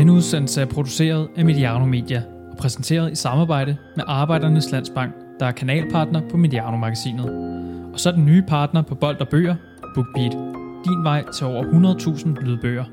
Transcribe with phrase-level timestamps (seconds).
[0.00, 5.46] Denne udsendelse er produceret af Mediano Media og præsenteret i samarbejde med Arbejdernes Landsbank, der
[5.46, 7.30] er kanalpartner på Mediano-magasinet.
[7.92, 9.54] Og så er den nye partner på Bold og Bøger,
[9.94, 10.32] BookBeat.
[10.84, 12.84] Din vej til over 100.000 lydbøger.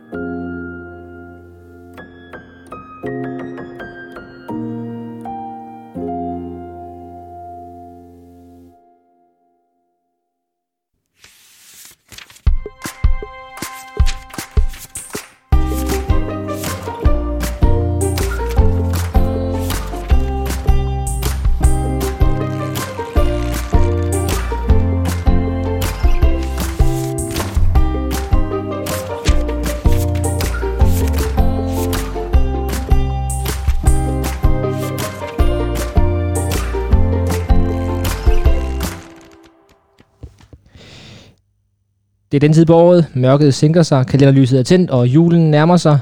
[42.38, 45.78] Det er den tid på året, mørket sænker sig, kalenderlyset er tændt, og julen nærmer
[45.78, 46.00] sig.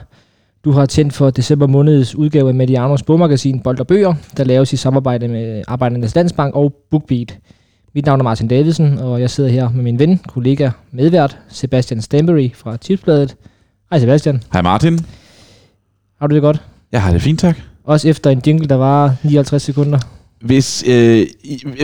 [0.65, 4.73] Du har tændt for december måneds udgave af Medianos bogmagasin Bold og Bøger, der laves
[4.73, 7.37] i samarbejde med Arbejdernes Landsbank og BookBeat.
[7.93, 12.01] Mit navn er Martin Davidsen, og jeg sidder her med min ven, kollega, medvært, Sebastian
[12.01, 13.35] Stambury fra Tipsbladet.
[13.91, 14.99] Hej Sebastian, Hej Martin.
[16.19, 16.61] har du det godt?
[16.91, 17.57] Jeg har det fint, tak.
[17.83, 19.99] Også efter en jingle, der var 59 sekunder.
[20.41, 21.25] Hvis, øh,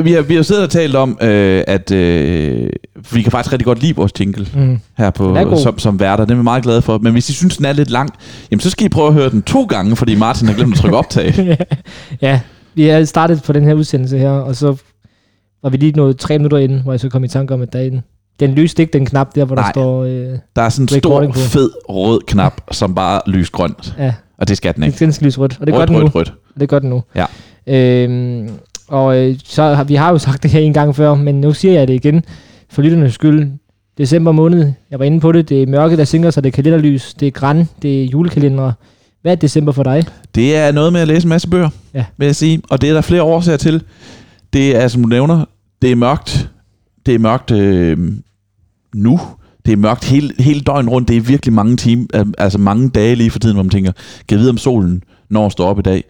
[0.04, 2.70] vi, har, vi har siddet og talt om, øh, at øh,
[3.14, 4.80] vi kan faktisk rigtig godt lide vores jingle Mm.
[4.98, 6.26] her på, som, som værter.
[6.26, 6.98] Den er vi meget glade for.
[6.98, 8.10] Men hvis I synes, den er lidt lang,
[8.52, 10.80] jamen, så skal I prøve at høre den to gange, fordi Martin har glemt at
[10.80, 11.58] trykke optag.
[12.22, 12.40] ja,
[12.74, 14.76] vi har startet på den her udsendelse her, og så
[15.64, 17.74] var vi lige nået tre minutter inden, hvor jeg så kom i tanke om, at
[17.74, 18.02] der er en,
[18.40, 19.72] den lyste ikke den knap der, hvor der Nej.
[19.72, 20.04] står...
[20.04, 21.34] Øh, Der er sådan en stor, på.
[21.34, 23.96] fed rød knap, som bare lyser grønt.
[24.00, 25.00] ja, Og det skal den ikke.
[25.00, 26.04] den skal lyse rødt, og det gør Rødt, den nu.
[26.04, 26.34] rødt, rødt.
[26.60, 27.04] Det gør den nu.
[27.16, 27.26] Ja.
[27.68, 28.50] Øhm,
[28.88, 31.54] og øh, så har vi har jo sagt det her en gang før, men nu
[31.54, 32.24] siger jeg det igen,
[32.70, 33.48] for lytternes skyld.
[33.98, 36.56] December måned, jeg var inde på det, det er mørke, der sænker sig, det er
[36.56, 38.74] kalenderlys, det er græn, det er julekalendere.
[39.22, 40.06] Hvad er december for dig?
[40.36, 42.06] Det er noget med at læse en masse bøger, Ja.
[42.18, 42.62] vil jeg sige.
[42.70, 43.84] Og det er der flere årsager til.
[44.54, 45.46] Det er, som du nævner,
[45.82, 46.50] det er mørkt.
[47.06, 47.98] Det er mørkt øh,
[48.96, 49.20] nu.
[49.66, 51.08] Det er mørkt hele, hele døgnet rundt.
[51.08, 52.06] Det er virkelig mange timer,
[52.38, 53.92] altså mange dage lige for tiden, hvor man tænker,
[54.28, 56.04] kan jeg vide om solen når står op i dag?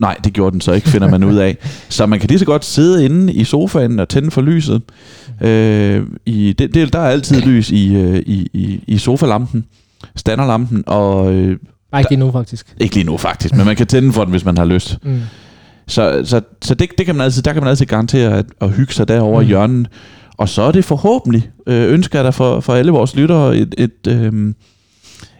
[0.00, 1.56] Nej, det gjorde den så ikke, finder man ud af.
[1.88, 4.82] Så man kan lige så godt sidde inde i sofaen og tænde for lyset.
[5.40, 9.64] Øh, i, det, det, der er altid lys i, øh, i, i, i sofalampen,
[10.16, 11.56] standerlampen, og øh,
[11.92, 12.74] Nej, ikke lige nu faktisk.
[12.80, 14.98] ikke lige nu faktisk, men man kan tænde for den, hvis man har lyst.
[15.02, 15.20] Mm.
[15.86, 18.70] Så, så, så det, det kan man altid, der kan man altid garantere at, at
[18.70, 19.46] hygge sig derovre mm.
[19.46, 19.88] I hjørnet.
[20.38, 23.74] Og så er det forhåbentlig, øh, ønsker jeg da for, for alle vores lyttere, et,
[23.78, 24.54] et, øh,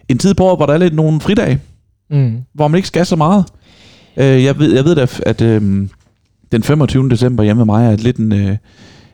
[0.09, 1.59] en tid på året, hvor der er lidt nogle fridage,
[2.11, 2.37] Mm.
[2.53, 3.45] hvor man ikke skal så meget.
[4.19, 5.87] Øh, jeg, ved, jeg ved da, at øh,
[6.51, 7.09] den 25.
[7.09, 8.57] december hjemme med mig er lidt en, øh,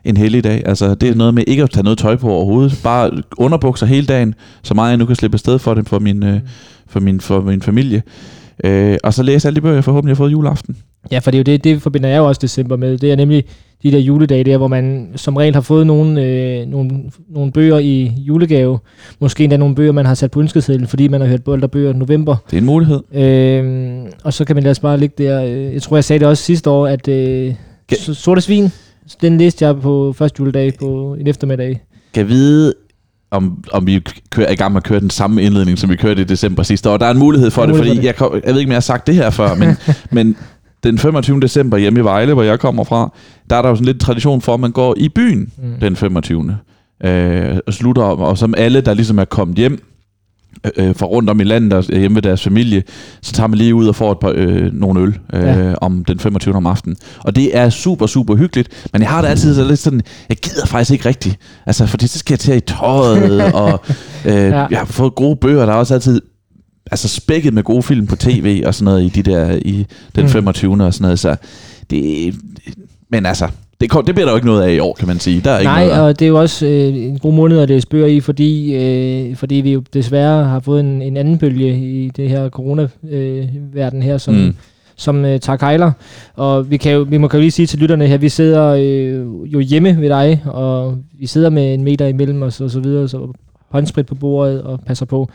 [0.06, 0.62] en heldig dag.
[0.66, 2.80] Altså, det er noget med ikke at tage noget tøj på overhovedet.
[2.84, 6.24] Bare underbukser hele dagen, så meget jeg nu kan slippe afsted for det for min,
[6.24, 6.40] øh,
[6.88, 8.04] for min, for min familie.
[8.64, 10.78] Øh, og så læse alle de bøger, jeg forhåbentlig har fået juleaften.
[11.12, 12.98] Ja, for det er jo det, det forbinder jeg jo også december med.
[12.98, 13.44] Det er nemlig
[13.84, 16.92] de der juledage der, hvor man som regel har fået nogle, øh, nogle,
[17.30, 18.80] nogle bøger i julegave.
[19.20, 21.72] Måske endda nogle bøger, man har sat på ønskesedlen, fordi man har hørt bold og
[21.72, 22.36] bøger i november.
[22.52, 23.00] Det er en mulighed.
[23.14, 25.44] Øhm, og så kan man ellers bare ligge der.
[25.44, 27.54] øh, Jeg tror, jeg sagde det også sidste år, at øh,
[27.90, 28.70] Kan- Sorte Svin,
[29.22, 31.82] den læste jeg på første juledag på en eftermiddag.
[32.14, 32.74] Kan vide,
[33.32, 34.00] om, om vi
[34.30, 36.64] kører, er i gang med at køre den samme indledning, som vi kørte i december
[36.64, 36.98] sidste år.
[36.98, 38.72] Der er en mulighed for det, mulighed fordi for jeg, kom, jeg ved ikke, om
[38.72, 39.70] jeg har sagt det her før, men,
[40.12, 40.36] men
[40.86, 41.40] den 25.
[41.42, 43.14] december hjemme i Vejle, hvor jeg kommer fra,
[43.50, 45.80] der er der jo sådan lidt tradition for, at man går i byen Mm.
[45.82, 46.58] den 25.
[47.06, 49.84] Øh, og slutter, og som alle, der ligesom er kommet hjem
[50.78, 52.84] øh, fra rundt om i landet og hjemme ved deres familie,
[53.22, 55.74] så tager man lige ud og får et par, øh, nogle øl øh, Ja.
[55.82, 56.56] om den 25.
[56.56, 56.98] om aftenen.
[57.20, 60.38] Og det er super, super hyggeligt, men jeg har det altid så lidt sådan, jeg
[60.38, 61.38] gider faktisk ikke rigtigt.
[61.66, 63.80] Altså, fordi så skal jeg til i tøjet, og
[64.26, 64.66] øh, ja.
[64.70, 66.22] jeg har fået gode bøger, der er også altid
[66.92, 69.86] altså spækket med gode film på tv og sådan noget i de der i
[70.16, 70.30] den Mm.
[70.30, 70.84] 25.
[70.86, 71.36] og sådan noget, så
[71.90, 72.34] det
[73.10, 73.48] men altså
[73.82, 75.42] det, kom, det bliver der jo ikke noget af i år, kan man sige.
[75.42, 76.02] Der er ikke Nej, noget af.
[76.08, 79.36] og det er jo også øh, en god måned at læse bøger i, fordi, øh,
[79.36, 84.18] fordi vi jo desværre har fået en, en anden bølge i det her corona-verden her,
[84.18, 84.34] som.
[84.34, 84.54] Mm.
[84.98, 85.92] som øh, tager kejler.
[86.36, 88.66] Og vi, kan jo, vi må kan jo lige sige til lytterne her, vi sidder
[88.80, 92.80] øh, jo hjemme ved dig, og vi sidder med en meter imellem os og så
[92.80, 93.28] videre, så
[93.70, 95.30] håndsprit på bordet og passer på.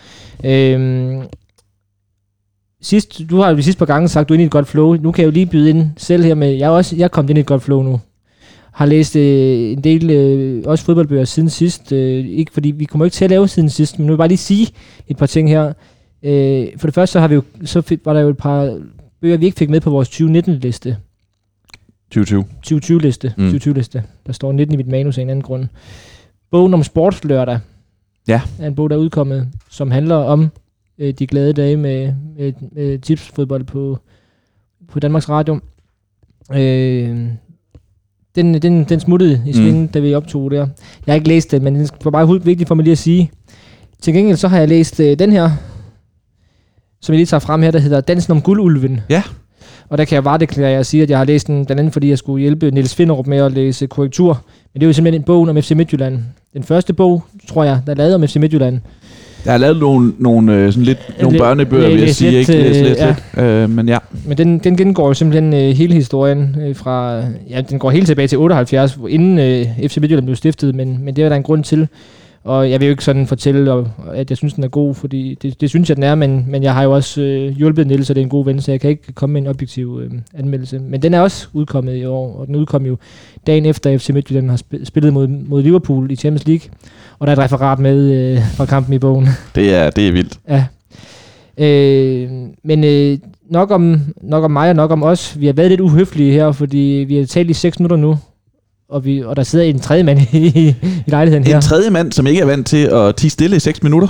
[0.44, 1.20] Øhm,
[2.82, 4.68] sidst, du har jo de sidste par gange sagt, du er inde i et godt
[4.68, 4.94] flow.
[4.94, 7.08] Nu kan jeg jo lige byde ind selv her med, jeg er også jeg er
[7.08, 8.00] kommet ind i et godt flow nu.
[8.72, 11.92] Har læst øh, en del, øh, også fodboldbøger siden sidst.
[11.92, 14.18] Øh, ikke fordi vi kommer ikke til at lave siden sidst, men nu vil jeg
[14.18, 14.68] bare lige sige
[15.08, 15.72] et par ting her.
[16.22, 18.78] Øh, for det første så har vi jo, så fik, var der jo et par
[19.20, 20.96] bøger, vi ikke fik med på vores 2019-liste.
[22.10, 22.44] 2020.
[22.66, 23.34] 2020-liste.
[23.36, 23.48] Mm.
[23.48, 24.02] 2020-liste.
[24.26, 25.66] Der står 19 i mit manus af en anden grund.
[26.50, 27.58] Bogen om sportslørdag
[28.28, 28.40] Ja.
[28.58, 30.48] er en bog, der er udkommet, som handler om
[31.00, 33.98] øh, de glade dage med, med, med tipsfodbold på,
[34.88, 35.60] på Danmarks Radio.
[36.54, 37.26] Øh,
[38.34, 39.88] den, den, den smuttede i svingen, mm.
[39.88, 40.66] da vi optog der.
[41.06, 42.98] Jeg har ikke læst det, men det var bare helt vigtigt for mig lige at
[42.98, 43.30] sige.
[44.02, 45.50] Til gengæld så har jeg læst øh, den her,
[47.00, 49.00] som jeg lige tager frem her, der hedder Dansen om guldulven.
[49.08, 49.22] Ja.
[49.88, 51.92] Og der kan jeg bare deklarere at sige, at jeg har læst den, blandt andet
[51.92, 54.44] fordi jeg skulle hjælpe Niels Finderup med at læse korrektur.
[54.72, 56.18] Men det er jo simpelthen en bog om FC Midtjylland.
[56.54, 58.80] Den første bog, tror jeg, der er lavet om FC Midtjylland.
[59.44, 62.30] Jeg har lavet nogle, nogle, øh, sådan lidt, nogle Læ- børnebøger, vil jeg læs sige.
[62.30, 62.62] lidt, Ikke?
[62.62, 63.06] Læs øh, lidt, ja.
[63.34, 63.46] lidt.
[63.46, 63.98] Øh, men ja.
[64.26, 67.22] Men den, den gengår jo simpelthen øh, hele historien øh, fra...
[67.50, 71.04] Ja, den går helt tilbage til 78, hvor inden øh, FC Midtjylland blev stiftet, men,
[71.04, 71.88] men det er der en grund til.
[72.44, 75.60] Og jeg vil jo ikke sådan fortælle, at jeg synes, den er god, fordi det,
[75.60, 78.16] det synes jeg, den er, men, men jeg har jo også øh, hjulpet Niels, og
[78.16, 80.78] det er en god ven, så jeg kan ikke komme med en objektiv øh, anmeldelse.
[80.78, 82.96] Men den er også udkommet i år, og den udkom jo
[83.46, 86.70] dagen efter FC Midtjylland har sp- spillet mod, mod Liverpool i Champions League.
[87.18, 89.28] Og der er et referat med øh, fra kampen i bogen.
[89.54, 90.38] Det er, det er vildt.
[90.48, 90.64] Ja.
[91.58, 92.30] Øh,
[92.64, 93.18] men øh,
[93.50, 95.40] nok, om, nok om mig og nok om os.
[95.40, 98.18] Vi har været lidt uhøflige her, fordi vi har talt i 6 minutter nu.
[98.90, 100.74] Og, vi, og der sidder en tredje mand i, i
[101.06, 101.56] lejligheden her.
[101.56, 104.08] En tredje mand, som ikke er vant til at tige stille i 6 minutter.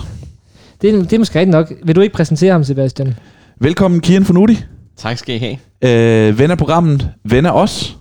[0.83, 1.73] Det, er- det er måske rigtigt nok.
[1.85, 3.15] Vil du ikke præsentere ham, Sebastian?
[3.61, 4.59] Velkommen, Kian Fornuti.
[4.97, 5.39] Tak skal I
[5.83, 6.29] have.
[6.29, 7.97] Øh, ven af programmet, ven af os.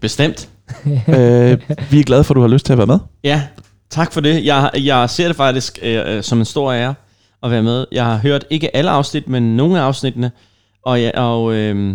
[0.00, 0.48] Bestemt.
[0.86, 1.58] øh,
[1.90, 2.98] vi er glade for, at du har lyst til at være med.
[3.24, 3.42] Ja,
[3.90, 4.44] tak for det.
[4.44, 6.94] Jeg, jeg ser det faktisk øh, øh, som en stor ære
[7.42, 7.84] at være med.
[7.92, 10.30] Jeg har hørt ikke alle afsnit, men nogle af afsnittene,
[10.84, 11.94] og jeg, og, øh,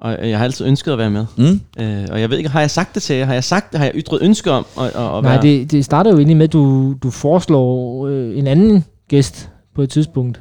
[0.00, 1.24] og jeg har altid ønsket at være med.
[1.36, 1.60] Mm.
[1.82, 3.24] Øh, og jeg ved ikke, har jeg sagt det til jer?
[3.24, 3.78] Har jeg sagt det?
[3.80, 5.42] Har jeg ytret ønske om at, at, at Nej, være...
[5.42, 9.82] det, det starter jo egentlig med, at du, du foreslår øh, en anden gæst på
[9.82, 10.40] et tidspunkt.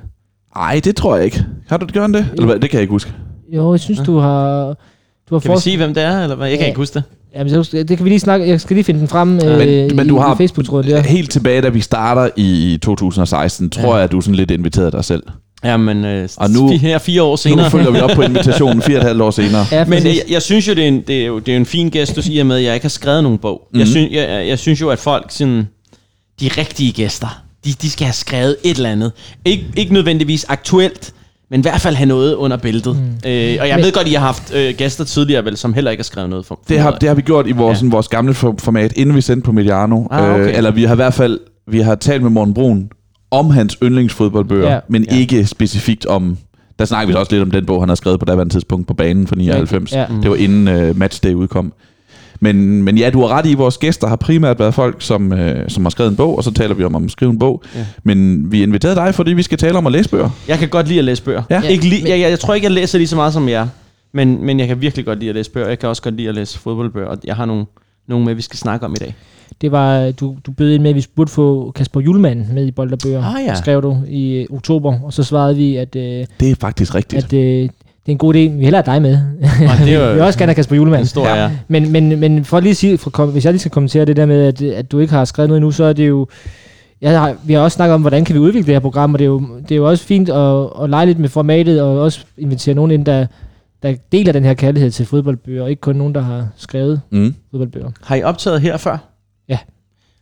[0.55, 1.45] Ej, det tror jeg ikke.
[1.67, 2.27] Har du gjort det?
[2.33, 2.59] Eller hvad?
[2.59, 3.13] Det kan jeg ikke huske.
[3.55, 4.03] Jo, jeg synes, Ja.
[4.03, 4.65] du har...
[5.29, 6.23] Du har Kan vi sige, hvem det er?
[6.23, 6.47] Eller hvad?
[6.47, 6.67] Jeg kan Ja.
[6.67, 7.03] ikke huske det.
[7.35, 8.47] Jamen, så, det kan vi lige snakke...
[8.47, 11.01] Jeg skal lige finde den frem øh, Men- men i, du har- i Facebook-tråden der.
[11.01, 13.93] Helt tilbage, da vi starter i 2016, tror Ja.
[13.95, 15.23] jeg, at du sådan lidt inviterede dig selv.
[15.63, 17.71] Jamen, øh, Og nu- nu, her fire år Nu senere.
[17.71, 19.65] følger vi op på invitationen fire og et halvt år senere.
[19.71, 20.17] Ja, Men præcis.
[20.17, 22.27] jeg, jeg synes jo, det er en, det er jo, det er en fin gestus
[22.27, 23.61] i og med, at jeg ikke har skrevet nogen bog.
[23.61, 23.79] Mm-hmm.
[23.79, 23.91] Jeg, Mhm.
[23.91, 25.67] synes, jeg, jeg synes jo, at folk, sådan,
[26.41, 29.11] de rigtige gæster, de, de skal have skrevet et eller andet.
[29.45, 31.13] Ik, ikke nødvendigvis aktuelt,
[31.51, 32.95] men i hvert fald have noget under bæltet.
[32.95, 33.29] Mm.
[33.29, 35.73] Øh, og jeg Men- ved godt, at I har haft øh, gæster tidligere, vel, som
[35.73, 37.75] heller ikke har skrevet noget for, for Det har, det har vi gjort i vores,
[37.75, 37.79] Ja.
[37.79, 40.03] sådan, vores gamle for- format, inden vi sendte på Mediano.
[40.11, 40.47] Ah, okay.
[40.49, 41.39] øh, eller vi har i hvert fald
[41.71, 42.89] vi har talt med Morten Brun
[43.31, 44.79] om hans yndlingsfodboldbøger, Ja.
[44.87, 45.17] men Ja.
[45.17, 46.37] ikke specifikt om...
[46.79, 48.87] Der snakker vi så også lidt om den bog, han har skrevet på daværende tidspunkt
[48.87, 49.91] på banen for 99.
[49.91, 50.07] Ja.
[50.07, 50.21] Mm.
[50.21, 51.73] Det var inden uh, matchday udkom.
[52.41, 55.33] Men, men ja, du har ret i, at vores gæster har primært været folk, som,
[55.33, 57.63] øh, som har skrevet en bog, og så taler vi om at skrive en bog.
[57.75, 57.85] Ja.
[58.03, 60.29] Men vi inviterede dig, fordi vi skal tale om at læse bøger.
[60.47, 61.43] Jeg kan godt lide at læse bøger.
[61.49, 61.61] Ja.
[61.61, 63.67] Ikke li- jeg, jeg, jeg tror ikke, jeg læser lige så meget som jer.
[64.13, 65.67] Men, men jeg kan virkelig godt lide at læse bøger.
[65.67, 67.07] Jeg kan også godt lide at læse fodboldbøger.
[67.07, 67.65] Og jeg har nogle,
[68.07, 69.15] nogle med, vi skal snakke om i dag.
[69.61, 72.71] Det var, du, du bød ind med, at vi burde få Kasper Julemand med i
[72.71, 73.23] Bolderbøger.
[73.35, 73.55] Ah, ja.
[73.55, 77.23] Skrev du i øh, oktober, og så svarede vi, at, øh, Det er faktisk rigtigt.
[77.25, 77.69] at øh, det
[78.05, 78.37] er en god idé.
[78.39, 79.17] Vi hellere dig med.
[79.41, 81.05] Og det er jo vi vil også gerne have Kasper Julemand.
[81.05, 81.51] stor Ja.
[81.67, 84.25] Men, men, men for at lige sige, for, hvis jeg lige skal kommentere det der
[84.25, 86.27] med, at, at du ikke har skrevet noget endnu, så er det jo...
[87.01, 89.19] Jeg har, vi har også snakket om, hvordan kan vi udvikle det her program, og
[89.19, 91.99] det er jo, det er jo også fint at, at lege lidt med formatet, og
[92.01, 93.25] også invitere nogen ind, der,
[93.83, 97.35] der deler den her kærlighed til fodboldbøger, og ikke kun nogen, der har skrevet Mm.
[97.51, 97.91] fodboldbøger.
[98.03, 98.97] Har I optaget her før?
[99.49, 99.57] Ja.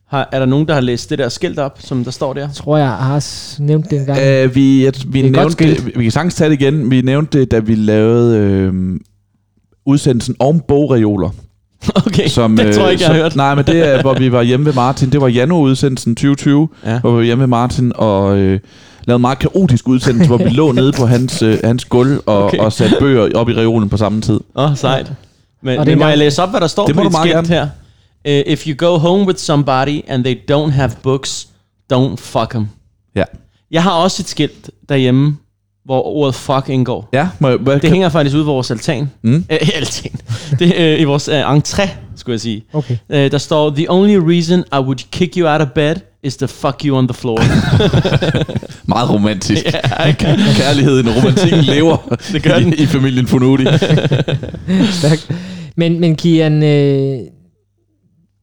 [0.10, 2.42] Har, er der nogen, der har læst det der skilt op, som der står der?
[2.42, 3.26] Jeg tror, jeg har
[3.62, 4.20] nævnt det en gang.
[4.22, 6.92] Øh, vi, jeg, vi, Det nævnte det, vi kan sagtens tage det igen.
[6.92, 8.74] Vi nævnte det, da vi lavede øh,
[9.86, 11.30] udsendelsen om bogreoler.
[12.08, 13.36] Okay, Som, det tror jeg ikke, jeg som, har hørt.
[13.36, 15.10] Nej, men det er, hvor vi var hjemme ved Martin.
[15.12, 17.00] Det var januar-udsendelsen 2020, Ja.
[17.00, 18.60] hvor vi var hjemme ved Martin og øh,
[19.06, 22.44] lavede en meget kaotisk udsendelse, hvor vi lå nede på hans, øh, hans gulv og,
[22.44, 22.58] Okay.
[22.58, 24.40] og satte bøger op i reolen på samme tid.
[24.56, 25.14] Åh, oh, sejt.
[25.64, 27.04] Men, Og det men må engang- jeg læse op, hvad der står Det må på
[27.04, 27.68] du dit meget skilt her?
[28.28, 31.48] Uh, if you go home with somebody, and they don't have books,
[31.94, 32.68] don't fuck them.
[33.16, 33.24] Ja.
[33.72, 35.38] Jeg har også et skilt derhjemme,
[35.86, 37.10] hvor ordet fuck indgår.
[37.14, 39.12] Ja, må, må, Det hænger faktisk ude på vores altan.
[39.22, 39.46] Mm.
[39.52, 40.12] Øh, altan.
[40.60, 42.64] Det, øh, I vores øh, entré, skulle jeg sige.
[42.74, 42.98] Okay.
[43.10, 46.48] Øh, der står, The only reason I would kick you out of bed is to
[46.48, 47.40] fuck you on the floor.
[48.94, 49.66] Meget romantisk.
[49.66, 50.26] ja, ikke?
[50.62, 51.98] Kærligheden og romantikken lever
[52.32, 52.74] Det gør den.
[52.74, 53.66] i, i familien Funuti.
[54.92, 55.32] Stærkt.
[55.76, 57.20] Men, men Kian, øh,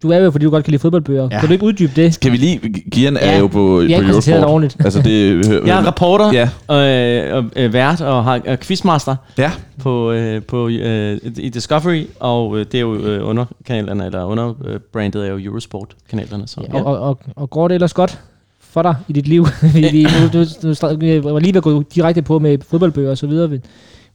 [0.04, 1.22] du er jo, fordi du godt kan lide fodboldbøger.
[1.22, 1.28] Ja.
[1.34, 1.40] Ja.
[1.40, 2.20] Kan du ikke uddybe det?
[2.20, 2.60] Kan vi lige...
[2.92, 4.44] Gian er Ja, jo på, har på Eurosport.
[4.44, 4.76] ordentligt.
[4.84, 5.44] Altså det...
[5.66, 9.50] Jeg er reporter Ja, og, øh, og øh, vært og har øh, quizmaster ja.
[9.82, 15.26] på, øh, på øh, i Discovery, og øh, det er jo øh, underkanalerne, eller underbrandet
[15.26, 16.48] er jo Eurosport-kanalerne.
[16.48, 16.78] Så, Ja.
[16.78, 18.18] Og, og, og, og går det ellers godt
[18.60, 19.46] for dig i dit liv?
[19.74, 20.68] vi, vi, nu, du, du,
[21.00, 23.50] du, jeg var lige ved at gå direkte på med fodboldbøger og så videre.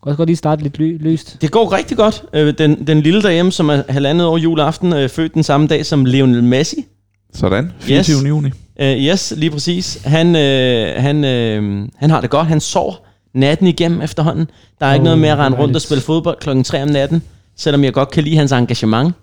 [0.01, 1.37] Også godt lige starte lidt lø, løst.
[1.41, 2.23] Det går rigtig godt.
[2.33, 5.85] Øh, Den, den lille derhjemme, som er halvandet år juleaften, øh, født den samme dag
[5.85, 6.85] som Lionel Messi.
[7.33, 7.71] Sådan.
[7.79, 8.15] 24.
[8.15, 8.27] Yes.
[8.27, 8.47] juni.
[8.79, 10.01] Uh, yes, lige præcis.
[10.05, 12.47] Han, uh, han, uh, han har det godt.
[12.47, 12.95] Han sover
[13.33, 14.49] natten igennem efterhånden.
[14.79, 16.89] Der er oh, ikke noget med at rende rundt og spille fodbold klokken 3 om
[16.89, 17.23] natten,
[17.55, 19.13] selvom jeg godt kan lide hans engagement.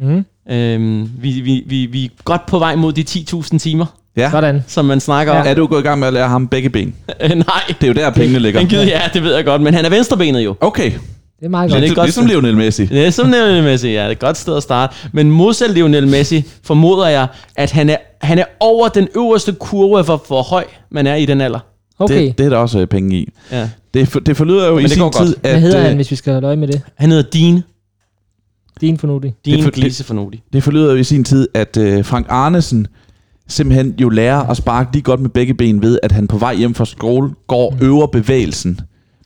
[0.00, 0.24] Mm.
[0.46, 4.30] Uh, vi, vi, vi, vi er godt på vej mod de 10.000 timer, Ja.
[4.30, 4.64] Sådan.
[4.66, 5.46] som man snakker om.
[5.46, 6.94] Er du gået i gang med at lære ham begge ben?
[7.24, 8.60] Uh, nej, Det er jo der, pengene ligger.
[8.60, 10.54] han gider, ja, det ved jeg godt, men han er venstrebenet jo.
[10.60, 11.82] Okay, Det er meget Men godt.
[11.82, 12.06] det er godt.
[12.06, 12.86] ligesom Lionel Messi.
[12.86, 14.00] Det er som Lionel Messi, ja.
[14.00, 14.94] Det er et godt sted at starte.
[15.12, 17.26] Men modsat Lionel Messi, formoder jeg,
[17.56, 21.26] at han er, han er over den øverste kurve for, hvor høj man er i
[21.26, 21.58] den alder.
[21.98, 22.26] Okay.
[22.26, 23.28] Det, det er der også øh, penge i.
[23.52, 23.68] Ja.
[23.94, 25.26] Det, for, det forlyder jo i det sin går godt.
[25.26, 25.50] tid, at...
[25.50, 26.80] Hvad hedder øh, han, hvis vi skal holde øje med det?
[26.96, 27.62] Han hedder Dean.
[28.80, 29.34] Din fornudig.
[29.46, 30.42] Dean for- det, Glise for Nodi.
[30.52, 32.86] Det forlyder jo i sin tid, at øh, Frank Arnesen
[33.52, 36.54] simpelthen jo lærer at sparke lige godt med begge ben ved, at han på vej
[36.54, 37.86] hjem fra skole går Mm.
[37.86, 38.80] øver bevægelsen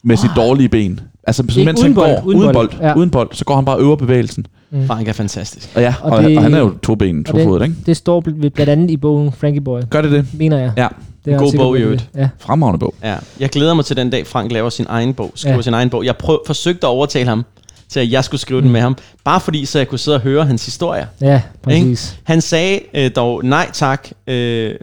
[0.05, 1.01] med sit dårlige ben.
[1.27, 2.69] Altså, så mens uden han bold, går uden uden bold.
[2.69, 2.95] bold, Ja.
[2.95, 4.47] uden bold, så går han bare og øver bevægelsen.
[4.87, 5.69] Frank er fantastisk.
[5.75, 7.75] Og ja, Og og, det- og han er jo to ben, to fod, ikke?
[7.87, 10.27] Det står bl- blandt andet i bogen Frankie Boy, Gør det det?
[10.39, 10.73] mener jeg.
[10.77, 10.89] Ja.
[11.25, 12.09] Det er jeg God bog i det øvrigt.
[12.17, 12.29] Ja.
[12.39, 12.95] Fremragende bog.
[13.05, 13.15] Ja.
[13.41, 15.33] Jeg glæder mig til den dag, Frank laver sin egen bog.
[15.35, 15.63] Skriver ja.
[15.63, 16.05] sin egen bog.
[16.05, 17.45] Jeg prøv, forsøgte at overtale ham
[17.89, 18.65] til, at jeg skulle skrive mm.
[18.65, 18.97] den med ham.
[19.25, 21.07] Bare fordi, så jeg kunne sidde og høre hans historier.
[21.21, 22.19] Ja, præcis.
[22.25, 24.75] Han sagde øh, dog nej tak, øh,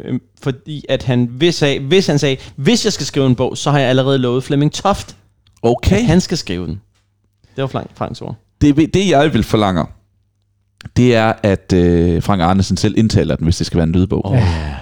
[0.43, 3.71] fordi at han hvis, af, hvis han sagde, hvis jeg skal skrive en bog, så
[3.71, 5.15] har jeg allerede lovet Flemming Toft,
[5.61, 5.95] Okay.
[5.95, 6.81] at han skal skrive den.
[7.55, 8.35] Det var Frank, Franks ord.
[8.61, 9.85] Det, det jeg vil forlange,
[10.97, 14.25] det er, at øh, Frank Arnesen selv indtaler den, hvis det skal være en lydbog.
[14.25, 14.75] Oh, ja.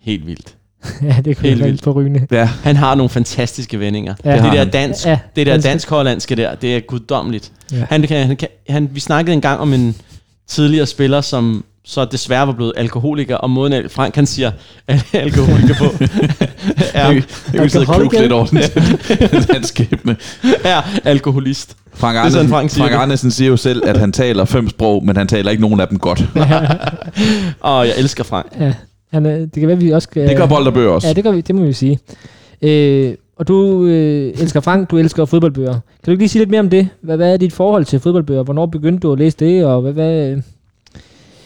[0.00, 0.55] Helt vildt.
[1.02, 2.26] Ja, det kunne Helt lidt forrygende.
[2.30, 4.14] Ja, Han har nogle fantastiske vendinger.
[4.24, 4.32] Ja.
[4.42, 7.52] Det der dansk, Ja, det der dansk-hollandske der, det er guddommeligt.
[7.72, 7.84] Ja.
[7.90, 9.96] Han, kan, han, kan, han, vi snakkede engang om en
[10.48, 14.50] tidligere spiller, som så desværre var blevet alkoholiker, og måden al- Frank han siger
[15.12, 15.84] alkoholiker på,
[16.94, 17.12] er,
[17.52, 20.16] jeg vil sidde og lidt over den, skæbne.
[20.64, 21.76] er alkoholist.
[21.94, 23.00] Frank er sådan, Frank siger Frank.
[23.00, 25.88] Arnesen siger jo selv, at han taler fem sprog, men han taler ikke nogen af
[25.88, 26.24] dem godt.
[27.60, 28.46] Og jeg elsker Frank.
[28.60, 28.72] Ja.
[29.16, 30.28] Han, er- det kan være, vi også skal...
[30.28, 31.08] Det gør Bold og Bøger også.
[31.08, 31.98] Ja, det, gør vi, det må vi sige.
[32.62, 35.72] Øh, og du øh, elsker Frank, du elsker fodboldbøger.
[35.72, 36.88] Kan du ikke lige sige lidt mere om det?
[37.00, 38.42] Hvad, hvad er dit forhold til fodboldbøger?
[38.42, 39.64] Hvornår begyndte du at læse det?
[39.64, 40.36] Og hvad, hvad,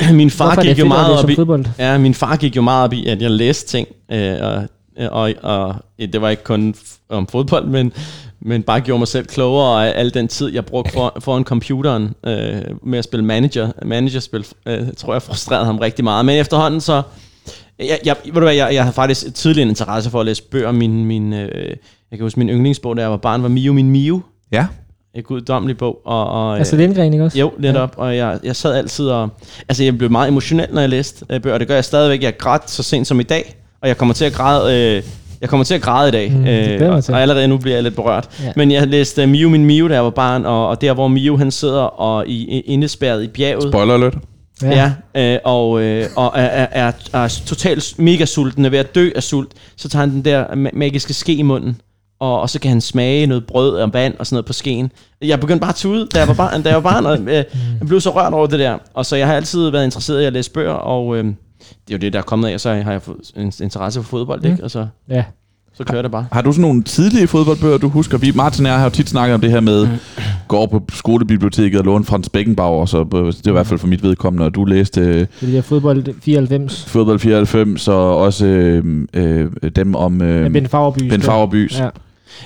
[0.14, 1.64] Min far hvorfor er det gik jo fedt at meget læse op om i, fodbold?
[1.78, 4.62] ja, min far gik jo meget op i, at jeg læste ting, øh, og,
[5.10, 7.92] og, og det var ikke kun f- om fodbold, men,
[8.40, 12.14] men bare gjorde mig selv klogere, og al den tid, jeg brugte for, foran computeren
[12.26, 16.24] øh, med at spille manager, managerspil, øh, tror jeg frustrerede ham rigtig meget.
[16.24, 17.02] Men efterhånden så,
[17.78, 20.42] jeg, jeg, ved du hvad, jeg, jeg havde faktisk tidligere en interesse for at læse
[20.42, 20.72] bøger.
[20.72, 21.68] Min, min, øh,
[22.10, 24.20] jeg kan huske, min yndlingsbog, da jeg var barn, var Mio min Mio.
[24.52, 24.66] Ja.
[25.14, 26.00] En guddommelig bog.
[26.04, 27.38] Og, og, Altså Lindgren, ikke også?
[27.38, 27.94] jo, netop.
[27.96, 29.28] Og jeg, jeg sad altid og...
[29.68, 31.54] Altså, jeg blev meget emotionel, når jeg læste øh, bøger.
[31.54, 32.22] og Det gør jeg stadigvæk.
[32.22, 33.56] Jeg græd så sent som i dag.
[33.82, 34.96] Og jeg kommer til at græde...
[34.96, 35.02] Øh,
[35.40, 36.32] jeg kommer til at græde i dag.
[36.32, 38.28] Mm, mig og, og allerede nu bliver jeg lidt berørt.
[38.42, 38.52] Ja.
[38.56, 40.46] Men jeg læste uh, Mio min Mio, da jeg var barn.
[40.46, 43.72] Og, og der, hvor Mio han sidder og i, i, indespærret i bjerget.
[43.72, 44.14] Spoiler alert.
[44.62, 44.92] Ja,
[45.34, 49.10] øh, og, øh, og er, er, er, er totalt mega sulten, er ved at dø
[49.16, 49.52] af sult.
[49.76, 51.80] Så tager han den der ma- magiske ske i munden,
[52.20, 54.92] og, og så kan han smage noget brød og vand og sådan noget på skeen.
[55.22, 57.28] Jeg begyndte bare at tude, da jeg var barn, da jeg var barn og, øh,
[57.34, 57.44] jeg
[57.86, 58.78] blev så rørt over det der.
[58.94, 61.34] Og så jeg har altid været interesseret i at læse bøger, og øh, det
[61.88, 64.40] er jo det, der er kommet af, så har jeg fået en interesse for fodbold,
[64.42, 64.50] Mm.
[64.50, 64.64] ikke?
[64.64, 65.24] Og så, Ja.
[65.74, 66.26] Så kører det bare.
[66.32, 68.18] Har du sådan nogle tidlige fodboldbøger, du husker?
[68.18, 69.88] Vi, Martin og jeg har jo tit snakket om det her med,
[70.48, 73.78] gå over på skolebiblioteket og låne Frans Beckenbauer, så øh, det er i hvert fald
[73.78, 76.84] for mit vedkommende, og du læste øh, Det er der fodbold 94.
[76.84, 81.08] fodbold 94, og også øh, øh, dem om øh, Med Ben Fagerby.
[81.10, 81.78] Ben Fagerbys.
[81.78, 81.88] Ja.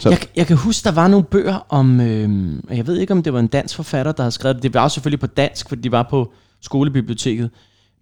[0.01, 2.31] Så- Jeg, jeg kan huske, der var nogle bøger om, øh,
[2.77, 4.63] jeg ved ikke om det var en dansk forfatter, der havde skrevet det.
[4.63, 7.51] Det var også selvfølgelig på dansk, fordi de var på skolebiblioteket.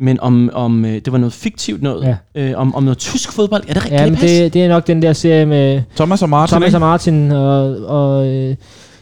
[0.00, 2.16] Men om, om øh, det var noget fiktivt noget.
[2.34, 2.42] Ja.
[2.50, 3.62] Øh, om, om noget tysk fodbold.
[3.68, 4.00] Er det rigtigt?
[4.00, 6.76] Ja, men det, det er nok den der serie med Thomas og Martin, Thomas ikke?
[6.76, 8.56] og Martin, og, og øh,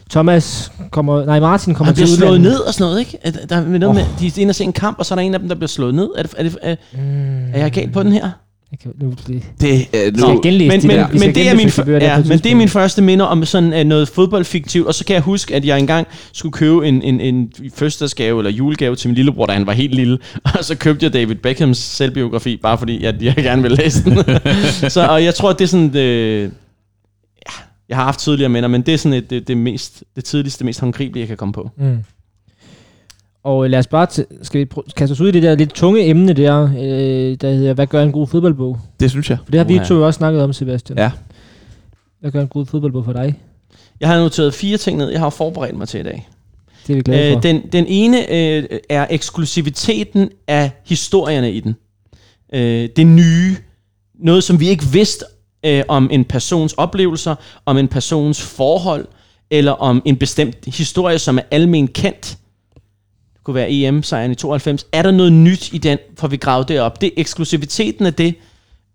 [0.09, 2.51] Thomas kommer, nej Martin kommer Han bliver til slået udlandet.
[2.51, 3.17] ned og sådan noget, ikke?
[3.21, 3.95] Er Der, er noget Åh.
[3.95, 5.49] med, de er inde og se en kamp, og så er der en af dem,
[5.49, 6.09] der bliver slået ned.
[6.17, 8.29] Er, det, er, det, er, Mm, er jeg galt på den her?
[8.71, 11.69] Jeg kan, nu, det, Det, øh, nu, men, de men, der, men, det er min,
[11.85, 15.05] bøger ja, men det er min første minder om sådan uh, noget fodboldfiktivt, og så
[15.05, 19.09] kan jeg huske, at jeg engang skulle købe en, en, en fødselsdagsgave eller julegave til
[19.09, 20.19] min lillebror, da han var helt lille,
[20.57, 24.17] og så købte jeg David Beckhams selvbiografi, bare fordi at jeg gerne ville læse den.
[24.91, 27.53] så og jeg tror, at det er sådan, øh, ja,
[27.89, 30.65] jeg har haft tidligere minder, men det er sådan et, det, det, mest, det tidligste,
[30.65, 31.69] mest håndgribelige, jeg kan komme på.
[31.77, 31.97] Mm.
[33.43, 35.55] Og øh, lad os bare, t- skal vi prø- kaste os ud i det der
[35.55, 38.79] lidt tunge emne der, øh, der hedder, hvad gør en god fodboldbog?
[38.99, 39.37] det synes jeg.
[39.45, 39.85] For det har vi Uha.
[39.85, 40.97] to jo også snakket om, Sebastian.
[40.97, 41.11] Ja.
[42.19, 43.39] Hvad gør en god fodboldbog for dig?
[43.99, 46.27] Jeg har noteret fire ting ned, jeg har forberedt mig til i dag.
[46.87, 47.37] Det er vi glade for.
[47.37, 51.75] Øh, den, den ene øh, er eksklusiviteten af historierne i den.
[52.53, 53.55] Øh, det nye.
[54.19, 55.25] Noget, som vi ikke vidste
[55.65, 59.05] øh, om en persons oplevelser, om en persons forhold,
[59.51, 62.37] eller om en bestemt historie, som er almen kendt
[63.51, 64.85] skulle være EM-sejren i 92.
[64.91, 67.01] Er der noget nyt i den, for vi gravede det op?
[67.01, 68.35] Det eksklusiviteten af det,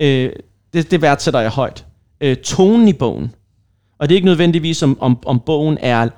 [0.00, 0.30] øh,
[0.72, 1.84] det, det værdsætter jeg højt.
[2.20, 3.34] Øh, tonen i bogen.
[3.98, 6.08] Og det er ikke nødvendigvis, om, om, om bogen er,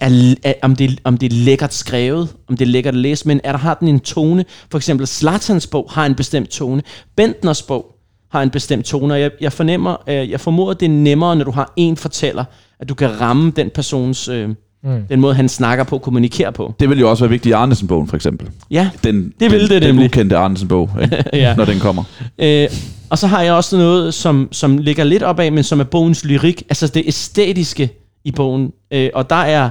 [0.00, 3.28] er, er om, det, om det er lækkert skrevet, om det er lækkert at læse,
[3.28, 4.44] men er der har den en tone.
[4.70, 6.82] For eksempel Slatans bog har en bestemt tone.
[7.16, 7.96] Bentners bog
[8.30, 11.44] har en bestemt tone, og jeg, jeg fornemmer, øh, jeg formoder, det er nemmere, når
[11.44, 12.44] du har en fortæller,
[12.80, 14.48] at du kan ramme den persons, øh,
[14.84, 15.02] mm.
[15.08, 16.74] den måde, han snakker på, kommunikerer på.
[16.80, 18.48] Det vil jo også være vigtigt i Arnesen-bogen, for eksempel.
[18.70, 20.04] Ja, Den, Det vil den, det den nemlig.
[20.04, 20.90] ukendte Arnesen-bog?
[21.32, 21.54] Ja.
[21.56, 22.04] når den kommer.
[22.38, 22.68] Øh,
[23.10, 26.24] og så har jeg også noget, som, som ligger lidt opad, men som er bogens
[26.24, 27.90] lyrik, altså det æstetiske
[28.24, 28.72] i bogen.
[28.90, 29.70] Øh, og der er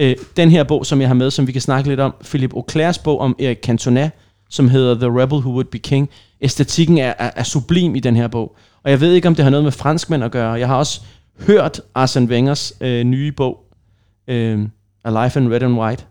[0.00, 2.52] øh, den her bog, som jeg har med, som vi kan snakke lidt om, Philip
[2.54, 4.10] Auclairs bog om Erik Cantona,
[4.50, 6.08] som hedder The Rebel Who Would Be King.
[6.40, 8.56] Æstetikken er, er, er sublim i den her bog.
[8.84, 10.52] Og jeg ved ikke, om det har noget med franskmænd at gøre.
[10.52, 11.00] Jeg har også
[11.46, 13.58] hørt Arsene Wengers øh, nye bog,
[14.28, 14.60] øh,
[15.04, 16.04] A Life in Red and White,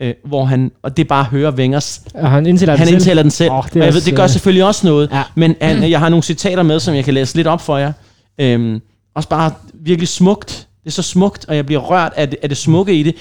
[0.00, 3.00] øh, hvor han, og det er bare at høre Wengers Og han indtaler han den
[3.00, 3.18] selv.
[3.18, 3.50] den selv.
[3.50, 5.10] Oh, det og jeg ved, det gør øh, selvfølgelig også noget.
[5.12, 5.22] Ja.
[5.34, 7.92] Men han, jeg har nogle citater med, som jeg kan læse lidt op for jer.
[8.38, 8.80] Øhm,
[9.14, 10.68] også bare virkelig smukt.
[10.84, 13.14] Det er så smukt, og jeg bliver rørt af det, af det smukke i det.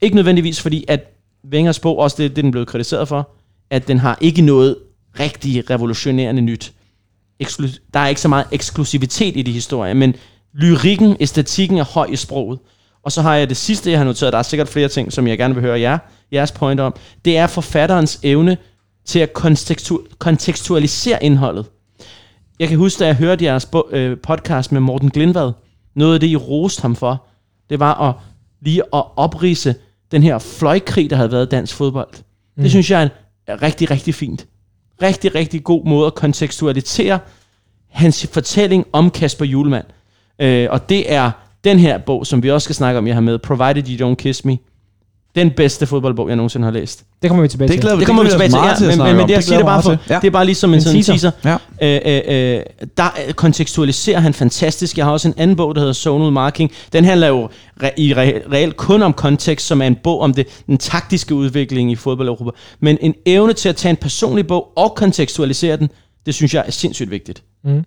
[0.00, 1.12] Ikke nødvendigvis fordi, at
[1.52, 3.30] Wengers bog, også det, det den blev kritiseret for,
[3.70, 4.76] at den har ikke noget
[5.20, 6.72] rigtig revolutionerende nyt.
[7.42, 10.14] Eksklu- der er ikke så meget eksklusivitet i de historier, men
[10.54, 12.58] lyrikken, æstetikken er høj i sproget.
[13.02, 15.26] Og så har jeg det sidste, jeg har noteret, der er sikkert flere ting, som
[15.26, 15.98] jeg gerne vil høre jer,
[16.32, 16.94] jeres point om.
[17.24, 18.56] Det er forfatterens evne
[19.04, 21.66] til at kontekstu- kontekstualisere indholdet.
[22.58, 25.52] Jeg kan huske, da jeg hørte jeres bo- øh, podcast med Morten Glindvad,
[25.94, 27.26] noget af det, I roste ham for,
[27.70, 28.14] det var at
[28.62, 29.74] lige at oprise
[30.12, 32.08] den her fløjkrig, der havde været dansk fodbold.
[32.56, 32.62] Mm.
[32.62, 33.08] Det synes jeg er,
[33.46, 34.46] er rigtig, rigtig fint.
[35.02, 37.18] Rigtig, rigtig god måde at kontekstualisere
[37.90, 39.84] hans fortælling om Kasper Julemand.
[40.38, 41.30] Øh, og det er
[41.68, 44.14] den her bog, som vi også skal snakke om, jeg har med, Provided You Don't
[44.14, 44.58] Kiss Me.
[45.34, 47.04] Den bedste fodboldbog, jeg nogensinde har læst.
[47.22, 47.80] Det kommer vi tilbage Det til.
[47.80, 49.66] glæder Det kommer vi tilbage til, meget ja, til men, men, det, jeg siger det
[49.66, 49.98] bare for, til.
[50.10, 50.18] Ja.
[50.20, 51.30] det er bare ligesom en, En sådan teaser.
[51.30, 51.58] teaser.
[51.82, 52.62] Øh, øh, øh,
[52.96, 54.96] der øh, kontekstualiserer han fantastisk.
[54.98, 56.70] Jeg har også en anden bog, der hedder Zonal Marking.
[56.92, 57.48] Den handler jo
[57.82, 61.34] re- i re- reelt kun om kontekst, som er en bog om det, den taktiske
[61.34, 62.50] udvikling i fodbold Europa.
[62.80, 65.88] Men en evne til at tage en personlig bog og kontekstualisere den,
[66.26, 67.42] det synes jeg er sindssygt vigtigt.
[67.64, 67.84] Mm.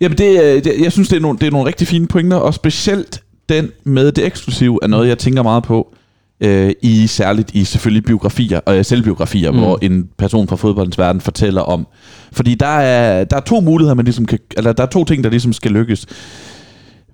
[0.00, 2.36] Jamen, det, øh, det, jeg synes, det er, nogle, det er nogle rigtig fine pointer,
[2.36, 5.94] og specielt den med det eksklusive er noget, jeg tænker meget på,
[6.40, 9.58] øh, i særligt i selvfølgelig biografier, og øh, selvbiografier, Mm.
[9.58, 11.86] hvor en person fra fodboldens verden fortæller om.
[12.32, 15.24] Fordi der er, der er to muligheder, man ligesom kan, eller der er to ting,
[15.24, 16.06] der ligesom skal lykkes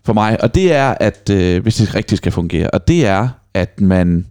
[0.05, 3.29] for mig, og det er, at øh, hvis det rigtig skal fungere, og det er,
[3.55, 4.27] at man,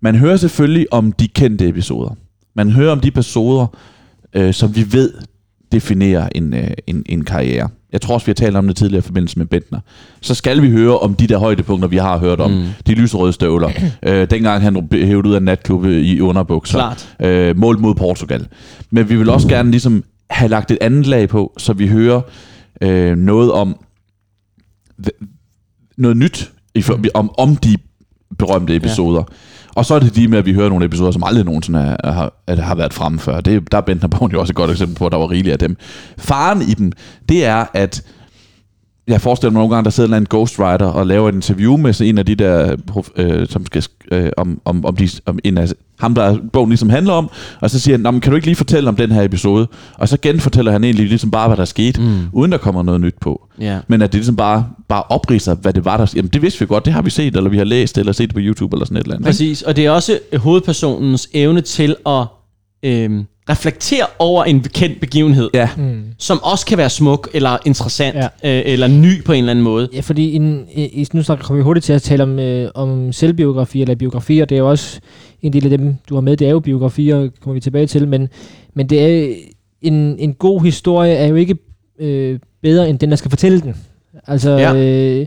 [0.00, 2.16] man hører selvfølgelig om de kendte episoder.
[2.56, 3.66] Man hører om de episoder,
[4.34, 5.12] øh, som vi ved
[5.72, 7.68] definerer en, øh, en, en karriere.
[7.92, 9.80] Jeg tror også, vi har talt om det tidligere i forbindelse med Bentner.
[10.20, 12.50] Så skal vi høre om de der højdepunkter, vi har hørt om.
[12.50, 12.66] Mm.
[12.86, 13.70] De lyserøde støvler.
[14.06, 16.78] øh, dengang han hævet ud af natklubbe i underbukser.
[16.78, 17.16] Klart.
[17.20, 18.46] Øh, mål mod Portugal.
[18.90, 22.20] Men vi vil også gerne ligesom have lagt et andet lag på, så vi hører
[22.80, 23.76] øh, noget om
[25.96, 27.76] noget nyt i, om, om de
[28.38, 29.22] berømte episoder.
[29.28, 29.34] Ja.
[29.74, 32.12] Og så er det de med, at vi hører nogle episoder, som aldrig nogensinde er,
[32.12, 33.40] har, er, har været fremme før.
[33.40, 35.58] Det, der er Bentner jo også et godt eksempel på, at der var rigeligt af
[35.58, 35.76] dem.
[36.18, 36.92] Faren i dem,
[37.28, 38.02] det er, at
[39.08, 41.76] jeg forestiller mig nogle gange, der sidder en eller anden ghostwriter og laver et interview
[41.76, 42.76] med så en af de der,
[43.16, 45.68] øh, som skal, sk- øh, om, om, om, de, om en af
[46.00, 48.46] ham, der bogen ligesom handler om, og så siger han, "Nå, men kan du ikke
[48.46, 49.66] lige fortælle om den her episode?
[49.94, 52.18] Og så genfortæller han egentlig ligesom bare, hvad der skete, Mm.
[52.32, 53.48] uden der kommer noget nyt på.
[53.60, 53.78] Ja.
[53.88, 56.12] Men at det ligesom bare, bare opriser, hvad det var, der...
[56.16, 58.32] Jamen, det vidste vi godt, det har vi set, eller vi har læst, eller set
[58.34, 59.26] på YouTube, eller sådan et eller andet.
[59.26, 59.28] ikke?
[59.28, 62.24] Præcis, og det er også øh, hovedpersonens evne til at
[62.82, 66.02] øhm, reflektere over en kendt begivenhed, Ja, Mm.
[66.18, 68.24] som også kan være smuk, eller interessant, Ja.
[68.58, 69.88] øh, eller ny på en eller anden måde.
[69.94, 73.82] Ja, fordi en, i, nu kommer vi hurtigt til at tale om, øh, om selvbiografi
[73.82, 74.44] eller biografier.
[74.44, 75.00] Det er jo også
[75.42, 76.36] en del af dem, du har med.
[76.36, 78.08] Det er jo biografier, kommer vi tilbage til.
[78.08, 78.28] Men,
[78.74, 79.34] men det er
[79.82, 81.56] en, en god historie er jo ikke
[81.98, 83.74] øh, bedre end den, der skal fortælle den.
[84.26, 84.72] Altså, Ja.
[84.72, 85.20] ja.
[85.20, 85.26] øh,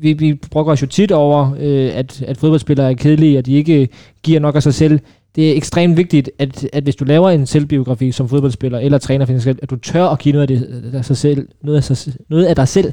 [0.00, 3.52] vi, vi brokker os jo tit over, øh, at, at fodboldspillere er kedelige, og de
[3.52, 3.88] ikke
[4.22, 5.00] giver nok af sig selv.
[5.36, 9.56] Det er ekstremt vigtigt, at, at hvis du laver en selvbiografi som fodboldspiller eller træner,
[9.62, 12.44] at du tør at give noget af, det, af sig selv, noget af, sig, noget
[12.44, 12.92] af dig selv.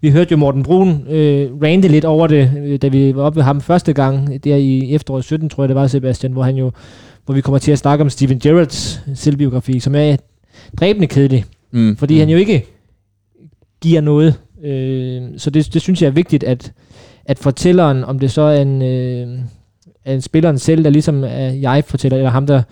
[0.00, 3.36] Vi hørte jo Morten Brun øh, rante lidt over det, øh, da vi var oppe
[3.36, 6.56] ved ham første gang, der i efteråret 17, tror jeg det var, Sebastian, hvor han
[6.56, 6.70] jo
[7.24, 10.16] hvor vi kommer til at snakke om Steven Gerrards selvbiografi, som er
[10.80, 11.96] dræbende kedelig, mm.
[11.96, 12.20] fordi mm.
[12.20, 12.66] han jo ikke
[13.80, 14.34] giver noget.
[14.64, 16.72] Øh, så det, det synes jeg er vigtigt, at,
[17.24, 19.38] at fortælleren, om det så er en, øh,
[20.14, 22.62] en spilleren selv, der ligesom er jeg-fortæller, eller ham, der,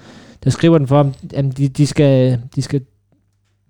[0.45, 2.81] der skriver den for ham, jamen de, de, skal, de, skal,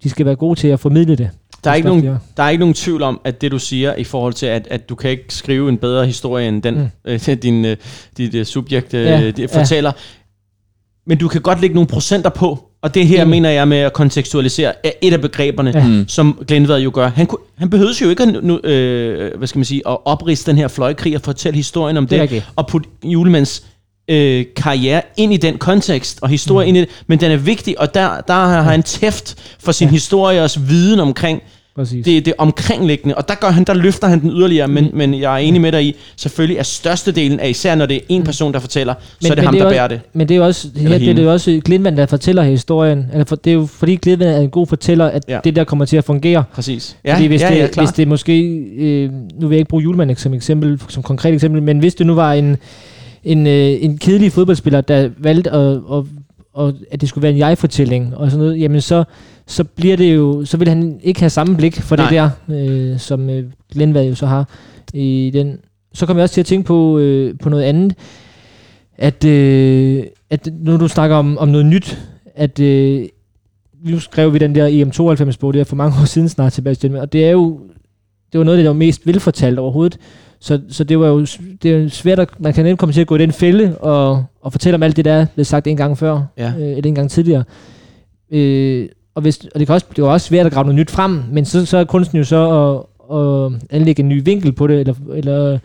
[0.03, 1.31] de skal være gode til at formidle det.
[1.65, 2.19] Der er, ikke nogen, er.
[2.37, 4.89] der er ikke nogen tvivl om, at det du siger i forhold til, at, at
[4.89, 6.89] du kan ikke skrive en bedre historie end den, Mm.
[7.05, 7.77] øh, din, øh,
[8.17, 9.93] dit øh, subjekt øh, Ja, ja, fortæller.
[11.07, 13.29] Men du kan godt lægge nogle procenter på, Og det her Enig.
[13.31, 15.87] mener jeg med at kontekstualisere er et af begreberne, Ja.
[15.87, 16.05] ja.
[16.09, 17.09] som Glenvad jo gør.
[17.09, 20.51] Han, kunne, han behøvede jo ikke at, nu, øh, hvad skal man sige, at opriste
[20.51, 23.67] den her fløjkrig og fortælle historien om Det det, og putte Julemands
[24.11, 26.69] øh, karriere ind i den kontekst, og historie mm.
[26.69, 26.89] ind i det.
[27.07, 29.93] Men den er vigtig, og der, der har han tæft for sin ja.
[29.93, 31.43] historie og viden omkring
[31.77, 32.05] Præcis.
[32.05, 35.35] det, det omkringliggende, og der, gør han, der løfter han den yderligere, men, men jeg
[35.35, 38.53] er enig med dig i, selvfølgelig er størstedelen af, især når det er en person,
[38.53, 40.01] der fortæller, så er det ham, der er bærer også, det.
[40.13, 41.15] Men det er jo også, her, det, hende.
[41.15, 43.07] det er jo også Glindvand, der fortæller historien.
[43.13, 45.35] Eller for, det er jo fordi Glindvand er en god fortæller, at Ja.
[45.35, 45.41] ja.
[45.45, 46.45] det der kommer til at fungere.
[46.53, 46.97] Præcis.
[47.05, 48.43] Ja, fordi hvis, ja, det, ja, hvis det måske,
[48.77, 52.07] øh, nu vil jeg ikke bruge Julemand som eksempel, som konkret eksempel, men hvis det
[52.07, 52.57] nu var en,
[53.25, 56.05] en, øh, en kedelig fodboldspiller, der valgte at, at,
[56.61, 59.05] at, at det skulle være en jeg-fortælling og sådan noget, jamen så,
[59.47, 62.09] så bliver det jo, så vil han ikke have samme blik for Nej.
[62.09, 62.31] det der,
[62.93, 64.49] øh, som øh, Glindvad jo så har
[64.95, 65.59] i den.
[65.95, 67.95] Så kommer jeg også til at tænke på, øh, på noget andet,
[68.99, 71.99] at, øh, at nu du snakker om, om noget nyt,
[72.35, 73.07] at øh,
[73.85, 77.13] nu skrev vi den der EM92-bog, det er for mange år siden snart, Sebastian, og
[77.13, 77.61] det er jo
[78.33, 79.99] det var noget der var mest velfortalt overhovedet.
[80.41, 81.21] Så, så det var jo
[81.63, 84.25] det er svært, at man kan nemt komme til at gå i den fælde og,
[84.41, 86.53] og fortælle om alt det, der er blevet sagt en gang før, Ja.
[86.59, 87.45] øh, eller en gang tidligere.
[88.31, 90.91] Øh, og, hvis, og det, kan også, det var også svært at grave noget nyt
[90.91, 92.41] frem, men så, så er kunsten jo så
[93.11, 95.59] at, at anlægge en ny vinkel på det, eller, eller,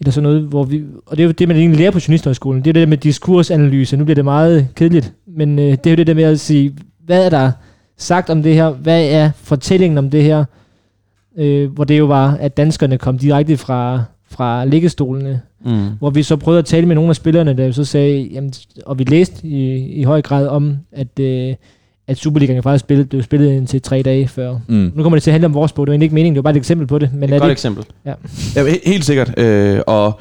[0.00, 2.62] eller sådan noget, hvor vi, og det er jo det, man egentlig lærer på journalisthøjskolen,
[2.64, 5.90] det er det der med diskursanalyse, nu bliver det meget kedeligt, men øh, det er
[5.90, 7.52] jo det der med at sige, hvad er der
[7.96, 10.44] sagt om det her, hvad er fortællingen om det her,
[11.38, 15.88] øh, hvor det jo var, at danskerne kom direkte fra, fra liggestolene, Mm.
[15.98, 18.52] hvor vi så prøvede at tale med nogle af spillerne, der jo så sagde, jamen,
[18.86, 21.54] og vi læste i, i høj grad om, at, øh,
[22.08, 24.58] at Superligaen faktisk spillet, blev spillet indtil tre dage før.
[24.68, 24.92] Mm.
[24.94, 26.38] Nu kommer det til at handle om vores bog, det var egentlig ikke meningen, det
[26.38, 27.10] var bare et eksempel på det.
[27.12, 27.84] Men Det er et godt det, eksempel.
[28.04, 28.14] Ja,
[28.56, 29.38] he- helt sikkert.
[29.38, 30.20] Øh, og,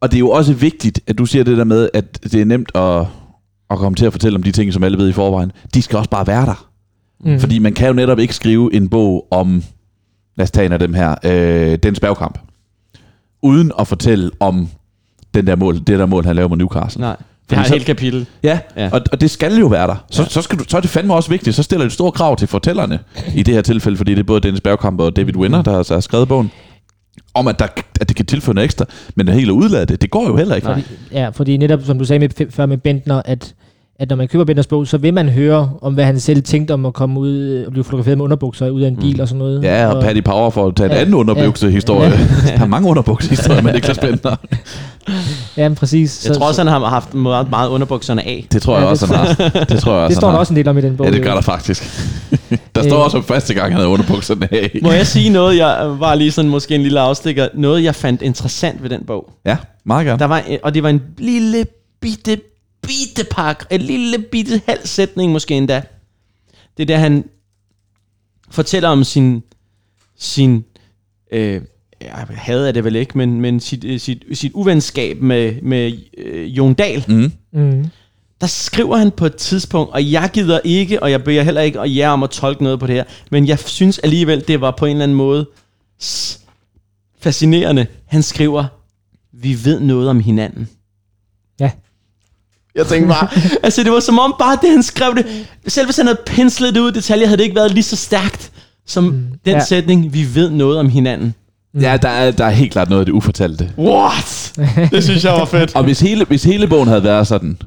[0.00, 2.44] og det er jo også vigtigt, at du siger det der med, at det er
[2.44, 3.00] nemt at,
[3.70, 5.52] at komme til at fortælle om de ting, som alle ved i forvejen.
[5.74, 6.68] De skal også bare være der.
[7.20, 9.62] mm, Fordi man kan jo netop ikke skrive en bog om,
[10.36, 12.38] lad os tage en af dem her, øh, den spærgekamp,
[13.42, 14.68] uden at fortælle om
[15.34, 17.00] den der mål, det der mål, han laver med Newcastle.
[17.00, 17.16] Nej.
[17.50, 18.26] Det har et så- helt kapitel.
[18.42, 18.84] Ja, Ja.
[18.84, 18.90] ja.
[18.92, 20.04] Og, og det skal jo være der.
[20.10, 20.24] Så, Ja.
[20.26, 20.28] ja.
[20.30, 21.56] så, skal du, så er det fandme også vigtigt.
[21.56, 22.98] Så stiller det store krav til fortællerne
[23.34, 25.94] i det her tilfælde, fordi det er både Dennis Bergkamp og David Winner, der har,
[25.94, 26.50] har skrevet bogen,
[27.34, 27.66] om at, der,
[28.00, 28.84] at det kan tilføre noget ekstra.
[29.14, 30.68] Men det hele udlade det, det går jo heller ikke.
[30.68, 30.82] Nej.
[31.12, 33.54] Ja, fordi netop, som du sagde med, før med Bentner, at,
[33.98, 36.72] at når man køber Bentners bog, så vil man høre om, hvad han selv tænkte
[36.72, 39.20] om at komme ud og blive fotograferet med underbukser ud af en bil Mm.
[39.20, 39.62] og sådan noget.
[39.62, 42.10] Ja, og Paddy Power for at tage en Ja, anden underbuksehistorie.
[42.10, 42.54] ja.
[42.56, 44.36] Der er mange underbuksehistorier med Niklas Bentner.
[45.56, 46.26] Ja, men præcis.
[46.26, 48.46] Jeg tror også, han har haft meget, meget underbukserne af.
[48.52, 49.64] Det tror Ja, jeg det også, han har.
[49.64, 51.06] Det tror jeg også, det står der også en del om i den bog.
[51.06, 51.82] Ja, det gør der faktisk.
[52.74, 53.04] Der står Øh.
[53.04, 54.78] også om første gang, han havde underbukserne af.
[54.82, 58.22] Må jeg sige noget, jeg var lige sådan måske en lille afstikker, noget jeg fandt
[58.22, 59.32] interessant ved den bog.
[59.44, 60.18] Ja, meget gerne.
[60.18, 61.66] Der var, og det var en lille
[62.00, 62.40] bitte,
[62.82, 65.82] bitte pak, en lille bitte halv sætning måske endda.
[66.76, 67.24] Det er der, han
[68.50, 69.42] fortæller om sin,
[70.18, 70.64] sin
[71.32, 71.60] øh,
[72.00, 76.44] jeg havde det vel ikke, men, men sit, øh, sit, sit uvenskab med, med øh,
[76.44, 77.04] Jon Dahl.
[77.08, 77.32] Mm.
[77.52, 77.86] Mm.
[78.40, 81.80] Der skriver han på et tidspunkt, og jeg gider ikke, og jeg beder heller ikke
[81.80, 84.70] at jer om at tolke noget på det her, men jeg synes alligevel, det var
[84.70, 85.46] på en eller anden måde
[87.20, 87.86] fascinerende.
[88.06, 88.64] Han skriver,
[89.32, 90.68] vi ved noget om hinanden.
[91.60, 91.70] Ja.
[92.74, 93.28] Jeg tænkte bare,
[93.64, 96.74] altså det var som om bare det, han skrev det, selv hvis han havde penslet
[96.74, 98.52] det ud i detaljer, havde det ikke været lige så stærkt
[98.88, 99.64] som mm, den ja.
[99.64, 101.34] sætning, vi ved noget om hinanden.
[101.74, 103.70] Ja, der er, der er helt klart noget af det ufortalte.
[103.78, 104.52] What?
[104.90, 105.76] Det synes jeg var fedt.
[105.76, 107.58] Og hvis hele, hvis hele bogen havde været sådan,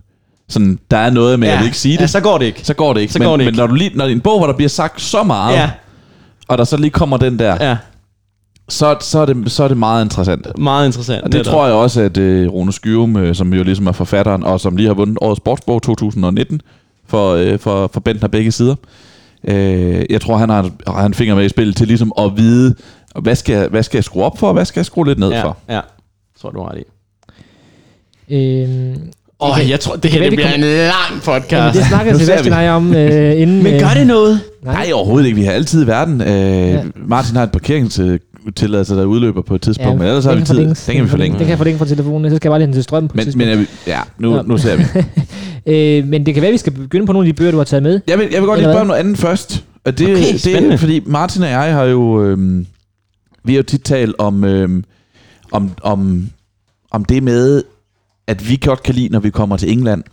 [0.50, 1.54] sådan der er noget med, ja.
[1.54, 2.62] jeg vil ikke sige det, Ja, så går det ikke.
[2.64, 3.14] så går det ikke.
[3.14, 3.58] Så men, går det men ikke.
[3.58, 5.70] når, du lige, når en bog, hvor der bliver sagt så meget, Ja,
[6.48, 7.78] og der så lige kommer den der, ja,
[8.70, 10.58] så, så, er det, så er det meget interessant.
[10.60, 11.24] meget interessant.
[11.24, 14.44] Og det tror jeg også, at uh, Rune Skyrum, uh, som jo ligesom er forfatteren,
[14.44, 16.62] og som lige har vundet årets sportsbog 2019
[17.08, 18.76] for, uh, for, for Bentner begge sider,
[19.44, 19.54] uh,
[20.12, 22.76] jeg tror, han har, har en finger med i spillet til ligesom at vide,
[23.22, 25.20] hvad skal, jeg- hvad skal jeg skrue op for, og hvad skal jeg skrue lidt
[25.20, 25.58] ned ja, for.
[25.70, 25.80] ja.
[26.42, 26.84] Tror du har ret i.
[28.36, 28.96] Øhm,
[29.44, 31.52] Åh, oh, jeg tror, det her det bliver vi en lang podcast.
[31.92, 33.64] jamen, det ser Sebastian og jeg om øh, inden...
[33.64, 34.40] Men øh, gør det noget?
[34.64, 35.36] Nej, overhovedet ikke.
[35.40, 36.22] Vi har altid i verden.
[36.22, 36.84] Øh, Ja.
[37.08, 37.52] Martin har et
[38.44, 40.58] parkeringstilladelse, der udløber på et tidspunkt, ja, men ellers har vi tid.
[40.58, 41.34] Den kan vi forlænge.
[41.38, 43.18] Den kan jeg forlænge fra telefonen, så skal jeg bare lige hen til strøm på
[43.18, 44.42] Men, men jeg vil, ja, nu, Ja.
[44.42, 44.84] nu ser vi.
[45.66, 47.58] Øh, men det kan være, at vi skal begynde på nogle af de bøger, du
[47.58, 48.00] har taget med.
[48.08, 49.64] Jeg vil, jeg vil godt lige Eller spørge om noget andet først.
[49.86, 50.74] Og det, Okay, det spændende.
[50.74, 52.24] er, fordi Martin og jeg har jo...
[52.24, 52.66] Øhm,
[53.44, 54.84] vi har jo tit talt om, øhm,
[55.52, 56.30] om, om,
[56.92, 57.64] om det med,
[58.28, 60.04] at vi godt kan lide, når vi kommer til England,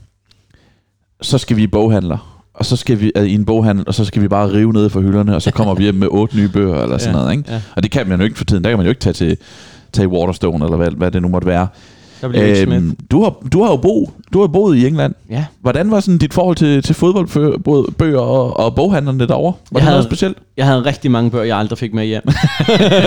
[1.23, 2.38] så skal vi i boghandler.
[2.59, 4.91] Og så skal vi øh, i en boghandel, og så skal vi bare rive ned
[4.91, 7.37] for hylderne, og så kommer vi hjem med otte nye bøger, eller sådan Ja, noget.
[7.37, 7.53] Ikke?
[7.53, 7.61] ja.
[7.77, 8.65] Og det kan man jo ikke for tiden.
[8.65, 9.37] Der kan man jo ikke tage til,
[9.93, 11.67] tage Waterstone, eller hvad, hvad det nu måtte være.
[12.25, 15.15] Øhm, du, har, du har jo bo du har boet i England.
[15.31, 15.45] Ja.
[15.61, 19.53] Hvordan var sådan dit forhold til, til fodboldbøger og, og boghandlerne derovre?
[19.53, 20.39] Var Jeg det havde- noget specielt?
[20.57, 22.23] Jeg havde rigtig mange bøger, jeg aldrig fik med hjem.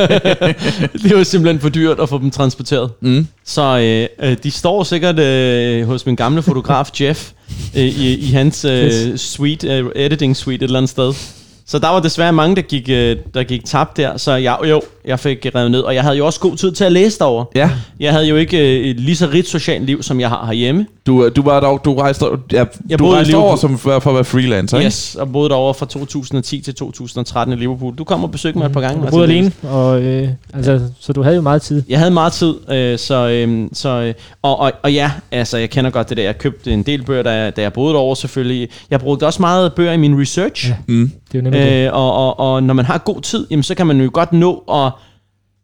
[1.04, 2.90] det var simpelthen for dyrt at få dem transporteret.
[3.02, 3.28] Mm.
[3.46, 3.80] Så
[4.22, 7.32] øh, øh, de står sikkert øh, hos min gamle fotograf Jeff
[7.74, 11.14] i, i hans øh, suite, øh, editing suite et eller andet sted.
[11.66, 14.18] Så der var desværre mange, der gik, øh, der gik tabt der.
[14.18, 15.80] Så jeg, jo, jeg fik revet ned.
[15.80, 17.46] Og jeg havde jo også god tid til at læse derovre.
[17.56, 20.46] Ja, Jeg havde jo ikke øh, et lige så rigt socialt liv, som jeg har
[20.46, 20.86] herhjemme.
[21.08, 24.16] du, du var dog, du rejste, ja, Jeg du rejste over som, for, for at
[24.16, 24.88] være freelancer, ikke?
[24.88, 27.96] Yes, og boede derovre fra 2010 til 2013 i Liverpool.
[27.98, 29.06] Du kom og besøgte mig et par gange.
[29.06, 31.84] Du boede alene, og, øh, altså, så du havde jo meget tid.
[31.90, 35.70] Jeg havde meget tid, øh, så, øh, så øh, og, og, og ja, altså jeg
[35.70, 36.24] kender godt det der.
[36.24, 38.70] Jeg købte en del bøger, da jeg, da jeg boede derovre selvfølgelig.
[38.92, 40.70] Jeg brugte også meget bøger i min research.
[40.70, 40.76] Ja.
[40.88, 41.12] Mm.
[41.32, 41.88] Det er jo nemlig det.
[41.88, 44.34] Øh, og, og, og når man har god tid, jamen, så kan man jo godt
[44.34, 44.90] nå at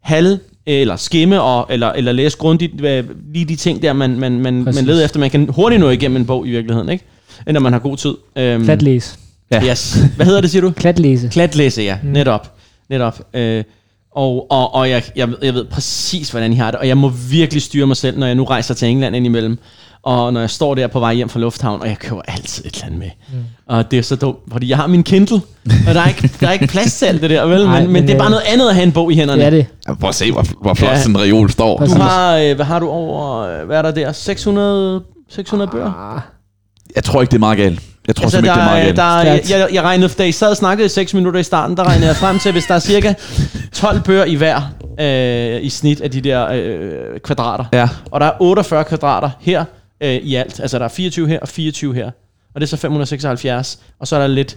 [0.08, 4.40] halve eller skimme og, eller, eller læse grundigt hvad, lige de ting der, man, man,
[4.40, 4.80] man, Præcis.
[4.80, 5.20] man leder efter.
[5.20, 7.04] Man kan hurtigt nå igennem en bog i virkeligheden, ikke?
[7.46, 8.14] End Når man har god tid.
[8.36, 9.16] Øhm, Klatlæse.
[9.50, 9.62] Ja.
[9.70, 9.98] Yes.
[10.16, 10.70] Hvad hedder det, siger du?
[10.70, 11.28] Klatlæse.
[11.32, 11.98] Klatlæse, ja.
[12.02, 12.08] Mm.
[12.08, 12.54] Netop.
[12.90, 13.20] Netop.
[13.34, 13.64] Øh,
[14.10, 16.80] og og, og jeg, jeg, jeg ved præcis, hvordan I har det.
[16.80, 19.58] Og jeg må virkelig styre mig selv, når jeg nu rejser til England indimellem.
[20.08, 22.74] Og når jeg står der på vej hjem fra lufthavn, og jeg køber altid et
[22.74, 23.08] eller andet med.
[23.32, 23.38] Mm.
[23.66, 25.40] Og det er så dumt, fordi jeg har min Kindle,
[25.88, 27.64] og der er ikke, der er ikke plads til alt det der, vel?
[27.66, 29.14] Nej, men, men, men, det er bare øh, noget andet at have en bog i
[29.14, 29.40] hænderne.
[29.40, 29.66] Det er det.
[29.88, 30.98] Ja, prøv at se, hvor, hvor flot Ja.
[31.02, 31.78] sådan en reol står.
[31.78, 34.12] Du har, øh, hvad har du over, øh, hvad er der der?
[34.12, 36.14] 600, 600 bøger?
[36.14, 36.20] Ah,
[36.96, 37.80] Jeg tror ikke, det er meget galt.
[38.06, 39.26] Jeg tror Altså, simpelthen der, ikke, det er meget galt.
[39.26, 39.60] der, er- Stærkt.
[39.70, 42.06] jeg, jeg regnede, da I sad og snakkede i 6 minutter i starten, der regnede
[42.06, 43.14] jeg frem til, hvis der er cirka
[43.72, 44.60] 12 bøger i hver
[45.00, 47.64] øh, i snit af de der øh, kvadrater.
[47.72, 49.64] Ja, Og der er 48 kvadrater her
[50.02, 50.60] øh, i alt.
[50.60, 52.06] Altså der er 24 her og 24 her.
[52.54, 53.78] Og det er så 576.
[54.00, 54.56] Og så er der lidt...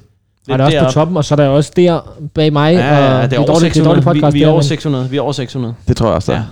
[0.50, 0.94] og der er også på deroppe.
[0.94, 2.74] toppen, og så er der også der bag mig.
[2.74, 3.88] Ja, og ja, det er over det er 600.
[3.90, 4.34] dårligt podcast.
[4.34, 5.10] vi, vi, er over men 600.
[5.10, 5.74] Vi er over 600.
[5.88, 6.38] det tror jeg også, der.
[6.38, 6.44] Ja.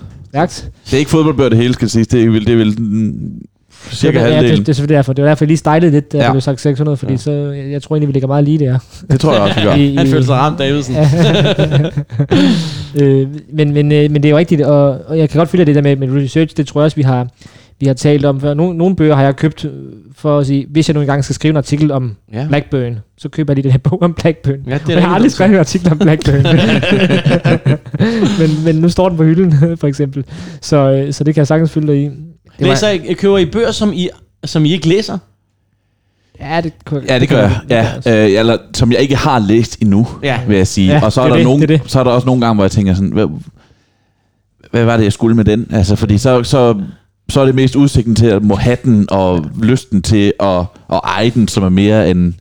[0.41, 0.47] Ja.
[0.47, 0.71] Stærkt.
[0.85, 2.07] Det er ikke fodboldbøger, det hele skal siges.
[2.07, 2.77] Det er vel, det er vel
[3.91, 4.57] cirka ja, det, halvdelen.
[4.57, 5.13] det, det, er selvfølgelig derfor.
[5.13, 6.23] Det var derfor, jeg lige stejlede lidt, da Ja.
[6.25, 6.31] ja.
[6.31, 7.17] blev sagt 600, fordi Ja.
[7.17, 8.79] så, jeg, jeg tror egentlig, vi ligger meget lige der.
[9.11, 9.73] Det tror jeg også, vi gør.
[9.85, 10.95] I- Han følte sig ramt, Davidsen.
[13.01, 15.65] øh, men, men, øh, men det er jo rigtigt, og, og jeg kan godt følge
[15.65, 17.27] det der med, med research, det tror jeg også, vi har,
[17.79, 18.53] vi har talt om før.
[18.53, 19.71] Nogle, nogle bøger har jeg købt øh,
[20.15, 22.45] for at sige, hvis jeg nu engang skal skrive en artikel om Ja.
[22.47, 24.55] Blackburn, så køber jeg lige den her bog om Blackburn.
[24.67, 26.43] Ja, det Det jeg har aldrig skrevet en artikel om Blackburn.
[28.39, 30.25] men, men nu står den på hylden, for eksempel.
[30.61, 32.03] Så, øh, så det kan jeg sagtens følge dig i.
[32.05, 32.11] Det
[32.59, 34.09] var- Læser I, køber I bøger, som I,
[34.45, 35.17] som I ikke læser?
[36.39, 37.59] Ja, det, kunne- Ja, det gør jeg.
[38.05, 40.39] Ja, øh, eller, som jeg ikke har læst endnu, Ja.
[40.47, 40.91] vil jeg sige.
[40.93, 41.91] Ja, og så er, er der det, nogle, det er det.
[41.91, 43.27] så er der også nogle gange, hvor jeg tænker sådan, hvad,
[44.71, 45.67] hvad var det, jeg skulle med den?
[45.71, 46.81] Altså, fordi så, så,
[47.29, 50.59] så er det mest udsigten til at må have den, og lysten til at,
[50.93, 52.33] at eje den, som er mere end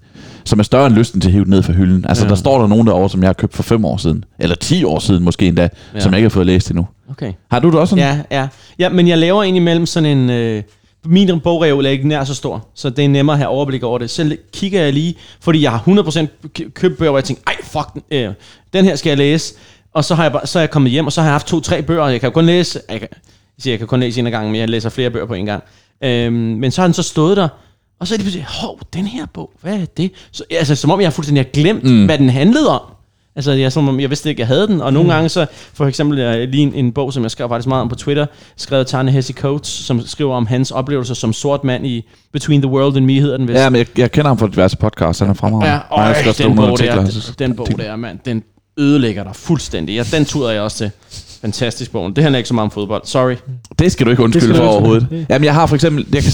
[0.45, 2.05] som er større end lysten til at hive den ned fra hylden.
[2.09, 2.29] Altså, Ja.
[2.31, 4.85] der står der nogen derovre, som jeg har købt for fem år siden, eller 10
[4.85, 6.01] år siden måske endda, Ja.
[6.01, 6.87] som jeg ikke har fået læst endnu.
[7.11, 7.33] Okay.
[7.51, 8.25] Har du det også sådan?
[8.31, 8.49] Ja, ja.
[8.79, 10.31] ja, men jeg laver indimellem sådan en...
[10.31, 10.63] Øh,
[11.07, 13.99] min bogreol er ikke nær så stor, så det er nemmere at have overblik over
[13.99, 14.11] det.
[14.11, 17.55] Så kigger jeg lige, fordi jeg har 100% k- købt bøger, hvor jeg tænker, ej,
[17.63, 18.29] fuck, den, øh,
[18.73, 19.55] den her skal jeg læse.
[19.95, 21.47] Og så, har jeg bare, så er jeg kommet hjem, og så har jeg haft
[21.47, 22.81] to-tre bøger, og jeg kan jo kun læse...
[22.91, 23.09] Jeg kan,
[23.59, 25.47] siger, jeg kan kun læse en af gangen, men jeg læser flere bøger på en
[25.47, 25.63] gang.
[26.05, 27.49] Øhm, men så har den så stået der,
[28.01, 30.13] og så er det pludselig, hov, den her bog, hvad er det?
[30.33, 32.05] Så, altså, som om jeg har fuldstændig har glemt, mm.
[32.05, 32.81] Hvad den handlede om.
[33.37, 34.81] Altså, jeg, som om jeg vidste ikke, jeg havde den.
[34.81, 35.11] Og nogle mm.
[35.11, 37.89] gange så, for eksempel øh, lige en, en bog, som jeg skrev faktisk meget om
[37.89, 42.09] på Twitter, skrevet Tarne Hesse Coates, som skriver om hans oplevelser som sort mand i
[42.33, 43.59] Between the World and Me, hedder den vist.
[43.59, 45.71] Ja, men jeg, jeg kender ham fra diverse podcasts, han er fremragende.
[45.71, 48.43] Ja, øj, skrevet den bog der, jeg den, den bog der, mand, den
[48.79, 49.95] ødelægger dig fuldstændig.
[49.95, 50.91] Ja, den tuder jeg også til.
[51.41, 52.17] Fantastisk bog.
[52.17, 53.03] Det handler ikke så meget om fodbold.
[53.05, 53.35] Sorry.
[53.79, 55.27] Det skal du ikke undskylde for overhovedet.
[55.31, 56.07] Jamen, jeg har for eksempel...
[56.15, 56.33] Jeg kan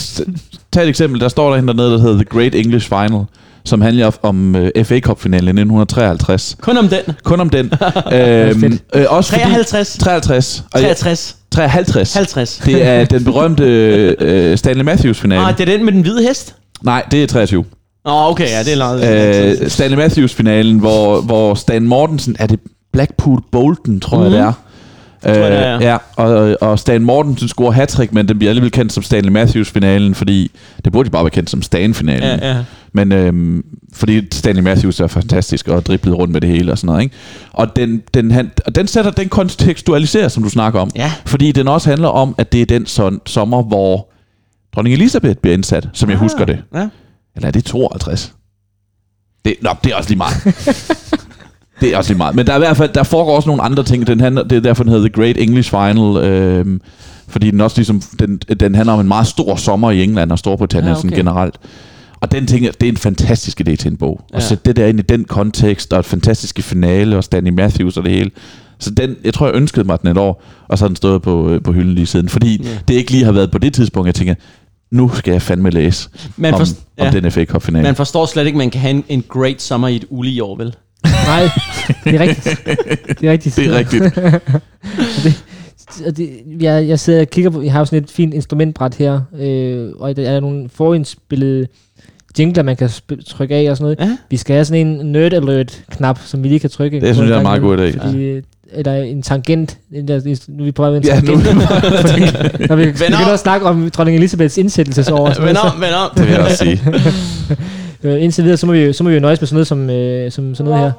[0.73, 1.21] tage et eksempel.
[1.21, 3.21] Der står der dernede, der hedder The Great English Final,
[3.65, 6.57] som handler om uh, FA Cup-finalen i 1953.
[6.61, 7.01] Kun om den.
[7.23, 7.73] Kun om den.
[8.13, 9.97] øhm, øh, også fordi- 53.
[10.01, 10.65] 53.
[10.75, 11.37] Og jeg- 63.
[11.51, 12.15] 53.
[12.15, 12.63] 50.
[12.65, 15.43] Det er den berømte uh, Stanley Matthews-finale.
[15.47, 16.55] Ah, det er den med den hvide hest?
[16.83, 17.65] Nej, det er 23.
[18.07, 19.05] Åh, oh, okay, ja, det er langt.
[19.63, 22.37] Øh, Stanley Matthews-finalen, hvor, hvor Stan Mortensen...
[22.39, 22.61] Er det
[22.93, 24.33] Blackpool Bolton, tror jeg, Mhm.
[24.39, 24.53] det er.
[25.31, 25.91] Jeg, er, ja.
[25.93, 30.15] ja, og, og Stan Mortensen scorer hat men den bliver alligevel kendt som Stanley Matthews-finalen,
[30.15, 30.51] fordi
[30.85, 32.41] det burde jo bare være kendt som Stan-finalen.
[32.41, 32.65] ja, ja.
[32.97, 36.87] Men øhm, fordi Stanley Matthews er fantastisk og driblet rundt med det hele og sådan
[36.87, 37.03] noget.
[37.03, 37.17] Ikke?
[37.53, 40.91] Og, den, den, han, og den sætter den kontekstualiserer, som du snakker om.
[40.97, 41.13] Ja.
[41.27, 44.13] Fordi den også handler om, at det er den son, sommer, hvor
[44.75, 46.23] dronning Elisabeth bliver indsat, som jeg Ah.
[46.23, 46.59] husker det.
[46.75, 46.89] Ja.
[47.37, 48.33] Eller er det 52?
[49.45, 50.35] Det, nå, det er også lige meget.
[51.85, 52.35] det er også lige meget.
[52.37, 54.07] Men der er i hvert fald, der foregår også nogle andre ting.
[54.07, 56.17] Den handler, det er derfor, den hedder The Great English Final.
[56.31, 56.81] Øhm,
[57.29, 60.39] fordi den også ligesom, den, den handler om en meget stor sommer i England og
[60.39, 61.09] Storbritannien Ja, ja, okay.
[61.09, 61.55] sådan generelt.
[62.21, 64.21] Og den ting, det er en fantastisk idé til en bog.
[64.31, 64.37] Ja.
[64.37, 64.37] Ja.
[64.37, 67.97] At sætte det der ind i den kontekst, og et fantastiske finale, og Stanley Matthews
[67.97, 68.31] og det hele.
[68.79, 71.23] Så den, jeg tror, jeg ønskede mig den et år, og så har den stået
[71.23, 72.29] på, øh, på hylden lige siden.
[72.29, 72.69] Fordi Ja.
[72.89, 74.35] det ikke lige har været på det tidspunkt, jeg tænker,
[74.93, 77.83] nu skal jeg fandme læse Man, om, forst- om den FA Cup finale.
[77.83, 80.57] man forstår slet ikke, man kan have en, en great summer i et ulige år,
[80.57, 80.75] vel?
[81.27, 81.49] Nej,
[82.05, 82.61] det er rigtigt.
[83.21, 83.57] Det er rigtigt.
[83.57, 84.05] Det er rigtigt.
[86.07, 88.95] Og det, jeg, jeg sidder og kigger på, jeg har jo sådan et fint instrumentbræt
[88.95, 91.67] her, øh, og der er nogle forindspillede
[92.39, 92.91] jingler, man kan
[93.27, 94.11] trykke af og sådan noget.
[94.11, 94.17] Ja.
[94.31, 97.01] Vi skal have sådan en nerd alert-knap, som vi lige kan trykke.
[97.01, 98.07] Det synes jeg er en meget god idé.
[98.07, 98.41] Fordi,
[98.73, 99.79] Eller en tangent.
[99.93, 101.41] En der, nu er vi prøver en Ja, nu
[102.07, 102.59] tangent.
[102.69, 105.27] Når vi begynder at snakke om dronning Elisabeths indsættelsesår.
[105.27, 106.11] Vend om, vend om.
[106.17, 106.81] det vil jeg også sige.
[108.05, 109.67] øh, indtil videre, så må vi, jo- så må vi jo nøjes med sådan noget
[109.67, 110.93] som, øh, som sådan noget her.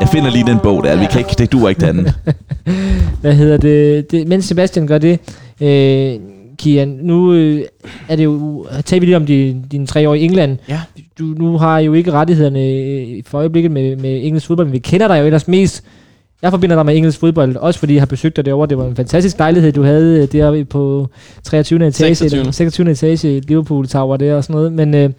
[0.00, 0.96] Jeg finder lige den bog der.
[1.00, 2.14] Vi kan ikke, det duer ikke det andet.
[3.20, 4.10] Hvad hedder det?
[4.10, 5.20] det mens Sebastian gør det,
[5.60, 6.20] øh,
[6.58, 7.62] Kian, nu øh,
[8.08, 10.58] er det jo, taler vi lige om de, dine tre år i England.
[10.68, 10.80] Ja.
[11.18, 14.78] Du, nu har jo ikke rettighederne øh, for øjeblikket med, med engelsk fodbold, men vi
[14.78, 15.84] kender dig jo ellers mest.
[16.42, 18.66] Jeg forbinder dig med engelsk fodbold, også fordi jeg har besøgt dig derovre.
[18.66, 21.08] Det var en fantastisk lejlighed, du havde øh, deroppe på
[21.44, 21.86] 23.
[21.86, 22.40] etage, 26..
[22.40, 22.90] eller 26.
[22.90, 24.72] etage i Liverpool Tower der og sådan noget.
[24.72, 25.10] Men, øh,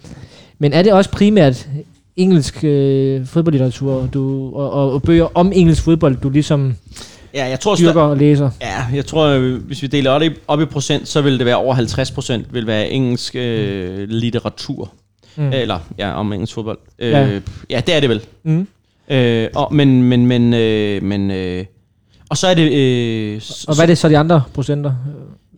[0.58, 1.68] men er det også primært
[2.16, 6.74] engelsk øh, fodboldlitteratur du, og, og, og bøger om engelsk fodbold, du ligesom
[7.34, 8.50] Ja, jeg tror, dyrker og læser?
[8.62, 11.46] Ja, jeg tror, øh, hvis vi deler op i, op i procent, så vil det
[11.46, 14.92] være over 50 procent vil være engelsk øh, litteratur.
[15.36, 15.42] Mm.
[15.44, 15.50] Mm.
[15.52, 16.78] Eller, ja, om engelsk fodbold.
[16.98, 17.26] Øh, Ja.
[17.26, 17.40] ja.
[17.70, 18.20] ja, det er det vel.
[18.44, 18.66] Mm.
[19.08, 21.64] Øh, og, men, men, men, øh, men, øh,
[22.30, 22.72] og så er det...
[22.72, 24.94] Øh, Og hvad er det så de andre procenter?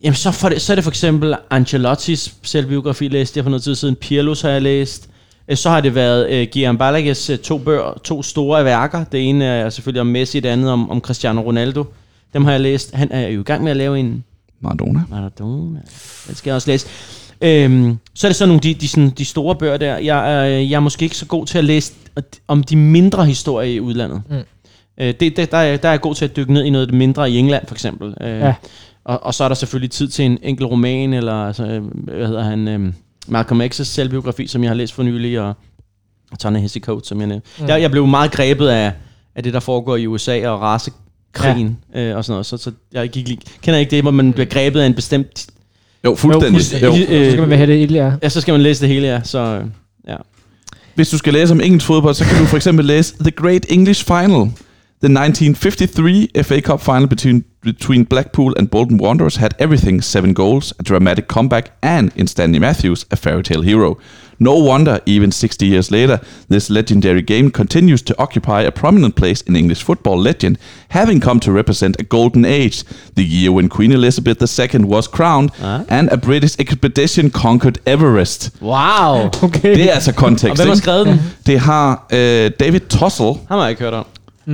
[0.03, 3.63] Jamen, så, for det, så er det for eksempel Ancelottis selvbiografi, læste jeg for noget
[3.63, 3.95] tid siden.
[3.95, 5.09] Pirlos har jeg læst.
[5.47, 9.03] Øh, Så har det været øh, Guillaume Balagues øh, to bøger, to store værker.
[9.03, 11.85] Det ene er selvfølgelig om Messi, det andet om, om Cristiano Ronaldo.
[12.33, 12.93] Dem har jeg læst.
[12.93, 14.23] Han er jo i gang med at lave en
[14.61, 14.99] Maradona.
[15.09, 15.79] Maradona.
[16.27, 16.87] Den skal jeg også læse.
[17.41, 19.97] Øhm, så er det så nogle de, de, sådan, de store bøger der.
[19.97, 21.93] Jeg er, jeg er måske ikke så god til at læse
[22.47, 24.21] om de mindre historier i udlandet.
[24.29, 24.35] Mm.
[24.97, 26.93] Øh, det, det, der, er, der er jeg god til at dykke ned i noget
[26.93, 28.13] mindre i England, for eksempel.
[28.21, 28.53] Øh, Ja.
[29.03, 32.27] og, og så er der selvfølgelig tid til en enkelt roman, eller altså, øh, hvad
[32.27, 32.93] hedder han, øh,
[33.27, 35.53] Malcolm X's selvbiografi, som jeg har læst for nylig, og,
[36.39, 37.47] Ta-Nehisi Coates, som jeg nævnte.
[37.59, 37.67] Mm.
[37.67, 38.91] Jeg, jeg blev meget grebet af,
[39.35, 41.99] af det, der foregår i USA, og racekrigen, ja.
[42.01, 42.45] øh, og sådan noget.
[42.45, 45.47] Så, så jeg gik kender ikke det, hvor man bliver grebet af en bestemt...
[46.05, 46.81] Jo, fuldstændig.
[46.81, 46.93] Jo, Jo.
[47.25, 48.11] Så skal man have det ilde, ja.
[48.23, 49.19] Ja, så skal man læse det hele, ja.
[49.23, 49.63] Så, øh,
[50.07, 50.15] ja.
[50.95, 53.65] Hvis du skal læse om engelsk fodbold, så kan du for eksempel læse The Great
[53.69, 54.51] English Final.
[55.03, 60.73] The 1953 FA Cup final between, between Blackpool and Bolton Wanderers had everything seven goals,
[60.79, 63.97] a dramatic comeback, and in Stanley Matthews, a fairy tale hero.
[64.39, 66.19] No wonder, even 60 years later,
[66.49, 70.55] this legendary game continues to occupy a prominent place in English football legend,
[70.89, 72.83] having come to represent a golden age,
[73.17, 75.79] the year when Queen Elizabeth II was crowned, Ah.
[75.89, 78.49] and a British expedition conquered Everest.
[78.61, 79.29] Wow!
[79.43, 79.75] Okay.
[79.75, 81.21] Det er altså Og kontekst, hvem har skrevet den?
[81.45, 84.05] Det har øh, David Tossell, Ham har jeg ikke hørt om.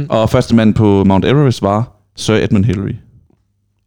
[0.10, 2.94] og første mand på Mount Everest var Sir Edmund Hillary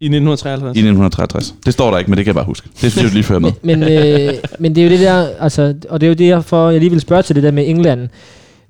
[0.05, 0.77] I 1953.
[0.77, 1.55] i 1963.
[1.65, 2.69] Det står der ikke, men det kan jeg bare huske.
[2.83, 3.53] Det synes jeg lige fører med.
[3.63, 6.45] Men, øh, men det er jo det der, altså, og det er jo det, jeg,
[6.45, 8.09] for, jeg lige vil spørge til det der med England,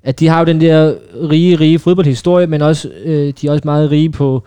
[0.03, 0.93] at de har jo den der
[1.29, 4.43] rige, rige fodboldhistorie, men også, øh, de er også meget rige på,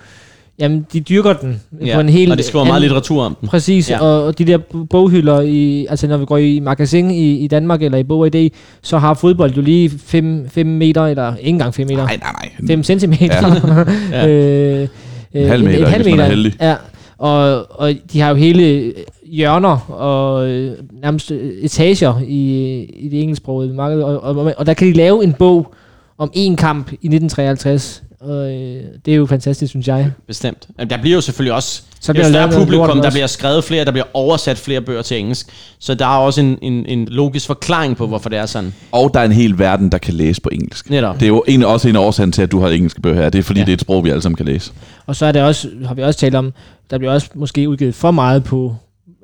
[0.59, 3.49] jamen, de dyrker den Ja, på en helt og de skriver meget litteratur om den.
[3.49, 3.97] Præcis, ja.
[3.97, 4.03] Ja.
[4.03, 4.59] og, og de der
[4.91, 8.35] boghylder, i, altså når vi går i magasin i, i Danmark eller i Bog og
[8.35, 8.51] ID,
[8.83, 12.67] så har fodbold jo lige 5 meter, eller ikke engang 5 meter, Nej, nej, nej.
[12.67, 13.87] 5 centimeter.
[14.13, 14.29] Ja.
[14.83, 14.89] øh,
[15.35, 16.35] En halv meter, en halv hvis man er meter.
[16.37, 16.57] heldig.
[16.61, 16.75] Ja,
[17.19, 18.93] og, og de har jo hele
[19.27, 24.75] hjørner og øh, nærmest øh, etager i, i det engelsksprogede marked, og, og, og der
[24.75, 25.75] kan de lave en bog
[26.19, 30.11] om en kamp i 1953, og øh, det er jo fantastisk, synes jeg.
[30.27, 30.69] Bestemt.
[30.91, 33.11] Der bliver jo selvfølgelig også Så er bliver jo der større publikum, der også.
[33.11, 35.47] bliver skrevet flere, der bliver oversat flere bøger til engelsk.
[35.79, 38.75] Så der er også en, en, en logisk forklaring på, hvorfor det er sådan.
[38.93, 40.91] Og der er en hel verden, der kan læse på engelsk.
[40.91, 41.15] Netop.
[41.15, 43.31] Det er jo en, også en af årsagen til, at du har engelske bøger her.
[43.31, 43.65] Det er fordi, ja.
[43.67, 44.73] Det er et sprog, vi alle sammen kan læse.
[45.07, 46.53] Og så er det også, har vi også talt om,
[46.91, 48.75] der bliver også måske udgivet for meget på,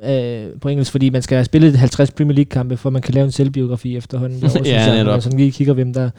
[0.08, 3.24] øh, på engelsk, fordi man skal have spillet 50 Premier League-kampe, for man kan lave
[3.24, 4.40] en selvbiografi efterhånden.
[4.42, 5.06] derovre, Ja, netop.
[5.12, 6.10] man sådan lige kigger, hvem der,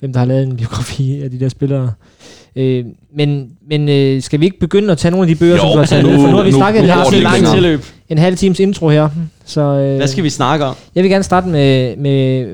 [0.00, 1.90] hvem der har lavet en biografi af de der spillere.
[2.56, 2.84] Øh,
[3.16, 5.70] men men øh, skal vi ikke begynde at tage nogle af de bøger, Jo, som
[5.72, 6.10] du har taget nu-?
[6.10, 7.54] For nu har vi nu- snakket nu et langt længere.
[7.54, 7.80] tilløb.
[8.08, 9.08] en halv times intro her.
[9.44, 10.74] Så, øh, Hvad skal vi snakke om?
[10.94, 12.46] Jeg vil gerne starte med, med,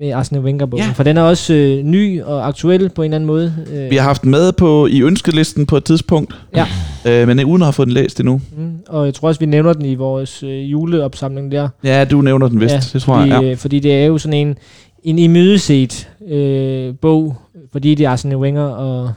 [0.00, 0.92] med Arsene Wenger-bogen, Ja.
[0.92, 3.54] for den er også øh, ny og aktuel på en eller anden måde.
[3.72, 6.66] Øh, Vi har haft den med på, i ønskelisten på et tidspunkt, Ja.
[7.06, 8.40] øh, men uden at have fået den læst endnu.
[8.56, 11.68] mm, og jeg tror også, vi nævner den i vores øh, juleopsamling der.
[11.84, 13.42] Ja, du nævner den vist, ja, det tror fordi, jeg.
[13.42, 13.50] Ja.
[13.50, 14.56] øh, fordi det er jo sådan en,
[15.02, 17.36] en imødeset øh, bog,
[17.72, 19.12] fordi det er Arsene Wenger, og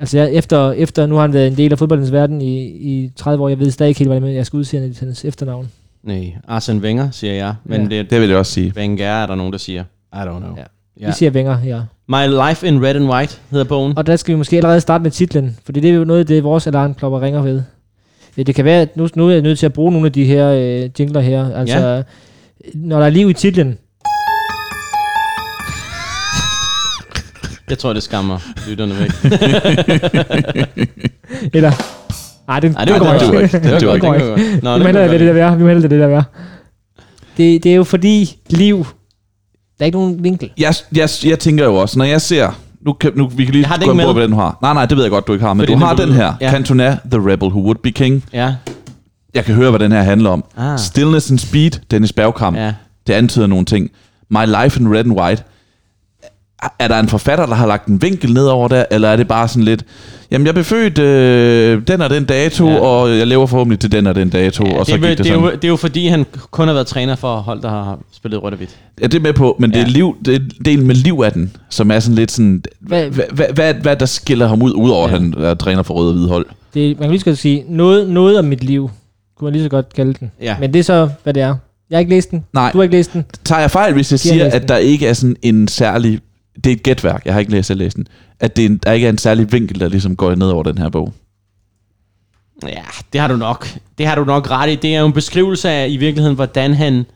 [0.00, 3.10] altså jeg, efter, efter, nu har han været en del af fodboldens verden i, i
[3.16, 5.68] 30 år, jeg ved stadig ikke helt, hvordan jeg skal udse hans efternavn.
[6.02, 7.54] Nej, Arsene Wenger, siger jeg.
[7.64, 7.96] Men Ja.
[7.96, 8.72] det Det vil jeg også sige.
[8.76, 9.84] Wenger er der nogen, der siger.
[10.14, 10.56] I don't know.
[10.56, 10.62] Ja.
[11.00, 11.06] Ja.
[11.06, 11.80] Vi siger Wenger, ja.
[12.08, 13.98] My Life in Red and White hedder bogen.
[13.98, 16.44] Og der skal vi måske allerede starte med titlen, fordi det er jo noget, det
[16.44, 17.62] vores alarmklopper ringer ved.
[18.36, 20.24] det kan være, at nu, nu er jeg nødt til at bruge nogle af de
[20.24, 21.54] her øh, jingler her.
[21.54, 22.02] Altså, ja.
[22.74, 23.78] når der er liv i titlen,
[27.70, 29.10] Jeg tror, det skammer lytterne væk.
[31.54, 31.72] eller...
[32.48, 33.20] Ej, det, Nej, det var går godt.
[33.20, 33.56] det var ikke.
[33.56, 33.68] ikke.
[33.80, 34.22] Det var Det godt.
[34.22, 34.62] Det.
[34.62, 35.56] Nå, Vi må hellere lade det der være.
[35.58, 36.24] Vi hellere lade det der være.
[37.36, 38.76] Det, det er jo fordi liv...
[39.78, 40.50] Der er ikke nogen vinkel.
[40.58, 42.58] Jeg, jeg, jeg tænker jo også, når jeg ser...
[42.86, 44.58] Nu kan, nu, vi kan lige det gå på, hvad den har.
[44.62, 45.54] Nej, nej, det ved jeg godt, du ikke har.
[45.54, 46.32] Men Fordi du den har blev- den her.
[46.40, 46.50] ja.
[46.50, 48.24] Cantona, The Rebel Who Would Be King.
[48.32, 48.54] Ja,
[49.34, 50.44] Jeg kan høre, hvad den her handler om.
[50.56, 50.78] Ah.
[50.78, 52.56] Stillness and Speed, Dennis Bergkamp.
[52.56, 52.74] ja.
[53.06, 53.90] Det antyder nogle ting.
[54.30, 55.42] My Life in Red and White.
[56.78, 59.28] Er der en forfatter, der har lagt en vinkel ned over der, eller er det
[59.28, 59.84] bare sådan lidt,
[60.30, 62.72] jamen jeg blev født øh, den og den dato, Ja.
[62.74, 62.80] ja.
[62.80, 65.18] og jeg lever forhåbentlig til den og den dato, ja og så det, er, gik
[65.18, 65.44] det, det er sådan.
[65.50, 68.42] jo, det er jo fordi, han kun har været træner for hold, der har spillet
[68.42, 68.76] rødt og hvidt.
[69.02, 69.88] Ja, det er med på, men det er, Ja.
[69.88, 73.24] liv, det er delen med liv af den, som er sådan lidt sådan, Hvad- hvad,
[73.32, 75.14] hvad, hvad, hvad der skiller ham ud, udover Ja.
[75.14, 76.46] at han er træner for røde og hvide hold?
[76.74, 78.90] Det, man kan lige så godt sige, noget, noget af mit liv,
[79.38, 80.30] kunne man lige så godt kalde den.
[80.42, 80.56] Ja.
[80.60, 81.54] Men det er så, hvad det er.
[81.90, 82.44] Jeg har ikke læst den.
[82.52, 82.70] Nej.
[82.72, 83.24] Du har ikke læst den.
[83.44, 86.20] Tager jeg fejl, hvis jeg Giver siger, at der ikke er sådan en særlig...
[86.64, 88.06] Det er et gætværk, jeg har ikke læst, jeg læst den.
[88.40, 90.62] At det er en, der ikke er en særlig vinkel, der ligesom går ned over
[90.62, 91.12] den her bog.
[92.68, 93.68] Ja, det har du nok.
[93.98, 94.74] Det har du nok ret i.
[94.74, 97.06] Det er jo en beskrivelse af i virkeligheden, hvordan han,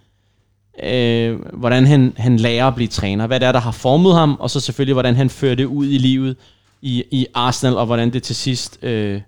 [0.85, 3.27] øh, hvordan han, han lærer at blive træner.
[3.27, 5.87] Hvad det er, der har formet ham, og så selvfølgelig, hvordan han fører det ud
[5.87, 6.37] i livet
[6.83, 9.21] i, i Arsenal, og hvordan det til sidst øh,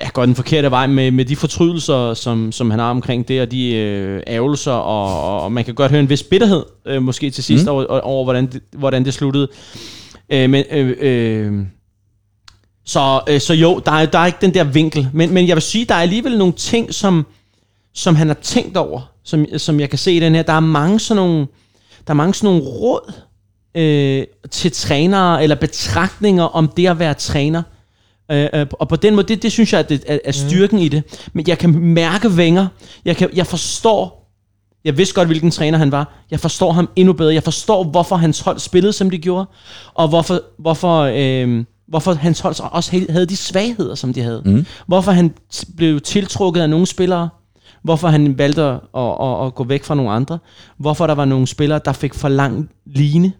[0.00, 3.42] ja, går den forkerte vej med, med de fortrydelser, som, som han har omkring det,
[3.42, 7.30] og de øh, ærgelser, og, og man kan godt høre en vis bitterhed, øh, måske
[7.30, 7.70] til sidst, mm.
[7.70, 9.48] over, over hvordan, det, hvordan det sluttede.
[10.30, 10.64] Øh, men...
[10.70, 11.66] Øh, øh,
[12.84, 15.08] så, øh, så jo, der er, der er ikke den der vinkel.
[15.12, 17.26] Men, men jeg vil sige, der er alligevel nogle ting, som,
[17.94, 20.42] som han har tænkt over, som, som jeg kan se i den her.
[20.42, 21.46] Der er mange sådan nogle,
[22.06, 23.12] der er mange sådan nogle råd
[23.74, 27.62] øh, til trænere, eller betragtninger om det at være træner.
[28.30, 30.78] Øh, øh, og på den måde, det, det synes jeg er, det, er, er styrken
[30.78, 30.84] mm.
[30.84, 31.28] i det.
[31.32, 32.66] Men jeg kan mærke Wenger.
[33.04, 34.22] Jeg, kan, jeg forstår,
[34.84, 36.24] jeg vidste godt, hvilken træner han var.
[36.30, 37.34] Jeg forstår ham endnu bedre.
[37.34, 39.46] Jeg forstår, hvorfor hans hold spillede, som de gjorde.
[39.94, 44.42] Og hvorfor, hvorfor, øh, hvorfor hans hold så også havde- de svagheder, som de havde.
[44.44, 44.66] Mm.
[44.86, 45.34] Hvorfor han
[45.76, 47.28] blev tiltrukket af nogle spillere.
[47.84, 50.38] Hvorfor han valgte at, at, at, at gå væk fra nogle andre.
[50.78, 53.32] Hvorfor der var nogle spillere, der fik for lang line.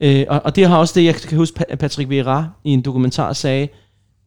[0.00, 3.32] Øh, og, og det har også det, jeg kan huske, Patrick Vieira i en dokumentar
[3.32, 3.68] sagde,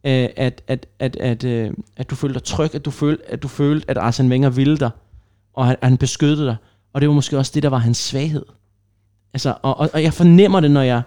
[0.03, 3.43] øh, at, at, at, at, øh, at du følte dig tryg, at du følte, at
[3.43, 4.89] du følte, at Arsene Wenger ville dig,
[5.53, 6.55] og han, han beskyttede dig.
[6.93, 8.45] Og det var måske også det, der var hans svaghed.
[9.34, 11.01] Altså, og, og, og jeg fornemmer det, når jeg,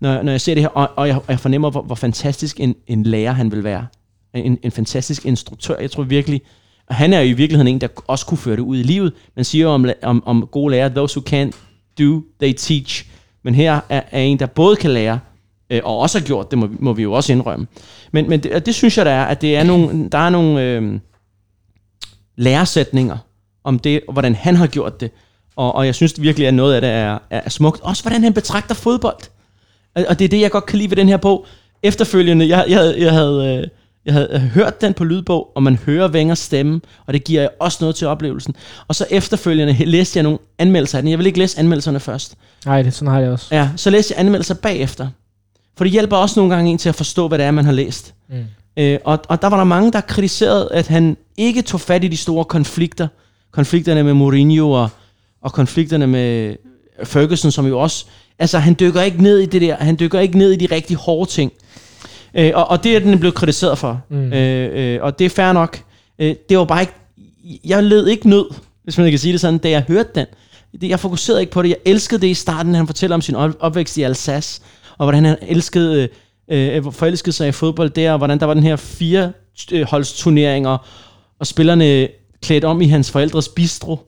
[0.00, 2.60] når, når jeg ser det her, og, og jeg, og jeg fornemmer, hvor, hvor fantastisk
[2.60, 3.86] en, en lærer han vil være.
[4.34, 5.80] En, en fantastisk instruktør.
[5.80, 6.42] Jeg tror virkelig,
[6.86, 9.12] og han er jo i virkeligheden en, der også kunne føre det ud i livet.
[9.36, 11.52] Man siger jo om, om, om gode lærere, those who can
[11.98, 13.06] do, they teach.
[13.48, 15.20] Men her er, er en, der både kan lære,
[15.70, 17.66] øh, og også har gjort det, må, må vi jo også indrømme.
[18.12, 20.30] Men, men det, og det synes jeg, der er, at det er nogle, der er
[20.30, 21.00] nogle øh,
[22.36, 23.16] læresætninger
[23.64, 25.10] om det, og hvordan han har gjort det.
[25.56, 27.80] Og, og jeg synes virkelig, at noget af det er, er smukt.
[27.80, 29.18] Også hvordan han betragter fodbold.
[29.94, 31.46] Og, og det er det, jeg godt kan lide ved den her bog.
[31.82, 33.68] Efterfølgende, jeg, jeg, jeg, havde, øh,
[34.08, 37.78] jeg havde hørt den på lydbog, og man hører Wengers stemme, og det giver også
[37.80, 38.54] noget til oplevelsen.
[38.88, 41.10] Og så efterfølgende læste jeg nogle anmeldelser af den.
[41.10, 42.34] Jeg vil ikke læse anmeldelserne først.
[42.66, 43.46] Nej, det, sådan har jeg også.
[43.50, 45.08] Ja, så læste jeg anmeldelser bagefter.
[45.76, 47.72] For det hjælper også nogle gange en til at forstå, hvad det er, man har
[47.72, 48.14] læst.
[48.28, 48.44] Mm.
[48.76, 52.08] Øh, og, og der var der mange, der kritiserede, at han ikke tog fat i
[52.08, 53.08] de store konflikter.
[53.50, 54.88] Konflikterne med Mourinho og,
[55.42, 56.56] og konflikterne med
[57.04, 58.04] Ferguson, som jo også...
[58.38, 59.76] Altså, han dykker ikke ned i det der.
[59.76, 61.52] Han dykker ikke ned i de rigtig hårde ting.
[62.38, 64.02] Øh, og, og det er den blevet kritiseret for.
[64.10, 64.32] Mm.
[64.32, 65.80] Øh, øh, og det er fair nok.
[66.18, 66.92] Øh, det var bare ikke...
[67.64, 68.50] Jeg led ikke nød,
[68.84, 70.26] hvis man kan sige det sådan, da jeg hørte den.
[70.90, 71.68] Jeg fokuserede ikke på det.
[71.68, 74.60] Jeg elskede det i starten, han fortæller om sin op- opvækst i Alsace,
[74.98, 76.08] og hvordan han elskede,
[76.48, 79.32] øh, øh, forelskede sig i fodbold der, og hvordan der var den her fire
[79.72, 80.78] øh, holdsturneringer,
[81.40, 82.08] og spillerne
[82.42, 83.98] klædt om i hans forældres bistro.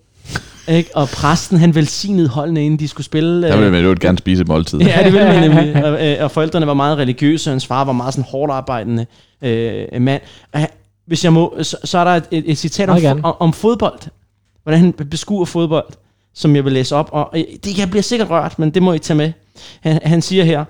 [0.70, 0.96] Ikke?
[0.96, 3.42] Og præsten, han velsignede holdene, inden de skulle spille.
[3.42, 4.78] Der øh, vil man jo gerne spise måltid.
[4.78, 5.84] Ja, det ville man nemlig.
[5.84, 9.06] Og, øh, og forældrene var meget religiøse, og hans far var meget sådan hårdt arbejdende
[9.42, 10.22] øh, mand.
[11.06, 14.00] Hvis jeg må, så, så er der et, et, et citat om, om, om fodbold.
[14.62, 15.86] Hvordan han beskuer fodbold,
[16.34, 17.08] som jeg vil læse op.
[17.12, 19.32] Og øh, det jeg bliver sikkert rørt, men det må I tage med.
[19.80, 20.64] Han, han siger her,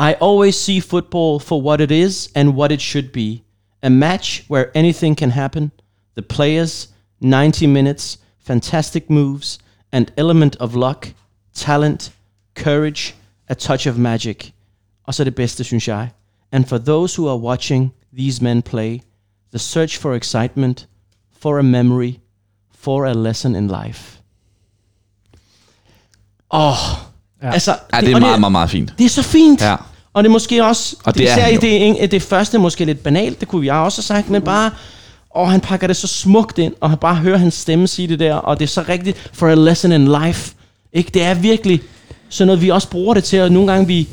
[0.00, 3.38] I always see football for what it is and what it should be.
[3.82, 5.70] A match where anything can happen.
[6.16, 6.88] The players,
[7.20, 9.58] 90 minutes, fantastic moves,
[9.92, 11.08] an element of luck,
[11.54, 12.12] talent,
[12.58, 13.14] courage,
[13.48, 14.52] a touch of magic.
[15.06, 16.08] Og så det bedste, synes jeg.
[16.52, 19.00] And for those who are watching these men play,
[19.50, 20.88] the search for excitement,
[21.40, 22.12] for a memory,
[22.78, 24.18] for a lesson in life.
[26.50, 26.76] Åh, oh,
[27.42, 27.52] Ja.
[27.52, 27.76] altså...
[27.92, 28.94] Ja, det er og meget, meget, meget fint.
[28.98, 29.60] det er så fint.
[29.60, 29.76] Ja.
[30.12, 32.58] Og det er måske også, Og det er især han i det, det, det første
[32.58, 34.70] måske lidt banalt, det kunne jeg også have sagt, men bare,
[35.34, 38.18] og han pakker det så smukt ind, og han bare hører hans stemme sige det
[38.18, 40.54] der, og det er så rigtigt for a lesson in life.
[40.92, 41.10] Ikke?
[41.14, 41.80] Det er virkelig
[42.28, 44.08] sådan noget, vi også bruger det til, og nogle gange vi,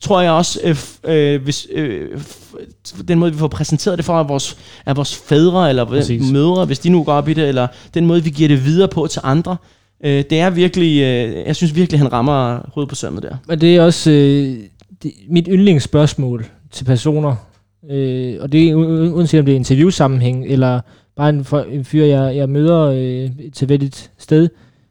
[0.00, 2.20] tror jeg også, øh, øh, hvis, øh,
[3.08, 4.56] den måde, vi får præsenteret det for af vores,
[4.86, 6.30] af vores fædre eller Præcis.
[6.32, 8.88] mødre, hvis de nu går op i det, eller den måde, vi giver det videre
[8.88, 9.56] på til andre.
[10.04, 13.36] Øh, det er virkelig, øh, jeg synes virkelig, han rammer hovedet på sømmet der.
[13.48, 14.56] Men det er også øh,
[15.02, 17.36] det, mit yndlingsspørgsmål til personer,
[17.90, 18.74] øh, og det er
[19.14, 20.80] uanset om det er interviewsammenhæng, eller
[21.16, 24.48] bare en, for, en fyr, jeg, jeg møder øh, til et sted,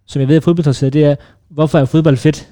[0.07, 1.15] som jeg ved er fodboldinteresseret, det er,
[1.49, 2.47] hvorfor er fodbold fedt?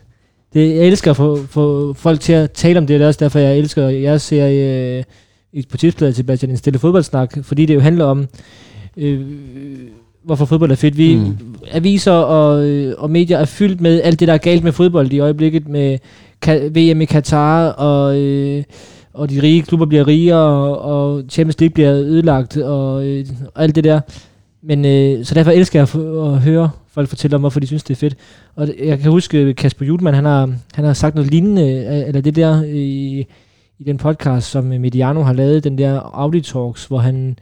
[0.54, 3.20] Det, jeg elsker at få, få folk til at tale om det, det er også
[3.24, 5.04] derfor, jeg elsker jeres serie øh,
[5.54, 8.28] i- på tipsbladet til Bastian, en stille fodboldsnak, fordi det jo handler om,
[8.98, 9.22] øh,
[10.24, 10.98] hvorfor fodbold er fedt.
[10.98, 11.38] Vi, Mm.
[11.72, 15.12] Aviser og, øh, og medier er fyldt med alt det, der er galt med fodbold
[15.14, 15.98] i øjeblikket, med
[16.70, 18.64] VM i Katar, og, øh,
[19.14, 23.64] og de rige klubber bliver rigere, og, og Champions League bliver ødelagt, og, øh, og
[23.64, 23.99] alt det der.
[24.64, 25.88] Men øh, så derfor elsker jeg
[26.34, 28.16] at, høre folk fortælle om, hvorfor de synes, det er fedt.
[28.55, 32.07] Og jeg kan huske øh, Kasper Julemand, han har, han har sagt noget lignende, øh,
[32.07, 33.20] eller det der i,
[33.80, 37.39] i den podcast, som øh, Mediano har lavet, den der Audi Talks, hvor han,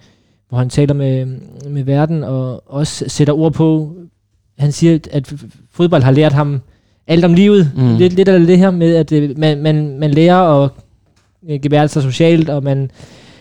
[0.50, 1.26] hvor han taler med,
[1.70, 3.96] med verden, og også sætter ord på,
[4.58, 5.34] han siger, at
[5.72, 6.62] fodbold har lært ham
[7.08, 7.72] alt om livet.
[7.76, 7.96] Mm.
[7.96, 10.70] Lidt, lidt af det her med, at øh, man, man, man lærer at
[11.50, 12.92] øh, gebære sig socialt, og man,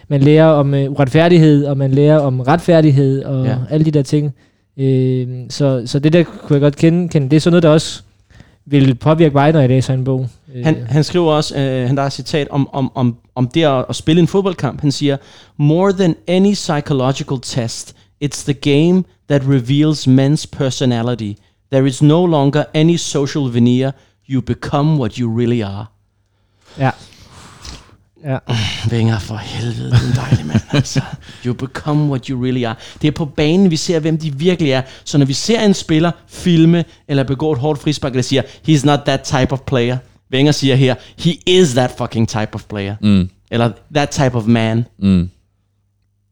[0.09, 3.51] man lærer om øh, uretfærdighed, og man lærer om retfærdighed, og Ja.
[3.51, 3.57] ja.
[3.71, 4.35] alle de der ting.
[4.77, 7.31] Øh, så, så det der kunne jeg godt kende, kende.
[7.31, 8.03] Det er sådan noget, der også
[8.67, 10.29] vil påvirke mig, når jeg læser en bog.
[10.55, 13.49] Øh, Han, han skriver også, øh, han der er et citat om, om, om, om
[13.49, 14.81] det at, at spille en fodboldkamp.
[14.81, 15.17] Han siger,
[15.57, 17.95] More than any psychological test,
[18.25, 21.33] it's the game that reveals men's personality.
[21.73, 23.91] There is no longer any social veneer.
[24.31, 25.85] You become what you really are.
[26.79, 26.91] Ja.
[28.25, 28.39] Ja.
[28.91, 31.01] Vinger for helvede, det er en dejlig mand, altså.
[31.47, 32.75] You become what you really are.
[33.03, 34.83] Det er på banen, vi ser, hvem de virkelig er.
[35.05, 38.87] Så når vi ser en spiller filme eller begå et hårdt frispark, der siger, he's
[38.87, 39.99] not that type of player.
[40.33, 42.97] Wenger siger her, he is that fucking type of player.
[43.01, 43.31] Mm.
[43.51, 44.85] Eller that type of man.
[44.99, 45.31] Mm.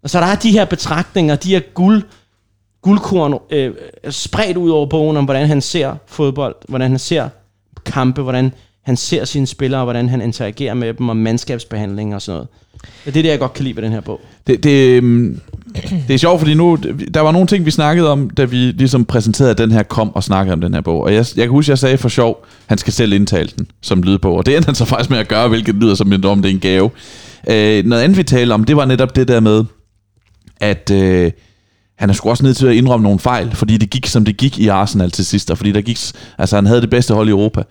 [0.02, 2.02] Og så der er de her betragtninger, de her guld,
[2.82, 3.74] guldkorn øh,
[4.10, 7.28] spredt ud over bogen om, hvordan han ser fodbold, hvordan han ser
[7.86, 8.52] kampe, hvordan
[8.86, 12.48] han ser sine spillere, og hvordan han interagerer med dem, og mandskabsbehandling og sådan noget.
[13.04, 14.20] Det er det, jeg godt kan lide ved den her bog.
[14.46, 15.40] Det, det, øhm,
[16.08, 16.78] det er sjovt, fordi nu,
[17.14, 20.14] der var nogle ting, vi snakkede om, da vi ligesom præsenterede at den her, kom
[20.14, 21.02] og snakkede om den her bog.
[21.02, 24.02] Og jeg, jeg kan huske, jeg sagde for sjov, han skal selv indtale den som
[24.02, 24.36] lydbog.
[24.36, 26.48] Og det endte han så faktisk med at gøre, hvilket lyder som en om det
[26.48, 26.90] er en gave.
[27.48, 29.64] Øh, noget andet, vi talte om, det var netop det der med,
[30.60, 31.32] at øh,
[31.98, 34.36] han er sgu også nødt til at indrømme nogle fejl, fordi det gik, som det
[34.36, 35.98] gik i Arsenal til sidst, og fordi der gik,
[36.38, 37.62] altså han havde det bedste hold i Europa,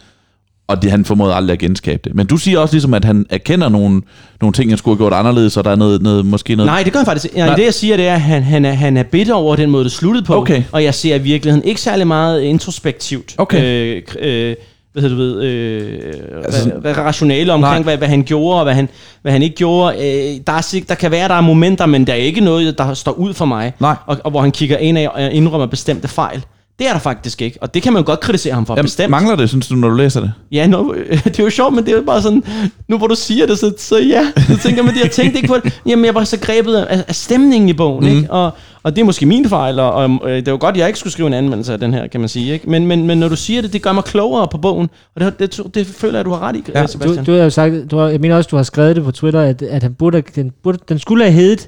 [0.68, 2.16] og det, han formåede aldrig at genskabe det.
[2.16, 4.02] Men du siger også ligesom, at han erkender nogle,
[4.42, 6.68] nogle ting, han skulle have gjort anderledes, og der er noget, noget måske noget...
[6.72, 7.36] Nej, det gør han faktisk.
[7.36, 7.56] Nej.
[7.56, 9.84] det jeg siger, det er, at han, han, er, han er bitter over den måde,
[9.84, 10.36] det sluttede på.
[10.36, 10.64] Okay.
[10.72, 13.36] Og jeg ser i virkeligheden ikke særlig meget introspektivt.
[13.38, 13.64] Okay.
[13.64, 14.02] Øh,
[14.50, 14.56] øh,
[14.94, 16.00] hvad hedder du ved, øh,
[16.46, 18.90] Altså sådan- altså, rationale omkring, hvad, hvad han gjorde, og hvad han,
[19.22, 19.96] hvad han ikke gjorde.
[19.96, 22.94] Øh, der, er, der kan være, der er momenter, men der er ikke noget, der
[22.94, 23.74] står ud for mig.
[23.80, 23.96] Nej.
[24.06, 26.44] Og, og hvor han kigger ind af og indrømmer bestemte fejl.
[26.80, 28.86] Det er der faktisk ikke, og det kan man jo godt kritisere ham for, Jamen,
[28.86, 29.10] bestemt.
[29.10, 30.32] mangler det, synes du, når du læser det?
[30.52, 30.96] Ja, nu,
[31.26, 32.44] det er jo sjovt, men det er jo bare sådan,
[32.88, 35.56] nu hvor du siger det, så, så ja, så tænker man, jeg tænkte ikke på
[35.64, 35.82] det.
[35.86, 38.18] Jamen, jeg var så grebet af, af stemningen i bogen, mm.
[38.18, 38.32] ikke?
[38.32, 38.52] Og,
[38.84, 41.14] og det er måske min fejl, og, og øh, det var godt, jeg ikke skulle
[41.14, 42.70] skrive en anmeldelse af den her, kan man sige, ikke?
[42.70, 45.40] Men, men, men når du siger det, det gør mig klogere på bogen, og det,
[45.40, 46.82] det, det, det føler jeg, du har ret i, Ja.
[46.82, 47.26] Du, Sebastian.
[47.26, 49.42] du har jo sagt, du har, jeg mener også, du har skrevet det på Twitter,
[49.42, 51.68] at, at han burde, den, burde, den skulle have heddet,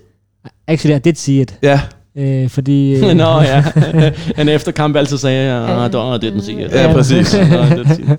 [0.68, 1.82] actually, I did see it, Ja,
[2.18, 2.96] øh, fordi...
[2.96, 3.64] Øh, Nå ja,
[4.36, 6.82] han efter kamp altid sagde, ah, det det, den siger.
[6.82, 7.34] Ja, præcis.
[7.52, 8.16] Nå, det siger.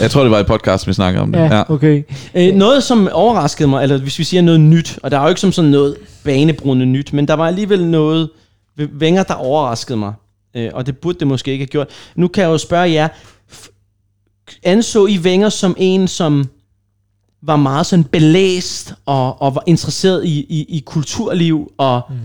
[0.00, 1.38] jeg tror, det var i podcast, vi snakkede om det.
[1.38, 2.02] Ja, okay.
[2.34, 5.28] Øh, noget, som overraskede mig, eller hvis vi siger noget nyt, og der er jo
[5.28, 8.30] ikke som sådan noget banebrydende nyt, men der var alligevel noget
[8.76, 10.12] ved Wenger, der overraskede mig.
[10.56, 11.88] Øh, og det burde det måske ikke have gjort.
[12.16, 13.08] Nu kan jeg jo spørge jer,
[14.62, 16.48] anså I Wenger som en, som
[17.42, 22.16] var meget sådan belæst og, og var interesseret i, i, i kulturliv, og mm.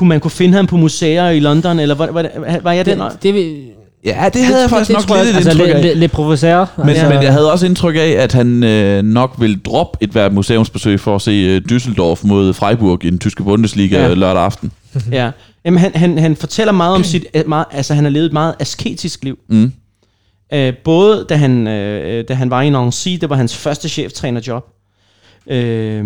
[0.00, 2.26] Kunne man kunne finde ham på museer i London, eller var, var,
[2.62, 3.00] var jeg den?
[3.00, 3.64] Det, det,
[4.04, 5.82] Ja, det havde jeg faktisk nok tror lidt altså, indtryk af.
[5.82, 6.72] le, le professeur.
[6.78, 10.10] Men, altså, men jeg havde også indtryk af, at han øh, nok ville droppe et
[10.10, 14.14] hvert museumsbesøg for at se øh, Düsseldorf mod Freiburg i den tyske Bundesliga Ja.
[14.14, 14.72] lørdag aften.
[15.12, 15.30] Ja.
[15.64, 18.32] Jamen, han, han, han fortæller meget om sit, øh, meget, altså han har levet et
[18.32, 19.38] meget asketisk liv.
[19.48, 19.72] Mm.
[20.52, 24.64] Øh, både da han, øh, da han var i Nancy, det var hans første cheftrænerjob.
[25.50, 26.04] Øh,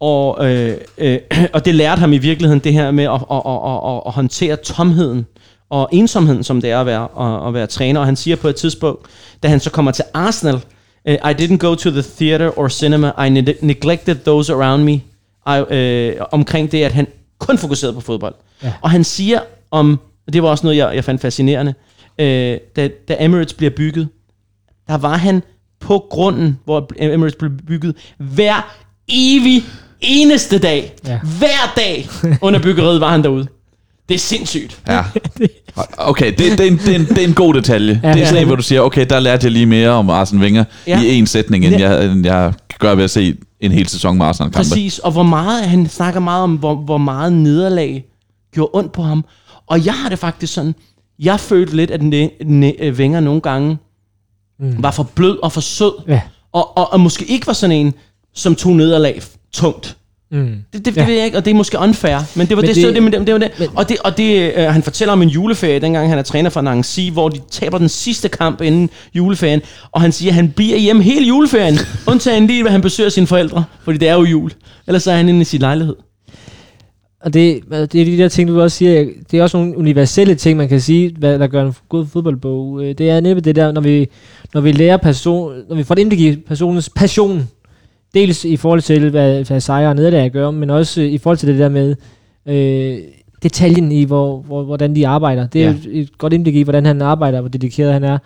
[0.00, 1.18] og, øh, øh,
[1.54, 4.56] og det lærte ham i virkeligheden det her med at, at, at, at, at håndtere
[4.56, 5.26] tomheden
[5.70, 8.00] og ensomheden, som det er at være, at, at være træner.
[8.00, 9.06] Og han siger på et tidspunkt,
[9.42, 10.60] da han så kommer til Arsenal,
[11.08, 13.12] Uh, I didn't go to the theater or cinema.
[13.26, 14.92] I ne- neglected those around me.
[15.46, 17.06] I, uh, omkring det, at han
[17.38, 18.34] kun fokuserede på fodbold.
[18.62, 18.72] Ja.
[18.80, 19.40] Og han siger
[19.70, 21.74] om, og det var også noget, jeg, jeg fandt fascinerende,
[22.18, 22.24] uh,
[22.76, 24.08] da, da Emirates bliver bygget,
[24.88, 25.42] der var han
[25.80, 28.76] på grunden, hvor Emirates blev bygget, hver
[29.08, 29.62] evig
[30.00, 30.92] eneste dag.
[31.06, 31.18] Ja.
[31.38, 32.08] Hver dag
[32.40, 33.46] under byggeriet var han derude.
[34.08, 34.80] Det er sindssygt.
[34.88, 35.04] Ja.
[35.98, 38.00] Okay, det, det, er en, det, er en, det er en god detalje.
[38.02, 38.26] Ja, det er ja.
[38.26, 41.00] sådan en, hvor du siger, okay, der lærte jeg lige mere om Arsene Wenger Ja.
[41.02, 41.90] i en sætning, end Ja.
[41.90, 44.56] jeg, end jeg gør ved at se en hel sæson med Arsenal-kampe.
[44.68, 48.04] Præcis, og hvor meget, han snakker meget om, hvor, hvor meget nederlag
[48.54, 49.24] gjorde ondt på ham.
[49.66, 50.74] Og jeg har det faktisk sådan,
[51.18, 53.78] jeg følte lidt, at ne- ne- Wenger nogle gange
[54.60, 54.74] mm.
[54.82, 56.20] var for blød og for sød, Ja.
[56.52, 57.94] og, og, og måske ikke var sådan en,
[58.34, 59.22] som tog nederlag
[59.56, 59.96] tungt.
[60.30, 60.46] Mm.
[60.72, 61.00] Det, det, Ja.
[61.00, 62.84] det ved jeg ikke, og det er måske unfair, men det var Men det, det-
[62.94, 63.50] det, det, det, det, var det.
[63.58, 66.50] men- Og det, og det øh, han fortæller om en juleferie, dengang han er træner
[66.50, 69.60] for Nancy, hvor de taber den sidste kamp inden juleferien,
[69.92, 71.78] og han siger, at han bliver hjemme hele juleferien,
[72.10, 74.50] undtagen lige, hvad han besøger sine forældre, fordi det er jo jul.
[74.86, 75.94] Ellers så er han inde i sin lejlighed.
[77.20, 80.34] Og det, det er de der ting, du også siger, det er også nogle universelle
[80.34, 82.82] ting, man kan sige, hvad der gør en god fodboldbog.
[82.84, 84.08] Øh, Det er næppe det der, når vi,
[84.54, 87.48] når vi lærer person, når vi får et indblik i personens passion,
[88.14, 91.48] dels i forhold til, hvad, hvad sejre og nederlag gør, men også i forhold til
[91.48, 91.94] det der med
[92.46, 92.98] øh,
[93.42, 95.46] detaljen i, hvor, hvor, hvordan de arbejder.
[95.46, 95.74] Det er Ja.
[96.00, 98.18] et godt indblik i, hvordan han arbejder, hvor dedikeret han er.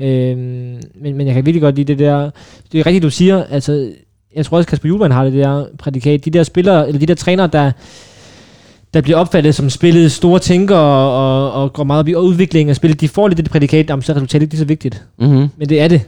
[0.00, 2.30] Øh, men, men jeg kan virkelig godt lide det der,
[2.72, 3.88] det er rigtigt, du siger, altså,
[4.36, 6.24] jeg tror også, Kasper Julemand har det der prædikat.
[6.24, 7.72] De der spillere, eller de der trænere, der,
[8.94, 12.70] der bliver opfattet som spillet store tænker og, og, og går meget op i udviklingen
[12.70, 15.04] af spillet, de får lidt det prædikat, om så er resultatet ikke lige så vigtigt.
[15.18, 15.48] Mm-hmm.
[15.56, 16.00] Men det er det.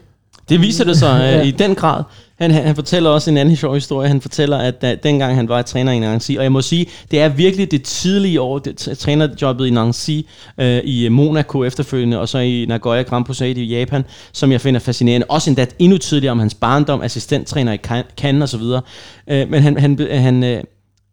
[0.51, 1.37] Det viser det sig Ja.
[1.37, 1.43] ja.
[1.43, 2.03] i den grad.
[2.39, 4.09] Han, han, han fortæller også en anden sjov historie.
[4.09, 7.21] Han fortæller, at da, dengang han var træner i Nancy, og jeg må sige, det
[7.21, 10.11] er virkelig det tidlige år, det, trænerjobbet i Nancy,
[10.59, 14.81] øh, i Monaco efterfølgende, og så i Nagoya Grand Prix i Japan, som jeg finder
[14.81, 15.27] fascinerende.
[15.29, 18.83] Også endda endnu tidligere om hans barndom, assistenttræner i Can- Cannes og så videre.
[19.31, 20.63] Øh, men han, han, han, øh,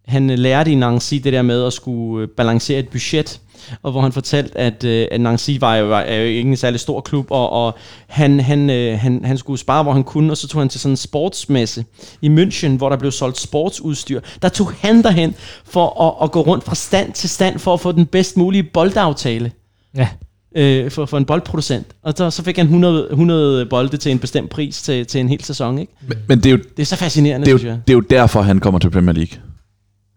[0.07, 3.39] han lærte i Nancy det der med at skulle øh, balancere et budget,
[3.83, 6.57] og hvor han fortalte, at, øh, at Nancy var jo, var, er jo ikke en
[6.57, 10.31] særlig stor klub, og, og han, han, øh, han, han skulle spare, hvor han kunne,
[10.33, 11.85] og så tog han til sådan en sportsmesse
[12.21, 14.19] i München, hvor der blev solgt sportsudstyr.
[14.41, 17.79] Der tog han derhen for at, at gå rundt fra stand til stand, for at
[17.79, 19.51] få den bedst mulige boldaftale
[19.97, 20.07] Ja.
[20.55, 21.87] øh, for, for en boldproducent.
[22.03, 25.29] Og så, så fik han 100, 100 bolde til en bestemt pris til, til en
[25.29, 25.77] hel sæson.
[25.79, 25.93] Ikke?
[26.07, 27.79] Men, men det er jo Det er så fascinerende, det er, synes jo, jeg.
[27.87, 29.39] det er jo derfor, han kommer til Premier League.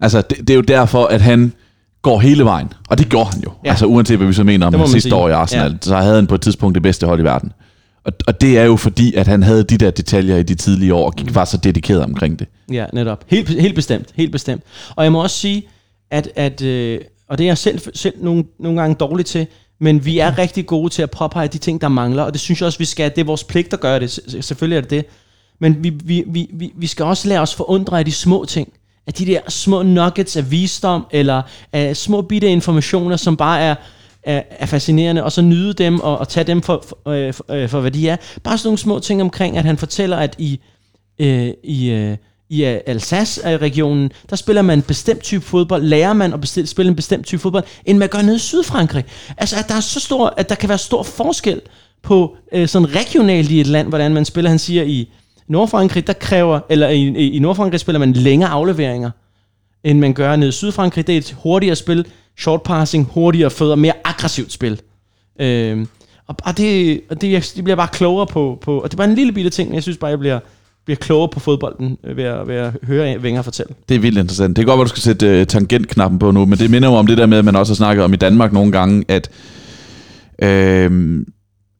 [0.00, 1.52] Altså, det, det er jo derfor, at han
[2.02, 2.72] går hele vejen.
[2.88, 3.52] Og det gjorde han jo.
[3.64, 3.70] Ja.
[3.70, 5.14] Altså, uanset hvad vi så mener om hans sidste sige.
[5.14, 5.76] år i Arsenal, Ja.
[5.82, 7.52] så havde han på et tidspunkt det bedste hold i verden.
[8.04, 10.94] Og, og det er jo fordi, at han havde de der detaljer i de tidlige
[10.94, 12.46] år, og gik var så dedikeret omkring det.
[12.72, 13.24] Ja, netop.
[13.28, 14.08] Helt, helt bestemt.
[14.14, 14.62] Helt bestemt.
[14.96, 15.62] Og jeg må også sige,
[16.10, 19.46] at, at øh, og det er jeg selv, selv nogle, nogle gange dårlig til,
[19.80, 22.60] men vi er rigtig gode til at påpege de ting, der mangler, og det synes
[22.60, 23.10] jeg også, vi skal.
[23.10, 24.20] Det er vores pligt at gøre det.
[24.40, 25.04] Selvfølgelig er det det.
[25.58, 28.72] Men vi, vi, vi, vi, vi skal også lade os forundre af de små ting.
[29.06, 31.42] Af de der små nuggets af visdom, eller
[31.72, 33.74] af små bitte informationer, som bare er,
[34.22, 37.44] er, er fascinerende, og så nyde dem, og, og tage dem for, for, øh, for,
[37.52, 38.16] øh, for, hvad de er.
[38.44, 40.60] Bare sådan nogle små ting omkring, at han fortæller, at i,
[41.18, 42.16] øh, i, øh,
[42.50, 46.88] i Alsace-regionen, øh, der spiller man en bestemt type fodbold, lærer man at bestil- spille
[46.88, 49.04] en bestemt type fodbold, end man gør nede i Sydfrankrig.
[49.38, 51.60] Altså, at der er så stor, at der kan være stor forskel
[52.02, 54.50] på øh, sådan regionalt i et land, hvordan man spiller.
[54.50, 55.08] Han siger, i
[55.50, 59.10] Nordfrankrig, der kræver, eller i, i, Nordfrankrig spiller man længere afleveringer,
[59.84, 61.06] end man gør nede i Sydfrankrig.
[61.06, 62.06] Det er et hurtigere spil,
[62.38, 64.80] short passing, hurtigere fødder, mere aggressivt spil.
[65.40, 65.86] Øh,
[66.26, 68.96] og, og, det, og det, jeg, det bliver bare klogere på, på, og det er
[68.96, 70.38] bare en lille bitte ting, men jeg synes bare, jeg bliver,
[70.84, 73.74] bliver klogere på fodbolden ved at, ved at høre Wenger fortælle.
[73.88, 74.56] Det er vildt interessant.
[74.56, 76.94] Det er godt at du skal sætte uh, tangentknappen på nu, men det minder jo
[76.94, 79.30] om det der med, at man også har snakket om i Danmark nogle gange, at,
[80.42, 81.20] øh,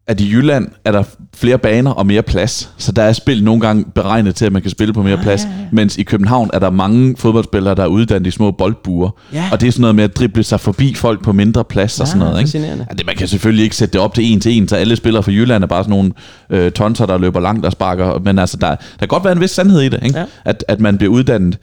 [0.07, 1.03] at i Jylland er der
[1.37, 2.71] flere baner og mere plads.
[2.79, 5.23] Så der er spil nogle gange beregnet til, at man kan spille på mere Ah,
[5.23, 5.43] plads.
[5.45, 5.55] ja, ja.
[5.73, 9.11] Mens i København er der mange fodboldspillere, der er uddannet i små boldbuer.
[9.33, 9.45] Ja.
[9.53, 12.07] Og det er sådan noget med at drible sig forbi folk på mindre plads og
[12.07, 12.55] sådan noget.
[12.55, 12.67] Ikke?
[12.91, 14.97] Ja, det, man kan selvfølgelig ikke sætte det op til en til en, så alle
[14.97, 16.13] spillere fra Jylland er bare sådan nogle
[16.51, 18.19] øh, tonser, der løber langt og sparker.
[18.25, 20.19] Men altså, der, der kan godt være en vis sandhed i det, ikke?
[20.19, 20.25] Ja.
[20.45, 21.59] At, at man bliver uddannet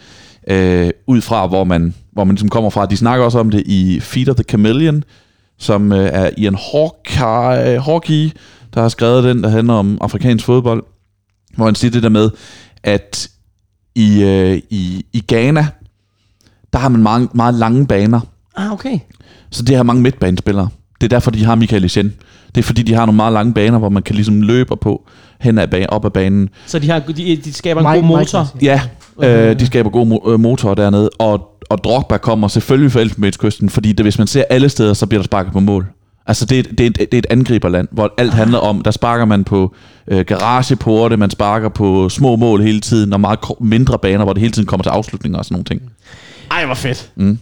[0.49, 2.85] øh, ud fra, hvor man, hvor man ligesom kommer fra.
[2.85, 5.03] De snakker også om det i Feed of the Chameleon,
[5.60, 8.32] som øh, er Ian Hawkeye, Hawkeye,
[8.74, 10.84] der har skrevet den, der handler om afrikansk fodbold,
[11.55, 12.30] hvor han siger det der med,
[12.84, 13.30] at
[13.95, 15.68] i, øh, i, i Ghana,
[16.74, 18.20] der har man meget, meget lange baner,
[18.55, 18.99] Ah, okay.
[19.49, 20.70] så det har mange midtbanespillere.
[21.01, 22.14] Det er derfor, de har Michael Essien.
[22.55, 25.08] Det er fordi, de har nogle meget lange baner, hvor man kan ligesom løbe på
[25.39, 26.49] hen ad banen, op ad banen.
[26.66, 28.43] Så de, har, de, de skaber en Mike- god motor.
[28.43, 28.82] Mike- Ja,
[29.24, 31.09] øh, de skaber gode mo- øh, motorer dernede.
[31.18, 35.05] Og, og Drogba kommer selvfølgelig fra Elfenbenskysten, fordi det, hvis man ser alle steder, så
[35.05, 35.86] bliver der sparket på mål.
[36.28, 38.91] Altså, det er, det, er et, det er et angriberland, hvor alt handler om, der
[38.91, 39.76] sparker man på
[40.07, 44.41] øh, garageporte, man sparker på små mål hele tiden, og meget mindre baner, hvor det
[44.41, 45.82] hele tiden kommer til afslutninger og sådan nogle ting.
[46.51, 47.11] Ej, hvor fedt.
[47.15, 47.38] Mm.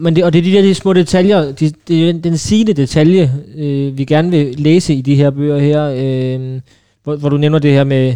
[0.00, 2.72] Men det, og det er de der de små detaljer, de, det er den sigende
[2.72, 6.60] detalje, øh, vi gerne vil læse i de her bøger her, øh,
[7.04, 8.14] hvor, hvor du nævner det her med,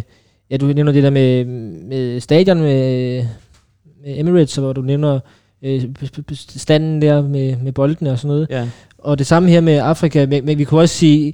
[0.51, 3.25] ja, du nævner det der med, med stadion, med,
[4.03, 5.19] med Emirates, hvor du nævner
[5.63, 5.83] øh,
[6.39, 8.47] standen der med, med boldene og sådan noget.
[8.49, 8.67] Ja.
[8.97, 11.33] Og det samme her med Afrika, men, men vi kunne også sige,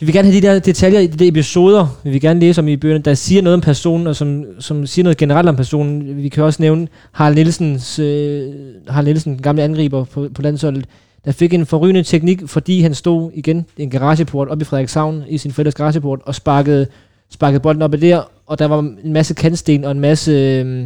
[0.00, 2.60] vi vil gerne have de der detaljer i de der episoder, vi vil gerne læse
[2.60, 5.56] om i bøgerne, der siger noget om personen, og som, som siger noget generelt om
[5.56, 6.22] personen.
[6.22, 8.54] Vi kan også nævne Harald Nielsens, øh,
[8.88, 10.84] Harald Nielsen, den gamle angriber på, på landsholdet,
[11.24, 15.22] der fik en forrygende teknik, fordi han stod igen i en garageport op i Frederikshavn,
[15.28, 16.86] i sin forældres garageport, og sparkede,
[17.30, 20.84] sparkede bolden op ad der, og der var en masse kantsten og en masse, øh,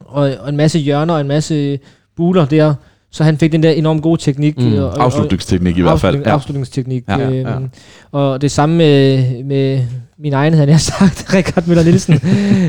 [0.00, 1.78] og, og en masse hjørner og en masse
[2.16, 2.74] buler der,
[3.12, 4.58] så han fik den der enormt gode teknik.
[4.58, 4.72] Mm.
[4.78, 6.14] og, og, Afslutningsteknik i hvert fald.
[6.14, 6.32] Afslutning, Ja.
[6.34, 7.04] Afslutningsteknik.
[7.08, 7.54] Ja, Ja, ja.
[7.56, 7.70] øhm,
[8.12, 9.80] Og det samme med, med
[10.18, 12.20] min egen, havde jeg sagt, Richard Møller Nielsen.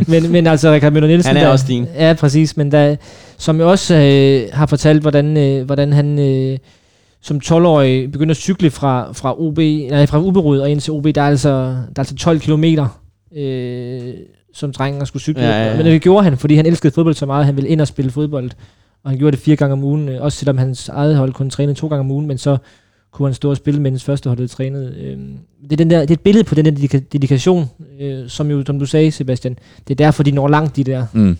[0.08, 1.28] men, men altså Richard Møller Nielsen.
[1.28, 1.88] Han er der, også din.
[1.96, 2.58] Ja, præcis.
[2.58, 2.96] Men der,
[3.38, 6.58] som jeg også øh, har fortalt, hvordan, øh, hvordan han øh,
[7.22, 11.08] som 12-årig begyndte at cykle fra, fra, OB, nej, fra Uberud og ind til OB.
[11.16, 13.02] Der er altså, der er altså 12 kilometer,
[13.36, 14.14] øh,
[14.54, 15.42] som drengen skulle cykle.
[15.44, 15.78] Ja, ja, ja.
[15.78, 17.46] Men det gjorde han, fordi han elskede fodbold så meget.
[17.46, 18.52] Han ville ind og spille fodbold.
[19.04, 21.50] Og han gjorde det fire gange om ugen, øh, også selvom hans eget hold kun
[21.50, 22.58] trænede to gange om ugen, men så
[23.12, 24.96] kunne han stå og spille, mens første holdet trænede.
[25.02, 27.66] Øhm, det, er den der, det er et billede på den der dedika- dedikation,
[28.00, 29.58] øh, som jo, som du sagde, Sebastian,
[29.88, 31.38] det er derfor, de når langt, de der, Mm.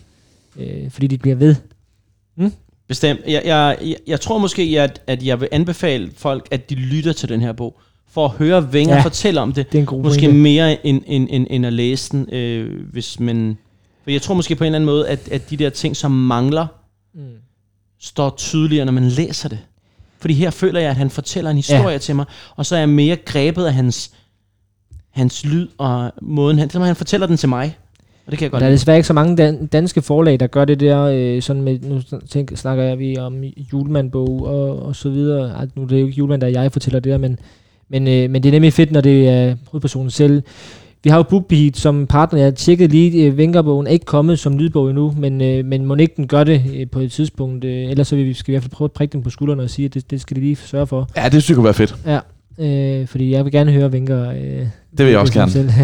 [0.60, 1.56] øh, fordi de bliver ved.
[2.92, 3.20] Bestemt.
[3.28, 7.14] Jeg, jeg, jeg, jeg tror måske, at, at jeg vil anbefale folk, at de lytter
[7.14, 7.80] til den her bog,
[8.12, 9.02] for at høre Wenger Ja.
[9.02, 9.72] fortælle om det.
[9.72, 10.38] Det er en god Måske pointe.
[10.42, 13.58] mere end, end, end, end at læse den, øh, hvis man...
[14.04, 16.12] For jeg tror måske på en eller anden måde, at, at de der ting, som
[16.12, 16.68] mangler,
[17.16, 17.22] Mm.
[18.00, 19.60] står tydeligere, når man læser det.
[20.20, 21.98] Fordi her føler jeg, at han fortæller en historie ja.
[21.98, 22.26] til mig,
[22.56, 24.12] og så er jeg mere grebet af hans,
[25.12, 27.78] hans lyd og måden, han, han fortæller den til mig.
[28.26, 30.48] Og det kan jeg godt der er desværre ikke så mange dan- danske forlag, der
[30.48, 33.44] gør det der, øh, sådan med, nu tænk, snakker jeg vi om
[33.74, 35.50] julemandbog og, og så videre.
[35.52, 37.40] Ej, nu er det jo ikke julemand, der jeg fortæller det her, men,
[37.90, 40.44] men, øh, men det er nemlig fedt, når det er hovedpersonen selv.
[41.04, 42.40] Vi har jo BookBeat som partner.
[42.40, 45.96] Jeg tjekkede lige, øh, Vengerbogen er ikke kommet som lydbog endnu, men, øh, men må
[45.96, 47.66] ikke den gør det øh, på et tidspunkt.
[47.66, 49.30] Øh, ellers så vil vi, skal vi i hvert fald prøve at prikke dem på
[49.30, 51.10] skuldrene og sige, at det, det skal de lige sørge for.
[51.18, 51.96] Ja, det synes jeg kunne være fedt.
[52.06, 52.20] Ja,
[53.00, 54.32] øh, fordi jeg vil gerne høre Wenger.
[54.32, 55.52] Øh, Det vil jeg også gerne.
[55.52, 55.70] Selv.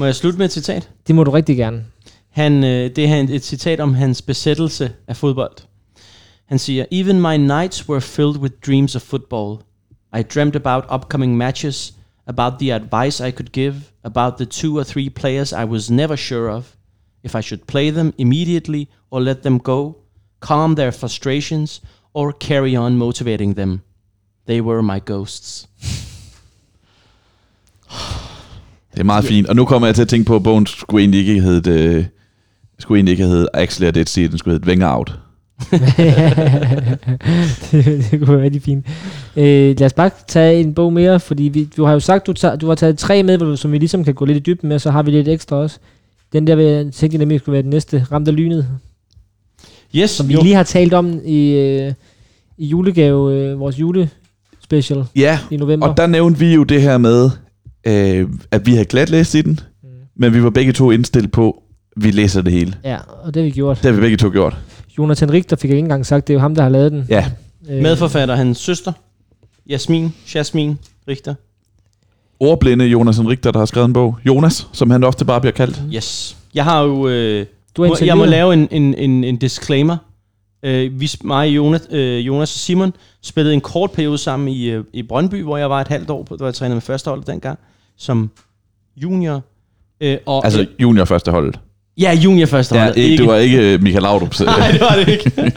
[0.00, 0.90] Må jeg slutte med et citat?
[1.06, 1.84] det må du rigtig gerne.
[2.30, 5.56] Han, øh, det er et citat om hans besættelse af fodbold.
[6.46, 9.58] Han siger, Even my nights were filled with dreams of football.
[10.18, 11.94] I dreamt about upcoming matches,
[12.26, 13.74] about the advice I could give,
[14.04, 16.64] about the two or three players I was never sure of,
[17.22, 19.96] if I should play them immediately or let them go,
[20.40, 21.80] calm their frustrations,
[22.14, 23.80] or carry on motivating them.
[24.46, 25.66] They were my ghosts.
[28.94, 29.46] Det er meget fint.
[29.46, 32.04] Og nu kommer jeg til at tænke på, at bogen skulle egentlig ikke hedde, øh,
[32.78, 35.18] skulle egentlig ikke hedde I Did See It, den skulle hedde Wenger Out.
[35.70, 35.80] det,
[38.10, 38.86] det kunne være rigtig fint.
[39.36, 39.44] Øh,
[39.78, 42.56] lad os bare tage en bog mere, fordi vi, du har jo sagt, du, tager,
[42.56, 44.68] du har taget tre med, hvor du, som vi ligesom kan gå lidt i dybden
[44.68, 45.78] med, så har vi lidt ekstra også.
[46.32, 48.66] Den der, vil jeg tænke nemlig skulle være den næste, Ramt af lynet,
[49.96, 50.42] Yes, som vi jo.
[50.42, 51.92] lige har talt om i, øh,
[52.58, 55.86] i julegave, øh, vores julespecial Ja, i november.
[55.88, 57.30] og der nævnte vi jo det her med,
[57.84, 59.88] øh, at vi havde glat læst i den, Mm.
[60.16, 61.62] men vi var begge to indstillet på,
[61.96, 62.74] at vi læser det hele.
[62.84, 63.76] Ja, og det har vi gjort.
[63.76, 64.56] Det har vi begge to gjort.
[64.98, 67.06] Jonathan Richter fik jeg ikke engang sagt, det er jo ham, der har lavet den.
[67.08, 67.30] Ja,
[67.70, 68.92] Øh, Medforfatter, hans søster,
[69.68, 70.78] Jasmin, Jasmin
[71.08, 71.34] Richter.
[72.40, 74.18] ordblinde Jonas Richter, der har skrevet en bog.
[74.26, 75.82] Jonas, som han ofte bare bliver kaldt.
[75.94, 76.36] Yes.
[76.54, 77.08] Jeg har jo...
[77.08, 79.96] Øh, du må, jeg må lave en, en, en, en disclaimer.
[80.62, 84.84] Øh, vi, mig, Jonas, øh, Jonas og Simon spillede en kort periode sammen i, øh,
[84.92, 87.24] i Brøndby, hvor jeg var et halvt år, på, hvor jeg trænede med første hold
[87.24, 87.58] dengang,
[88.00, 88.30] som
[88.96, 89.42] junior.
[90.00, 91.60] Øh, og, Altså junior første holdet.
[91.98, 92.96] ja, junior første Ja, hold.
[92.96, 94.40] ikke, det var ikke øh, Michael Laudrup.
[94.46, 95.52] Nej, det var det ikke.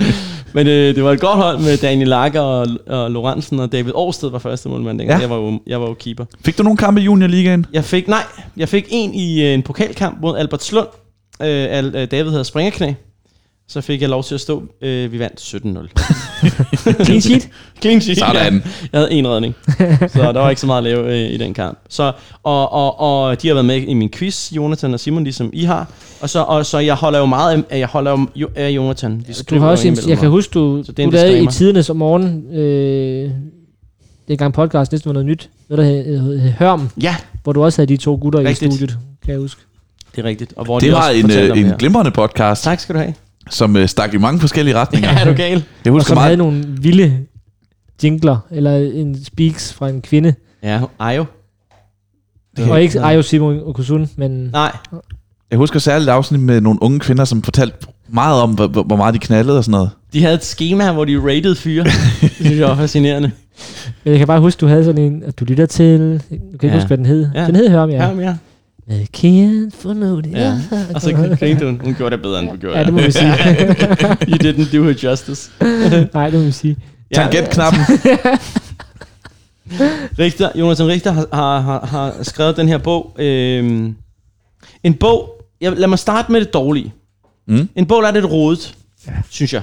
[0.53, 3.91] Men øh, det var et godt hold med Daniel Lager og, og Lorentzen, og David
[3.95, 5.19] Årsted var første målmand dengang.
[5.19, 5.21] Ja.
[5.21, 6.25] Jeg, var jo, jeg var jo keeper.
[6.45, 7.65] Fik du nogle kampe i juniorligaen?
[7.73, 8.23] Jeg fik, nej,
[8.57, 10.87] jeg fik en i øh, en pokalkamp mod Albertslund.
[11.41, 12.93] Øh, Al, øh, David havde springerknæ.
[13.67, 14.63] Så fik jeg lov til at stå.
[14.81, 17.03] Øh, vi vandt 17-0.
[17.05, 17.49] Clean sheet?
[17.81, 18.17] Clean sheet.
[18.17, 18.53] Sådan.
[18.53, 18.61] Ja.
[18.93, 19.55] Jeg havde en redning.
[20.07, 21.79] Så der var ikke så meget at lave øh, i den kamp.
[21.89, 22.11] Så,
[22.43, 25.63] og, og, og de har været med i min quiz, Jonathan og Simon, ligesom I
[25.63, 25.87] har.
[26.21, 29.23] Og så, og så jeg holder jo meget af, jeg holder jo af Jonathan.
[29.27, 31.89] Vi Du har også en, imellem jeg kan huske, du, det du lavede i tidernes
[31.89, 33.31] om morgenen, øh,
[34.27, 37.63] dengang podcast næsten var noget nyt, noget der hed, hed, hed Hørm, Ja, hvor du
[37.63, 38.61] også havde de to gutter Rigtigt.
[38.61, 39.61] i studiet, kan jeg huske.
[40.15, 40.53] det er rigtigt.
[40.55, 42.99] Og hvor Det de var også en, øh, det en glimrende podcast, Tak skal du
[42.99, 43.13] have.
[43.49, 45.09] Som øh, stak i mange forskellige retninger.
[45.13, 45.63] Ja, er du gal?
[45.85, 47.17] Jeg Og husker som havde meget, nogle vilde
[48.03, 50.33] jingler, eller en speaks fra en kvinde.
[50.63, 51.25] Ja, Ayo.
[52.57, 54.49] Det Og ikke Ayo Simon Okusun, men...
[54.53, 54.71] Nej,
[55.51, 57.77] Jeg husker særligt afsnit med nogle unge kvinder, som fortalte
[58.09, 59.89] meget om, hvor, hvor- meget de knaldede og sådan noget.
[60.13, 61.83] de havde et schema, hvor de rated fyre.
[62.21, 63.31] det synes jeg var fascinerende.
[64.03, 65.99] Men jeg kan bare huske, du havde sådan en, at du lytter til...
[66.13, 66.73] Du kan ikke Ja.
[66.73, 67.29] huske, hvad den hed.
[67.35, 67.45] Ja.
[67.47, 68.19] Den hed Hør om jer.
[68.21, 68.35] Ja,
[68.87, 68.93] ja.
[68.93, 70.29] Med Kian Fornude.
[70.29, 70.57] Ja.
[70.95, 71.81] Og så grinte hun.
[71.83, 72.77] Hun gjorde det bedre, end du gjorde.
[72.77, 73.27] Ja, det må vi sige.
[74.29, 75.51] you didn't do her justice.
[76.13, 76.77] Nej, det må vi sige.
[77.13, 77.81] Tangentknappen.
[80.19, 83.15] Richter, Jonathan Richter har, har, har, skrevet den her bog.
[83.19, 83.95] Øhm,
[84.83, 85.29] en bog,
[85.61, 86.93] jeg, lad mig starte med det dårlige.
[87.47, 87.69] Mm.
[87.75, 88.75] En bog, der er lidt rodet,
[89.07, 89.11] ja.
[89.29, 89.61] synes jeg.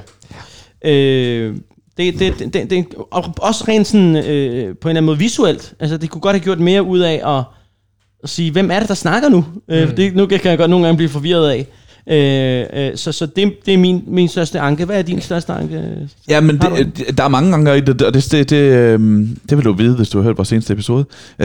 [0.84, 1.56] Øh,
[1.96, 5.18] det, det, det, det, det, og også rent sådan, øh, på en eller anden måde
[5.18, 5.74] visuelt.
[5.80, 7.44] Altså, det kunne godt have gjort mere ud af at,
[8.24, 9.44] at sige, hvem er det, der snakker nu?
[9.68, 9.74] Mm.
[9.74, 11.66] Øh, det, nu kan jeg godt nogle gange blive forvirret af.
[12.10, 14.84] Øh, øh, så så det, det er min, min største anke.
[14.84, 15.82] Hvad er din største anke?
[16.28, 19.38] Ja, men det, det, der er mange gange i det, og det, det, det, øhm,
[19.50, 21.04] det vil du vide, hvis du har hørt vores seneste episode.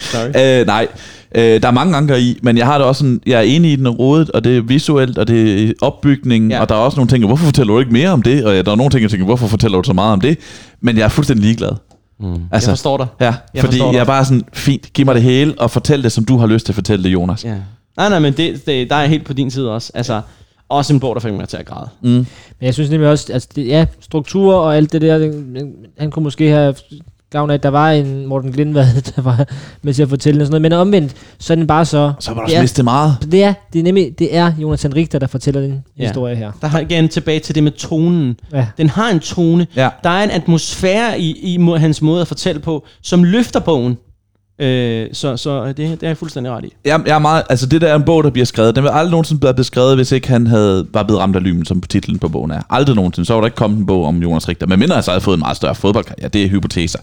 [0.00, 0.60] Sorry.
[0.60, 0.86] øh, nej,
[1.34, 3.72] øh, der er mange gange i, men jeg har det også sådan, jeg er enig
[3.72, 6.56] i den rodet, og det er visuelt, og det er opbygningen, Ja.
[6.56, 6.62] ja.
[6.62, 8.44] og der er også nogle ting, hvorfor fortæller du ikke mere om det?
[8.44, 10.38] Og der er nogle ting, jeg tænker, hvorfor fortæller du så meget om det?
[10.80, 11.70] Men jeg er fuldstændig ligeglad.
[12.22, 12.34] Mm.
[12.52, 13.06] Altså- jeg forstår dig.
[13.20, 16.02] Ja, Jeg fordi forstår jeg er bare sådan, fint, giv mig det hele, og fortæl
[16.02, 17.44] det, som du har lyst til at fortælle det, Jonas.
[17.44, 17.54] Ja.
[17.96, 19.92] Nej, nej, men det, det, der er jeg helt på din side også.
[19.94, 20.20] Altså,
[20.68, 21.88] også en bog, der fik mig til at græde.
[22.02, 22.08] Mm.
[22.08, 22.26] Men
[22.60, 25.44] jeg synes nemlig også, altså det, ja, struktur og alt det der, det,
[25.98, 26.74] han kunne måske have
[27.32, 29.46] gavn af, at der var en Morten Glindvad, der var
[29.82, 30.62] med til at fortælle og sådan noget.
[30.62, 32.12] Men omvendt, så er den bare så...
[32.20, 33.16] Så var der det også mistet meget.
[33.32, 36.04] det er, det er nemlig, det er Jonathan Richter, der fortæller den Ja.
[36.06, 36.52] historie her.
[36.60, 38.36] Der har igen tilbage til det med tonen.
[38.52, 38.66] Ja.
[38.78, 39.66] Den har en tone.
[39.76, 39.88] Ja.
[40.04, 43.96] Der er en atmosfære i, i hans måde at fortælle på, som løfter bogen.
[44.58, 46.72] Øh, så så øh, det, det er jeg fuldstændig ret i.
[46.84, 48.90] Jeg, jeg er meget, altså det der er en bog, der bliver skrevet, den vil
[48.90, 52.18] aldrig nogensinde blive beskrevet, hvis ikke han havde, var blevet ramt af lymen, som titlen
[52.18, 52.62] på bogen er.
[52.70, 53.26] Aldrig nogensinde.
[53.26, 54.66] Så var der ikke kommet en bog om Jonas Richter.
[54.66, 56.28] Men mindre han så havde fået en meget større fodboldkarriere.
[56.28, 56.98] Det er hypoteser.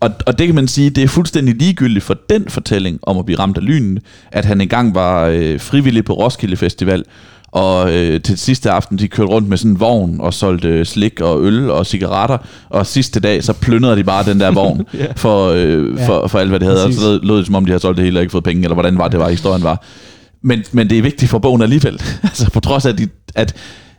[0.00, 3.24] Og, og det kan man sige, det er fuldstændig ligegyldigt for den fortælling om at
[3.24, 3.98] blive ramt af lynen,
[4.32, 7.04] at han engang var øh, frivillig på Roskilde Festival,
[7.52, 10.86] og øh, til sidste aften, de kørte rundt med sådan en vogn og solgte øh,
[10.86, 12.38] slik og øl og cigaretter,
[12.68, 15.06] og sidste dag, så plyndrede de bare den der vogn Ja.
[15.16, 16.84] for, øh, Ja, for, for alt, hvad det havde.
[16.84, 18.44] Og så lød, lød det, som om de havde solgt det hele og ikke fået
[18.44, 19.84] penge, eller hvordan var det, var historien var.
[20.42, 22.02] Men, men det er vigtigt for bogen alligevel.
[22.22, 23.54] altså på trods af, at, de, at,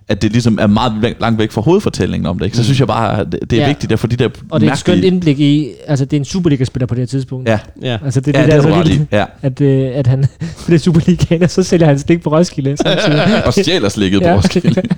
[0.08, 2.58] at det ligesom er meget lang- langt væk fra hovedfortællingen om det, ikke?
[2.58, 3.68] så synes jeg bare, at det, det er Ja.
[3.68, 6.22] vigtigt, at for de der Og det er et skønt indblik i, altså det er
[6.22, 7.49] en Superliga-spiller på det her tidspunkt.
[7.49, 7.97] Ja, Ja.
[8.06, 9.26] Altså det, ja, er det det, er der du er så vildt, Ja.
[9.41, 10.26] at, øh, at han
[10.66, 12.78] bliver Superligaen, og så sælger han stik på Roskilde.
[12.78, 13.45] samtidig.
[13.45, 14.36] Og stjæler slikket på Ja.
[14.36, 14.82] Roskilde.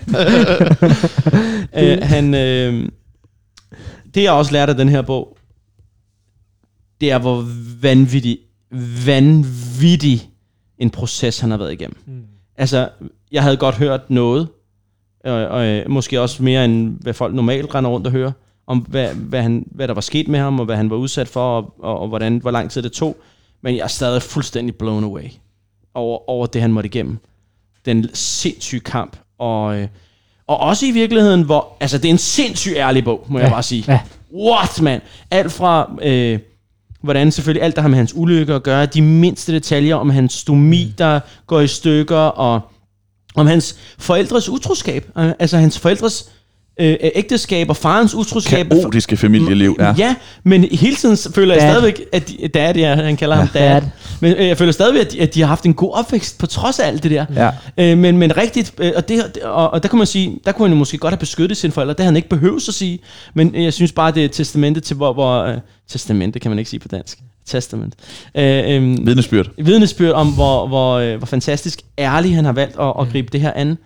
[1.77, 2.89] Øh, han, øh,
[4.15, 5.37] det jeg også lærte af den her bog,
[7.01, 7.45] det er hvor
[7.81, 8.37] vanvittig,
[9.05, 10.29] vanvittig
[10.79, 11.97] en proces han har været igennem.
[12.07, 12.13] Mm.
[12.57, 12.89] Altså,
[13.31, 14.47] jeg havde godt hørt noget,
[15.25, 18.31] og, og øh, måske også mere end hvad folk normalt render rundt og hører,
[18.67, 21.27] om hvad, hvad, han, hvad der var sket med ham, og hvad han var udsat
[21.27, 23.17] for, og, og, og hvordan, hvor lang tid det tog.
[23.61, 25.29] Men jeg er stadig fuldstændig blown away
[25.93, 27.17] over, over det, han måtte igennem.
[27.85, 29.87] Den sindssyge kamp, og, øh,
[30.47, 33.51] og også i virkeligheden, hvor, altså det er en sindssygt ærlig bog, må ja, jeg
[33.51, 33.83] bare sige.
[33.87, 33.99] ja.
[34.33, 35.01] What, man?
[35.31, 36.39] Alt fra, øh,
[37.01, 40.33] hvordan selvfølgelig alt, der har med hans ulykke at gøre, de mindste detaljer om hans
[40.33, 42.61] stomi, der går i stykker, og
[43.35, 45.05] om hans forældres utroskab.
[45.17, 46.29] Øh, altså hans forældres
[46.79, 48.69] øh, ægteskab og farens utroskab.
[48.69, 49.93] Kaotiske familieliv, ja.
[49.97, 51.69] Ja, men hele tiden føler jeg Dad.
[51.71, 53.81] stadigvæk, at de, dad, ja, han kalder ham dad.
[53.81, 53.81] Dad.
[54.21, 56.45] Men øh, jeg føler stadigvæk, at de, at de har haft en god opvækst på
[56.45, 57.25] trods af alt det der.
[57.35, 57.51] Ja.
[57.77, 60.67] Øh, men, men rigtigt, øh, og, det, og, og der kunne man sige, der kunne
[60.67, 62.99] han jo måske godt have beskyttet sine forældre, det havde han ikke behøvet at sige,
[63.33, 65.57] men øh, jeg synes bare, det er testamentet til, hvor, hvor øh,
[65.89, 67.93] testamente kan man ikke sige på dansk, testament.
[68.37, 69.47] Øh, øh, Vidnesbyrd.
[69.57, 73.41] vidnesbyrd om, hvor, hvor, øh, hvor fantastisk ærlig han har valgt at, at gribe det
[73.41, 73.77] her an,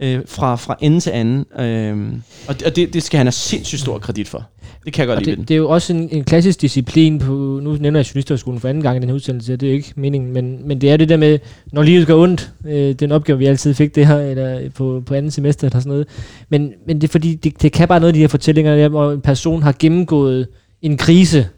[0.00, 1.44] øh, fra, fra ende til anden.
[1.58, 2.12] Øh,
[2.48, 4.48] og det, og det, det skal han have sindssygt stor kredit for.
[4.84, 7.18] Det kan jeg godt Og lide det, det er jo også en, en klassisk disciplin
[7.18, 9.92] på, nu nævner jeg journalisterskolen for anden gang i den her udsendelse, det er ikke
[9.96, 11.38] meningen, men, men det er det der med,
[11.72, 15.14] når livet går ondt, øh, den opgave vi altid fik det her, eller på, på
[15.14, 16.06] anden semester eller sådan noget,
[16.48, 18.88] men, men det er fordi, det, det kan bare noget af de her fortællinger, der,
[18.88, 20.48] hvor en person har gennemgået
[20.82, 21.48] en krise,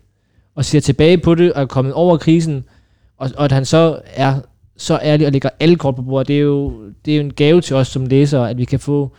[0.54, 2.64] og ser tilbage på det, og er kommet over krisen,
[3.18, 4.40] og, og at han så er
[4.80, 6.72] så ærlig og lægger alle kort på bordet, det er jo,
[7.04, 9.12] det er jo en gave til os som læsere, at vi kan få,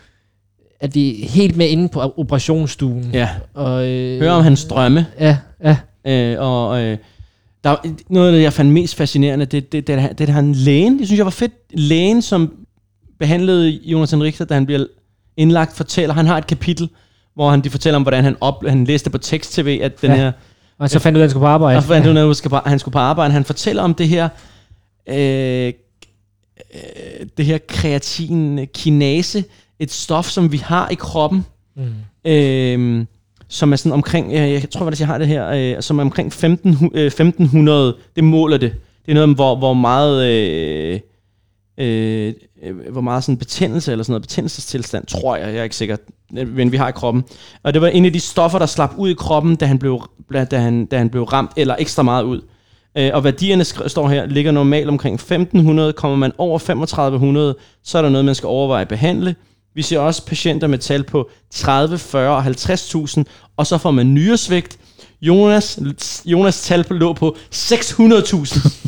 [0.80, 3.10] at vi er helt med inde på operationsstuen.
[3.14, 3.30] Ja.
[3.54, 5.78] Og, øh, Hør om hans drømme, Ja, ja.
[6.08, 6.98] Øh, og øh,
[7.64, 7.76] der, er
[8.10, 11.00] noget af det, jeg fandt mest fascinerende, det, det, det, det, det han lægen.
[11.00, 11.54] Det synes jeg var fedt.
[11.74, 12.54] Lægen, som
[13.20, 14.86] behandlede Jonathan Richter, da han bliver
[15.38, 16.90] indlagt, fortæller, han har et kapitel,
[17.36, 20.16] hvor han de fortæller om, hvordan han, op, han læste på tekst-tv, at den Ja.
[20.16, 20.32] her,
[20.80, 21.78] Og så fandt du ud af, at han skulle på arbejde.
[21.78, 23.34] og så fandt ud af, at han skulle på arbejde.
[23.34, 24.30] Han fortæller om det her,
[25.10, 25.74] øh,
[26.74, 29.44] øh, det her kreatin kinase,
[29.80, 31.46] et stof, som vi har i kroppen,
[31.76, 32.32] Mm.
[32.32, 33.06] øh,
[33.48, 36.04] som er sådan omkring, jeg, jeg tror faktisk, jeg har det her, øh, som er
[36.04, 38.72] omkring 15, øh, 1500, det måler det.
[39.06, 40.26] Det er noget, om, hvor, hvor meget...
[40.28, 41.00] Øh,
[41.78, 42.34] øh,
[42.92, 45.98] hvor meget sådan betændelse eller sådan noget betændelsestilstand, tror jeg, jeg er ikke sikker,
[46.32, 47.24] men vi har i kroppen.
[47.64, 50.02] Og det var en af de stoffer, der slap ud i kroppen, da han blev,
[50.52, 52.42] da han, da han blev ramt, eller ekstra meget ud.
[52.98, 58.02] Øh, og værdierne står her, ligger normalt omkring 1500, kommer man over 3500, så er
[58.02, 59.36] der noget, man skal overveje at behandle.
[59.76, 63.24] Vi ser også patienter med tal på 30, 40 og 50.000,
[63.58, 64.78] og så får man nyresvigt.
[65.22, 65.80] Jonas,
[66.26, 68.88] Jonas tal lå på 600.000.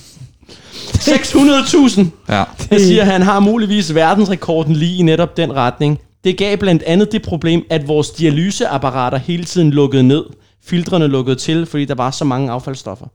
[0.75, 2.05] 600.000!
[2.29, 2.43] Ja.
[2.69, 5.99] Det siger, han har muligvis verdensrekorden lige i netop den retning.
[6.23, 10.23] Det gav blandt andet det problem, at vores dialyseapparater hele tiden lukkede ned.
[10.65, 13.05] Filtrene lukkede til, fordi der var så mange affaldsstoffer.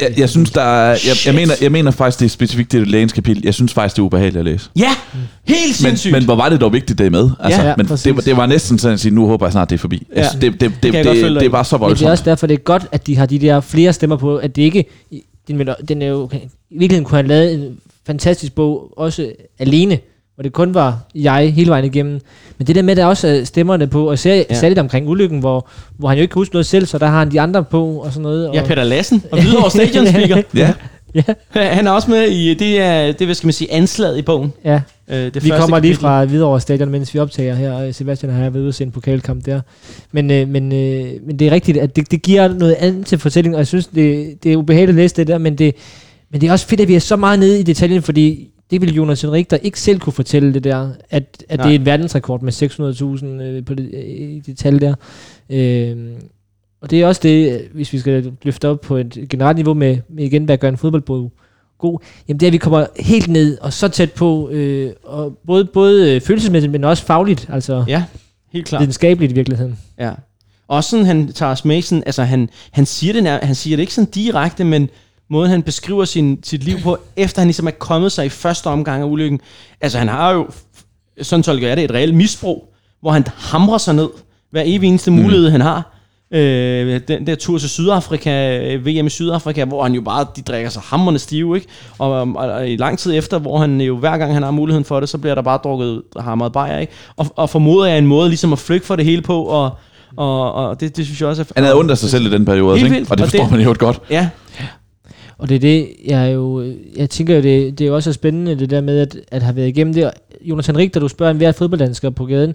[0.00, 2.88] Jeg, jeg synes, der er, jeg, jeg, mener, jeg mener faktisk, det er specifikt det
[2.88, 3.42] lægens kapitel.
[3.44, 4.70] Jeg synes faktisk, det er ubehageligt at læse.
[4.76, 4.88] Ja,
[5.44, 6.12] helt Men, sindssygt.
[6.12, 7.30] men hvor var det dog vigtigt, det er med?
[7.40, 8.02] Altså, Ja, men præcis.
[8.04, 10.06] det, var- det var næsten sådan at sige, nu håber jeg snart, det er forbi.
[10.16, 10.20] Ja.
[10.22, 10.26] Ja.
[10.40, 11.34] Det, det, det, det, det, i.
[11.34, 12.10] det var så Men det er voldsomt.
[12.10, 14.62] også derfor, det er godt, at de har de der flere stemmer på, at det
[14.62, 14.84] ikke...
[15.48, 16.38] Den, vil- den er jo, I
[16.70, 19.98] virkeligheden kunne have lavet en fantastisk bog, også alene,
[20.34, 22.20] hvor det kun var jeg hele vejen igennem.
[22.58, 24.54] Men det der med, at der også er stemmerne på, og ser, Ja.
[24.54, 25.68] særligt omkring ulykken, hvor,
[25.98, 27.86] hvor han jo ikke kan huske noget selv, så der har han de andre på
[27.86, 28.48] og sådan noget.
[28.48, 30.42] Og, Ja, Peter Lassen og Hvidovre Stadion Speaker.
[30.54, 30.72] Ja,
[31.14, 31.22] ja,
[31.74, 34.52] Han er også med i, det er, det hvad skal man sige, anslaget i bogen.
[34.64, 34.80] ja.
[35.08, 35.96] Øh, det Vi kommer lige kapitel.
[36.00, 37.72] fra Hvidovre Stadion, mens vi optager her.
[37.72, 39.60] og Sebastian har været ude og se en pokalkamp der.
[40.12, 43.18] Men, øh, men, øh, men det er rigtigt, at det, det giver noget andet til
[43.18, 45.74] fortællingen, og jeg synes, det, det er ubehageligt at læse det der, men det,
[46.32, 48.80] men det er også fedt, at vi er så meget nede i detaljen, fordi det
[48.80, 51.66] ville Jonas Henrik der ikke selv kunne fortælle det der, at, at Nej.
[51.66, 54.94] det er en verdensrekord med 600.000 øh, på det, øh, det tal der.
[55.50, 55.96] Øh,
[56.80, 59.98] og det er også det, hvis vi skal løfte op på et generelt niveau med,
[60.08, 61.32] med igen, hvad gør en fodboldbog
[61.78, 61.98] god,
[62.28, 65.64] jamen det er, at vi kommer helt ned og så tæt på, øh, og både,
[65.64, 68.04] både øh, følelsesmæssigt, men også fagligt, altså Ja,
[68.52, 68.80] helt klart.
[68.80, 69.78] videnskabeligt i virkeligheden.
[69.98, 70.12] Ja.
[70.68, 73.76] Også sådan, han tager os med sådan, altså han, han, siger det nær, han siger
[73.76, 74.88] det ikke sådan direkte, men
[75.30, 78.66] måden han beskriver sin, sit liv på, efter han ligesom er kommet sig i første
[78.66, 79.40] omgang af ulykken.
[79.80, 80.46] Altså han har jo,
[81.22, 84.08] sådan tolker jeg det, et reelt misbrug, hvor han hamrer sig ned
[84.50, 85.90] hver evig eneste mulighed, han har.
[86.34, 90.42] Øh, den der tur til Sydafrika, øh, VM i Sydafrika, hvor han jo bare, de
[90.42, 91.68] drikker sig hammerne stive, ikke?
[91.98, 94.84] Og, og, og i lang tid efter, hvor han jo hver gang han har muligheden
[94.84, 96.92] for det, så bliver der bare drukket hamret bajer, ikke?
[97.16, 99.70] Og, og formoder jeg en måde ligesom at flygte for det hele på, og,
[100.16, 101.46] og, og det, det synes jeg også er...
[101.56, 102.96] han havde ondt af sig selv i den periode, vildt.
[102.96, 103.10] ikke?
[103.10, 104.00] og det Og forstår det- man jo godt.
[104.10, 104.28] Ja,
[105.38, 108.58] Og det er det, jeg jo, jeg tænker jo, det, det er jo også spændende,
[108.58, 110.10] det der med, at, at have været igennem det.
[110.42, 112.54] Jonas Henrik, da du spørger en hver fodbolddansker på gaden,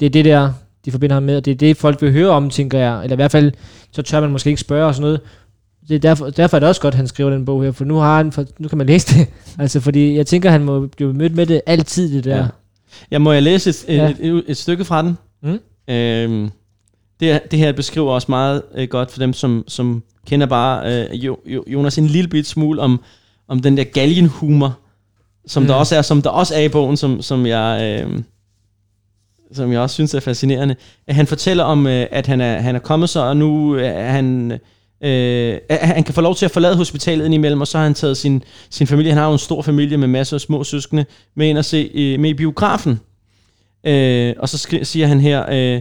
[0.00, 0.52] det er det der,
[0.84, 3.02] de forbinder ham med, og det er det, folk vil høre om, tænker jeg.
[3.02, 3.52] Eller i hvert fald,
[3.92, 5.20] så tør man måske ikke spørge og sådan noget.
[5.88, 7.84] Det er derfor, derfor er det også godt, at han skriver den bog her, for
[7.84, 9.26] nu, har han, for, nu kan man læse det.
[9.62, 12.36] altså, fordi jeg tænker, han må blive mødt med det altid, det der.
[12.36, 12.46] Ja.
[13.10, 14.10] Ja, må jeg læse et, Ja.
[14.10, 15.18] et, et, et stykke fra den?
[15.42, 15.58] Mm.
[15.94, 16.50] Øhm,
[17.20, 21.24] det, det her beskriver også meget øh, godt for dem, som, som kender bare øh,
[21.24, 23.00] jo, jo, Jonas en lille bit smule om,
[23.48, 24.78] om den der galgenhumor,
[25.46, 25.66] som, Mm.
[25.66, 28.00] der også er, som der også er i bogen, som, som jeg...
[28.06, 28.18] Øh,
[29.52, 30.76] som jeg også synes er fascinerende.
[31.06, 34.10] At Han fortæller om, øh, at han er, han er kommet så, og nu er
[34.10, 34.52] han...
[35.00, 38.16] Øh, han kan få lov til at forlade hospitalet indimellem, og så har han taget
[38.16, 41.04] sin, sin familie, han har jo en stor familie med masser af små søskende,
[41.34, 43.00] med ind og se øh, med i biografen.
[43.84, 45.80] Øh, og så skri- siger han her, øh,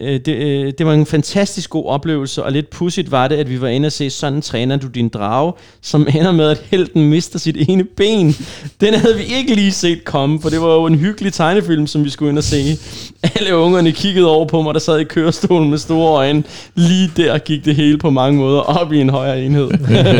[0.00, 3.50] øh, det, øh, det var en fantastisk god oplevelse, og lidt pudsigt var det, at
[3.50, 7.08] vi var inde og se, sådan træner du din drage, som ender med, at helten
[7.10, 8.36] mister sit ene ben.
[8.80, 12.04] Den havde vi ikke lige set komme, for det var jo en hyggelig tegnefilm, som
[12.04, 12.78] vi skulle ind og se.
[13.22, 16.44] Alle ungerne kiggede over på mig, der sad i kørestolen med store øjne.
[16.74, 19.70] Lige der gik det hele på mange måder op i en højere enhed.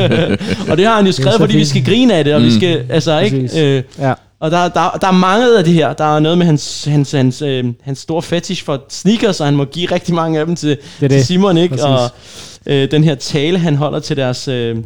[0.70, 2.46] og det har han jo skrevet, fordi vi skal grine af det, og mm.
[2.46, 3.76] vi skal, altså ikke...
[3.76, 4.12] Øh, Ja.
[4.42, 5.92] Og der, der, der er mange af det her.
[5.92, 9.56] Der er noget med hans, hans, hans, øh, hans store fetish for sneakers, og han
[9.56, 11.26] må give rigtig mange af dem til, Det er til det.
[11.26, 11.72] Simon, ikke?
[11.72, 11.84] Præcis.
[11.84, 12.10] Og
[12.66, 14.76] øh, den her tale, han holder til deres, øh,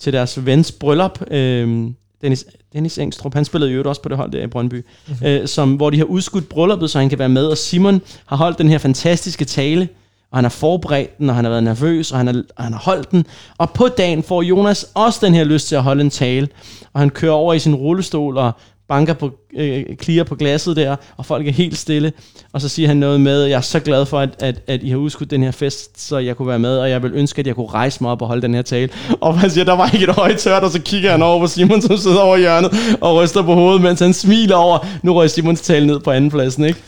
[0.00, 1.90] til deres vens bryllup, øh,
[2.22, 4.74] Dennis, Dennis Engstrup, han spillede jo også på det hold der i Brøndby,
[5.08, 5.26] mm-hmm.
[5.26, 8.36] øh, som, hvor de har udskudt brylluppet, så han kan være med, og Simon har
[8.36, 9.88] holdt den her fantastiske tale,
[10.30, 12.72] og han har forberedt den, og han har været nervøs, og han har, og han
[12.72, 13.26] har holdt den.
[13.58, 16.48] Og på dagen får Jonas også den her lyst til at holde en tale,
[16.92, 18.52] og han kører over i sin rullestol og
[18.90, 22.12] banker på, øh, klirer på glasset der, og folk er helt stille.
[22.52, 24.90] Og så siger han noget med, jeg er så glad for, at, at, at I
[24.90, 27.46] har udskudt den her fest, så jeg kunne være med, og jeg vil ønske, at
[27.46, 28.88] jeg kunne rejse mig op og holde den her tale.
[29.20, 31.46] Og han siger, der var ikke et øje tørt, og så kigger han over på
[31.46, 32.70] Simon, som sidder over hjørnet
[33.00, 34.78] og ryster på hovedet, mens han smiler over.
[35.02, 36.80] Nu røg Simons tale ned på anden pladsen, ikke?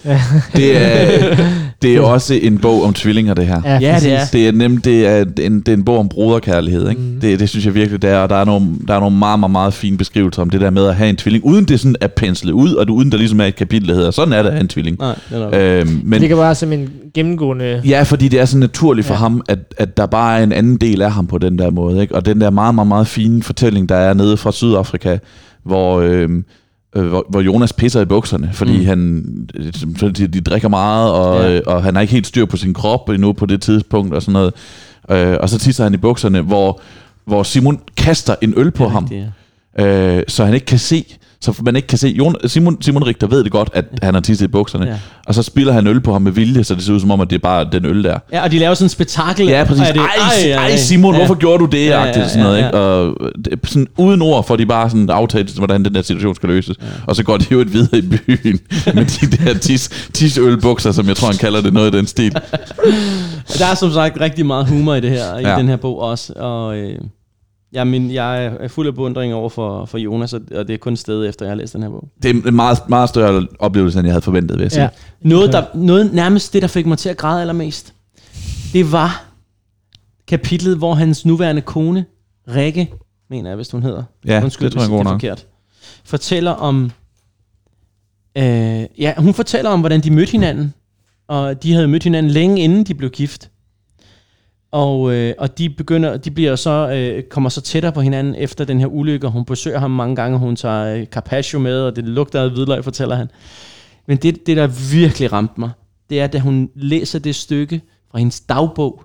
[0.56, 1.36] Det er,
[1.82, 3.62] Det er også en bog om tvillinger, det her.
[3.64, 4.18] Ja, Ja, det er.
[4.32, 7.00] Det er nemt, det er en, det er en bog om broderkærlighed, ikke?
[7.00, 7.20] Mm.
[7.20, 9.40] Det, det synes jeg virkelig, det er, og der er, nogle, der er nogle meget,
[9.40, 11.96] meget, meget fine beskrivelser om det der med at have en tvilling, uden det sådan
[12.00, 14.48] er penslet ud, og uden der ligesom er et kapitel, der hedder, sådan er det
[14.48, 14.96] at have en tvilling.
[14.98, 15.54] Nej, det.
[15.54, 17.82] Øhm, Men, det kan bare som en gennemgående...
[17.84, 19.18] ja, fordi det er så naturligt for Ja.
[19.18, 19.22] ja.
[19.22, 22.00] ham, at, at der bare er en anden del af ham på den der måde,
[22.02, 22.14] ikke?
[22.14, 25.18] Og den der meget, meget, meget fine fortælling, der er nede fra Sydafrika,
[25.64, 26.00] hvor...
[26.00, 26.44] Øhm,
[26.96, 28.84] øh, hvor, hvor Jonas pisser i bukserne, fordi Mm.
[28.84, 29.22] han,
[30.00, 31.54] de, de drikker meget, og, Ja.
[31.54, 31.60] ja.
[31.66, 34.32] og han har ikke helt styr på sin krop endnu på det tidspunkt, og sådan
[34.32, 34.52] noget.
[35.10, 36.80] Øh, og så tisser han i bukserne, hvor,
[37.24, 39.26] hvor Simon kaster en øl på ham, rigtigt,
[39.78, 40.16] ja.
[40.18, 41.04] øh, så han ikke kan se,
[41.42, 42.08] så man ikke kan se.
[42.08, 44.90] Jon, Simon, Simon Richter ved det godt, at han har tisset i bukserne, Ja.
[44.90, 44.96] ja.
[45.26, 47.20] og så spiller han øl på ham med vilje, så det ser ud som om,
[47.20, 48.18] at det er bare den øl der.
[48.32, 49.46] Ja, og de laver sådan en spektakel.
[49.46, 49.88] Ja, præcis.
[49.88, 51.18] Er det- Ej, ej, ej, Simon, Ja.
[51.20, 51.86] hvorfor gjorde du det?
[51.86, 52.78] Ja, Ja, ja, ja, sådan noget, ja, ikke?
[52.78, 56.48] Og det, sådan uden ord får de bare sådan aftalt, hvordan den der situation skal
[56.48, 56.76] løses.
[56.82, 56.86] Ja.
[57.06, 58.60] Og så går de jo et videre i byen
[58.94, 62.32] med de der tis, tisølbukser, som jeg tror, han kalder det noget i den stil.
[63.58, 65.56] Der er som sagt rigtig meget humor i det her, i Ja.
[65.58, 66.32] den her bog også.
[66.32, 66.98] Og øh,
[67.74, 70.96] ja, men jeg er fuld af beundring over for, for Jonas, og det er kun
[70.96, 72.08] sted efter, jeg har læst den her bog.
[72.22, 74.82] Det er en meget, meget større oplevelse, end jeg havde forventet, vil jeg sige.
[74.82, 74.88] Ja.
[75.20, 77.94] Noget, der, noget nærmest det, der fik mig til at græde allermest,
[78.72, 79.24] det var
[80.28, 82.04] kapitlet, hvor hans nuværende kone,
[82.54, 82.92] Rikke,
[83.30, 84.02] mener jeg, hvis hun hedder.
[84.26, 85.12] Ja, Undskyld, det tror jeg det er nok.
[85.12, 85.46] forkert.
[86.04, 86.90] Fortæller om...
[88.38, 90.74] Øh, ja, hun fortæller om, hvordan de mødte hinanden.
[91.28, 93.50] Og de havde mødt hinanden længe inden de blev gift.
[94.72, 98.64] Og, øh, og de begynder, de bliver så, øh, kommer så tættere på hinanden efter
[98.64, 99.26] den her ulykke.
[99.26, 102.50] og Hun besøger ham mange gange, hun tager øh, Carpaccio med, og det lugter af
[102.50, 103.30] hvidløg, fortæller han.
[104.06, 105.70] Men det, det, der virkelig ramte mig,
[106.10, 109.04] det er, da hun læser det stykke fra hendes dagbog.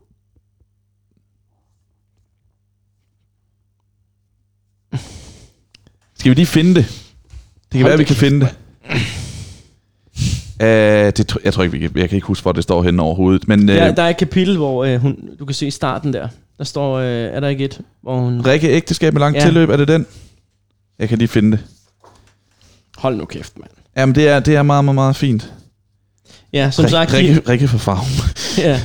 [6.15, 6.85] Skal vi lige finde det?
[6.85, 8.57] Det kan Hold være, vi da kan finde det.
[10.63, 12.83] Uh, det tr- jeg tror ikke, vi kan, jeg kan ikke huske, hvor det står
[12.83, 13.47] henne overhovedet.
[13.47, 16.27] Men uh, Der, der er et kapitel, hvor øh, hun, du kan se starten der.
[16.57, 18.41] Der står, øh, er der ikke et, hvor hun...
[18.41, 19.41] Rikke ægteskab med langt Ja.
[19.41, 19.45] ja.
[19.47, 20.05] tilløb, er det den?
[20.99, 21.59] Jeg kan lige finde det.
[22.97, 23.69] Hold nu kæft, mand.
[23.97, 25.53] Jamen, det er, det er meget, meget, meget fint.
[26.53, 28.07] Ja, som Rikke, sagt, de, Rikke, Rikke for farven.
[28.67, 28.81] ja,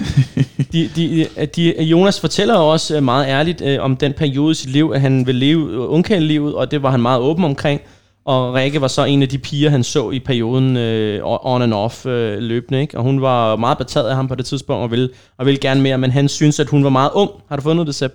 [0.73, 4.71] de, de, de, Jonas fortæller også øh, meget ærligt øh, om den periode i sit
[4.71, 7.81] liv, at han vil leve øh, ungkarlivet, og det var han meget åben omkring.
[8.25, 11.75] Og Rikke var så en af de piger, han så i perioden øh, on and
[11.75, 12.99] off øh, løbende, ikke?
[12.99, 15.09] Og hun var meget betaget af ham på det tidspunkt, og ville,
[15.39, 17.31] og ville gerne mere, men han synes, at hun var meget ung.
[17.49, 18.15] Har du fundet det, Sepp?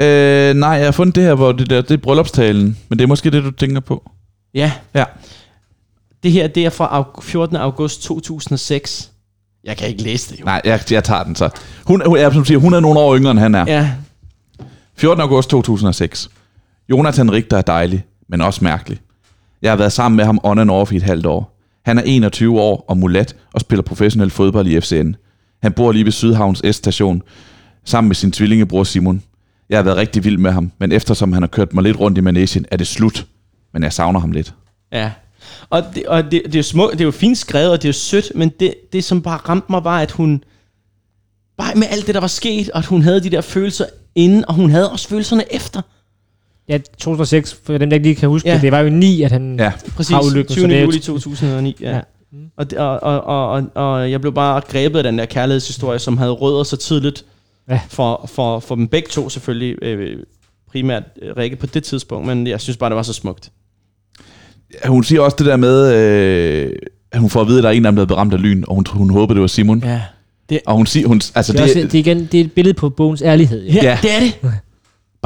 [0.00, 2.78] Øh, nej, jeg har fundet det her, hvor det, der, det er bryllupstalen.
[2.88, 4.10] Men det er måske det, du tænker på.
[4.54, 4.72] Ja.
[4.94, 5.04] Ja.
[6.22, 7.56] Det her, det er fra au- 14.
[7.56, 9.10] august 2006.
[9.64, 10.44] Jeg kan ikke læse det, jo.
[10.44, 11.48] Nej, jeg, jeg tager den så.
[11.84, 13.64] Hun, hun, er, som siger, hun er nogle år yngre, end han er.
[13.68, 13.90] Ja,
[14.96, 15.20] 14.
[15.20, 16.30] august 2006.
[16.90, 18.98] Jonathan Richter er dejlig, men også mærkelig.
[19.66, 21.58] Jeg har været sammen med ham on and off i et halvt år.
[21.84, 25.12] Han er 21 år og mulat og spiller professionel fodbold i FCN.
[25.62, 27.22] Han bor lige ved Sydhavns S-station
[27.84, 29.22] sammen med sin tvillingebror Simon.
[29.68, 32.18] Jeg har været rigtig vild med ham, men eftersom han har kørt mig lidt rundt
[32.18, 33.26] i manesien, er det slut.
[33.72, 34.54] Men jeg savner ham lidt.
[34.92, 35.10] ja.
[35.70, 37.84] Og, det, og det, det, er jo smukt, det er jo fint skrevet, og det
[37.84, 40.44] er jo sødt, men det, det som bare ramte mig, var, at hun...
[41.58, 44.44] Bare med alt det, der var sket, og at hun havde de der følelser inden,
[44.48, 45.82] og hun havde også følelserne efter.
[46.68, 48.52] Ja, 2006, for dem, der ikke lige kan huske Ja.
[48.52, 48.56] ja.
[48.56, 49.56] det, det var jo 9, at han...
[49.58, 50.68] Ja, Præcis, Har ulykken, så 20.
[50.68, 51.94] det er- juli 2009, ja.
[51.94, 52.00] Ja.
[52.56, 55.98] Og, det- og, og, og, og, og jeg blev bare grebet af den der kærlighedshistorie,
[55.98, 57.24] som havde rødder så tidligt
[57.70, 57.80] Ja.
[57.88, 60.16] for, for, for dem begge to selvfølgelig, øh,
[60.70, 63.50] primært øh, Rikke på det tidspunkt, men jeg synes bare, det var så smukt.
[64.86, 66.72] hun siger også det der med, øh,
[67.12, 68.34] at hun får at vide, at der er en af dem, der er blevet ramt
[68.34, 69.82] af lyn, og hun, hun håbede, det var Simon.
[70.50, 72.52] Ja, Og hun siger, hun, altså Det er, også, det, er igen, det er et
[72.52, 73.64] billede på bogens ærlighed.
[73.66, 73.74] Ja.
[73.74, 73.98] ja, Ja.
[74.02, 74.34] det er det.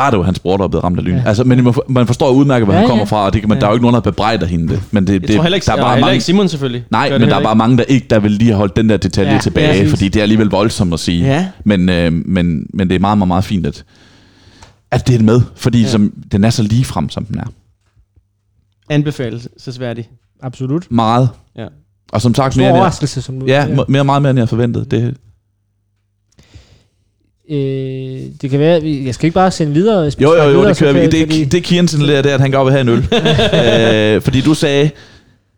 [0.01, 1.13] Bare det var hans bror, der er blevet ramt af lyn.
[1.13, 1.19] Ja.
[1.19, 1.29] Ja.
[1.29, 3.17] Altså, men man for- man forstår udmærket, hvor ja, Ja, han kommer ja.
[3.17, 3.61] fra, og det kan man, Ja.
[3.61, 4.83] der er jo ikke nogen, der bebrejder hende det.
[4.91, 6.85] Men det, Jeg det, tror heller ikke, der er bare heller mange, ikke Simon selvfølgelig.
[6.91, 8.97] nej, men der er bare mange, der ikke der vil lige have holdt den der
[8.97, 11.25] detalje Ja, ja, tilbage, fordi det er alligevel voldsomt at sige.
[11.25, 11.49] Ja.
[11.65, 13.85] Men, øh, men, men det er meget, meget, meget fint, at,
[14.91, 15.85] at det er med, fordi Ja.
[15.85, 15.91] ja.
[15.91, 17.45] som, den er så lige frem, som den er.
[18.91, 20.09] Anbefalesværdig.
[20.43, 20.87] Absolut.
[20.91, 21.29] Meget.
[21.57, 21.67] Ja.
[22.13, 23.85] Og som sagt, Stor mere, end jeg, overraskelse, som du ja, siger.
[23.89, 24.91] mere, meget mere, end jeg havde forventet.
[24.91, 25.17] Det,
[27.51, 30.11] Øh, det kan være, vi- jeg skal ikke bare sende videre.
[30.21, 31.07] jo, jo, jo, videre, det kører vi.
[31.07, 32.99] Det, det, det Kian signalerer, det er, at han går op og have en øl.
[34.17, 34.91] øh, fordi du sagde,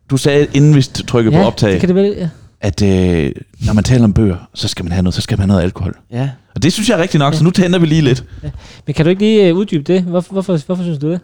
[0.09, 2.29] du sagde, inden vi trykkede ja, på optag, det kan det vel, ja.
[2.61, 3.31] at øh,
[3.65, 5.63] når man taler om bøger, så skal man have noget, så skal man have noget
[5.63, 5.95] alkohol.
[6.11, 6.29] Ja.
[6.55, 8.23] Og det synes jeg er rigtigt nok, så nu tænder vi lige lidt.
[8.87, 10.01] Men kan du ikke lige øh, uddybe det?
[10.01, 11.19] Hvorfor, hvorfor, hvorfor synes du det?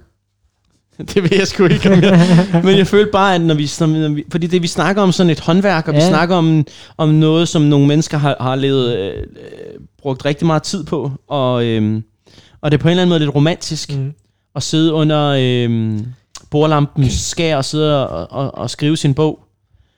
[1.14, 4.24] Det ved jeg sgu ikke, jeg, men jeg følte bare, at når vi, når vi
[4.32, 6.00] fordi det vi snakker om sådan et håndværk, og ja.
[6.00, 6.66] vi snakker om,
[6.98, 9.24] om noget, som nogle mennesker har, har levet, øh,
[10.02, 12.02] brugt rigtig meget tid på, og, øh,
[12.62, 14.14] og det er på en eller anden måde lidt romantisk, mm.
[14.56, 16.00] At sidde under øh,
[16.52, 19.40] bordlampens skær og sidde og, og, og skrive sin bog,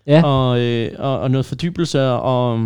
[0.07, 0.23] Ja.
[0.23, 2.60] og, øh, og, og noget fordybelse, og,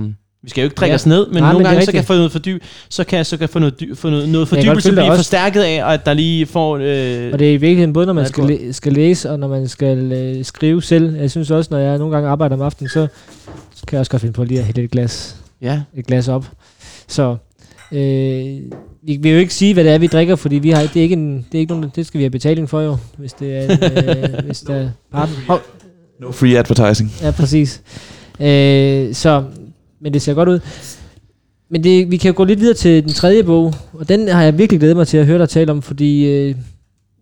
[0.45, 0.95] Vi skal jo ikke drikke Ja.
[0.95, 3.17] os ned, men Nej, nogle men gange så kan jeg få noget, fordyb, så kan
[3.17, 5.17] jeg så kan få noget, dy, få noget, noget fordybelse blive også.
[5.17, 6.75] forstærket af, at der lige får...
[6.77, 9.47] Øh, Og det er i virkeligheden både, når man skal, læ- skal læse, og når
[9.47, 11.15] man skal øh, skrive selv.
[11.15, 13.07] Jeg synes også, når jeg nogle gange arbejder om aftenen, så
[13.87, 16.45] kan jeg også godt finde på lige at hælde et glas, ja, et glas op.
[17.07, 17.35] Så
[17.91, 17.99] øh,
[19.03, 21.01] vi vil jo ikke sige, hvad det er, vi drikker, fordi vi har, det, er
[21.01, 23.57] ikke en, det, er ikke nogen, det skal vi have betaling for jo, hvis det
[23.57, 23.71] er, en,
[24.07, 25.35] øh, hvis der er partner.
[25.47, 25.61] Hov,
[26.21, 27.11] No free advertising.
[27.21, 27.81] Ja, præcis.
[28.39, 29.43] Øh, så,
[30.05, 30.59] men det ser godt ud.
[31.69, 34.43] Men det, vi kan jo gå lidt videre til den tredje bog, og den har
[34.43, 36.55] jeg virkelig glædet mig til at høre dig tale om, fordi, øh,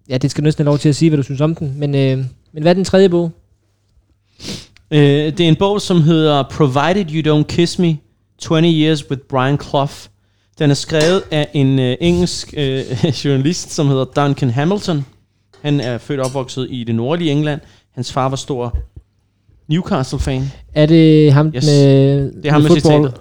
[0.09, 1.95] ja, det skal næsten have lov til at sige, hvad du synes om den, men,
[1.95, 2.17] øh,
[2.53, 3.31] men hvad er den tredje bog?
[4.91, 7.97] Øh, det er en bog, som hedder Provided You Don't Kiss Me,
[8.37, 9.93] 20 Years with Brian Clough.
[10.59, 12.81] Den er skrevet af en øh, engelsk øh,
[13.25, 15.05] journalist, som hedder Duncan Hamilton.
[15.61, 17.61] Han er født og opvokset i det nordlige England.
[17.91, 18.77] Hans far var stor
[19.69, 20.51] Newcastle-fan.
[20.75, 21.65] Er det ham Yes.
[21.65, 23.13] med, Det er ham med football, citatet.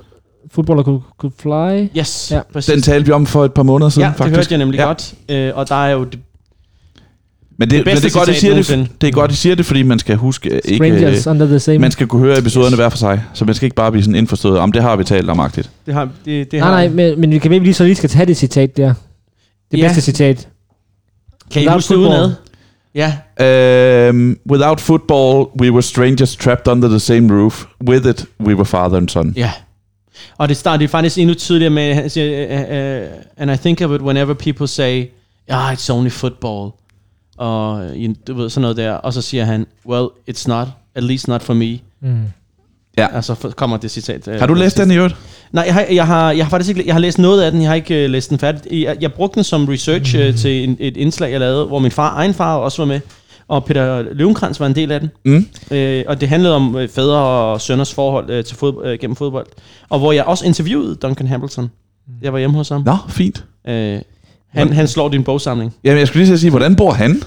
[0.50, 1.98] Footballer could, could fly?
[1.98, 2.40] Yes, Ja.
[2.52, 2.72] præcis.
[2.72, 4.36] Den talte vi om for et par måneder siden, ja, det faktisk.
[4.36, 4.84] hørte jeg nemlig Ja.
[4.84, 5.14] godt.
[5.28, 6.18] Øh, og der er jo det,
[7.58, 8.88] Men det, Det men det er godt, I siger det, nogensinde.
[9.00, 10.76] det er godt, I siger det, fordi man skal huske øh, ikke...
[10.76, 11.78] Strangers Øh, under the same...
[11.78, 14.14] man skal kunne høre episoderne hver for sig, så man skal ikke bare blive sådan
[14.14, 15.70] indforstået om, det har vi talt om agtigt.
[15.86, 17.94] det har, det, det nej, har, nej, men, men vi kan vel lige så lige
[17.94, 18.94] skal tage det citat der.
[19.70, 19.82] Det Ja.
[19.86, 20.48] bedste citat.
[21.50, 22.32] Kan I huske det udenad?
[22.94, 23.12] Ja,
[24.10, 27.66] Um, without football, we were strangers trapped under the same roof.
[27.88, 29.32] With it, we were father and son.
[29.36, 29.50] Ja.
[30.38, 33.50] Og det starter det er faktisk endnu tydeligere med, at han siger, uh, uh, and
[33.50, 35.06] I think of it whenever people say,
[35.50, 36.70] yeah, it's only football.
[37.38, 38.92] Og you- du ved, sådan noget der.
[38.92, 41.78] Og så siger han, well, it's not, at least not for me.
[42.02, 42.22] Mm.
[42.98, 43.06] Ja.
[43.14, 44.28] Altså for- kommer det citat.
[44.28, 45.16] øh, Har du læst den i øvrigt?
[45.52, 47.60] Nej, jeg har, jeg har, jeg har faktisk ikke, jeg har læst noget af den,
[47.60, 48.82] jeg har ikke uh, læst den færdig.
[48.82, 51.90] Jeg, jeg brugte den som research uh, til en, et indslag, jeg lavede, hvor min
[51.90, 53.00] far, egen far også var med,
[53.48, 55.10] og Peter Løvenkrantz var en del af den.
[55.24, 55.46] Mm.
[55.70, 59.16] Øh, og det handlede om øh, fædre og sønners forhold øh, til fod, øh, gennem
[59.16, 59.46] fodbold.
[59.88, 61.70] Og hvor jeg også interviewede Duncan Hamilton.
[62.22, 62.82] Jeg var hjemme hos ham.
[62.86, 63.44] Nå, fint.
[63.68, 63.98] Øh,
[64.48, 65.74] han, han slår din bogsamling.
[65.84, 67.22] Jamen, jeg skulle lige sige, hvordan bor han?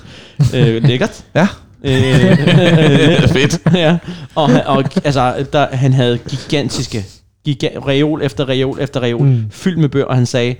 [0.55, 1.23] Øh, lækkert.
[1.35, 1.47] Ja.
[1.83, 1.91] Øh,
[3.35, 3.59] Fedt.
[3.73, 3.97] ja.
[4.35, 7.05] Og, og altså, der, han havde gigantiske,
[7.45, 9.43] giga, reol efter reol efter reol, Mm.
[9.49, 10.55] fyldt med bøger, og han sagde,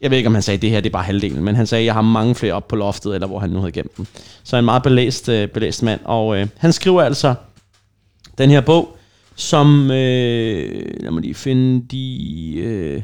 [0.00, 1.84] jeg ved ikke, om han sagde, det her det er bare halvdelen, men han sagde,
[1.84, 4.06] jeg har mange flere op på loftet, eller hvor han nu havde gemt dem.
[4.44, 7.34] Så en meget belæst, øh, belæst mand, og øh, han skriver altså
[8.38, 8.96] den her bog,
[9.36, 13.02] som, øh, lad mig lige finde de, øh,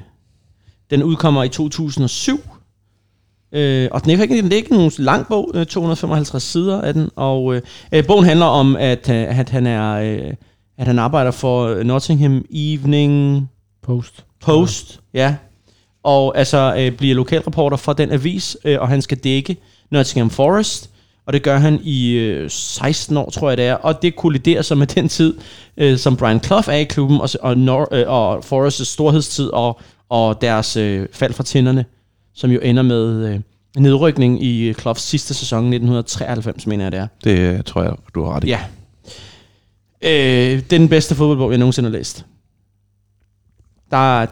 [0.90, 2.40] den udkommer i 2007,
[3.56, 6.94] Øh, og den er ikke, det er ikke nogen lang bog, øh, 255 sider af
[6.94, 7.62] den, og øh,
[7.92, 10.32] øh, bogen handler om, at, øh, at han er øh,
[10.78, 13.48] at han arbejder for Nottingham Evening
[13.82, 14.24] Post.
[14.40, 15.34] Post, ja,
[16.02, 19.56] og altså øh, bliver lokalreporter for den avis, øh, og han skal dække
[19.90, 20.90] Nottingham Forest,
[21.26, 24.62] og det gør han i øh, 16 år, tror jeg det er, og det kolliderer
[24.62, 25.34] så med den tid,
[25.76, 29.80] øh, som Brian Clough er i klubben, og, og, Nor- øh, og Forests storhedstid, og,
[30.08, 31.84] og deres øh, fald fra tinderne,
[32.34, 33.40] som jo ender med øh,
[33.78, 37.06] nedrykning i øh, Cloughs sidste sæson, 1993, mener jeg det er.
[37.24, 38.48] Det øh, tror jeg, du har ret i.
[38.48, 38.60] Ja.
[40.04, 42.26] Øh, det er den bedste fodboldbog, jeg nogensinde har læst.
[43.90, 44.26] Der er,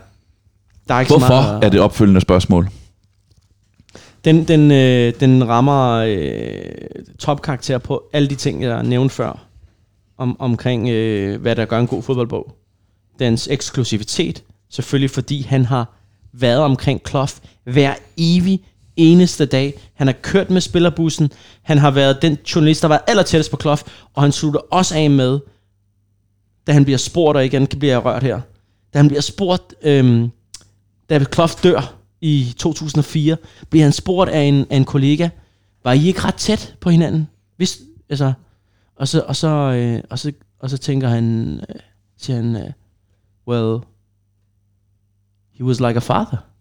[0.89, 1.65] der er ikke så Hvorfor meget...
[1.65, 2.69] er det opfølgende spørgsmål?
[4.25, 6.65] Den, den, øh, den rammer øh,
[7.19, 9.47] topkarakter på alle de ting, jeg nævnte før,
[10.19, 12.57] om, omkring øh, hvad der gør en god fodboldbog.
[13.19, 15.95] Dens eksklusivitet, selvfølgelig fordi han har
[16.33, 18.61] været omkring Kloff hver evig
[18.97, 19.75] eneste dag.
[19.95, 21.33] Han har kørt med spillerbussen.
[21.63, 23.83] Han har været den journalist, der været aller tættest på Kloff,
[24.15, 25.41] og han slutter også af med,
[26.67, 28.41] da han bliver spurgt, og igen bliver jeg rørt her,
[28.95, 30.31] da han bliver spurgt, øhm,
[31.11, 33.37] da Kloft dør i 2004,
[33.71, 35.29] bliver han spurgt af en, af en kollega,
[35.85, 37.29] var I ikke ret tæt på hinanden?
[37.57, 38.33] Hvis, altså,
[38.97, 41.81] og, så, og, så, øh, og, så, og så tænker han, øh,
[42.17, 42.71] siger han, øh,
[43.49, 43.81] well,
[45.53, 46.52] he was like a father.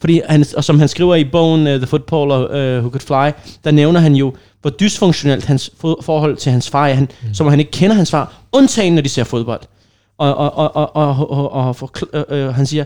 [0.00, 3.52] Fordi han, og som han skriver i bogen uh, The Footballer uh, Who Could Fly,
[3.64, 7.34] der nævner han jo, hvor dysfunktionelt hans fo- forhold til hans far er, han, mm.
[7.34, 9.60] som han ikke kender hans far, undtagen når de ser fodbold.
[10.18, 12.84] Og, og, og, og, og, og, og for, øh, øh, han siger,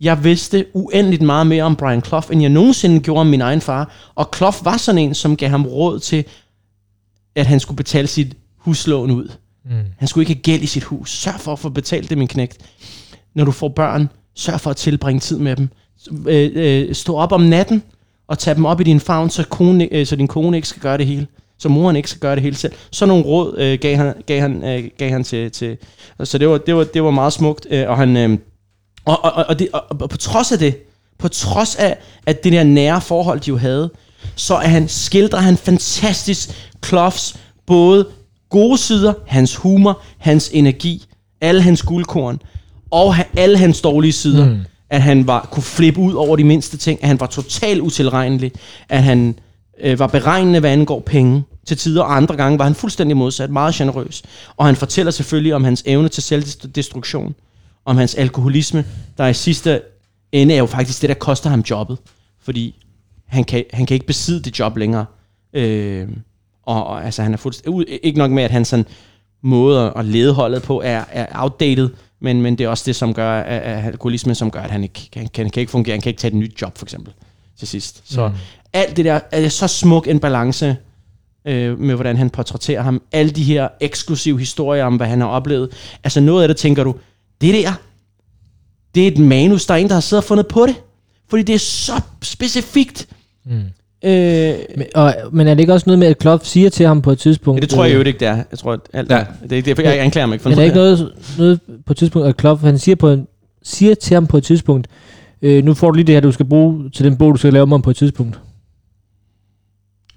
[0.00, 3.60] jeg vidste uendeligt meget mere om Brian Clough, end jeg nogensinde gjorde om min egen
[3.60, 3.92] far.
[4.14, 6.24] Og Clough var sådan en, som gav ham råd til,
[7.34, 9.28] at han skulle betale sit huslån ud.
[9.64, 9.70] Mm.
[9.98, 11.10] Han skulle ikke have gæld i sit hus.
[11.10, 12.58] Sørg for at få betalt det, min knægt.
[13.34, 15.68] Når du får børn, sørg for at tilbringe tid med dem.
[16.26, 17.82] Øh, øh, stå op om natten
[18.28, 20.82] og tage dem op i din favn, så, kone, øh, så din kone ikke skal
[20.82, 21.26] gøre det hele.
[21.58, 22.72] Så moren ikke skal gøre det hele selv.
[22.90, 25.76] Så nogle råd øh, gav han, gav han, øh, gav han til, til...
[26.24, 27.66] Så det var, det var, det var meget smukt.
[27.70, 28.16] Øh, og han...
[28.16, 28.38] Øh,
[29.04, 30.76] og, og, og, det, og, og på trods af det,
[31.18, 31.96] på trods af,
[32.26, 33.90] at det der nære forhold, de jo havde,
[34.36, 36.50] så er han, skildrer han fantastisk
[36.86, 38.06] Cloughs både
[38.50, 41.04] gode sider, hans humor, hans energi,
[41.40, 42.40] alle hans guldkorn.
[42.90, 44.48] og ha- alle hans dårlige sider.
[44.48, 44.58] Mm.
[44.92, 48.52] At han var, kunne flippe ud over de mindste ting, at han var totalt utilregnelig,
[48.88, 49.38] at han
[49.80, 53.50] øh, var beregnende, hvad angår penge til tider, og andre gange var han fuldstændig modsat,
[53.50, 54.22] meget generøs.
[54.56, 57.34] Og han fortæller selvfølgelig om hans evne til selvdestruktion,
[57.84, 58.84] om hans alkoholisme,
[59.18, 59.80] der i sidste
[60.32, 61.98] ende er jo faktisk det, der koster ham jobbet.
[62.42, 62.84] Fordi
[63.26, 65.04] han kan, han kan ikke besidde det job længere.
[65.52, 66.08] Øh,
[66.62, 67.98] og, og altså, han er fuldstændig...
[68.02, 68.86] Ikke nok med, at han sådan,
[69.42, 71.88] måde at lede holdet på er, er outdated,
[72.22, 74.82] men, men det er også det, som gør, at, at alkoholisme, som gør, at han
[74.82, 75.94] ikke kan, kan, kan ikke fungere.
[75.94, 77.12] Han kan ikke tage et nyt job, for eksempel,
[77.58, 78.02] til sidst.
[78.04, 78.34] Så mm.
[78.72, 80.76] alt det der er så smuk en balance
[81.44, 83.02] øh, med, hvordan han portrætterer ham.
[83.12, 85.70] Alle de her eksklusive historier om, hvad han har oplevet.
[86.04, 86.94] Altså noget af det, tænker du,
[87.40, 87.72] det der,
[88.94, 90.74] det er et manus, der er en, der har siddet og fundet på det.
[91.28, 93.08] Fordi det er så specifikt.
[93.44, 93.62] Mm.
[94.04, 97.02] Øh, Men, og, men er det ikke også noget med, at Klopp siger til ham
[97.02, 97.56] på et tidspunkt?
[97.56, 98.36] Ja, det tror jeg øh, jo ikke, det er.
[98.50, 99.24] Jeg tror, at alt Ja.
[99.50, 100.92] det, er- det, er- jeg anklager mig ikke for Men er der noget.
[100.92, 103.26] ikke noget, noget på et tidspunkt, at Klopp, han siger, på en,
[103.62, 104.86] siger til ham på et tidspunkt,
[105.42, 107.52] øh, nu får du lige det her, du skal bruge til den bog, du skal
[107.52, 108.38] lave om på et tidspunkt.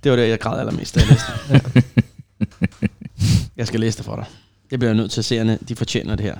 [0.03, 1.84] Det var det, jeg græd allermest, da jeg læste.
[3.57, 4.26] Jeg skal læse det for dig.
[4.72, 5.57] Det bliver jeg nødt til at seerne.
[5.70, 6.36] De fortjener det her.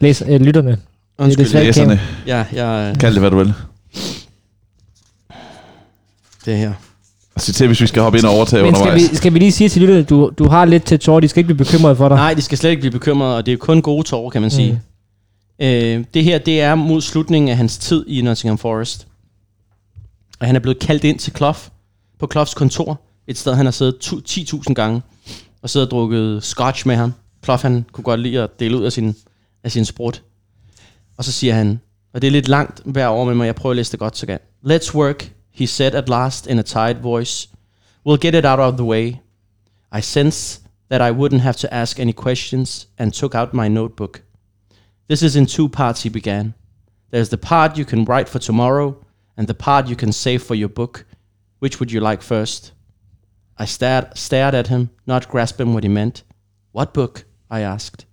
[0.00, 0.78] Læs øh, lytterne.
[1.18, 1.44] Undskyld.
[1.46, 3.52] Det, ikke Læserne, ja, jeg, kald det hvad du vil.
[6.46, 6.72] Det her.
[7.36, 9.10] Sig til, hvis vi skal hoppe ind og overtage Men skal undervejs.
[9.10, 11.40] vi, skal vi lige sige til lytterne, du, du har lidt til tår, de skal
[11.40, 12.16] ikke blive bekymrede for dig.
[12.16, 14.50] Nej, de skal slet ikke blive bekymrede, og det er kun gode tårer, kan man
[14.50, 14.72] sige.
[15.60, 15.66] Mm.
[15.66, 19.06] Øh, det her, det er mod slutningen af hans tid i Nottingham Forest.
[20.40, 21.58] Og han er blevet kaldt ind til Clough,
[22.18, 23.00] på Cloughs kontor.
[23.28, 25.02] Et sted, han har siddet tu- 10.000 gange,
[25.62, 27.12] og siddet og drukket scotch med ham.
[27.44, 29.14] Clough, han kunne godt lide at dele ud af sin,
[29.64, 30.22] af sin sprut.
[31.18, 31.80] Og så siger han,
[32.14, 34.16] og det er lidt langt hver år med mig, jeg prøver at læse det godt
[34.18, 34.42] så godt.
[34.66, 37.46] Let's work, he said at last in a tired voice.
[38.04, 39.22] We'll get it out of the way.
[39.90, 44.20] I sensed that I wouldn't have to ask any questions and took out my notebook.
[45.08, 46.52] This is in two parts, he began.
[47.08, 49.02] There's the part you can write for tomorrow,
[49.34, 51.06] and the part you can save for your book.
[51.58, 52.72] Which would you like first?
[53.56, 56.22] I stared, stared at him, not grasping what he meant.
[56.72, 57.24] What book?
[57.50, 58.04] I asked.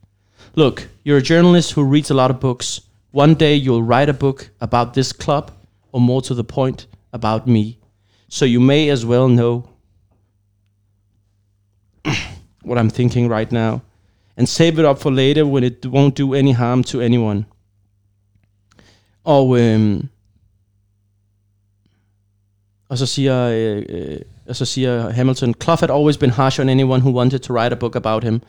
[0.56, 2.80] Look, you're a journalist who reads a lot of books.
[3.12, 5.52] One day you'll write a book about this club,
[5.92, 7.78] or more to the point, about me.
[8.30, 9.70] So you may as well know
[12.64, 13.82] what I'm thinking right now
[14.36, 17.46] and save it up for later when it won't do any harm to anyone.
[19.24, 20.10] Og, øhm,
[22.90, 23.50] og så siger,
[23.90, 27.54] øh, og så siger Hamilton, Clough had always been harsh on anyone who wanted to
[27.54, 28.42] write a book about him.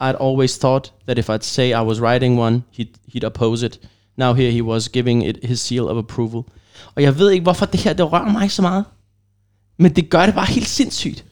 [0.00, 3.78] I'd always thought that if I'd say I was writing one, he'd, he'd oppose it.
[4.16, 6.46] Now here he was giving it his seal of approval.
[6.94, 8.84] Og jeg ved ikke, hvorfor det her det rører mig så meget.
[9.78, 11.24] Men det gør det bare helt sindssygt.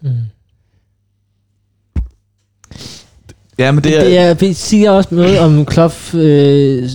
[3.59, 4.05] Ja, men det er...
[4.05, 6.15] Det, er, det siger også noget om Klopp.
[6.15, 6.89] Øh,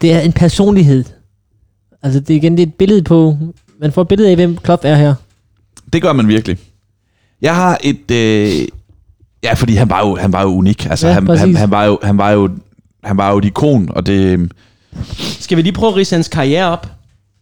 [0.00, 1.04] det er en personlighed.
[2.02, 3.36] Altså det er igen det er et billede på...
[3.80, 5.14] Man får et billede af, hvem Klopp er her.
[5.92, 6.58] Det gør man virkelig.
[7.42, 8.10] Jeg har et...
[8.10, 8.68] Øh,
[9.42, 10.86] ja, fordi han var jo, han var jo unik.
[10.86, 11.40] Altså, Ja, han, præcis.
[11.40, 12.50] han, han, var jo, han, var jo,
[13.04, 14.52] han var jo et ikon, og det...
[15.16, 16.86] Skal vi lige prøve at rise hans karriere op?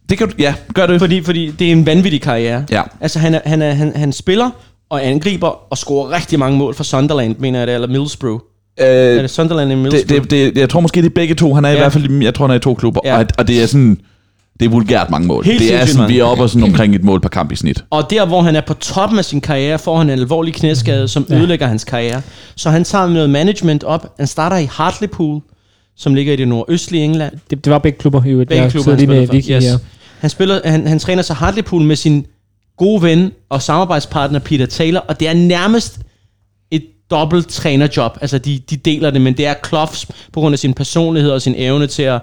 [0.09, 0.33] Det kan du...
[0.39, 0.99] Ja, gør det.
[0.99, 2.63] Fordi, fordi det er en vanvittig karriere.
[2.71, 2.81] Ja.
[3.01, 4.49] Altså, han, er, han, er, han, han spiller
[4.89, 8.39] og angriber og scorer rigtig mange mål for Sunderland, mener jeg det, eller Middlesbrough.
[8.77, 10.21] Er Øh, det Sunderland eller Middlesbrough?
[10.21, 11.53] det, det, det, jeg tror måske, det er begge to.
[11.53, 11.73] Han er ja.
[11.75, 11.83] i Ja.
[11.83, 12.21] hvert fald...
[12.23, 13.01] Jeg tror, han er i to klubber.
[13.05, 13.17] Ja.
[13.19, 13.97] Og, og det er sådan...
[14.59, 15.45] Det er vulgært mange mål.
[15.45, 17.55] Helt det er sådan, vi er oppe og sådan omkring et mål per kamp i
[17.55, 17.83] snit.
[17.89, 21.07] Og der, hvor han er på toppen af sin karriere, får han en alvorlig knæskade,
[21.07, 21.35] som Ja.
[21.35, 22.21] ødelægger hans karriere.
[22.55, 24.13] Så han tager noget management op.
[24.17, 25.41] Han starter i Hartlepool,
[25.97, 27.33] som ligger i det nordøstlige England.
[27.49, 28.49] Det, det var begge klubber i øvrigt.
[28.49, 29.69] Begge klubber, han lige med spillede Vicky for.
[29.71, 29.77] her.
[30.19, 32.25] Han, spiller, han, han træner sig Hartlepool med sin
[32.77, 35.99] gode ven og samarbejdspartner Peter Taylor, og det er nærmest
[36.71, 38.17] et dobbelt trænerjob.
[38.21, 41.41] Altså, de, de deler det, men det er Cloughs på grund af sin personlighed og
[41.41, 42.21] sin evne til at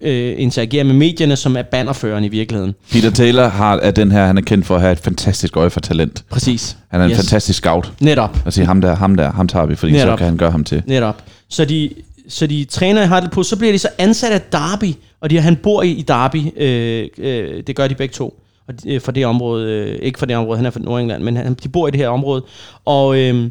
[0.00, 2.74] øh, interagere med medierne, som er bannerføreren i virkeligheden.
[2.92, 5.70] Peter Taylor har, er den her, han er kendt for at have et fantastisk øje
[5.70, 6.24] for talent.
[6.30, 6.76] Præcis.
[6.90, 7.16] Han er en Yes.
[7.18, 7.92] fantastisk scout.
[8.00, 8.38] Netop.
[8.50, 10.18] Sige, ham der, ham der, ham tager vi, fordi så Netop.
[10.18, 10.82] kan han gøre ham til.
[10.86, 11.22] Netop.
[11.50, 11.90] Så de,
[12.28, 14.92] så de træner i Hartlepool, så bliver de så ansat af Derby,
[15.24, 16.42] og de, han bor i, i Derby.
[16.56, 18.40] Øh, øh, det gør de begge to.
[18.68, 21.22] Og de, øh, for det område, øh, ikke for det område, han er fra Nordengland,
[21.22, 22.44] men han, de bor i det her område.
[22.84, 23.50] Og, øh,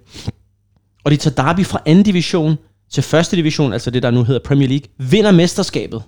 [1.03, 2.57] og de tager Derby fra anden division
[2.91, 6.03] til første division, altså det der nu hedder Premier League, vinder mesterskabet.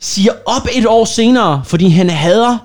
[0.00, 2.58] Siger op et år senere, fordi han hader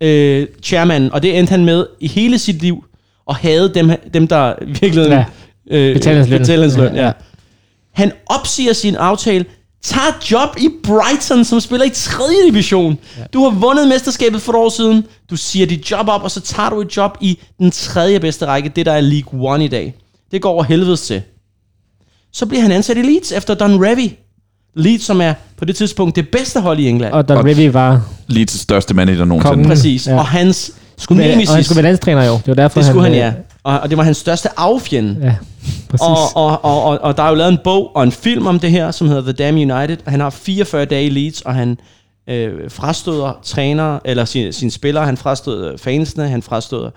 [0.00, 2.84] øh, chairman, og det endte han med i hele sit liv,
[3.26, 5.24] og havde dem, dem der virkelig Ja.
[5.70, 6.60] øh, Betale hans løn.
[6.60, 7.06] hans ja.
[7.06, 7.12] ja.
[7.92, 9.44] Han opsiger sin aftale,
[9.82, 12.22] tager et job i Brighton, som spiller i 3.
[12.48, 12.98] division.
[13.18, 13.22] Ja.
[13.32, 15.04] Du har vundet mesterskabet for et år siden.
[15.30, 18.46] Du siger dit job op, og så tager du et job i den tredje bedste
[18.46, 19.94] række, det der er League One i dag.
[20.32, 21.22] Det går over helvedes til.
[22.32, 24.10] Så bliver han ansat i Leeds efter Don Revy.
[24.76, 27.12] Leeds, som er på det tidspunkt det bedste hold i England.
[27.12, 29.50] Og Don Og- Revy var Leeds største manager nogensinde.
[29.54, 29.66] Kongen.
[29.68, 30.06] Præcis.
[30.06, 30.14] Ja.
[30.18, 32.32] Og hans skulle være, og han nemesis, skulle være landstræner jo.
[32.34, 33.32] Det var derfor, det skulle han, øh, ja.
[33.64, 35.16] Og, og det var hans største affjende.
[35.22, 35.34] Ja,
[35.88, 36.06] præcis.
[36.34, 38.58] Og, og, og, og, og der er jo lavet en bog og en film om
[38.58, 39.96] det her, som hedder The Damn United.
[40.04, 41.78] Og han har 44 dage i Leeds, og han
[42.28, 46.90] øh, frastøder træner eller sine, sine spillere, han frastøder fansene, han frastøder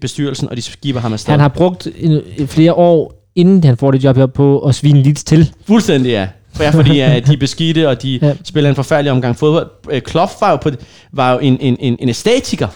[0.00, 1.30] bestyrelsen, og de giver ham afsted.
[1.32, 5.02] han har brugt en, flere år, inden han får det job her, på at svine
[5.02, 5.52] lidt til.
[5.66, 6.28] Fuldstændig, ja.
[6.52, 8.26] For ja, fordi ja, de er beskidte, og de Ja.
[8.26, 8.34] ja.
[8.44, 9.70] spiller en forfærdelig omgang fodbold.
[9.90, 10.70] Øh, Klopp var jo, på,
[11.12, 12.68] var jo en, en, en, en æstetiker.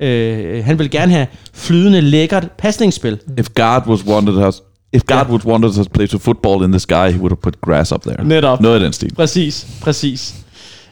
[0.00, 3.18] Øh, han ville gerne have flydende, lækkert pasningsspil.
[3.38, 4.62] If God was wanted us,
[4.92, 5.32] if God Ja.
[5.32, 7.92] was wanted us to play to football in the sky, he would have put grass
[7.92, 8.24] up there.
[8.24, 8.60] Netop.
[8.60, 9.14] Noget af den stil.
[9.14, 10.34] Præcis, præcis.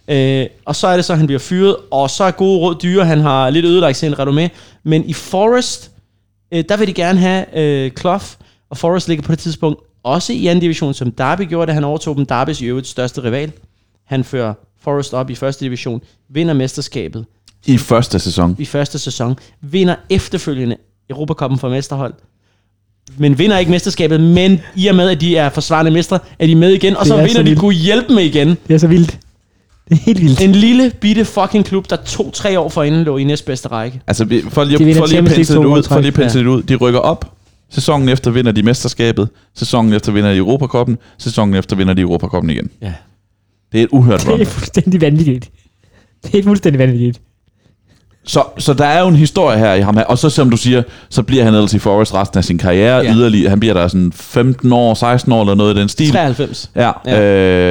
[0.08, 2.74] Øh, og så er det så, at han bliver fyret, og så er gode råd
[2.82, 3.04] dyre.
[3.04, 4.48] Han har lidt ødelagt sin renommé.
[4.84, 5.90] Men i Forest,
[6.52, 8.24] øh, der vil de gerne have øh, Clough,
[8.70, 11.84] og Forest ligger på det tidspunkt også i anden division, som Derby gjorde, da han
[11.84, 12.26] overtog dem.
[12.26, 13.52] Derbys i øvrigt største rival.
[14.06, 17.24] Han fører Forest op i første division, vinder mesterskabet
[17.66, 18.56] I første sæson.
[18.58, 20.76] i første sæson, vinder efterfølgende
[21.10, 22.14] Europacupen for mesterhold,
[23.18, 26.54] men vinder ikke mesterskabet, men i og med, at de er forsvarende mestre, er de
[26.54, 28.48] med igen, og så er vinder så de kunne hjælpe med igen.
[28.68, 29.18] Det er så vildt.
[29.88, 30.40] Det er helt vildt.
[30.40, 34.00] En lille bitte fucking klub, der to-tre år forinden lå i næstbedste række.
[34.06, 36.40] Altså, vi- for lige, De for lige at pensle det ud, for lige at pensle
[36.40, 36.62] det ud.
[36.62, 37.30] De rykker op.
[37.70, 39.28] Sæsonen efter vinder de mesterskabet.
[39.54, 40.98] Sæsonen efter vinder de Europacupen.
[41.18, 42.70] Sæsonen efter vinder de Europacupen igen.
[42.82, 42.92] Ja.
[43.72, 45.50] Det er et uhørt Det er fuldstændig vanvittigt.
[46.24, 47.20] Det er fuldstændig vanvittigt.
[48.26, 50.04] Så, så der er jo en historie her i ham her.
[50.04, 52.96] Og så som du siger, så bliver han ellers i Forest resten af sin karriere.
[52.96, 53.02] Ja.
[53.02, 53.14] Ja.
[53.14, 56.10] Yderligere, han bliver der sådan 15 år, 16 år eller noget i den stil.
[56.10, 56.70] 93.
[56.76, 57.22] Ja, ja.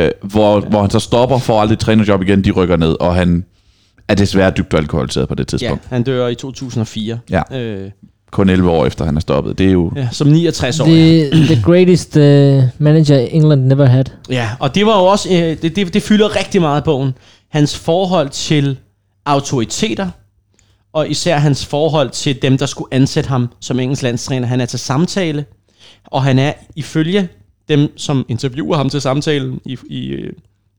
[0.05, 3.45] Øh, hvor, hvor han så stopper, får aldrig trænerjob igen, de rykker ned, og han
[4.07, 5.84] er desværre dybt alkoholiseret på det Ja, tidspunkt.
[5.89, 7.19] han dør i 2004.
[7.30, 7.41] Ja.
[7.59, 7.89] Øh,
[8.31, 9.57] Kun 11 år efter han er stoppet.
[9.57, 9.91] Det er jo...
[9.95, 10.85] ja som 69 år.
[10.85, 14.03] The, the greatest uh, manager England never had.
[14.30, 17.11] Ja, og det var jo også, øh, det, det, det fylder rigtig meget i bogen.
[17.51, 18.77] Hans forhold til
[19.25, 20.09] autoriteter,
[20.94, 24.48] og især hans forhold til dem, der skulle ansætte ham som engelsk landstræner.
[24.48, 25.45] Han er til samtale,
[26.06, 27.30] og han er ifølge
[27.68, 30.34] dem, som interviewer ham til samtalen i, i øh,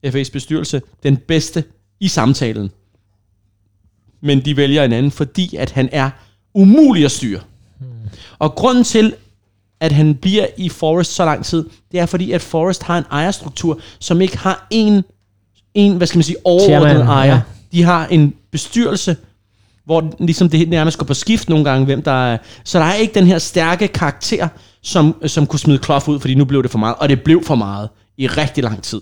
[0.07, 1.65] FA's bestyrelse, den bedste
[2.01, 2.70] i samtalen.
[4.20, 6.11] Men de vælger en anden, fordi at han er
[6.55, 7.41] umulig at styre.
[8.39, 9.15] Og grunden til,
[9.81, 13.05] at han bliver i Forest så lang tid, det er fordi, at Forest har en
[13.11, 15.03] ejerstruktur, som ikke har en,
[15.74, 17.35] en hvad skal man sige, overordnet Chairman, ejer.
[17.35, 17.41] ja.
[17.73, 19.16] De har en bestyrelse,
[19.86, 22.39] hvor ligesom det nærmest går på skift nogle gange, hvem der er.
[22.65, 24.48] Så der er ikke den her stærke karakter,
[24.82, 26.94] som, som kunne smide Kloff ud, fordi nu blev det for meget.
[26.98, 27.89] Og det blev for meget
[28.19, 29.01] i rigtig lang tid.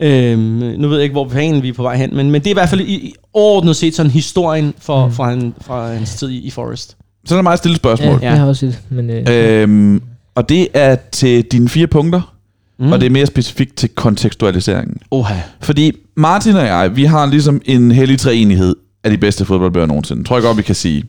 [0.00, 0.40] Øhm,
[0.78, 2.50] nu ved jeg ikke, hvor fanden vi er på vej hen, men, men det er
[2.50, 5.12] i hvert fald i, i overordnet set sådan historien for, mm.
[5.12, 6.96] fra, han, fra hans tid i, i Forest.
[7.26, 8.08] Så er der meget stille spørgsmål.
[8.08, 8.80] Ja, det har jeg også et.
[8.90, 10.02] Men, øh, Øhm,
[10.34, 12.32] og det er til dine fire punkter,
[12.78, 12.86] Mm.
[12.86, 12.92] mm.
[12.92, 14.96] og det er mere specifikt til kontekstualiseringen.
[15.10, 15.34] Oha.
[15.60, 18.76] Fordi Martin og jeg, vi har ligesom en hellig træenighed
[19.06, 20.24] af de bedste fodboldbøger nogensinde.
[20.24, 21.04] Tror jeg godt, vi kan sige.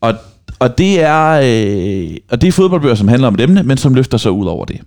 [0.00, 0.14] Og,
[0.58, 3.94] og, det er, øh, og det er fodboldbøger, som handler om et emne, men som
[3.94, 4.80] løfter sig ud over det.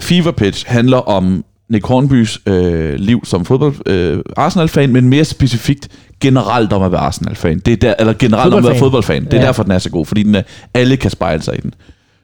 [0.00, 5.88] Fever Pitch handler om Nick Hornbys øh, liv som fodbold, øh, Arsenal-fan, men mere specifikt
[6.20, 7.58] generelt om at være Arsenal-fan.
[7.58, 9.24] Det er der, eller generelt om at være Fodboldfan.
[9.24, 9.46] Det er Ja.
[9.46, 10.42] derfor, den er så god, fordi den er,
[10.74, 11.74] alle kan spejle sig i den.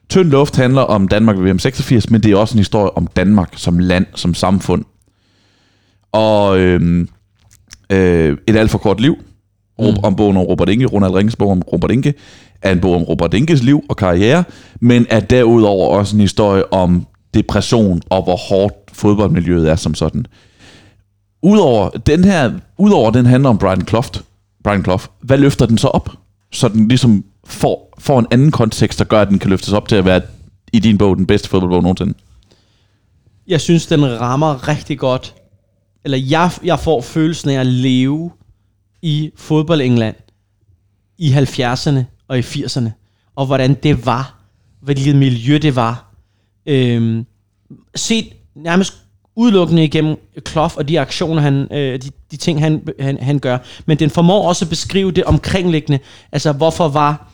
[0.09, 3.49] Tynd luft handler om Danmark ved VM86, men det er også en historie om Danmark
[3.55, 4.85] som land, som samfund.
[6.11, 7.09] Og øhm,
[7.89, 9.17] øh, Et alt for kort liv,
[9.79, 9.85] mm.
[10.03, 12.13] om bogen om Robert Inge, Ronald Ringes bog om Robert Inge,
[12.61, 14.43] er en bog om Robert Inges liv og karriere,
[14.79, 20.25] men er derudover også en historie om depression og hvor hårdt fodboldmiljøet er som sådan.
[21.41, 24.09] Udover den her, udover den handler om Brian Clough,
[24.63, 26.09] Brian Clough, hvad løfter den så op?
[26.51, 29.87] Så den ligesom får, får en anden kontekst, der gør, at den kan løftes op
[29.87, 30.21] til at være
[30.73, 32.13] i din bog den bedste fodboldbog nogensinde.
[33.47, 35.35] Jeg synes, den rammer rigtig godt.
[36.05, 38.31] Eller jeg, jeg får følelsen af at leve
[39.01, 40.15] i fodbold England
[41.17, 42.89] i 70'erne og i 80'erne.
[43.35, 44.35] Og hvordan det var.
[44.81, 46.13] Hvilket miljø det var.
[46.65, 47.25] Øhm,
[47.95, 48.93] set nærmest
[49.35, 53.57] udelukkende igennem Kloff og de aktioner, han, øh, de, de ting, han, han, han gør.
[53.85, 55.99] Men den formår også at beskrive det omkringliggende.
[56.31, 57.31] Altså, hvorfor var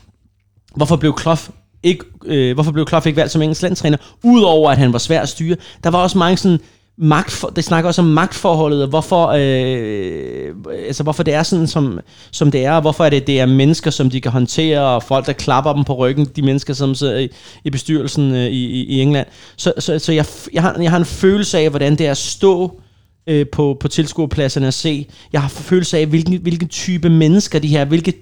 [0.74, 1.48] hvorfor blev Kloff
[1.82, 5.20] ikke, øh, hvorfor blev Klopp ikke valgt som engelsk landstræner, udover at han var svær
[5.20, 5.56] at styre.
[5.84, 6.60] Der var også mange sådan
[6.98, 10.54] magt, det snakker også om magtforholdet, og hvorfor, øh,
[10.86, 12.00] altså hvorfor det er sådan, som,
[12.30, 15.02] som det er, og hvorfor er det, det er mennesker, som de kan håndtere, og
[15.02, 17.28] folk, der klapper dem på ryggen, de mennesker, som sidder i,
[17.64, 19.26] i bestyrelsen øh, i, i, England.
[19.56, 22.16] Så, så, så jeg, jeg, har, jeg har en følelse af, hvordan det er at
[22.16, 22.80] stå
[23.26, 25.06] øh, på, på tilskuerpladserne og se.
[25.32, 28.14] Jeg har en følelse af, hvilken, hvilken type mennesker de her, hvilke,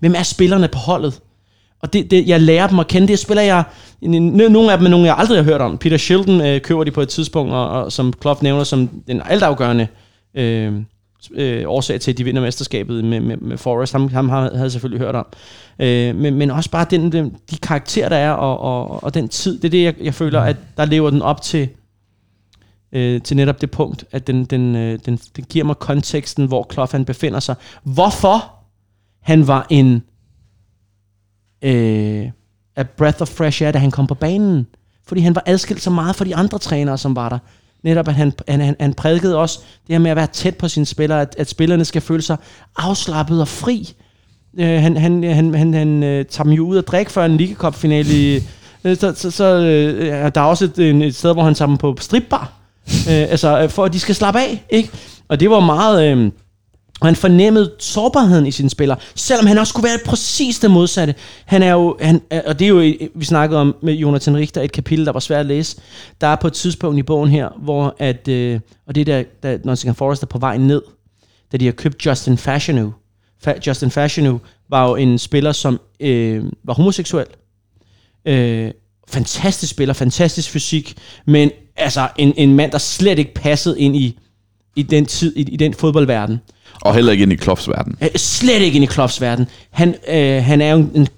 [0.00, 1.20] hvem er spillerne på holdet.
[1.82, 3.08] Og det, det, jeg lærer dem at kende.
[3.08, 3.64] Det spiller jeg...
[4.00, 5.78] Nogle af dem er nogle, jeg aldrig har hørt om.
[5.78, 9.22] Peter Shilton øh, køber de på et tidspunkt, og, og som Klopp nævner som den
[9.24, 9.86] altafgørende
[10.34, 10.72] øh,
[11.34, 13.92] øh, årsag til, at de vinder mesterskabet med, med, med Forrest.
[13.92, 15.26] Ham, ham havde jeg selvfølgelig hørt om.
[15.78, 19.28] Øh, men, men også bare den, den, de karakterer, der er, og, og, og den
[19.28, 19.56] tid.
[19.56, 21.68] Det er det, jeg, jeg føler, at der lever den op til,
[22.92, 26.62] øh, til netop det punkt, at den, den, øh, den, den giver mig konteksten, hvor
[26.62, 27.54] Klopp han befinder sig.
[27.82, 28.52] Hvorfor
[29.22, 30.02] han var en
[31.62, 32.30] øh,
[32.76, 34.66] a breath of fresh air, da han kom på banen.
[35.06, 37.38] Fordi han var adskilt så meget fra de andre trænere, som var der.
[37.82, 40.68] Netop at han, han, han, han prædikede også det her med at være tæt på
[40.68, 42.36] sine spillere, at, at spillerne skal føle sig
[42.76, 43.94] afslappet og fri.
[44.58, 47.36] Øh, han, han, han, han, han øh, tager dem jo ud og drikke før en
[47.36, 48.40] League i...
[48.84, 51.76] øh, så, så, så øh, der er også et, et sted, hvor han tager dem
[51.76, 52.52] på stripbar.
[52.86, 54.90] Øh, altså, øh, for at de skal slappe af, ikke?
[55.28, 56.12] Og det var meget...
[56.12, 56.30] Øh,
[57.00, 61.14] og han fornemmede sårbarheden i sine spillere, selvom han også kunne være præcis det modsatte.
[61.44, 64.62] Han er jo, han, og det er jo, øh, vi snakkede om med Jonathan Richter,
[64.62, 65.76] et kapitel, der var svært at læse.
[66.20, 69.22] Der er på et tidspunkt i bogen her, hvor at, øh, og det er der,
[69.42, 70.82] da Nottingham Forest er på vej ned,
[71.52, 72.92] da de har købt Justin Fashanu.
[73.46, 74.40] Fa- Justin Fashanu
[74.70, 77.26] var jo en spiller, som øh, var homoseksuel.
[78.26, 78.70] Øh,
[79.08, 80.96] fantastisk spiller, fantastisk fysik,
[81.26, 84.18] men altså en, en mand, der slet ikke passede ind i,
[84.76, 86.40] i den tid, i, i den fodboldverden.
[86.80, 87.96] Og heller ikke ind i Kloffs verden.
[88.02, 89.46] Øh, slet ikke ind i Kloffs verden.
[89.70, 91.08] Han, øh, han er jo en,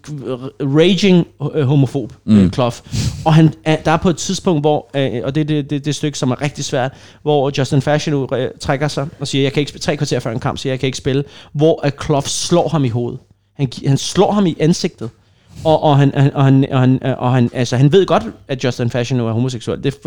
[0.61, 2.39] raging øh, homofob, mm.
[2.39, 2.81] øh, Kloff.
[3.25, 5.85] Og han, er, der er på et tidspunkt, hvor, øh, og det er det, det,
[5.85, 9.53] det stykke, som er rigtig svært, hvor Justin Fashion øh, trækker sig og siger, jeg
[9.53, 12.27] kan ikke tre kvarter før en kamp, siger, jeg kan ikke spille, hvor at Kloff
[12.27, 13.21] slår ham i hovedet.
[13.57, 15.11] Han, han slår ham i ansigtet.
[15.65, 18.91] Og, og, han, og, han, og, han, og han, altså, han ved godt, at Justin
[18.91, 19.85] Fashion er homoseksuel.
[19.85, 19.99] Det,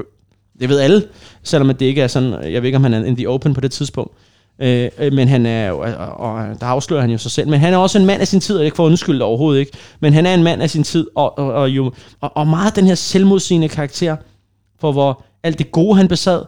[0.60, 1.04] det ved alle,
[1.44, 3.62] selvom det ikke er sådan, jeg ved ikke, om han er in the open på
[3.62, 4.14] det tidspunkt.
[4.60, 7.60] Øh, øh men han er jo, øh, og der afslører han jo sig selv, men
[7.60, 10.14] han er også en mand af sin tid, og ikke for undskyldt overhovedet ikke, men
[10.14, 12.86] han er en mand af sin tid, og, og, og, jo, og, og meget den
[12.88, 14.16] her selvmodsigende karakter,
[14.80, 16.42] for hvor alt det gode han besad,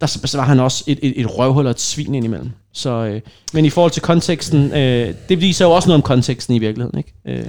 [0.00, 2.50] der var han også et, et, et røvhul og et svin indimellem.
[2.72, 3.20] Så, øh,
[3.52, 6.98] men i forhold til konteksten, øh, det viser jo også noget om konteksten i virkeligheden,
[6.98, 7.12] ikke?
[7.26, 7.46] Øh.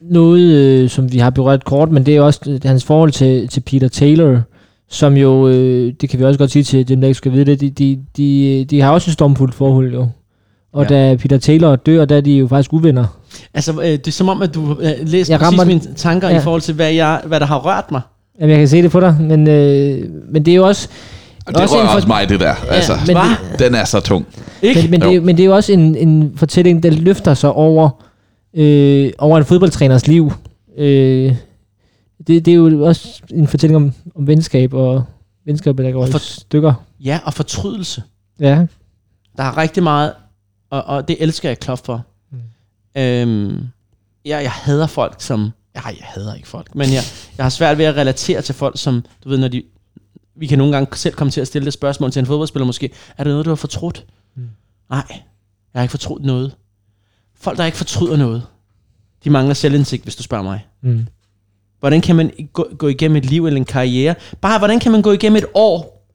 [0.00, 3.48] Noget, øh, som vi har berørt kort, men det er også øh, hans forhold til,
[3.48, 4.40] til Peter Taylor,
[4.90, 7.44] som jo, øh, det kan vi også godt sige til dem, der ikke skal vide
[7.44, 10.08] det, de, de, de, de har også et stormfuldt forhold jo.
[10.72, 11.08] Og ja.
[11.10, 13.04] da Peter Taylor dør, der er de jo faktisk uvenner.
[13.54, 16.38] Altså, øh, det er som om, at du øh, læser jeg præcis mine tanker ja.
[16.38, 18.00] i forhold til, hvad, jeg, hvad der har rørt mig.
[18.40, 20.88] Jamen, jeg kan se det på dig, men, øh, men det er jo også...
[21.46, 21.94] Og det også rører for...
[21.94, 22.46] også mig, det der.
[22.46, 24.26] Ja, altså, men det, den er så tung.
[24.62, 24.80] Ikke?
[24.82, 27.90] Men, men, det, men det er jo også en, en fortælling, der løfter sig over,
[28.54, 30.32] øh, over en fodboldtræners liv.
[30.76, 31.36] Øh,
[32.26, 35.04] det, det er jo også en fortælling om, om venskab og
[35.44, 36.74] venskab, der går for, i stykker.
[37.00, 38.02] Ja, og fortrydelse.
[38.40, 38.66] Ja.
[39.36, 40.12] Der er rigtig meget,
[40.70, 42.04] og, og det elsker jeg Klopp for.
[42.30, 42.38] Mm.
[43.00, 43.68] Øhm,
[44.24, 45.50] jeg, jeg hader folk, som...
[45.74, 47.02] Nej, jeg hader ikke folk, men jeg,
[47.36, 49.62] jeg har svært ved at relatere til folk, som, du ved, når de...
[50.36, 52.90] Vi kan nogle gange selv komme til at stille det spørgsmål til en fodboldspiller måske.
[53.18, 54.06] Er det noget, du har fortrudt?
[54.34, 54.48] Mm.
[54.90, 56.54] Nej, jeg har ikke fortrudt noget.
[57.40, 58.42] Folk, der ikke fortryder noget,
[59.24, 60.66] de mangler selvindsigt, hvis du spørger mig.
[60.82, 61.06] Mm.
[61.80, 64.14] Hvordan kan man gå, gå igennem et liv eller en karriere?
[64.40, 66.06] Bare, hvordan kan man gå igennem et år?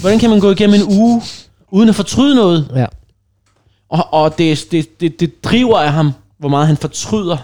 [0.00, 1.22] Hvordan kan man gå igennem en uge,
[1.70, 2.72] uden at fortryde noget?
[2.74, 2.86] Ja.
[3.88, 7.36] Og, og det, det, det, det driver af ham, hvor meget han fortryder,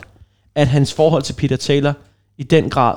[0.55, 1.93] at hans forhold til Peter Taylor
[2.39, 2.95] i den grad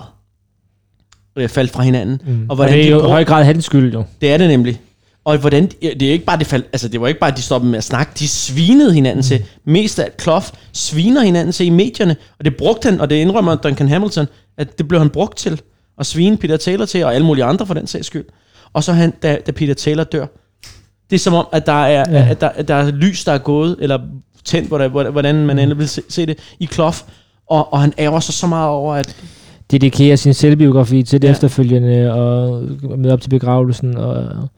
[1.35, 2.21] øh, faldt fra hinanden.
[2.25, 2.45] Mm.
[2.49, 4.03] Og, hvordan og det er jo i høj grad hans skyld, jo.
[4.21, 4.81] Det er det nemlig.
[5.25, 7.41] Og hvordan, det er ikke bare, det, fald, altså det var ikke bare, at de
[7.41, 9.23] stoppede med at snakke, de svinede hinanden mm.
[9.23, 9.43] til.
[9.65, 13.55] Mest af Kloff sviner hinanden til i medierne, og det brugte han, og det indrømmer
[13.55, 14.25] Duncan Hamilton,
[14.57, 15.61] at det blev han brugt til
[15.99, 18.25] at svine Peter Taylor til, og alle mulige andre for den sags skyld.
[18.73, 20.25] Og så han, da, da Peter Taylor dør,
[21.09, 22.27] det er som om, at der er, ja.
[22.29, 23.99] at der, at der er lys, der er gået, eller
[24.45, 24.67] tændt,
[25.11, 27.01] hvordan man endelig vil se, se det, i Kloff,
[27.49, 29.15] og, og han ærger sig så meget over, at
[29.71, 31.31] dedikerer sin selvbiografi til det ja.
[31.31, 32.63] efterfølgende, og
[32.97, 34.49] med op til begravelsen, og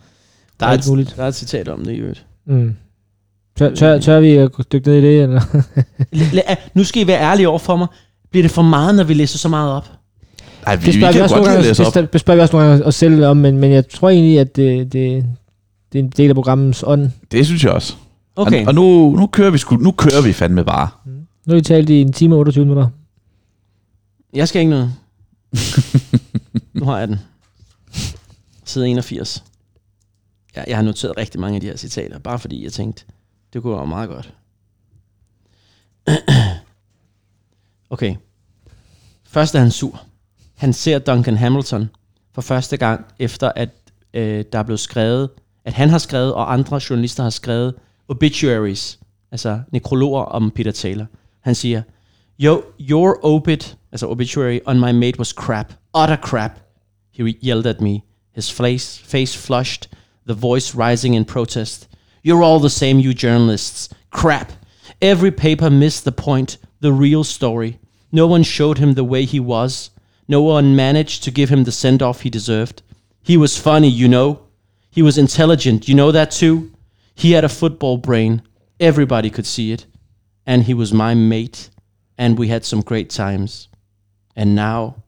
[0.59, 1.13] der er, et, muligt.
[1.17, 2.25] der er et citat om det i øvrigt.
[2.45, 2.75] Mm.
[3.57, 5.23] Tør, tør, tør vi at dykke ned i det?
[5.23, 5.41] Eller?
[6.73, 7.87] nu skal I være ærlige over for mig.
[8.31, 9.89] Bliver det for meget, når vi læser så meget op?
[10.65, 11.93] Nej, vi, det spørger vi, vi også nogle gange, læse op.
[12.13, 14.55] Det spørger vi også nogle gange os selv om, men, men jeg tror egentlig, at
[14.55, 15.25] det, det,
[15.93, 17.11] det er en del af programmets ånd.
[17.31, 17.95] Det synes jeg også.
[18.35, 18.61] Okay.
[18.61, 20.87] Og, og nu, nu, kører vi sku, nu kører vi fandme bare.
[21.05, 21.11] Mm.
[21.11, 22.87] Nu har vi talt i en time og 28 minutter.
[24.33, 24.93] Jeg skal ikke noget.
[26.73, 27.19] nu har jeg den.
[28.65, 29.43] Side 81
[30.55, 33.05] jeg, jeg har noteret rigtig mange af de her citater, bare fordi jeg tænkte,
[33.53, 34.33] det kunne være meget godt.
[37.89, 38.15] okay.
[39.27, 40.01] Først er han sur.
[40.55, 41.89] Han ser Duncan Hamilton
[42.33, 43.69] for første gang, efter at
[44.13, 45.29] øh, der er blevet skrevet,
[45.65, 47.75] at han har skrevet, og andre journalister har skrevet
[48.07, 48.99] obituaries,
[49.31, 51.05] altså nekrologer om Peter Taylor.
[51.41, 51.81] Han siger,
[52.39, 55.73] Yo, your obit, altså obituary, on my mate was crap.
[56.01, 56.51] Utter crap.
[57.11, 58.01] He yelled at me,
[58.35, 59.83] his face, face flushed,
[60.25, 61.87] the voice rising in protest.
[62.23, 63.89] You're all the same, you journalists.
[64.09, 64.51] Crap.
[65.01, 67.79] Every paper missed the point, the real story.
[68.11, 69.91] No one showed him the way he was.
[70.27, 72.81] No one managed to give him the send off he deserved.
[73.21, 74.41] He was funny, you know.
[74.89, 76.71] He was intelligent, you know that too.
[77.13, 78.41] He had a football brain.
[78.79, 79.85] Everybody could see it.
[80.45, 81.69] And he was my mate.
[82.17, 83.67] And we had some great times.
[84.35, 85.03] And now,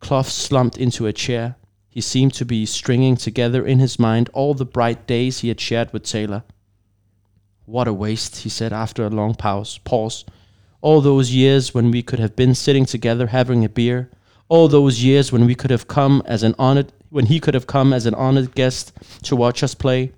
[0.00, 1.56] Clough slumped into a chair.
[1.92, 5.60] He seemed to be stringing together in his mind all the bright days he had
[5.60, 6.42] shared with Taylor.
[7.66, 9.76] What a waste, he said after a long pause.
[9.76, 10.24] Pause.
[10.80, 14.10] All those years when we could have been sitting together having a beer.
[14.48, 17.66] All those years when we could have come as an honored when he could have
[17.66, 18.94] come as an honored guest
[19.24, 20.12] to watch us play.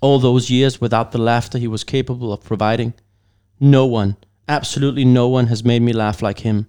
[0.00, 2.94] All those years without the laughter he was capable of providing.
[3.58, 4.16] No one,
[4.46, 6.68] absolutely no one has made me laugh like him.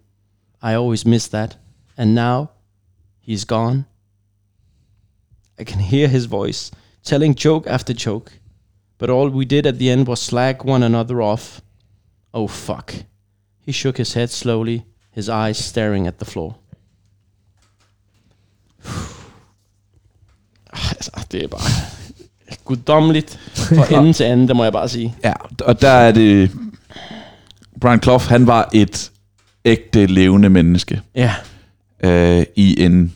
[0.63, 1.57] I always miss that.
[1.95, 2.49] And now
[3.21, 3.85] he's gone.
[5.59, 6.71] I can hear his voice
[7.03, 8.31] telling joke after joke.
[8.97, 11.61] But all we did at the end was slag one another off.
[12.33, 12.93] Oh fuck.
[13.65, 16.55] He shook his head slowly, his eyes staring at the floor.
[20.71, 21.69] altså, det er bare
[22.65, 25.15] guddommeligt fra ende til anden, det må jeg bare sige.
[25.23, 26.51] Ja, og der er det...
[27.81, 29.11] Brian Clough, han var et
[29.65, 31.33] ægte levende menneske Ja,
[32.03, 33.15] øh, i en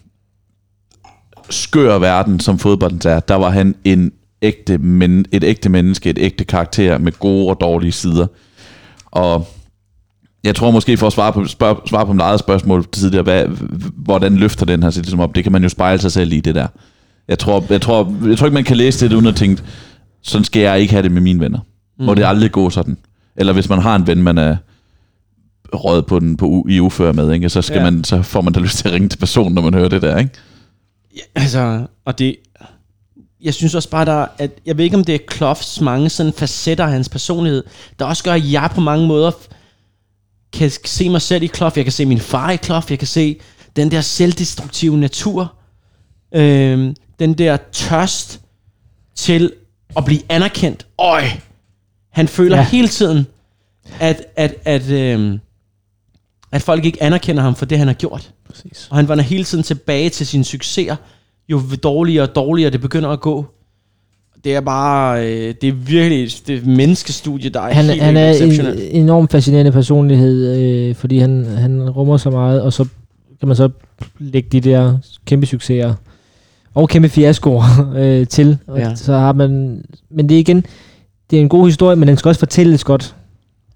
[1.50, 3.20] skør verden, som fodbolden er.
[3.20, 4.12] Der var han en
[4.42, 8.28] ægte men, et ægte menneske, et ægte karakter med gode og dårlige sider.
[9.06, 9.48] Og
[10.44, 13.46] jeg tror måske for at svare på, spørg, svare på mit eget spørgsmål tidligere, hvad,
[13.96, 15.36] hvordan løfter den her sig ligesom op?
[15.36, 16.68] Det kan man jo spejle sig selv i det der.
[17.28, 19.64] Jeg tror, jeg tror, jeg tror ikke, man kan læse det uden at tænke,
[20.22, 21.60] sådan skal jeg ikke have det med mine venner.
[22.00, 22.98] Må det aldrig gå sådan.
[23.36, 24.56] Eller hvis man har en ven, man er
[25.74, 27.50] røget på den på i ufør med, ikke?
[27.50, 27.84] Så, skal ja.
[27.84, 30.02] man, så får man da lyst til at ringe til personen, når man hører det
[30.02, 30.18] der.
[30.18, 30.32] Ikke?
[31.16, 32.36] Ja, altså, og det...
[33.42, 36.34] Jeg synes også bare, der, at jeg ved ikke, om det er Cloughs mange sådan
[36.34, 37.64] facetter af hans personlighed,
[38.00, 39.32] der også gør, at jeg på mange måder
[40.54, 41.78] kan se mig selv i Clough.
[41.78, 42.86] Jeg kan se min far i Clough.
[42.90, 43.40] Jeg kan se
[43.76, 45.54] den der selvdestruktive natur.
[46.32, 48.42] Øhm, den der tørst
[49.16, 49.54] til
[49.98, 50.88] at blive anerkendt.
[50.98, 51.24] Øj!
[52.12, 52.64] Han føler ja.
[52.64, 53.28] Hele tiden,
[54.00, 55.40] at, at, at, øhm,
[56.52, 58.34] at folk ikke anerkender ham for det, han har gjort.
[58.50, 58.88] Præcis.
[58.92, 60.96] Og han vender hele tiden tilbage til sine succeser.
[61.50, 63.46] Jo dårligere og dårligere det begynder at gå.
[64.44, 68.18] Det er bare, øh, det er virkelig det et menneskestudie, der er Han, helt han
[68.18, 72.86] er en enormt fascinerende personlighed, øh, fordi han, han rummer så meget, og så
[73.40, 73.70] kan man så
[74.20, 75.94] lægge de der kæmpe succeser
[76.74, 77.64] og kæmpe fiaskoer
[77.98, 78.58] øh, til.
[78.68, 78.96] Og ja.
[78.96, 80.66] Så har man, men det er igen,
[81.32, 83.16] det er en god historie, men den skal også fortælles godt.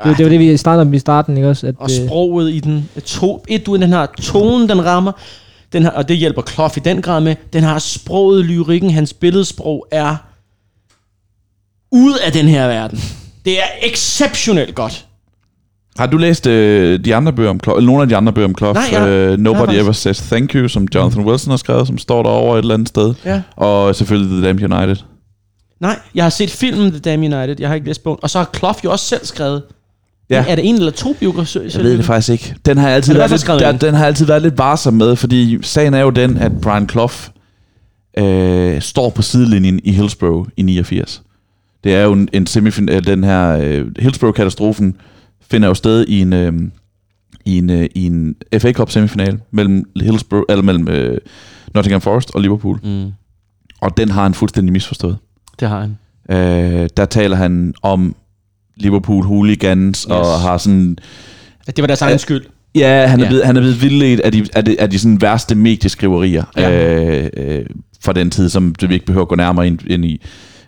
[0.09, 1.67] Det, det var det, vi startede om i starten, ikke også?
[1.67, 2.89] At, Og øh, sproget i den.
[3.05, 5.11] To, et, du den har tonen, den rammer.
[5.73, 7.35] Den har, og det hjælper Clough i den grad med.
[7.53, 10.15] Den har sproget, lyrikken, hans billedsprog er
[11.91, 12.99] ud af den her verden.
[13.45, 15.05] Det er exceptionelt godt.
[15.97, 18.47] Har du læst øh, de andre bøger om Clough, eller nogle af de andre bøger
[18.47, 18.75] om Clough?
[18.75, 22.23] Nej, jeg- øh, Nobody Ever Says Thank You, som Jonathan Wilson har skrevet, som står
[22.23, 23.13] derovre et eller andet sted.
[23.25, 23.41] Ja.
[23.55, 25.03] Og selvfølgelig The Damned United.
[25.79, 27.55] Nej, jeg har set filmen The Damn United.
[27.59, 28.19] Jeg har ikke læst bogen.
[28.21, 29.63] Og så har Clough jo også selv skrevet.
[30.29, 30.45] Ja.
[30.49, 31.63] Er det en eller to biografier?
[31.73, 32.55] Jeg ved det faktisk ikke.
[32.65, 35.57] Den har jeg altid, været lidt, der, den har altid været lidt varsom med, fordi
[35.63, 37.13] sagen er jo den, at Brian Clough
[38.17, 41.23] øh, står på sidelinjen i Hillsborough i 89.
[41.83, 44.95] Det er jo en, en semifin øh, den her øh, Hillsborough-katastrofen
[45.51, 46.53] finder jo sted i en, øh,
[47.45, 51.17] i en, øh, i en FA Cup semifinal mellem Hillsborough, eller mellem øh,
[51.73, 52.79] Nottingham Forest og Liverpool.
[52.83, 53.11] Mm,
[53.81, 55.17] Og den har han fuldstændig misforstået.
[55.59, 55.97] det har han.
[56.29, 58.15] Øh, der taler han om
[58.75, 60.05] Liverpool hooligans yes.
[60.05, 60.97] og har sådan
[61.67, 62.45] At det var deres egen skyld.
[62.75, 63.29] Ja, han er, Ja.
[63.29, 66.93] Blevet, han er blevet vildledt af de, af de, af de sådan værste medieskriverier Ja.
[66.93, 67.65] øh, øh,
[68.03, 70.21] fra den tid, som vi ikke behøver at gå nærmere ind, ind i.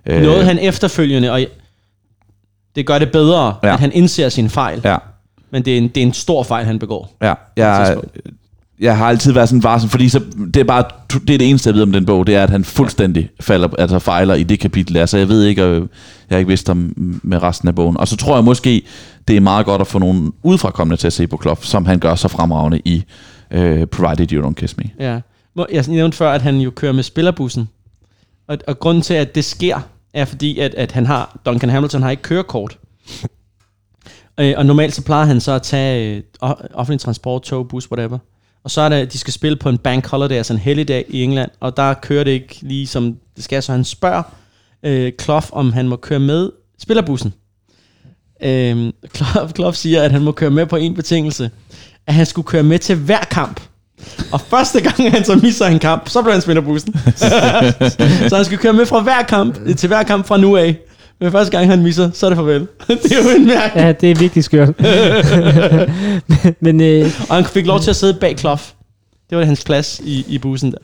[0.06, 1.46] Øh, Noget han efterfølgende, og
[2.76, 3.74] det gør det bedre, Ja.
[3.74, 4.82] at han indser sin fejl.
[4.84, 4.98] Ja,
[5.52, 7.18] Men det er, en, det er en stor fejl, han begår.
[7.22, 7.34] ja.
[7.58, 7.98] Jeg.
[8.80, 10.22] Jeg har altid været sådan varsom, fordi så,
[10.54, 12.50] det er bare det, er det eneste, jeg ved om den bog, det er, at
[12.50, 14.98] han fuldstændig falder, altså fejler i det kapitel.
[14.98, 15.88] Altså, jeg ved ikke, og jeg
[16.30, 16.94] har ikke vidst om
[17.24, 17.98] med resten af bogen.
[17.98, 18.86] Og så tror jeg måske,
[19.28, 22.00] det er meget godt at få nogen udefrakommende til at se på Klopp, som han
[22.00, 23.04] gør så fremragende i
[23.52, 24.84] øh, Provided You Don't Kiss Me.
[25.00, 25.20] Ja.
[25.72, 27.70] Jeg nævnte før, at han jo kører med spillerbussen.
[28.48, 29.80] Og, og grunden til, at det sker,
[30.14, 32.78] er fordi, at, at han har, Duncan Hamilton har ikke kørekort.
[34.40, 36.24] Øh, og normalt så plejer han så at tage øh,
[36.74, 38.18] offentlig transport, tog, bus, whatever.
[38.66, 41.24] Og så er det, de skal spille på en bank holiday, altså en helligdag i
[41.24, 44.24] England, og der kører det ikke lige som det skal, så han spørger
[44.84, 47.34] øh, Clough, om han må køre med spillerbussen.
[48.44, 51.52] Øh, Klopp, Klopp siger, at han må køre med på en betingelse.
[52.08, 53.62] At han skulle køre med til hver kamp.
[54.32, 56.94] Og første gang han så misser en kamp, så blev han spillerbussen.
[56.94, 57.30] bussen.
[58.30, 60.78] så han skulle køre med fra hver kamp, til hver kamp fra nu af.
[61.22, 62.62] Men første gang han misser, så er det farvel.
[62.88, 63.80] det er jo en mærke.
[63.80, 64.70] Ja, det er virkelig skørt.
[66.66, 68.62] Men øh, Og han fik lov til at sidde bag Klopp.
[69.30, 70.78] Det var hans plads i, i bussen der.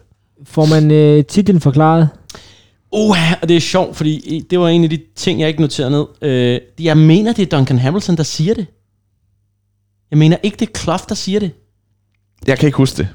[0.44, 2.10] får man øh, titlen forklaret?
[2.92, 5.92] Uh, og det er sjovt, fordi det var en af de ting, jeg ikke noterede
[5.92, 6.06] ned.
[6.30, 8.66] Øh, jeg mener, det er Duncan Hamilton, der siger det.
[10.12, 11.52] Jeg mener ikke, det er Klopp, der siger det.
[12.48, 13.08] Jeg kan ikke huske det.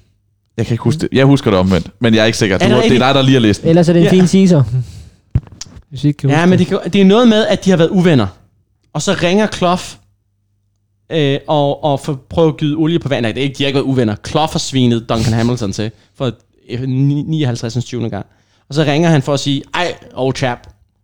[0.56, 1.08] Jeg kan ikke huske det.
[1.12, 2.54] Jeg husker det omvendt, men jeg er ikke sikker.
[2.56, 3.68] Er det Du, det er dig, der lige har læst den.
[3.68, 4.12] Ellers er det en Ja.
[4.12, 4.62] fin teaser.
[5.90, 7.76] Hvis I ikke kan Ja, men det, kan, det er noget med, at de har
[7.76, 8.26] været uvenner.
[8.92, 9.82] Og så ringer Klopp
[11.10, 13.22] øh, og, og får prøvet at gyde olie på vand.
[13.22, 14.14] Nej, det er ikke, de har ikke været uvenner.
[14.14, 16.32] Klopp har svinet Duncan Hamilton til for
[16.70, 17.84] øh, 59.
[17.84, 18.10] 20.
[18.10, 18.26] gang.
[18.68, 20.58] Og så ringer han for at sige, ej, old chap,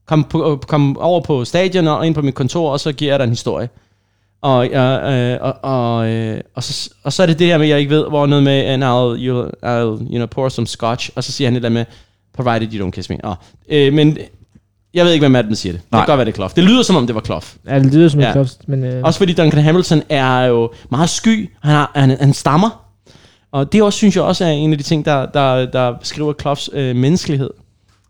[0.06, 3.18] kom, på, kom over på stadion og ind på mit kontor, og så giver jeg
[3.18, 3.68] dig en historie.
[4.42, 7.66] Og, øh, øh, og, og, øh, og, så, og så er det det her med,
[7.66, 11.10] jeg ikke ved, hvor noget med, and I'll, you, I'll you know, pour some scotch,
[11.16, 11.84] og så siger han det der med,
[12.34, 13.18] provided you don't kiss me.
[13.24, 13.34] Oh.
[13.68, 14.18] Øh, men
[14.94, 15.82] jeg ved ikke, hvem det, der siger det.
[15.82, 16.00] Det Nej.
[16.00, 16.54] kan godt være, det er Kloff.
[16.54, 17.54] Det lyder, som om det var Kloff.
[17.66, 18.32] Ja, det lyder som Ja.
[18.32, 18.84] klops, men...
[18.84, 21.50] Øh, Også fordi Duncan Hamilton er jo meget sky.
[21.62, 22.84] Han, har, han, han stammer.
[23.52, 26.32] Og det også, synes jeg også er en af de ting, der, der, der beskriver
[26.32, 27.50] Kloffs øh, menneskelighed.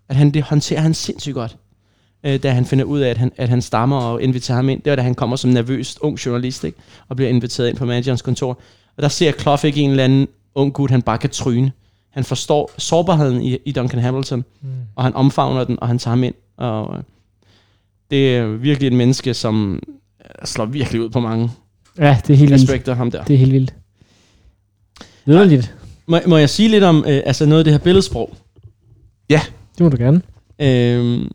[0.09, 1.57] At han, det håndterer han sindssygt godt.
[2.27, 4.83] Øh, da han finder ud af, at han, at han stammer og inviterer ham ind.
[4.83, 6.79] Det var da han kommer som nervøs ung journalist, ikke?
[7.09, 8.59] og bliver inviteret ind på managerens kontor.
[8.97, 11.73] Og der ser Kloff ikke en eller anden ung gut, han bare kan tryne.
[12.11, 14.69] Han forstår sårbarheden i, i Duncan Hamilton, mm.
[14.97, 16.35] og han omfavner den, og han tager ham ind.
[16.63, 17.03] Og øh,
[18.11, 21.51] det er virkelig et menneske, som øh, slår virkelig ud på mange
[21.99, 22.63] Ja, det er helt vildt.
[22.63, 23.25] aspekter, ham der.
[23.25, 23.75] Det er helt vildt.
[25.25, 25.75] Vidunderligt.
[26.07, 28.37] Må, må jeg sige lidt om øh, altså noget af det her billedsprog?
[29.79, 30.23] Det må du gerne.
[30.59, 31.31] Øh,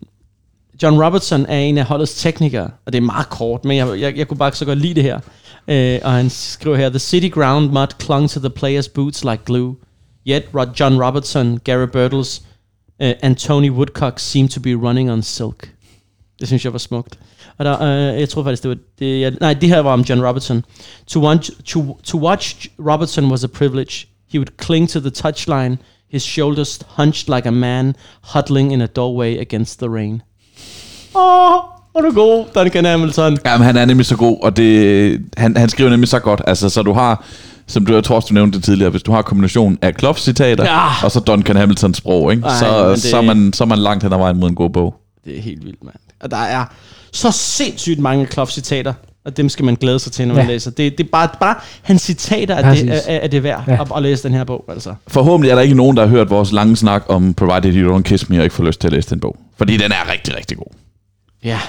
[0.83, 4.17] John Robertson er en af holdets teknikere, og det er meget kort, men jeg, jeg,
[4.17, 5.19] jeg kunne bare så godt lide det her.
[5.67, 9.39] Øh, og han skriver her, The city ground mud clung to the players' boots like
[9.45, 9.75] glue.
[10.27, 12.41] Yet Rod John Robertson, Gary Birtles
[13.03, 15.69] uh, and Tony Woodcock seemed to be running on silk.
[16.39, 17.19] Det synes jeg var smukt.
[17.57, 18.77] Og der, øh, jeg tror faktisk, det var...
[18.99, 20.65] Det, jeg, nej, det her var om John Robertson.
[21.07, 24.07] To, want, to, to watch Robertson was a privilege.
[24.29, 25.77] He would cling to the touchline,
[26.11, 27.95] his shoulders hunched like a man
[28.33, 30.21] huddling in a doorway against the rain.
[31.15, 31.61] Åh, oh,
[31.91, 33.37] hvor er du god, Duncan Hamilton.
[33.45, 36.41] Jamen, han er nemlig så god, og det, han, han skriver nemlig så godt.
[36.47, 37.25] Altså, så du har,
[37.67, 40.63] som du, jeg tror også, du nævnte det tidligere, hvis du har kombinationen af Klopp-citater,
[40.63, 41.05] Ja.
[41.05, 42.43] og så Duncan Hamiltons sprog, ikke?
[42.47, 44.55] Ej, så, det- så, er man, så er man langt hen ad vejen mod en
[44.55, 44.95] god bog.
[45.25, 45.95] Det er helt vildt, mand.
[46.19, 46.65] Og der er
[47.11, 48.93] så sindssygt mange Klopp-citater,
[49.25, 50.51] og dem skal man glæde sig til, når man Ja.
[50.51, 50.71] læser.
[50.71, 53.81] Det, det er bare, bare hans citater, er det, er, er det værd Ja.
[53.81, 54.93] at, at læse den her bog, altså.
[55.07, 58.01] Forhåbentlig er der ikke nogen, der har hørt vores lange snak om Provided You Don't
[58.01, 59.37] Kiss Me, og ikke får lyst til at læse den bog.
[59.57, 60.73] Fordi den er rigtig, rigtig god.
[61.43, 61.59] Ja,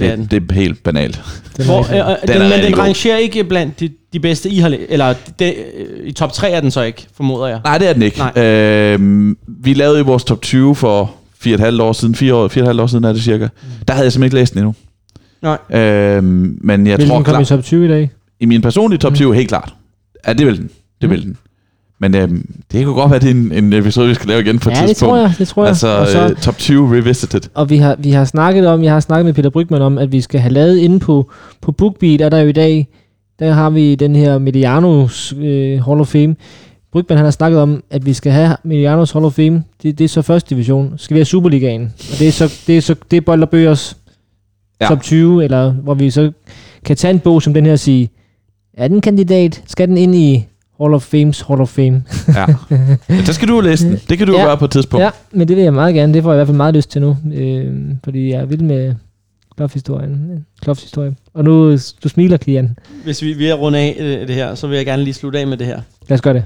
[0.00, 0.24] det er den.
[0.24, 1.22] Det, det er helt banalt.
[1.56, 4.48] Den Hvor, er, øh, øh, Den den, men den rangerer ikke blandt de, de bedste,
[4.50, 4.76] I har.
[4.88, 7.60] Eller de, øh, i top 3 er den så ikke, formoder jeg.
[7.64, 8.18] Nej, det er den ikke.
[8.34, 8.44] Nej.
[8.44, 11.10] Øhm, vi lavede jo vores top 20 for
[11.40, 13.12] fire og et halvt år siden, fire, år, fire og et halvt år siden er
[13.12, 13.48] det cirka.
[13.88, 14.74] Der havde jeg simpelthen ikke læst den endnu.
[15.42, 15.80] Nej.
[15.80, 18.10] Øhm, men jeg Vil tror komme i klart, top 20 i dag?
[18.40, 19.74] i min personlige top 20, helt klart.
[20.26, 20.70] Ja, det vil den.
[21.00, 21.14] Det Mm.
[21.14, 21.36] vil den.
[22.00, 24.58] Men øhm, det kan godt være, det er en, en episode, vi skal lave igen
[24.58, 25.10] på et Ja, det tidspunkt.
[25.10, 25.34] tror jeg.
[25.38, 25.68] Det tror jeg.
[25.68, 27.40] Altså, og, så, øh, top 20 revisited.
[27.54, 30.12] og vi har, vi har snakket om, jeg har snakket med Peter Brygman om, at
[30.12, 32.88] vi skal have lavet inde på, på BookBeat, er der jo i dag,
[33.38, 36.36] der har vi den her Medianos øh, Hall of Fame.
[36.92, 39.62] Brygman han har snakket om, at vi skal have Medianos Hall of Fame.
[39.82, 40.94] Det, det er så første division.
[40.96, 41.82] Skal vi have Superligaen.
[42.12, 43.96] Og det er så det er, så, det er Bold og Bøgers
[44.80, 44.84] Ja.
[44.84, 44.88] ja.
[44.88, 46.32] top 20, eller hvor vi så
[46.84, 48.10] kan tage en bog som den her og sige,
[48.74, 49.62] er den kandidat?
[49.66, 50.46] Skal den ind i
[50.80, 52.04] Hall of Fames Hall of Fame?
[52.34, 52.46] Ja.
[53.08, 54.00] Men så skal du læse den.
[54.08, 54.38] Det kan du ja.
[54.40, 54.46] Ja.
[54.46, 55.04] gøre på et tidspunkt.
[55.04, 56.14] Ja, men det vil jeg meget gerne.
[56.14, 57.16] Det får jeg i hvert fald meget lyst til nu.
[57.34, 58.94] Øh, fordi jeg er vild med
[59.56, 60.46] Kloff-historien.
[60.62, 61.16] Kloff-historien.
[61.34, 62.78] Og nu, du smiler, Kian.
[63.04, 65.38] Hvis vi, vi er rundt af øh, det her, så vil jeg gerne lige slutte
[65.38, 65.80] af med det her.
[66.08, 66.44] Lad os gøre det.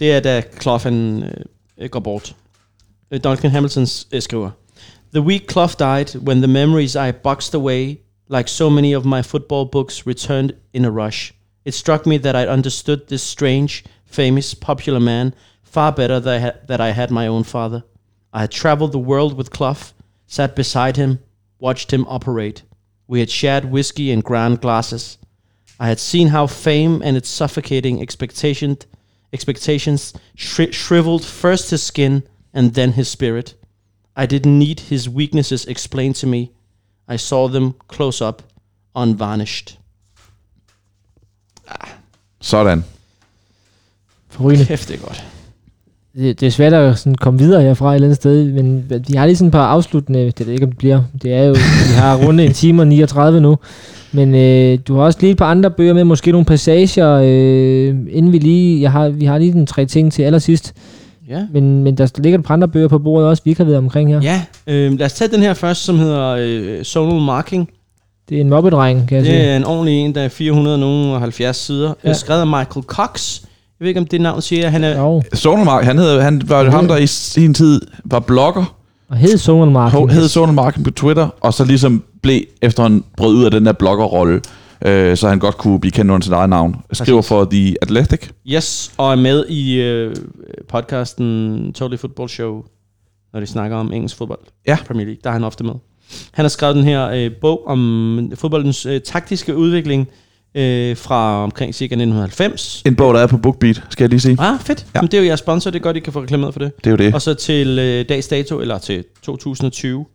[0.00, 1.24] Det er, da Clough han,
[1.78, 2.34] øh, går bort.
[3.10, 4.50] Øh, Duncan Hamilton øh, skriver,
[5.14, 7.98] The week Clough died, when the memories I boxed away,
[8.36, 11.32] like so many of my football books, returned in a rush.
[11.64, 16.38] It struck me that I'd understood this strange, famous, popular man far better than I,
[16.38, 17.84] had, that I had my own father.
[18.32, 19.92] I had traveled the world with Clough,
[20.26, 21.20] sat beside him,
[21.58, 22.62] watched him operate.
[23.06, 25.18] We had shared whiskey in grand glasses.
[25.78, 28.78] I had seen how fame and its suffocating expectation,
[29.32, 32.22] expectations shri- shriveled first his skin
[32.52, 33.54] and then his spirit.
[34.16, 36.52] I didn't need his weaknesses explained to me.
[37.08, 38.42] I saw them close up,
[38.94, 39.78] unvarnished.
[42.40, 42.84] Sådan.
[44.30, 44.64] Forrygende.
[44.66, 45.24] Kæft, det er godt.
[46.16, 49.14] det, det er svært at sådan komme videre herfra et eller andet sted, men vi
[49.16, 51.02] har lige sådan et par afsluttende, det ved ikke, om det bliver.
[51.22, 53.56] Det er jo, vi har rundet en time og 39 nu,
[54.12, 57.88] men øh, du har også lige et par andre bøger med, måske nogle passager, øh,
[58.10, 60.74] inden vi lige, jeg har, vi har lige den tre ting til allersidst,
[61.28, 61.46] Ja.
[61.52, 63.78] men, men der ligger et par andre bøger på bordet også, vi ikke har været
[63.78, 64.20] omkring her.
[64.22, 67.68] Ja, øh, lad os tage den her først, som hedder øh, Zonal Marking.
[68.30, 69.42] Det er en mobbedreng, kan jeg Det sige.
[69.42, 71.94] er en ordentlig en, der er 470 sider.
[72.04, 72.12] Ja.
[72.12, 73.40] Skrevet af Michael Cox.
[73.42, 74.98] Jeg ved ikke, om det navn siger, han er...
[75.00, 78.76] Jo, Sonelmark, han, hed, han var jo ham, der i sin tid var blogger,
[79.08, 80.12] og hed Zonal Marking.
[80.12, 83.72] hed Sonelmark på Twitter, og så ligesom blev efter han brød ud af den der
[83.72, 84.40] bloggerrolle,
[84.86, 86.76] øh, så han godt kunne blive kendt under sit eget navn.
[86.92, 87.28] Skriver Præcis.
[87.28, 88.28] for The Athletic.
[88.46, 90.16] Yes, og er med i øh,
[90.68, 92.62] podcasten Totally Football Show,
[93.32, 94.40] når de snakker om engelsk fodbold.
[94.66, 94.78] Ja.
[94.86, 95.74] Premier League, der er han ofte med.
[96.32, 100.08] Han har skrevet den her øh, bog om fodboldens øh, taktiske udvikling
[100.54, 102.82] øh, fra omkring cirka 1990.
[102.86, 104.36] En bog, der er på BookBeat, skal jeg lige sige.
[104.40, 104.78] Ah, fedt.
[104.80, 104.84] Ja.
[104.84, 104.90] Ja.
[104.94, 106.72] Jamen, det er jo jeres sponsor, det er godt, I kan få reklameret for det.
[106.76, 107.14] Det er jo det.
[107.14, 110.06] Og så til øh, dags dato, eller til 2020,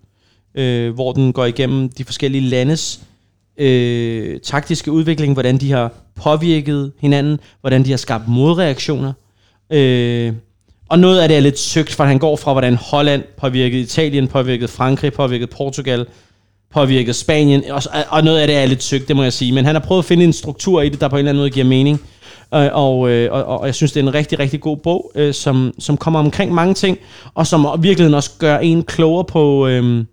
[0.56, 3.00] øh, hvor den går igennem de forskellige landes
[3.58, 9.14] øh, taktiske udvikling, hvordan de har påvirket hinanden, hvordan de har skabt modreaktioner.
[9.72, 10.34] Øh,
[10.90, 14.28] og noget af det er lidt søgt, for han går fra, hvordan Holland påvirkede Italien,
[14.28, 16.06] påvirkede Frankrig, påvirkede Portugal,
[16.74, 19.52] påvirkede Spanien, og, og noget af det er lidt søgt, det må jeg sige.
[19.52, 21.42] Men han har prøvet at finde en struktur i det, der på en eller anden
[21.42, 22.02] måde giver mening.
[22.54, 25.12] Øh, og, øh, og, og, og jeg synes, det er en rigtig, rigtig god bog,
[25.16, 26.98] øh, som, som kommer omkring mange ting,
[27.34, 29.68] og som i virkeligheden også gør en klogere på...
[29.68, 30.08] Øhm,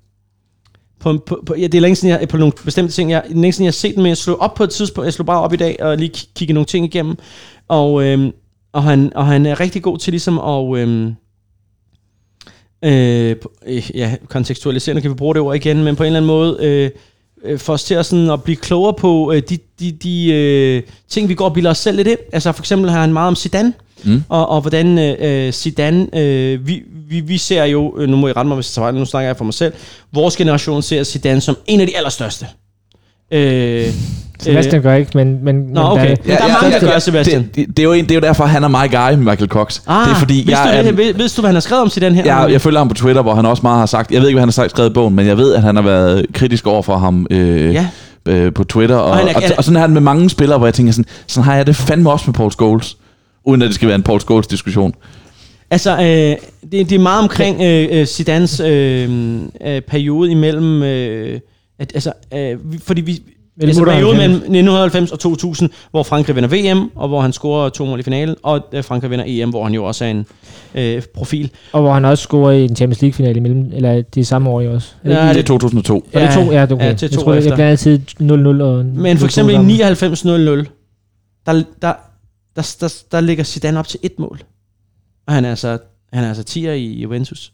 [1.00, 3.10] på, på, på, ja, det er længe siden, jeg, på nogle bestemte ting.
[3.10, 5.04] Jeg, længe siden, jeg har set den, men jeg slog op på et tidspunkt.
[5.04, 7.16] Jeg slog bare op i dag og lige kiggede nogle ting igennem.
[7.68, 8.32] Og, øhm,
[8.72, 10.78] og, han, og han er rigtig god til ligesom at...
[10.78, 11.14] Øhm,
[12.84, 13.36] øh,
[13.66, 16.26] øh, ja, kontekstualisere, nu kan vi bruge det ord igen, men på en eller anden
[16.26, 16.90] måde øh,
[17.44, 20.82] øh, få os til at, sådan, at blive klogere på øh, de, de, de øh,
[21.08, 22.18] ting, vi går og bilder os selv lidt ind.
[22.32, 23.72] Altså for eksempel har han meget om Zidane,
[24.04, 24.22] Mm.
[24.28, 28.32] og, og hvordan øh, Zidane, øh, vi, vi, vi ser jo, øh, nu må I
[28.32, 29.72] rette mig, hvis jeg tager fejl, nu snakker jeg for mig selv,
[30.12, 32.46] vores generation ser Zidane som en af de allerstørste.
[33.30, 33.86] Øh,
[34.42, 35.38] Sebastian gør ikke, men...
[35.44, 36.08] men Nå, okay.
[36.08, 37.42] Men der er mange, der gør, Sebastian.
[37.42, 39.48] Det, det, det, er jo en, det er jo derfor, han er my guy, Michael
[39.48, 39.80] Cox.
[39.86, 41.82] Ah, det er fordi, vidste jeg, du, det, ved, vidste du, hvad han har skrevet
[41.82, 42.24] om Zidane her?
[42.24, 44.36] jeg, jeg følger ham på Twitter, hvor han også meget har sagt, jeg ved ikke,
[44.36, 46.66] hvad han har sagt skrevet i bogen, men jeg ved, at han har været kritisk
[46.66, 47.86] over for ham øh, Ja.
[48.28, 48.96] øh, på Twitter.
[48.96, 50.92] Og, Og han er- og, og, sådan er han med mange spillere, hvor jeg tænker
[50.92, 52.96] sådan, sådan har jeg det fandme også med Paul Scholes.
[53.44, 54.94] Uden at det skal være en Paul Scholes diskussion.
[55.70, 56.36] Altså, øh, det,
[56.72, 59.10] det er meget omkring øh, øh, Zidanes øh,
[59.66, 60.82] øh, periode imellem...
[60.82, 61.40] Øh,
[61.78, 63.22] at, altså, øh, fordi vi...
[63.56, 64.18] Mellem Altså perioden 98.
[64.18, 68.02] mellem 1990 og 2000, hvor Frankrig vinder VM, og hvor han scorer to mål i
[68.02, 70.26] finalen, og øh, Frankrig vinder EM, hvor han jo også er en
[70.74, 71.50] øh, profil.
[71.72, 74.60] Og hvor han også scorer i en Champions League-finale imellem, eller det er samme år
[74.60, 74.94] i også.
[75.04, 76.08] Er Ja, Det er 2002.
[76.12, 76.40] Var det to?
[76.40, 76.86] Ja, det er okay.
[76.86, 77.50] ja, til jeg to tror, jeg, efter.
[77.50, 78.84] jeg blander altid 0-0 og...
[78.84, 80.68] Men for eksempel i 99-0-0,
[81.46, 81.52] der,
[81.82, 81.92] der,
[82.56, 84.42] der, der, der ligger Zidane op til et mål.
[85.26, 85.78] Og han er altså,
[86.12, 87.52] han er altså 10'er i Juventus.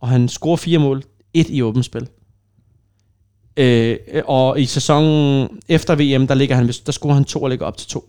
[0.00, 1.02] Og han scorer fire mål,
[1.34, 2.06] et i åbent spil.
[3.56, 3.96] Øh,
[4.26, 7.76] og i sæsonen efter VM, der, ligger han, der scorer han to og ligger op
[7.76, 8.04] til to.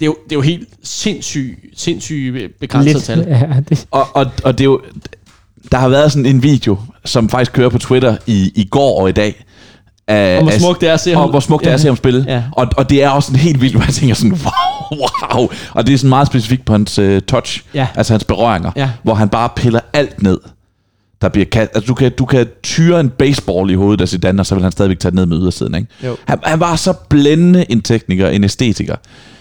[0.00, 3.04] Det er jo, det er jo helt sindssygt sindssyg begrænset Lidt.
[3.04, 3.18] tal.
[3.28, 4.80] Ja, det, Og, og, og det er jo,
[5.72, 9.08] der har været sådan en video, som faktisk kører på Twitter i, i går og
[9.08, 9.44] i dag.
[10.08, 11.30] Af, Og hvor smukt det er at se og ham.
[11.30, 12.24] hvor smukt det er at se ham spille.
[12.28, 12.44] Ja.
[12.52, 15.00] Og, og det er også sådan helt vildt, hvor jeg tænker sådan, wow,
[15.34, 15.48] wow.
[15.74, 17.86] Og det er sådan meget specifikt på hans uh, touch, Ja.
[17.94, 18.90] altså hans berøringer, Ja.
[19.02, 20.38] hvor han bare piller alt ned.
[21.22, 24.42] Der bliver kast, altså du kan, du kan tyre en baseball i hovedet af Zidane,
[24.42, 25.74] og så vil han stadigvæk tage ned med ydersiden.
[25.74, 25.86] Ikke?
[26.04, 26.16] Jo.
[26.24, 28.96] Han, han, var så blændende en tekniker, en æstetiker.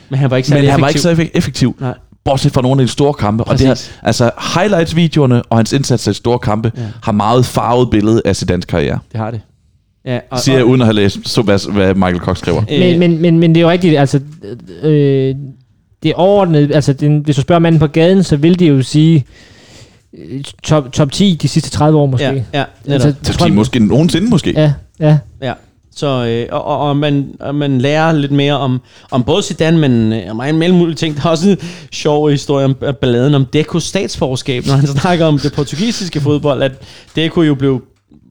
[0.09, 1.15] Men han var ikke Men særlig han var ikke effektiv.
[1.15, 1.75] så effek- effektiv.
[1.79, 1.93] Nej.
[2.23, 3.43] Bortset fra nogle af de store kampe.
[3.43, 3.91] Og det her, Præcis.
[4.03, 6.81] altså highlights-videoerne og hans indsats i store kampe Ja.
[7.03, 8.99] har meget farvet billede af Zidanes karriere.
[9.11, 9.41] Det har det.
[10.05, 12.61] Ja, og, Siger jeg uden at have læst, så hvad, hvad Michael Cox skriver.
[12.71, 14.19] øh, men, men, men, men det er jo rigtigt, altså...
[14.83, 15.35] Øh,
[16.03, 18.81] det er overordnet, altså det, hvis du spørger manden på gaden, så vil det jo
[18.81, 19.25] sige
[20.63, 22.45] top, top 10 de sidste 30 år måske.
[22.53, 23.13] ja, ja, altså.
[23.23, 24.51] Så sige, måske nogensinde måske.
[24.51, 25.17] Ja, ja.
[25.41, 25.53] Ja.
[25.95, 28.81] Så, øh, og, og, og, man, og man lærer lidt mere om,
[29.11, 31.15] om både Zidane, men øh, om en mulige ting.
[31.15, 31.57] Der er også en
[31.91, 36.63] sjov historie om om balladen om Decos statsforskab, når han snakker om det portugisiske fodbold,
[36.63, 36.71] at
[37.15, 37.81] Deco jo blev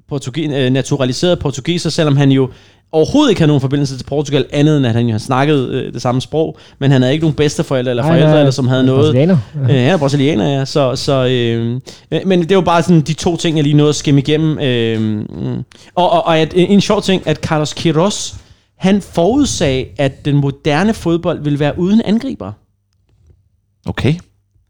[0.09, 2.48] portugi- øh, naturaliseret portugiser, selvom han jo
[2.93, 5.93] overhovedet ikke havde nogen forbindelse til Portugal, andet end at han jo har snakket øh,
[5.93, 8.85] det samme sprog, men han havde ikke nogen bedsteforeldre eller forældre, nej, eller som havde
[8.85, 9.05] noget.
[9.05, 9.39] brasilianer.
[9.55, 10.64] Øh, han er brasilianer, ja.
[10.64, 11.80] Så, så, øh,
[12.10, 14.59] øh, men det var bare sådan de to ting, jeg lige nåede at skimme igennem.
[14.59, 15.24] Øh,
[15.94, 18.35] og, og, og at, en sjov ting, at Carlos Queiroz,
[18.76, 22.52] han forudsag, at den moderne fodbold ville være uden angriber.
[23.86, 24.14] Okay.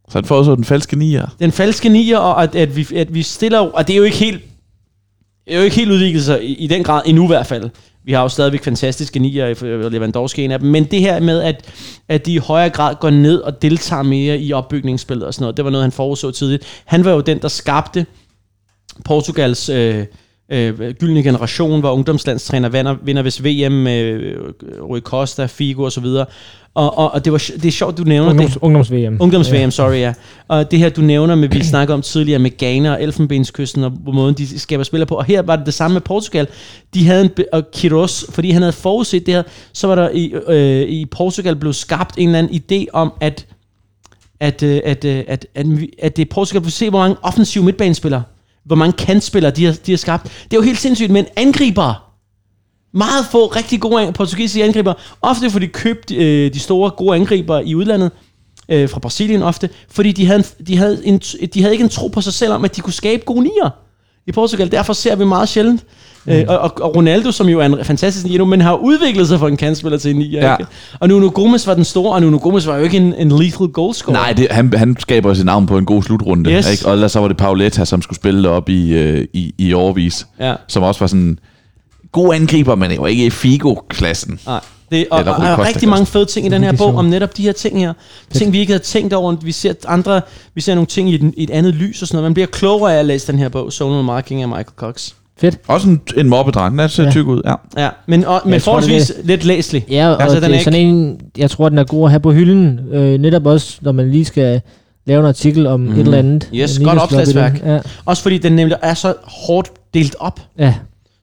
[0.09, 1.27] Så han får så den falske nier.
[1.41, 3.59] Den falske nier, og at, at, vi, at vi stiller...
[3.59, 4.41] Og det er jo ikke helt,
[5.49, 7.71] er jo ikke helt udviklet sig i, i den grad endnu i hvert fald.
[8.05, 11.21] Vi har jo stadigvæk fantastiske nier, og øh, Lewandowski en af dem, men det her
[11.21, 11.65] med, at,
[12.09, 15.57] at de i højere grad går ned og deltager mere i opbygningsspillet og sådan noget,
[15.57, 16.83] det var noget, han forudså tidligt.
[16.85, 18.07] Han var jo den, der skabte
[19.05, 20.05] Portugals øh,
[20.53, 24.37] øh, gyldne generation, hvor ungdomslandstræner vinder, vinder hvis VM med øh,
[24.83, 26.27] Rui Costa, Figo og så videre.
[26.75, 28.63] Og, og, og det, var, det er sjovt, du nævner Ungdoms, det.
[28.63, 29.17] Ungdoms-VM.
[29.21, 29.71] Ungdoms-VM, ja.
[29.71, 30.13] sorry, ja.
[30.49, 33.91] Og det her, du nævner med, vi snakker om tidligere med Ghana og Elfenbenskysten, og
[33.91, 35.15] hvor måden de skaber spiller på.
[35.15, 36.47] Og her var det det samme med Portugal.
[36.95, 39.43] De havde en, og Kiros, fordi han havde forudset det her,
[39.73, 43.47] så var der i, øh, i Portugal blev skabt en eller anden idé om, at
[44.41, 45.67] at, øh, at, at, at, at,
[45.99, 48.23] at det er Portugal, vil se, hvor mange offensive midtbanespillere,
[48.65, 50.25] hvor mange kantspillere de har, de har skabt.
[50.25, 52.13] Det er jo helt sindssygt, men angriber,
[52.93, 57.61] meget få rigtig gode portugisiske angriber, ofte fordi de købte øh, de store gode angriber
[57.61, 58.11] i udlandet,
[58.69, 61.19] øh, fra Brasilien ofte, fordi de havde, en, de, havde en,
[61.55, 63.71] de havde ikke en tro på sig selv om, at de kunne skabe gode nier
[64.29, 64.71] i Portugal.
[64.71, 65.85] Derfor ser vi meget sjældent.
[66.25, 66.33] Mm.
[66.33, 69.49] Øh, og, og Ronaldo, som jo er en fantastisk nier men har udviklet sig fra
[69.49, 70.47] en kantspiller til en nier.
[70.47, 70.57] Ja.
[70.57, 70.71] Ikke?
[71.01, 73.67] Og Nuno Gomes var den store, og Nuno Gomes var jo ikke en, en lethal
[73.67, 74.17] goalscorer.
[74.17, 76.51] Nej, det, han, han skaber sit navn på en god slutrunde.
[76.51, 76.71] Yes.
[76.71, 76.87] Ikke?
[76.87, 80.27] Og ellers så var det Pauletta, som skulle spille op i, øh, i, i overvis.
[80.41, 80.55] Ja.
[80.69, 81.39] Som også var sådan
[82.13, 84.41] god angriber, men var ikke i Figo-klassen.
[84.47, 84.61] Nej.
[84.93, 86.81] Det, og, Eller og, og, og Costa rigtig mange fede ting i den her Det
[86.81, 87.93] er bog om netop de her ting her.
[88.33, 89.37] Ting, vi ikke havde tænkt over.
[89.43, 90.21] Vi ser andre,
[90.55, 92.25] vi ser nogle ting i et, i et andet lys og sådan noget.
[92.31, 95.11] Man bliver klogere af at læse den her bog, Zonal Marking af Michael Cox.
[95.41, 95.59] Fedt.
[95.69, 96.79] Også en, en mobbedreng.
[96.79, 97.11] Den ser Ja.
[97.11, 97.55] tyk ud, ja.
[97.85, 99.85] Ja, men, og, men Jeg tror, forholdsvis lidt læselig.
[99.91, 102.11] Ja, og Altså, den det er er sådan en, jeg tror, den er god at
[102.11, 102.81] have på hylden.
[102.93, 104.61] Øh, netop også, når man lige skal
[105.07, 105.93] lave en artikel om mm.
[105.93, 106.51] et eller andet.
[106.55, 107.53] Yes, En godt opslagsværk.
[107.53, 107.63] det.
[107.67, 110.41] Ja, Også fordi den nemlig er så hårdt delt op.
[110.59, 110.75] ja.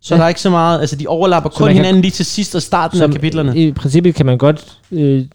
[0.06, 0.18] Så Ja.
[0.20, 2.56] der er ikke så meget, altså de overlapper kun man kan- hinanden lige til sidst
[2.56, 3.58] og starten af kapitlerne.
[3.58, 5.26] I princippet kan man godt øh,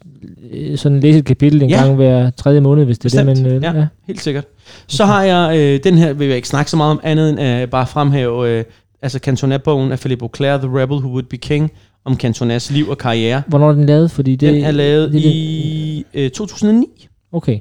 [0.52, 1.76] øh, sådan læse et kapitel en Ja.
[1.82, 3.36] gang hver tredje måned, hvis det er Bestemt.
[3.36, 3.78] det, men øh, Ja.
[3.80, 3.86] ja.
[4.06, 4.44] Helt sikkert.
[4.86, 7.40] Så har jeg, øh, den her vil jeg ikke snakke så meget om andet end
[7.42, 8.64] øh, bare fremhæve, øh,
[9.02, 11.70] altså Cantona-bogen af Philippe Auclair, The Rebel Who Would Be King,
[12.04, 13.42] om Cantonas liv og karriere.
[13.46, 14.10] Hvornår er den lavet?
[14.10, 16.86] Fordi det, Den er lavet det, det, i øh, 2009.
[17.32, 17.58] Okay.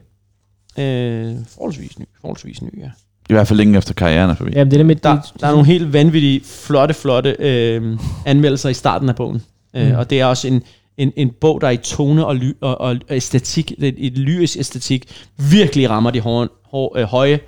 [0.80, 2.90] Øh, forholdsvis ny, forholdsvis ny, ja.
[3.30, 4.51] I hvert fald længe efter karrieren er forbi.
[4.56, 4.95] Jamen, det er det med...
[4.95, 9.41] Der, det, der er nogle helt vanvittige, flotte, flotte øh, anmeldelser i starten af bogen.
[9.73, 9.80] Mm.
[9.80, 9.95] Øh, Mm.
[9.95, 10.64] og det er også en,
[10.97, 14.57] en, en bog, der er i tone og, ly, og, og æstetik, et, et lyrisk
[14.60, 15.06] æstetik,
[15.38, 17.39] virkelig rammer de hårde, hårde, øh, høje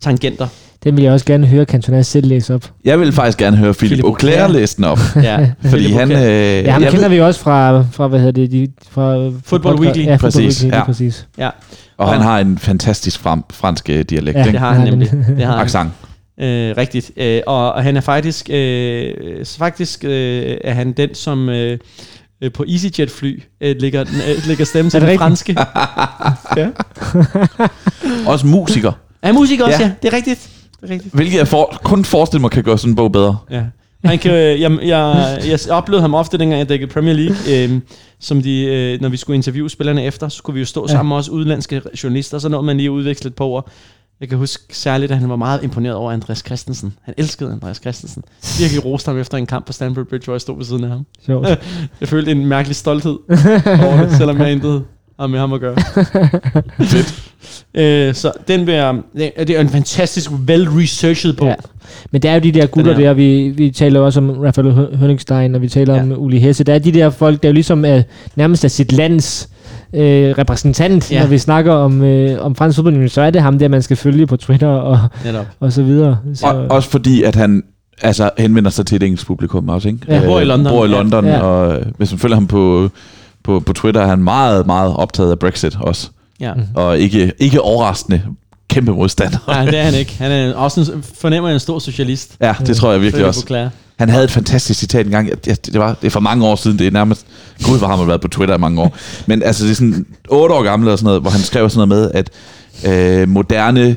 [0.00, 0.48] tangenter.
[0.84, 2.70] Den vil jeg også gerne høre Cantona selv læse op.
[2.84, 4.98] Jeg vil faktisk gerne høre Philip Philip Auclair læse den op.
[5.22, 6.12] Ja, fordi han...
[6.12, 6.18] Øh.
[6.64, 9.30] Ja, ham kender ved, vi også fra, fra hvad hedder det, de, fra...
[9.44, 10.04] Football fra- Weekly.
[10.04, 10.84] Ja, Football Præcis, Weekly, ja.
[10.84, 11.26] præcis.
[11.38, 11.50] Ja,
[11.98, 14.38] og han har en fantastisk frem, fransk øh, dialekt.
[14.38, 14.44] Ja.
[14.44, 15.10] Det har han nemlig.
[15.36, 15.64] Det har han.
[15.64, 15.90] Accent.
[16.40, 17.10] Øh, rigtigt.
[17.16, 19.14] Øh, og, og han er faktisk, øh,
[19.58, 21.78] faktisk øh, er han den, som øh,
[22.42, 25.56] øh, på EasyJet-fly øh, lægger, øh, lægger stemme til Er det den franske.
[26.56, 26.66] ja.
[28.26, 28.92] Også musiker.
[29.22, 29.78] Er musik også.
[29.80, 29.84] Ja.
[29.86, 29.92] ja.
[30.02, 30.48] Det er rigtigt.
[30.80, 31.14] Det er rigtigt.
[31.14, 33.36] Hvilket jeg for, kun forestiller mig kan gøre sådan en bog bedre.
[33.50, 33.62] Ja.
[34.04, 37.36] Han kan, øh, jeg, jeg, jeg oplevede ham ofte, dengang jeg dækkede Premier League,
[37.74, 37.80] øh,
[38.20, 40.92] som de, øh, når vi skulle interviewe spillerne efter, så skulle vi jo stå Ja.
[40.92, 43.70] sammen med også udlandske journalister, så når man lige udveksle lidt på ord.
[44.20, 46.92] Jeg kan huske særligt, at han var meget imponeret over Andreas Christensen.
[47.02, 48.22] Han elskede Andreas Christensen.
[48.58, 50.90] Virkelig roste ham efter en kamp på Stamford Bridge, hvor jeg stod ved siden af
[50.90, 51.06] ham.
[51.26, 51.48] Sjovt.
[52.00, 53.18] Jeg følte en mærkelig stolthed
[53.86, 54.84] over det, selvom jeg intet
[55.20, 55.76] har med ham at gøre.
[56.80, 57.22] Fedt.
[57.74, 61.48] Øh, så den vil jeg, det er- det er en fantastisk well-researched bog.
[61.48, 61.54] Ja.
[62.10, 64.72] Men der er jo de der gutter er- der, vi, vi taler også om Rafael
[64.96, 66.02] Hønningstein, og vi taler Ja.
[66.02, 66.64] om Uli Hesse.
[66.64, 68.02] Der er de der folk, der jo ligesom er
[68.36, 69.48] nærmest er sit lands
[69.94, 71.20] øh, repræsentant, Ja.
[71.20, 73.96] når vi snakker om, øh, om fransk fodbold, så er det ham der, man skal
[73.96, 75.46] følge på Twitter og, Netop.
[75.60, 76.18] og så videre.
[76.34, 77.62] Så, Og, også fordi, at han
[78.02, 80.00] altså, henvender sig til et engelsk publikum også, ikke?
[80.08, 80.22] Ja.
[80.26, 80.72] Bor i London.
[80.72, 80.88] Bor i.
[80.88, 81.30] London, Ja.
[81.32, 81.40] ja.
[81.42, 82.90] og øh, hvis man følger ham på,
[83.50, 86.10] på, på Twitter, er han meget, meget optaget af Brexit også.
[86.40, 86.54] Ja.
[86.54, 86.64] Mhm.
[86.74, 88.22] Og ikke, ikke overraskende
[88.68, 89.38] kæmpe modstander.
[89.46, 90.16] Nej, det er han ikke.
[90.18, 92.36] Han er også en, fornemmer en stor socialist.
[92.40, 93.70] Ja, det tror jeg virkelig også.
[93.98, 95.44] Han havde et fantastisk citat engang.
[95.44, 96.78] Det, var, det er for mange år siden.
[96.78, 97.26] Det er nærmest...
[97.64, 98.96] Gud, hvor har man været på Twitter i mange år.
[99.26, 101.88] Men altså, det er sådan otte år gammel eller sådan noget, hvor han skrev sådan
[101.88, 102.30] noget med, at
[102.86, 103.96] øh, moderne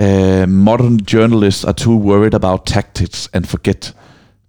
[0.00, 3.94] øh, modern journalists are too worried about tactics and forget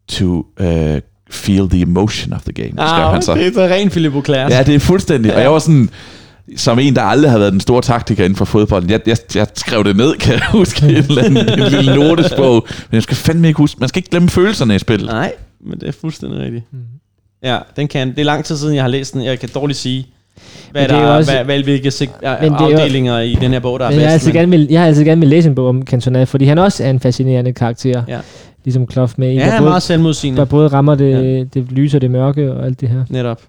[0.08, 0.98] to uh,
[1.36, 2.70] feel the emotion of the game.
[2.70, 3.34] skrev Ah, han så.
[3.34, 4.48] det er så rent Philip Auclair.
[4.49, 5.36] Ja, det er fuldstændig.
[5.36, 5.90] Og jeg var sådan,
[6.57, 8.90] som en, der aldrig har været den store taktiker inden for fodbolden.
[8.90, 11.95] Jeg, jeg, jeg skrev det ned, kan jeg huske, i en, eller anden, en lille
[11.99, 12.68] notesbog.
[12.91, 15.07] Men jeg skal fandme ikke huske, man skal ikke glemme følelserne i spillet.
[15.07, 15.34] Nej,
[15.66, 16.64] men det er fuldstændig rigtigt.
[16.72, 16.82] Mhm.
[17.44, 18.07] Ja, den kan.
[18.10, 19.24] Det er lang tid siden, jeg har læst den.
[19.26, 20.07] Jeg kan dårligt sige,
[20.72, 22.78] hvad Men der det er er, også- hvad, hvad, hvilke sek- Men det er jo-
[22.78, 24.28] afdelinger i den her bog, der er men jeg, har bedst.
[24.28, 26.57] altid gerne vil, jeg har altid gerne vil læse en bog om Cantona, fordi han
[26.57, 28.03] også er en fascinerende karakter.
[28.07, 28.20] Ja.
[28.66, 30.38] Ligesom Kloff med en, ja, der, er både, meget selvmodsigende.
[30.40, 31.44] der både rammer det, ja.
[31.44, 33.06] det lyse og det mørke og alt det her.
[33.10, 33.42] Netop.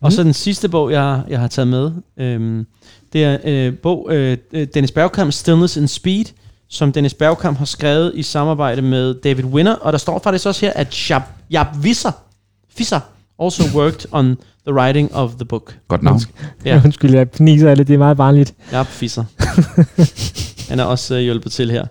[0.00, 2.66] Og så den sidste bog, jeg, jeg har taget med, øhm,
[3.12, 4.36] det er øh, bog øh,
[4.74, 6.24] Dennis Bergkamp, Stillness and Speed,
[6.68, 10.66] som Dennis Bergkamp har skrevet i samarbejde med David Winner, og der står faktisk også
[10.66, 12.10] her, at Jab, Jab Visser
[12.76, 13.00] Fisser
[13.38, 14.36] also worked on
[14.66, 15.74] the writing of the book.
[15.88, 16.20] Godt navn.
[16.64, 16.80] Ja.
[16.84, 17.88] Undskyld, jeg fniser af det.
[17.88, 18.54] Det er meget barnligt.
[18.72, 19.24] Jakob Fisser.
[20.70, 21.86] Han er også uh, hjulpet til her.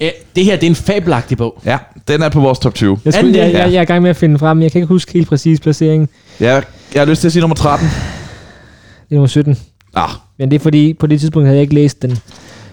[0.00, 1.62] Æ, det her, det er en fabelagtig bog.
[1.64, 1.78] Ja,
[2.08, 2.98] den er på vores top 20.
[3.04, 4.62] Jeg, skulle, jeg, jeg, jeg er i gang med at finde frem.
[4.62, 6.08] Jeg kan ikke huske helt præcis placeringen.
[6.40, 6.62] Ja,
[6.94, 7.88] jeg har lyst til at sige nummer 13.
[7.88, 7.94] Det
[9.10, 9.58] er nummer 17.
[9.94, 12.18] Ah, Men det er fordi, på det tidspunkt havde jeg ikke læst den.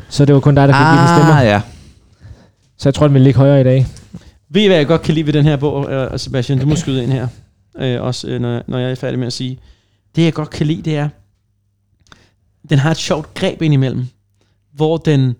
[0.09, 1.17] Så det var kun dig, der fik ah.
[1.17, 1.41] stemmer.
[1.41, 1.61] ja.
[2.77, 3.85] Så jeg tror, den vil ligge højere i dag.
[4.49, 6.59] Ved I, hvad jeg godt kan lide ved den her bog, uh, Sebastian?
[6.59, 7.27] Du må skyde ind her.
[7.75, 9.59] Uh, også uh, når, når jeg er færdig med at sige.
[10.15, 11.09] Det, jeg godt kan lide, det er,
[12.69, 14.05] den har et sjovt greb indimellem,
[14.73, 15.35] hvor den,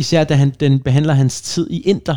[0.00, 2.16] især da han, den behandler hans tid i Inter,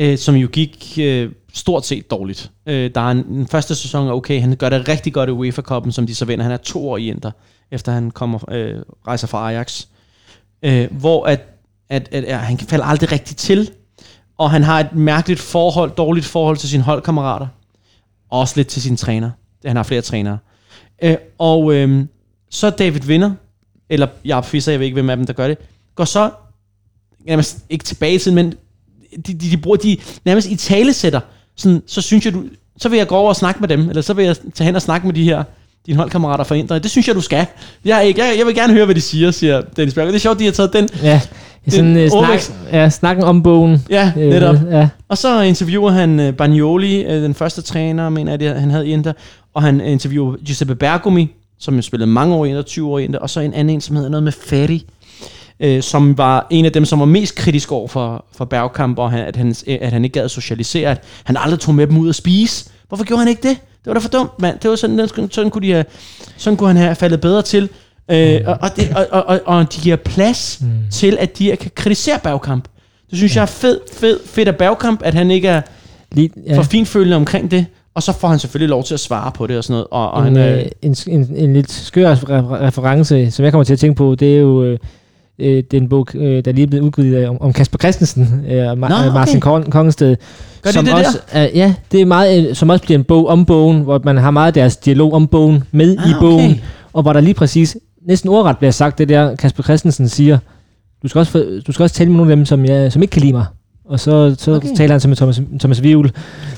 [0.00, 2.50] øh, som jo gik øh, stort set dårligt.
[2.66, 5.32] Øh, der er en, den første sæson er okay, han gør det rigtig godt i
[5.32, 6.42] UEFA-koppen, som de så vinder.
[6.42, 7.30] Han er to år i Inter,
[7.70, 8.74] efter han kommer øh,
[9.06, 9.86] rejser fra Ajax.
[10.62, 11.40] Øh, hvor at,
[11.88, 13.70] at, at, at han falder aldrig rigtig til,
[14.38, 17.46] og han har et mærkeligt forhold, dårligt forhold til sine holdkammerater,
[18.30, 19.30] og også lidt til sin træner.
[19.64, 20.38] Han har flere trænere.
[21.02, 22.04] Øh, og øh,
[22.50, 23.30] så David Vinder,
[23.88, 25.58] eller jeg Fisser, jeg ved ikke, hvem af dem, der gør det,
[25.94, 26.30] går så,
[27.26, 28.54] nærmest ikke tilbage til, men
[29.26, 31.20] de, de, de bruger, de nærmest i talesætter,
[31.56, 32.42] sådan, så synes jeg, du,
[32.78, 34.76] så vil jeg gå over og snakke med dem, eller så vil jeg tage hen
[34.76, 35.44] og snakke med de her,
[35.86, 36.78] dine holdkammerater fra Indre.
[36.78, 37.46] Det synes jeg, du skal.
[37.84, 40.10] Jeg, ikke, jeg, jeg vil gerne høre, hvad de siger, siger Dennis Berger.
[40.10, 40.88] Det er sjovt, de har taget den.
[41.02, 41.20] Ja,
[41.68, 42.52] sådan, Det- uh, snak, overvækst.
[42.72, 43.84] ja, snakken om bogen.
[43.90, 44.56] Ja, Øh, netop.
[44.70, 44.88] Ja.
[45.08, 48.88] Og så interviewer han uh, Bagnoli, uh, den første træner, mener jeg, det, han havde
[48.88, 49.12] i Inter.
[49.54, 53.04] Og han interviewer Giuseppe Bergomi, som jo spillede mange år i Inter, 20 år i
[53.04, 53.18] Inter.
[53.18, 54.86] Og så en anden en, som hedder noget med Ferri,
[55.64, 59.10] uh, som var en af dem, som var mest kritisk over for, for Bergkamp, og
[59.10, 62.08] han, at, han, at han ikke gad socialisere, at han aldrig tog med dem ud
[62.08, 62.70] at spise.
[62.88, 63.56] Hvorfor gjorde han ikke det?
[63.56, 64.58] Det var da for dumt, mand.
[64.58, 65.84] Det var sådan, sådan, kunne, de have,
[66.36, 67.68] sådan kunne han have faldet bedre til.
[68.10, 70.68] Øh, og, og, det, og, og, og, de giver plads mm.
[70.90, 72.68] til, at de kan kritisere Bergkamp.
[73.10, 73.40] Det synes ja.
[73.40, 75.62] jeg er fed, fed, fedt af Bergkamp, at han ikke er
[76.12, 76.58] Lige, ja.
[76.58, 77.66] for finfølende omkring det.
[77.94, 79.86] Og så får han selvfølgelig lov til at svare på det og sådan noget.
[79.90, 83.52] Og, og en, han, øh, øh, en, en, en lidt skør re- reference, som jeg
[83.52, 84.78] kommer til at tænke på, det er jo
[85.40, 88.66] øh, øh, den bog, øh, der lige er blevet udgivet om, om Kasper Christensen, øh,
[88.66, 89.50] og Ma- Nå, øh, Martin okay.
[89.50, 90.16] Kong- Kongensted.
[90.62, 93.28] Gør som det også, Er, ja, det er meget, øh, som også bliver en bog
[93.28, 96.50] om bogen, hvor man har meget af deres dialog om bogen med Ah, i bogen,
[96.50, 96.60] okay.
[96.92, 97.76] og hvor der lige præcis,
[98.06, 100.38] næsten ordret bliver sagt det der, Kasper Christensen siger,
[101.02, 103.02] du skal også, få- du skal også tale med nogle af dem, som, jeg, som
[103.02, 103.44] ikke kan lide mig.
[103.84, 104.68] Og så, så Okay.
[104.76, 106.10] taler han så med Thomas, Thomas Vivl.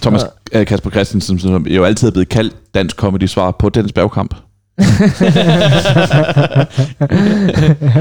[0.03, 0.25] Thomas
[0.57, 4.35] uh, Kasper Christensen, som jo altid er blevet kaldt dansk comedy svar på Dennis Bergkamp.
[4.79, 4.85] Ja,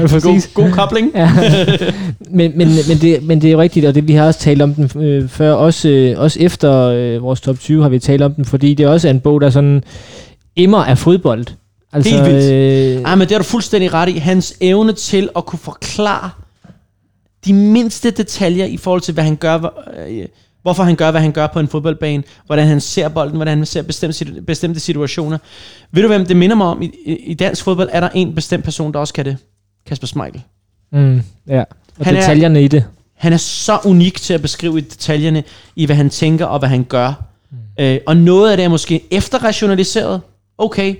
[0.06, 0.50] præcis.
[0.54, 1.10] god, god kobling.
[1.14, 1.30] Ja.
[2.30, 4.62] men, men, men, det, men det er jo rigtigt, og det, vi har også talt
[4.62, 8.22] om den øh, før, også, øh, også efter øh, vores top 20 har vi talt
[8.22, 9.84] om den, fordi det også er en bog, der sådan
[10.56, 11.44] emmer af fodbold.
[11.92, 12.52] Altså, Helt vildt.
[12.52, 14.18] Øh, Ej, men det har du fuldstændig ret i.
[14.18, 16.30] Hans evne til at kunne forklare
[17.44, 20.24] de mindste detaljer i forhold til, hvad han gør, øh,
[20.62, 23.66] hvorfor han gør, hvad han gør på en fodboldbane, hvordan han ser bolden, hvordan han
[23.66, 25.38] ser bestemte, bestemte situationer.
[25.92, 26.82] Ved du, hvem det minder mig om?
[26.82, 29.36] I, i, dansk fodbold er der en bestemt person, der også kan det.
[29.86, 30.42] Kasper Schmeichel.
[30.92, 31.60] mm, ja.
[31.60, 31.66] Og
[31.96, 32.84] Han han er- detaljerne i det.
[33.14, 35.42] Han er så unik til at beskrive detaljerne
[35.76, 37.12] i, hvad han tænker og hvad han gør.
[37.50, 37.56] Mm.
[37.84, 40.20] Øh, og noget af det er måske efterrationaliseret.
[40.58, 40.94] Okay,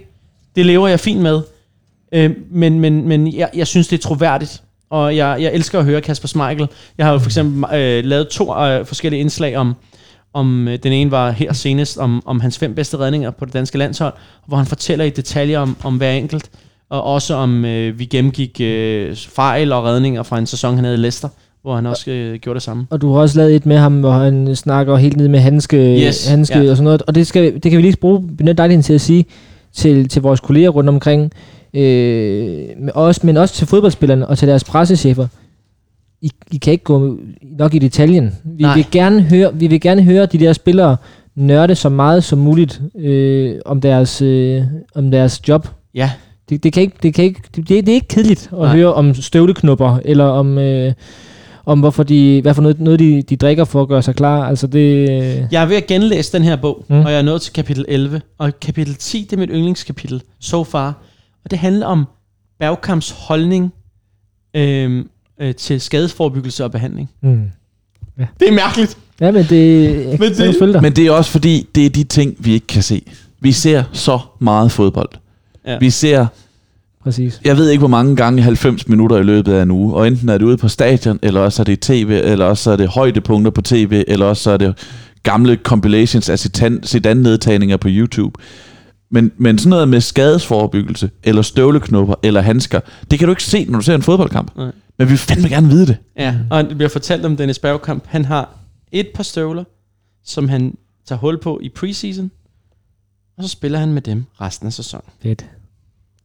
[0.56, 1.40] det lever jeg fint med.
[2.12, 4.62] Øh, men men, men jeg, jeg synes, det er troværdigt.
[4.93, 6.69] Og jeg, jeg elsker at høre Kasper Schmeichel.
[6.98, 9.74] Jeg har jo for eksempel øh, lavet to øh, forskellige indslag om,
[10.35, 13.55] om øh, den ene var her senest, om, om hans fem bedste redninger på det
[13.55, 14.14] danske landshold,
[14.47, 16.51] hvor han fortæller i detaljer om, om hver enkelt,
[16.90, 20.97] og også om øh, vi gennemgik øh, fejl og redninger fra en sæson, han havde
[20.97, 21.28] i Leicester,
[21.62, 22.86] hvor han også øh, gjorde det samme.
[22.90, 26.06] Og du har også lavet et med ham, hvor han snakker helt ned med handske,
[26.06, 26.70] Yes, handske ja.
[26.70, 27.02] og sådan noget.
[27.02, 29.24] Og det, skal, det kan vi lige bruge, benytte lejligheden til at sige
[29.74, 31.32] til, til vores kolleger rundt omkring,
[31.74, 35.26] øh, men også, men også til fodboldspillerne og til deres pressechefer.
[36.22, 38.32] I, I kan ikke gå nok i detaljen.
[38.44, 38.74] Vi Nej.
[38.74, 40.96] vil, gerne høre, vi vil gerne høre de der spillere
[41.34, 44.62] nørde så meget som muligt øh, om, deres, øh,
[44.94, 45.68] om deres job.
[45.94, 46.10] Ja,
[46.50, 48.76] Det, det, kan ikke, det, kan ikke, det, det er ikke kedeligt at Nej.
[48.76, 50.92] Høre om støvleknupper, eller om, øh,
[51.66, 54.46] om hvorfor de, hvad for noget, noget de, de drikker for at gøre sig klar.
[54.48, 55.08] Altså det,
[55.52, 56.84] jeg er ved at genlæse den her bog.
[56.88, 57.00] Mm.
[57.00, 58.20] og jeg er nået til kapitel 11.
[58.38, 61.02] Og kapitel 10, det er mit yndlingskapitel, so far.
[61.44, 62.05] Og det handler om
[62.60, 63.73] Bergkamps holdning
[64.56, 65.05] øh,
[65.40, 67.10] øh, til skadesforbyggelse og behandling.
[67.23, 67.40] mm.
[68.40, 68.98] Det er mærkeligt.
[69.20, 70.82] Ja, men det, jeg Men det-.
[70.82, 73.02] Men det er også fordi, det er de ting, vi ikke kan se.
[73.40, 75.09] Vi ser så meget fodbold.
[75.66, 75.73] Ja.
[75.73, 75.78] Ja.
[75.78, 76.27] Vi ser,
[77.02, 77.40] Præcis.
[77.44, 80.28] jeg ved ikke hvor mange gange 90 minutter i løbet af en uge, og enten
[80.28, 83.51] er det ude på stadion, eller også er det tv, eller også er det højdepunkter
[83.51, 84.74] på tv, eller også er det
[85.23, 88.40] gamle compilations af Zidane- Zidane-nedtagninger på YouTube.
[89.14, 92.80] Men, men sådan noget med skadesforebyggelse, eller støvleknupper, eller handsker,
[93.10, 94.56] det kan du ikke se, når du ser en fodboldkamp.
[94.56, 94.72] Nej.
[94.98, 95.97] Men vi vil fandme gerne vide det.
[96.18, 98.05] Ja, og det bliver fortalt om Dennis Bergkamp.
[98.06, 98.59] Han har
[98.93, 99.64] et par støvler,
[100.24, 100.76] som han
[101.06, 102.30] tager hul på i preseason,
[103.39, 105.05] og så spiller han med dem resten af sæsonen.
[105.22, 105.47] Fedt.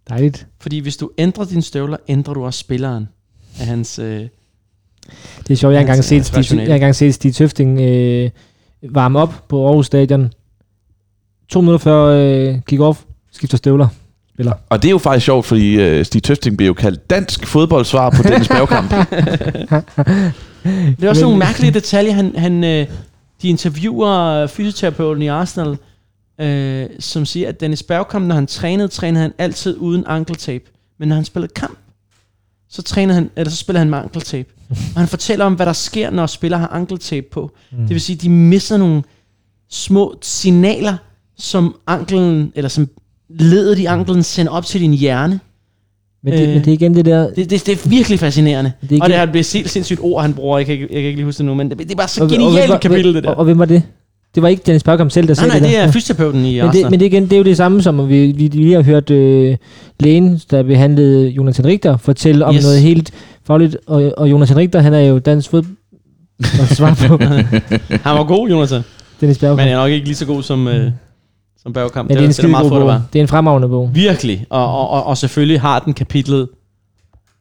[0.10, 0.48] Dejligt.
[0.60, 3.08] Fordi hvis du ændrer dine støvler, ændrer du også spilleren
[3.60, 4.00] af hans...
[4.00, 4.28] Øh,
[5.48, 6.64] Det er sjovt, jeg har engang set, Stig, rationale.
[6.68, 8.30] jeg har engang set Stig Tøfting øh,
[8.92, 10.32] varme op på Aarhus Stadion.
[11.50, 12.98] To minutter før øh, kick-off,
[13.32, 13.88] skifter støvler.
[14.34, 14.54] Spiller.
[14.70, 18.10] Og det er jo faktisk sjovt, fordi uh, Stig Tøfting bliver jo kaldt dansk fodboldsvar
[18.10, 18.90] på Dennis Bergkamp.
[21.00, 22.12] Det er også Men- nogle mærkelige detaljer.
[22.14, 22.88] Han, han, øh,
[23.42, 25.78] de interviewer fysioterapeuten i Arsenal,
[26.42, 30.64] øh, som siger, at Dennis Bergkamp, når han trænede, trænede han altid uden ankeltape.
[31.00, 31.78] Men når han spillede kamp,
[32.70, 34.50] så, trænede han, eller så spiller han med ankeltape.
[34.70, 37.52] Og han fortæller om, hvad der sker, når spillere har ankeltape på.
[37.72, 37.78] Mm.
[37.78, 39.04] Det vil sige, at de misser nogle
[39.70, 40.98] små signaler,
[41.40, 42.88] som anklen, eller som
[43.30, 45.40] ledet i anklen sender op til din hjerne.
[46.24, 47.30] Men det, Øh, men det er igen det der...
[47.34, 48.72] Det, det, det er virkelig fascinerende.
[48.82, 50.58] Det er Det igen- og det er et sindssygt ord, han bruger.
[50.58, 52.08] Jeg kan, ikke, jeg kan ikke lige huske det nu, men det, det er bare
[52.08, 53.30] så og- og genialt et kapitel, det der.
[53.30, 53.84] Og, og hvem var det?
[54.36, 55.88] Det var ikke Dennis Bergkamp selv, der nej, sagde nej, det det der.
[55.88, 58.32] er fysioterapeuten i men det, men det, igen, det er jo det samme, som vi,
[58.32, 59.58] vi lige har hørt øh,
[60.00, 62.64] lægen, der behandlede Jonathan Richter, fortælle om Yes.
[62.64, 63.12] noget helt
[63.48, 63.78] fagligt.
[63.88, 65.64] Og, og Jonathan Richter, han er jo dansk fod...
[66.62, 67.18] Og svar på
[67.90, 68.82] Han var god, Jonathan.
[69.22, 69.58] Dennis Bergkamp.
[69.58, 70.92] Men han er nok ikke lige så god som, øh,
[71.68, 72.10] som Bergkamp.
[72.10, 73.04] Men det er en det er skide meget god det.
[73.14, 73.90] Det er en fremragende bog.
[73.94, 74.46] Virkelig.
[74.50, 76.50] Og, og, og, og selvfølgelig har den kapitlet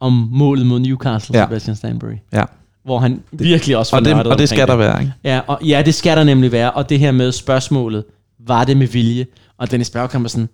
[0.01, 1.45] om målet mod Newcastle, Ja.
[1.45, 2.17] Sebastian Stanbury.
[2.33, 2.43] Ja.
[2.85, 5.13] Hvor han virkelig også var og, det, og det skal omkring der være, ikke?
[5.25, 6.71] Ja, og, ja, det skal der nemlig være.
[6.71, 8.05] Og det her med spørgsmålet,
[8.47, 9.27] var det med vilje?
[9.59, 10.49] Og Dennis Bergkamp var sådan,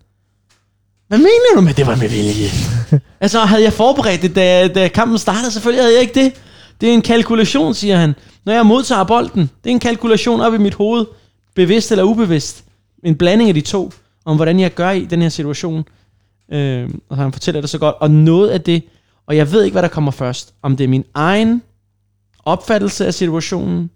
[1.09, 2.49] hvad mener du med, det var med vilje?
[3.21, 5.53] altså, havde jeg forberedt det, da, da kampen startede?
[5.53, 6.33] Selvfølgelig havde jeg ikke det.
[6.81, 8.15] Det er en kalkulation, siger han.
[8.45, 11.07] Når jeg modtager bolden, det er en kalkulation op i mit hoved,
[11.55, 12.65] bevidst eller ubevidst.
[13.03, 13.93] En blanding af de to,
[14.25, 15.85] om hvordan jeg gør i den her situation.
[16.53, 17.95] Øh, og han fortæller det så godt.
[18.01, 18.83] Og noget af det,
[19.27, 20.55] og jeg ved ikke, hvad der kommer først.
[20.63, 21.63] Om det er min egen
[22.45, 23.91] opfattelse af situationen,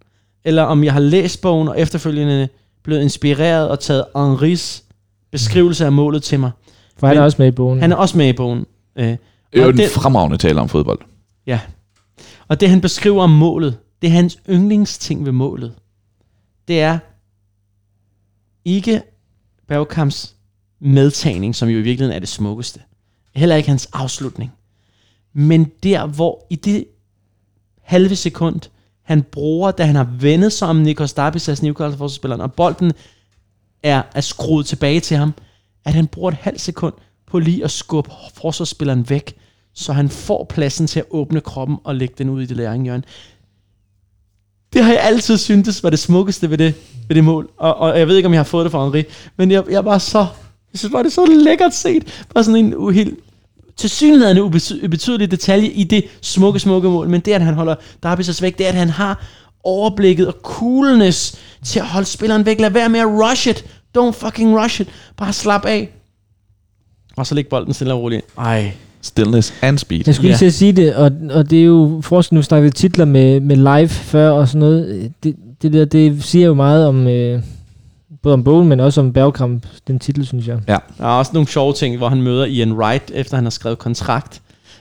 [0.45, 2.49] eller om jeg har læst bogen og efterfølgende
[2.83, 4.85] blevet inspireret og taget Henris
[5.33, 6.51] beskrivelse af målet til mig.
[6.99, 7.81] For han Men- er også med i bogen.
[7.81, 8.67] Han er også med i bogen.
[8.97, 9.19] Øh, Det
[9.53, 10.99] er jo en fremragende tale om fodbold.
[11.47, 11.61] ja.
[12.49, 15.73] Og det han beskriver om målet, det er hans yndlingsting ved målet.
[16.69, 16.99] Det er
[18.67, 19.03] ikke
[19.69, 20.35] Bergkamps
[20.81, 22.81] medtagning, som jo i virkeligheden er det smukkeste.
[23.35, 24.53] Heller ikke hans afslutning.
[25.33, 26.85] Men der, hvor i det
[27.83, 28.61] halve sekund,
[29.03, 32.93] han bruger, da han har vendet sig om Nikos Dabisas altså Newcastle forsvarsspilleren, og bolden
[33.83, 35.35] er, er skruet tilbage til ham,
[35.85, 36.95] at han bruger et halvt sekund
[37.27, 39.37] på lige at skubbe forsvarsspilleren væk,
[39.75, 43.03] så han får pladsen til at åbne kroppen og lægge den ud i det læringhjørne.
[44.77, 46.75] Det har jeg altid syntes var det smukkeste ved det,
[47.09, 47.51] ved det mål.
[47.59, 49.05] Og, og jeg ved ikke, om jeg har fået det fra Henri,
[49.37, 50.19] men jeg, jeg var så...
[50.73, 52.27] Jeg synes bare, det er så lækkert set.
[52.35, 53.19] Bare sådan en uh, helt
[53.77, 57.09] tilsyneladende ubetydelig detalje i det smukke, smukke mål.
[57.09, 59.25] Men det, at han holder Darby så væk, det er, at han har
[59.65, 62.61] overblikket og coolness til at holde spilleren væk.
[62.61, 63.65] Lad være med at rush it.
[63.99, 64.89] Don't fucking rush it.
[65.17, 65.89] Bare slap af.
[67.17, 68.23] Og så læg bolden stille og roligt.
[68.23, 68.47] ind.
[68.47, 68.73] Ej.
[69.07, 70.03] Stillness and speed.
[70.07, 70.47] Jeg skulle lige Ja.
[70.47, 73.57] at sige det, og, og det er jo forskel, nu snakker vi titler med, med
[73.57, 75.13] live før og sådan noget.
[75.25, 77.41] Det, det der, det siger jo meget om, øh,
[78.23, 80.59] både om bogen, men også om Bergkamp, den titel, synes jeg.
[80.99, 83.79] Der er også nogle sjove ting, hvor han møder Ian Wright, efter han har skrevet
[83.79, 84.41] kontrakt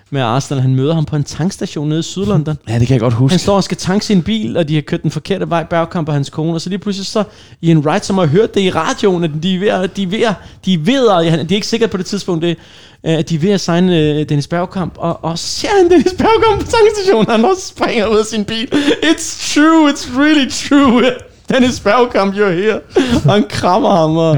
[0.10, 0.62] med Arsenal.
[0.62, 2.58] Han møder ham på en tankstation nede i Sydlondon.
[2.70, 3.32] Ja, det kan jeg godt huske.
[3.32, 6.08] Han står og skal tanke sin bil, og de har kørt den forkerte vej, Bergkamp
[6.08, 7.24] og hans kone, og så lige pludselig så
[7.62, 10.08] Ian Wright, som har hørt det i radioen, at de er ved, at- de er
[10.08, 10.34] ved, at-
[10.66, 12.58] de er ved, at- de er ikke sikre på det tidspunkt, det,
[13.06, 16.14] øh, at de er ved at signe øh, Dennis Bergkamp, og, og ser han Dennis
[16.18, 18.68] Bergkamp på tankstationen, han også springer ud af sin bil.
[19.04, 21.12] It's true, it's really true.
[21.50, 22.80] Dennis Bergkamp, you're here.
[23.26, 24.38] Og han krammer ham, og,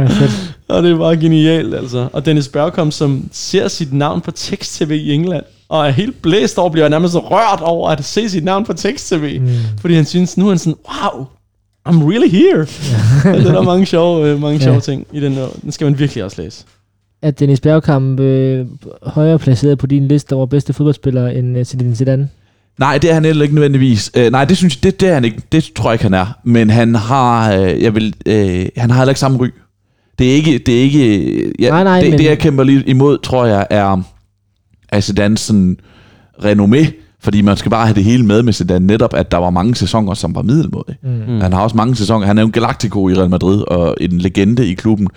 [0.68, 2.08] og det er bare genialt, altså.
[2.14, 6.58] Og Dennis Bergkamp, som ser sit navn på tekst-tv i England, og er helt blæst
[6.58, 9.40] over, bliver nærmest rørt over at se sit navn på tekst-tv.
[9.40, 9.48] Mm.
[9.82, 11.26] Fordi han synes, nu er han sådan, wow,
[11.90, 12.68] I'm really here.
[13.26, 13.44] Ja.
[13.54, 14.64] der er mange sjove, øh, mange Ja.
[14.64, 15.38] sjove ting i den.
[15.38, 16.66] og Den skal man virkelig også læse.
[17.22, 18.66] Er Dennis Bergkamp øh,
[19.04, 22.30] højere placeret på din liste over bedste fodboldspillere end øh, Zinedine Zidane?
[22.80, 24.12] Nej, det er han heller ikke nødvendigvis.
[24.18, 25.42] Uh, nej, det synes jeg, det, det er han ikke.
[25.52, 26.26] Det tror jeg ikke, han er.
[26.44, 28.34] Men han har, uh, jeg vil, uh,
[28.82, 29.48] han har heller ikke samme ry.
[30.20, 32.64] Det er ikke, det er ikke, øh, ja, Nej, nej, det, men- det, jeg kæmper
[32.64, 34.02] lige imod, tror jeg, er,
[34.90, 35.78] er Zidane's sådan
[36.40, 36.92] renommé.
[37.20, 38.88] Fordi man skal bare have det hele med med Zidane.
[38.88, 40.98] Netop, at der var mange sæsoner, som var middelmådige.
[41.04, 41.42] Mm.
[41.42, 42.26] Han har også mange sæsoner.
[42.26, 45.08] Han er jo en galactico i Real Madrid, og en legende i klubben.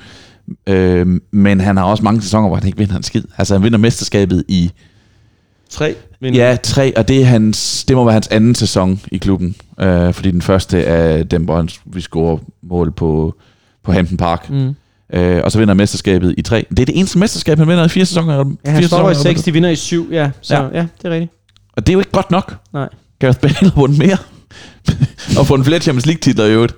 [0.67, 3.23] Øh, men han har også mange sæsoner, hvor han ikke vinder en skid.
[3.39, 4.71] Altså, han vinder mesterskabet i
[5.71, 5.95] Tre.
[6.21, 9.55] Men Ja, tre, og det, er hans, det må være hans anden sæson i klubben.
[9.81, 13.35] Øh, fordi den første er dem, hvor han, vi scorer mål på,
[13.85, 14.51] på Hampton Park.
[14.51, 14.75] Mm.
[15.13, 16.67] Øh, og så vinder mesterskabet i tre.
[16.71, 18.35] Det er det eneste mesterskab, han vinder i fire sæsoner.
[18.37, 20.31] Ja, han fire stopper i sæsoner, seks, de vinder i syv, ja.
[20.41, 20.63] Så Ja.
[20.63, 21.33] ja, det er rigtigt.
[21.77, 22.55] Og det er jo ikke godt nok.
[22.73, 22.89] Nej.
[23.19, 24.17] Gareth Bale har vundet mere.
[25.39, 26.75] og fundet flere Champions League titler i øvrigt.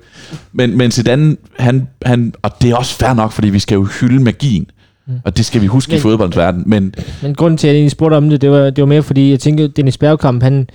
[0.52, 3.84] Men, men Zidane, han, han, og det er også fair nok, fordi vi skal jo
[3.84, 4.66] hylde magien.
[5.06, 5.12] Mm.
[5.24, 6.62] Og det skal vi huske men, i fodboldens verden.
[6.66, 9.02] Men Men grunden til, at jeg egentlig spurgte om det, det var, det var mere
[9.02, 10.68] fordi, jeg tænker, Dennis Bergkamp, han,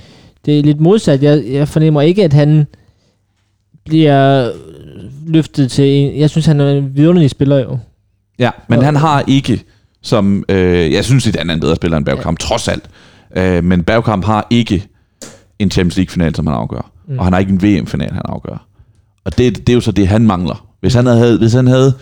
[0.46, 1.24] det er lidt modsat.
[1.24, 2.66] Jeg, jeg fornemmer ikke, at han
[3.86, 4.52] bliver
[5.28, 6.20] løftet til en...
[6.20, 7.78] Jeg synes, han er en vidunderlig spiller jo.
[8.40, 9.64] Ja, men Og- han har ikke,
[10.02, 12.46] som øh, jeg synes, at han er en bedre spiller end Bergkamp, ja.
[12.48, 12.84] trods alt.
[13.38, 14.88] Øh, men Bergkamp har ikke
[15.60, 16.92] en Champions League-final, som han afgør.
[17.08, 17.20] Mm.
[17.20, 18.68] Og han har ikke en VM-final, han afgør.
[19.26, 20.68] Og det, det er jo så det, han mangler.
[20.82, 21.94] Hvis han havde, hvis han havde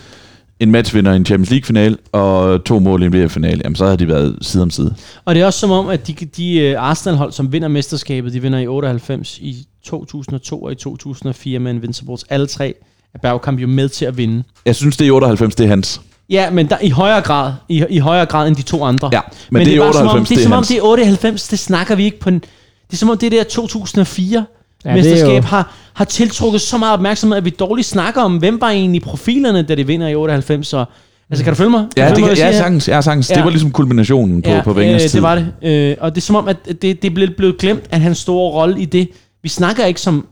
[0.60, 3.96] en matchvinder i en Champions League-final og to mål i en VM-final, jamen så havde
[3.96, 4.94] de været side om side.
[5.24, 8.42] Og det er også som om, at de, de øh, Arsenal-hold, som vinder mesterskabet, de
[8.42, 12.24] vinder i 98, i 2002 og i 2004 med Invincibles.
[12.30, 12.74] Alle tre
[13.16, 14.42] er Bergkamp jo med til at vinde.
[14.66, 16.00] Jeg synes, det er i 98, det er hans.
[16.30, 19.10] Ja, men der, i højere grad i, i højere grad end de to andre.
[19.12, 20.64] Ja, men, men det, det er er bare som om, 98, det er som om
[20.64, 23.44] det er 98, det snakker vi ikke på en, Det er som om det der
[23.44, 24.44] 2004
[24.84, 28.36] Ja, det er mesterskab har, har tiltrukket så meget opmærksomhed, at vi dårligt snakker om,
[28.36, 30.66] hvem var egentlig profilerne, da de vinder i 98.
[30.66, 30.84] Så,
[31.30, 31.80] altså, kan du følge mig?
[31.80, 33.30] Kan Ja, du det, følge mig, kan, hvad ja, sagtens, ja, sagtens.
[33.30, 33.34] Ja.
[33.34, 35.16] Det var ligesom kulminationen på, ja, på Wengers øh, tid.
[35.16, 35.52] det var det.
[35.62, 38.50] Øh, og det er som om, at det, det blev blevet glemt, at hans store
[38.52, 39.08] rolle i det.
[39.42, 40.26] Vi snakker ikke som,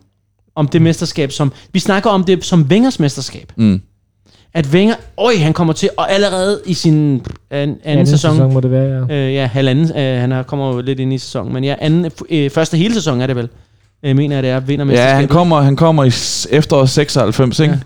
[0.57, 1.53] om det mesterskab som...
[1.73, 3.53] Vi snakker om det som Wengers mesterskab.
[3.57, 3.81] Mm.
[4.55, 4.95] At Wenger...
[5.19, 5.91] Øj, han kommer til...
[5.97, 8.31] Og allerede i sin anden, anden, anden sæson...
[8.31, 9.27] sæson må det være, ja.
[9.27, 9.85] Øh, ja, halvanden.
[9.99, 11.53] Øh, han er, kommer jo lidt ind i sæsonen.
[11.53, 13.49] Men ja, anden, øh, første hele sæson er det vel.
[14.03, 14.61] Øh, mener jeg, det er.
[14.61, 15.17] Vinder Ja, mesterskabet.
[15.17, 16.09] han kommer, han kommer i
[16.57, 17.79] efteråret 96, ikke?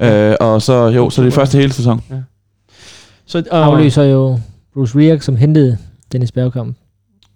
[0.00, 0.30] Ja.
[0.30, 2.02] Øh, og så, jo, så det er første hele sæson.
[3.26, 4.38] Så, og, Afløser jo
[4.74, 5.76] Bruce Rierk, som hentede
[6.12, 6.76] Dennis Bergkamp.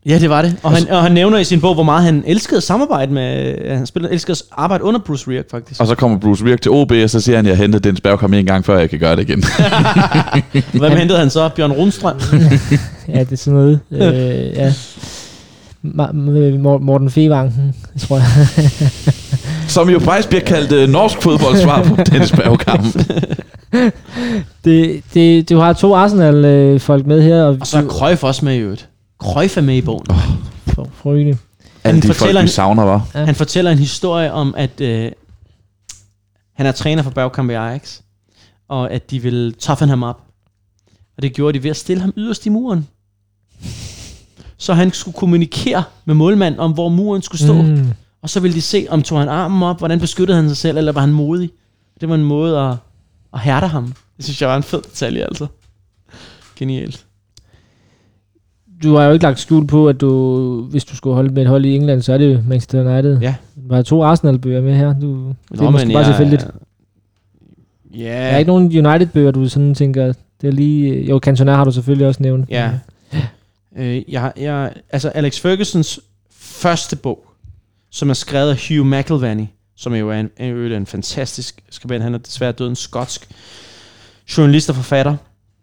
[0.06, 0.56] Ja, det var det.
[0.62, 3.54] Og han, og han nævner i sin bog, hvor meget han elskede samarbejde med...
[3.64, 5.80] øh, Han spillede, elskede at arbejde under Bruce Rierk, faktisk.
[5.80, 8.00] Og så kommer Bruce Wirk til OB, og så siger han, at jeg hentede Dennis
[8.00, 9.44] Bergkamp en gang, før jeg kan gøre det igen.
[10.80, 11.48] Hvem hentede han så?
[11.48, 12.16] Bjørn Rundstrøm?
[13.08, 13.80] Ja, det er sådan noget.
[13.90, 14.00] øh,
[14.56, 14.72] ja.
[16.80, 17.74] Morten Fevangen,
[18.08, 18.26] tror jeg.
[19.68, 22.84] Som jo faktisk bliver kaldt øh, norsk fodboldsvar på Dennis Bergkamp.
[24.64, 28.54] det, det, du har to Arsenal-folk med her, og, Og så er Cruyff også med
[28.54, 28.88] i øvrigt.
[29.32, 30.06] Cruyff er med i bogen.
[30.66, 31.38] for, frygende.
[31.84, 33.08] Alle de fortæller folk, vi en- savner, var.
[33.14, 33.24] Ja.
[33.24, 35.12] Han fortæller en historie om, at øh,
[36.54, 38.00] han er træner for Bergkamp i Ajax,
[38.68, 40.20] og at de vil toughen ham op.
[41.16, 42.88] Og det gjorde de ved at stille ham yderst i muren.
[44.56, 47.62] Så han skulle kommunikere med målmanden om, hvor muren skulle stå.
[47.62, 47.88] Mm.
[48.22, 50.78] Og så ville de se, om tog han armen op, hvordan beskyttede han sig selv,
[50.78, 51.50] eller var han modig.
[52.00, 52.76] Det var en måde at,
[53.34, 53.94] at hærde ham.
[54.16, 55.46] Det synes jeg var en fed detalje, altså.
[56.56, 57.04] Genialt.
[58.84, 61.48] Du har jo ikke lagt skjul på, at du, hvis du skulle holde med et
[61.48, 63.18] hold i England, så er det jo Manchester United.
[63.20, 63.34] Ja.
[63.68, 64.92] Du har to Arsenal-bøger med her.
[65.00, 66.46] Du, det er Nå, måske bare jeg- tilfældigt.
[67.94, 71.04] Ja, Der er ikke nogen United-bøger, du sådan tænker, det er lige...
[71.08, 72.50] Jo, Cantona har du selvfølgelig også nævnt.
[72.50, 72.70] Ja.
[73.76, 76.00] Øh, jeg, jeg, altså Alex Fergusons
[76.30, 77.26] første bog,
[77.90, 79.46] som er skrevet af Hugh McIlvany,
[79.76, 83.28] som jo er en, en, en, en fantastisk skribent, han er desværre død, en skotsk
[84.36, 85.16] journalist og forfatter.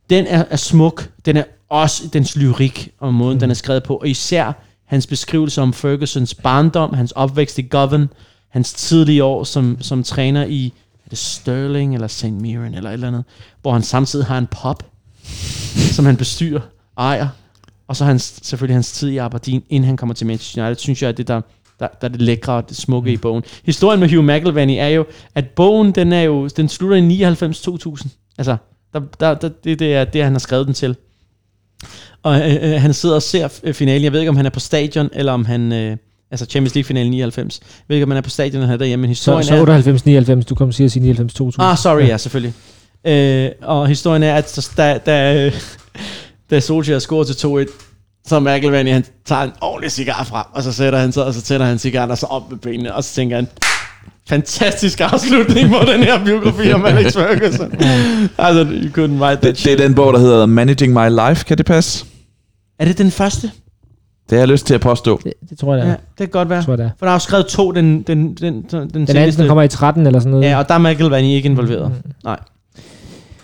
[0.09, 1.09] Den er, er smuk.
[1.25, 3.39] Den er også dens lyrik og måden, mm.
[3.39, 3.95] den er skrevet på.
[3.95, 4.51] Og især
[4.85, 8.09] hans beskrivelse om Fergusons barndom, hans opvækst i Govan,
[8.49, 10.73] hans tidlige år som, som træner i
[11.05, 12.25] er det Sterling eller St.
[12.25, 13.23] Mirren eller et eller andet,
[13.61, 14.83] hvor han samtidig har en pop,
[15.91, 16.61] som han bestyrer,
[16.97, 17.27] ejer.
[17.87, 21.01] Og så hans, selvfølgelig hans tid i Aberdeen, inden han kommer til Manchester United, synes
[21.01, 21.41] jeg, at det der,
[21.79, 23.13] der, der er det lækre og det smukke mm.
[23.13, 23.43] i bogen.
[23.65, 27.23] Historien med Hugh McIlvany er jo, at bogen, den er jo, den slutter i
[27.93, 28.07] 99-2000.
[28.37, 28.57] Altså,
[28.93, 30.95] der, der, der, det, det er det, han har skrevet den til.
[32.23, 34.03] Og øh, øh, han sidder og ser finalen.
[34.03, 35.71] Jeg ved ikke, om han er på stadion, eller om han...
[35.73, 35.97] Øh,
[36.31, 37.59] altså Champions League-finalen 99.
[37.61, 39.85] Jeg ved ikke, om han er på stadion, eller han er derhjemme, men Så, historien
[40.07, 40.35] så er...
[40.41, 41.51] 98-99, du kom til at sige 99-2000.
[41.59, 42.53] Ah, sorry, ja, ja selvfølgelig.
[43.07, 45.51] Øh, og historien er, at så- da, da,
[46.51, 47.33] da Solskjaer scorer til
[47.67, 47.71] 2-1,
[48.27, 51.33] så er McIlvany, han tager en ordentlig cigar frem, og så sætter han sig, og
[51.33, 53.47] så tænder han cigaren, og så op med benene, og så tænker han,
[54.35, 57.71] fantastisk afslutning på den her biografi om Alex Ferguson.
[58.37, 61.45] altså, you couldn't write that Det, det er den bog, der hedder Managing My Life.
[61.45, 62.05] Kan det passe?
[62.79, 63.41] Er det den første?
[64.29, 65.21] Det har jeg lyst til at påstå.
[65.23, 65.97] Det, det tror jeg, Ja, det er.
[65.97, 66.57] det kan godt være.
[66.57, 66.89] Jeg tror, det er.
[66.99, 69.63] For der er jo skrevet to, den, den, den, den, den, Den anden, den kommer
[69.63, 70.45] i 13 eller sådan noget.
[70.45, 71.91] Ja, og der er McIlvany ikke involveret.
[72.05, 72.11] Mm.
[72.23, 72.39] Nej.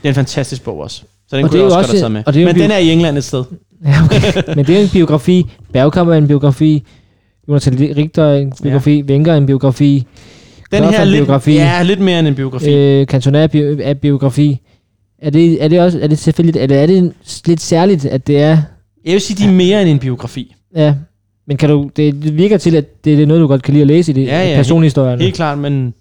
[0.01, 1.01] Det er en fantastisk bog også.
[1.29, 2.23] Så den Og kunne jeg også, også- godt have taget med.
[2.25, 3.43] og det er Men bio- den er i England et sted.
[3.85, 4.43] Ja, okay.
[4.55, 5.45] Men det er en biografi.
[5.73, 6.83] Bergkamp er en biografi.
[7.49, 8.97] Jonas Richter er en biografi.
[8.97, 9.03] Ja.
[9.13, 10.05] Wenger er en biografi.
[10.71, 11.53] Den her er er en lidt, biografi.
[11.53, 12.73] ja, lidt mere end en biografi.
[12.73, 14.61] Øh, Cantona er, bio, er biografi.
[15.21, 17.13] Er det, er det også er det selvfølgelig eller er det
[17.45, 18.57] lidt særligt, at det er...
[19.05, 20.55] jeg vil sige, de er mere end en biografi.
[20.75, 20.93] Ja,
[21.47, 23.87] men kan du, det, virker til, at det er noget, du godt kan lide at
[23.87, 25.21] læse i det, Ja, ja, personhistorien.
[25.21, 25.93] Helt klart, men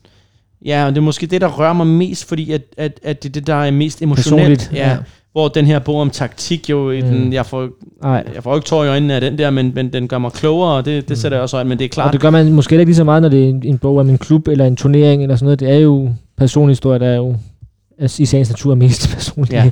[0.65, 3.29] ja, og det er måske det, der rører mig mest, fordi at, at, at det
[3.29, 4.59] er det, der er mest emotionelt.
[4.59, 4.97] Personligt, Ja, ja.
[5.37, 7.01] Hvor den her bog om taktik jo, mm.
[7.03, 7.69] den, jeg, får,
[8.03, 8.25] Nej.
[8.35, 10.77] jeg får ikke tår i øjnene af den der, men, men den gør mig klogere,
[10.77, 12.13] og det, det sætter jeg også øjne, men det er Og klart.
[12.13, 14.09] det gør man måske ikke lige så meget, når det er en, en bog om
[14.09, 15.61] en klub eller en turnering eller sådan noget.
[15.61, 17.37] Det er jo personlige historier, der er jo
[17.99, 19.63] altså, i sagens natur er mest personlige.
[19.63, 19.71] Ja.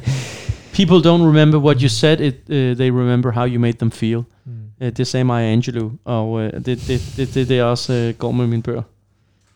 [0.75, 4.19] People don't remember what you said, it, uh, they remember how you made them feel.
[4.45, 4.53] Mm.
[4.81, 8.19] Uh, det sagde Maya Angelou, og uh, det det, det, det, det, det også uh,
[8.19, 8.83] går med mine bøger.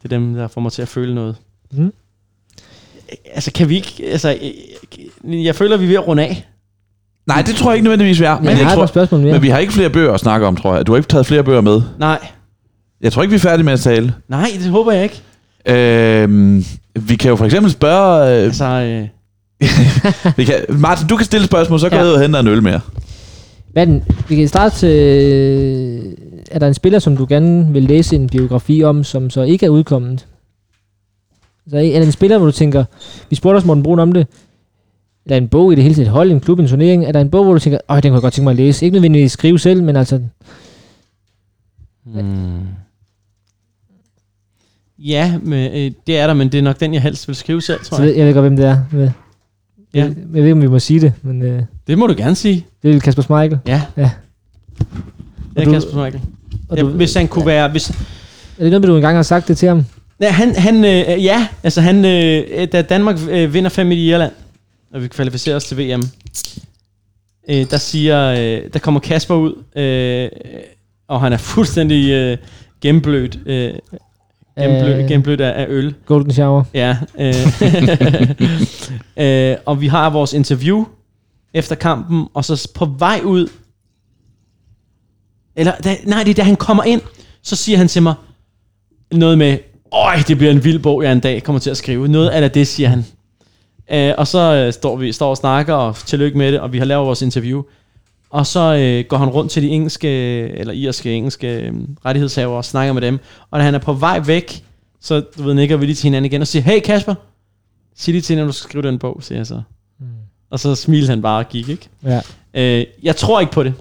[0.02, 1.36] Det er dem, der får mig til at føle noget.
[1.72, 1.92] Mm.
[3.34, 3.92] Altså, kan vi ikke...
[4.10, 4.36] Altså,
[5.24, 6.46] øh, jeg føler, vi er ved at runde af.
[7.26, 8.34] Nej, det tror jeg ikke nødvendigvis, vi er.
[8.36, 9.32] Men Men, jeg jeg har tror, spørgsmål mere.
[9.32, 10.86] men vi har ikke flere bøger at snakke om, tror jeg.
[10.86, 11.82] Du har ikke taget flere bøger med.
[11.98, 12.18] Nej,
[13.00, 14.14] Jeg tror ikke, vi er færdige med at tale.
[14.28, 15.22] nej, det håber jeg ikke.
[15.66, 16.64] Øhm,
[16.94, 18.38] vi kan jo for eksempel spørge...
[18.38, 19.08] Øh, Altså, øh,
[20.36, 22.02] vi kan, Martin, du kan stille spørgsmål, så går Ja.
[22.02, 22.80] jeg ud og henter en øl mere.
[23.72, 24.04] Hvad den?
[24.28, 26.14] Vi kan starte til...
[26.50, 29.66] Er der en spiller, som du gerne vil læse en biografi om, som så ikke
[29.66, 30.26] er udkommet?
[31.70, 32.84] Så er der en spiller, hvor du tænker,
[33.30, 34.26] vi spurgte os Morten Brun om det,
[35.26, 37.20] eller en bog i det hele taget, et hold, en klub, en turnering, er der
[37.20, 38.84] en bog, hvor du tænker, åh, den kunne jeg godt tænke mig at læse.
[38.84, 40.20] Ikke nødvendigvis skrive selv, men altså,
[42.04, 42.60] hmm.
[44.98, 47.62] Ja, men, øh, det er der, men det er nok den, jeg helst vil skrive
[47.62, 48.08] selv, tror så jeg.
[48.10, 48.78] ved, jeg ved godt, hvem det er.
[48.92, 49.12] Jeg,
[49.94, 50.00] Ja.
[50.00, 52.34] jeg, jeg ved ikke, om vi må sige det, men øh, Det må du gerne
[52.34, 52.66] sige.
[52.82, 53.58] det er Kasper Schmeichel.
[53.66, 53.82] Ja.
[53.96, 54.10] Ja.
[55.56, 56.20] Det er Kasper Schmeichel.
[56.68, 57.68] Og Ja, du, hvis han kunne være...
[57.68, 57.94] Hvis, er
[58.58, 59.84] det noget, du engang har sagt det til ham?
[60.20, 64.32] Ja, han, han, øh, ja, altså han, øh, da Danmark øh, vinder 5 i Irland,
[64.92, 66.02] og vi kvalificerer os til VM,
[67.50, 70.28] øh, der siger, øh, der kommer Kasper ud, øh,
[71.08, 72.38] og han er fuldstændig øh,
[72.80, 73.74] gennemblødt, øh,
[74.58, 75.08] gennemblødt, Øh.
[75.08, 75.94] gennemblødt af, af øl.
[76.06, 76.64] Golden Shower.
[76.74, 76.96] Ja.
[77.18, 77.34] Øh,
[79.52, 80.84] øh, og vi har vores interview
[81.54, 83.48] efter kampen, og så på vej ud,
[85.56, 87.00] eller da, nej, det er da han kommer ind,
[87.42, 88.14] så siger han til mig
[89.12, 89.58] noget med,
[89.92, 92.08] øj, det bliver en vild bog, jeg en dag kommer til at skrive.
[92.08, 93.04] Noget af det, siger han.
[93.90, 96.78] Øh, og så øh, står vi står og snakker, og tillykke med det, og vi
[96.78, 97.62] har lavet vores interview.
[98.30, 100.08] Og så øh, går han rundt til de engelske,
[100.48, 101.72] eller irske engelske øh,
[102.04, 103.18] rettighedshavere og snakker med dem.
[103.50, 104.64] Og da han er på vej væk,
[105.00, 107.14] så du ved, nikker vi lige til hinanden igen og siger, hey Kasper,
[107.96, 109.62] sig lige til når du skal skrive den bog, siger jeg så.
[110.00, 110.06] Mm.
[110.50, 111.88] Og så smilte han bare og gik, ikke?
[112.04, 112.20] Ja.
[112.54, 113.74] Øh, jeg tror ikke på det.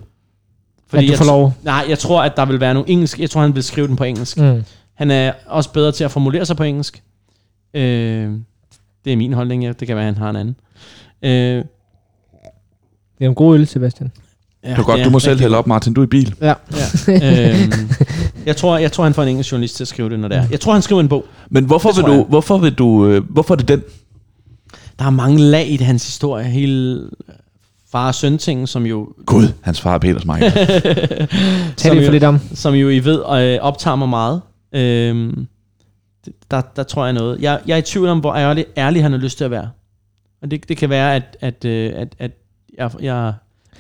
[0.87, 1.53] Fordi at du jeg får lov.
[1.63, 3.19] Nej, jeg tror, at der vil være nogle engelsk.
[3.19, 4.37] Jeg tror, han vil skrive den på engelsk.
[4.37, 4.63] Mm.
[4.97, 7.03] Han er også bedre til at formulere sig på engelsk.
[7.73, 8.31] Øh,
[9.05, 9.71] det er min holdning, ja.
[9.79, 10.55] Det kan være, han har en anden.
[11.21, 11.63] Øh,
[13.19, 14.11] Det er en god øl, Sebastian.
[14.63, 15.93] ja, Det er godt, det du må selv hælde op, Martin.
[15.93, 16.35] Du er i bil.
[16.41, 16.53] Ja.
[17.07, 17.53] Ja.
[17.53, 17.71] øhm,
[18.45, 20.37] jeg, tror, jeg tror, han får en engelsk journalist til at skrive det, når det
[20.37, 20.43] er.
[20.51, 21.25] Jeg tror, han skriver en bog.
[21.49, 22.25] Men hvorfor Det vil du, jeg.
[22.29, 23.83] hvorfor vil du, øh, hvorfor er det den?
[24.99, 26.45] Der er mange lag i det, hans historie.
[26.45, 27.01] Hele
[27.91, 29.09] far og søn ting, som jo...
[29.25, 30.51] Gud, hans far er Peter Smeichel.
[30.57, 30.69] Tag
[31.77, 32.39] som, det for jo, lidt om.
[32.53, 34.41] som jo I ved øh, optager mig meget.
[34.73, 35.47] Øhm,
[36.51, 37.41] der, der tror jeg noget.
[37.41, 39.69] Jeg, jeg er i tvivl om, hvor ærlig, ærlig han har lyst til at være.
[40.41, 42.31] Og det, det kan være, at, at, øh, at, at
[42.77, 43.33] jeg, jeg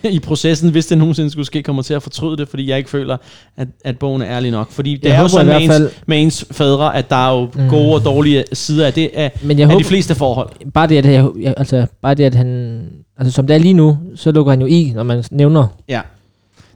[0.11, 2.89] i processen, hvis det nogensinde skulle ske, kommer til at fortryde det, fordi jeg ikke
[2.89, 3.17] føler,
[3.57, 4.71] at, at bogen er ærlig nok.
[4.71, 7.15] Fordi det Jeg er jo sådan med hvert ens, fald- med ens fædre, at der
[7.29, 7.69] er jo Mm.
[7.69, 10.49] gode og dårlige sider af det af, Men jeg af håber, de fleste forhold.
[10.73, 12.79] bare det, at, jeg, altså, bare det, at han...
[13.17, 15.67] Altså, som det er lige nu, så lukker han jo i, når man nævner...
[15.89, 16.01] Ja.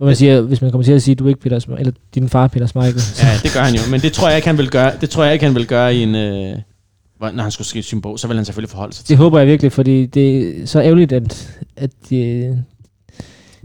[0.02, 1.99] Hvor man siger, hvis man kommer til at sige, du er ikke Peter Schmeichel, eller
[2.15, 3.02] din far er Peter Schmeichel.
[3.22, 3.82] Ja, det gør han jo.
[3.91, 5.95] Men det tror jeg ikke, han vil gøre, det tror jeg ikke, han vil gøre
[5.95, 6.15] i en...
[6.15, 6.56] Øh,
[7.34, 9.40] når han skulle skrive sin bog, så vil han selvfølgelig forholde sig til Det håber
[9.40, 12.44] jeg virkelig, fordi det er så ærgerligt, at, at det,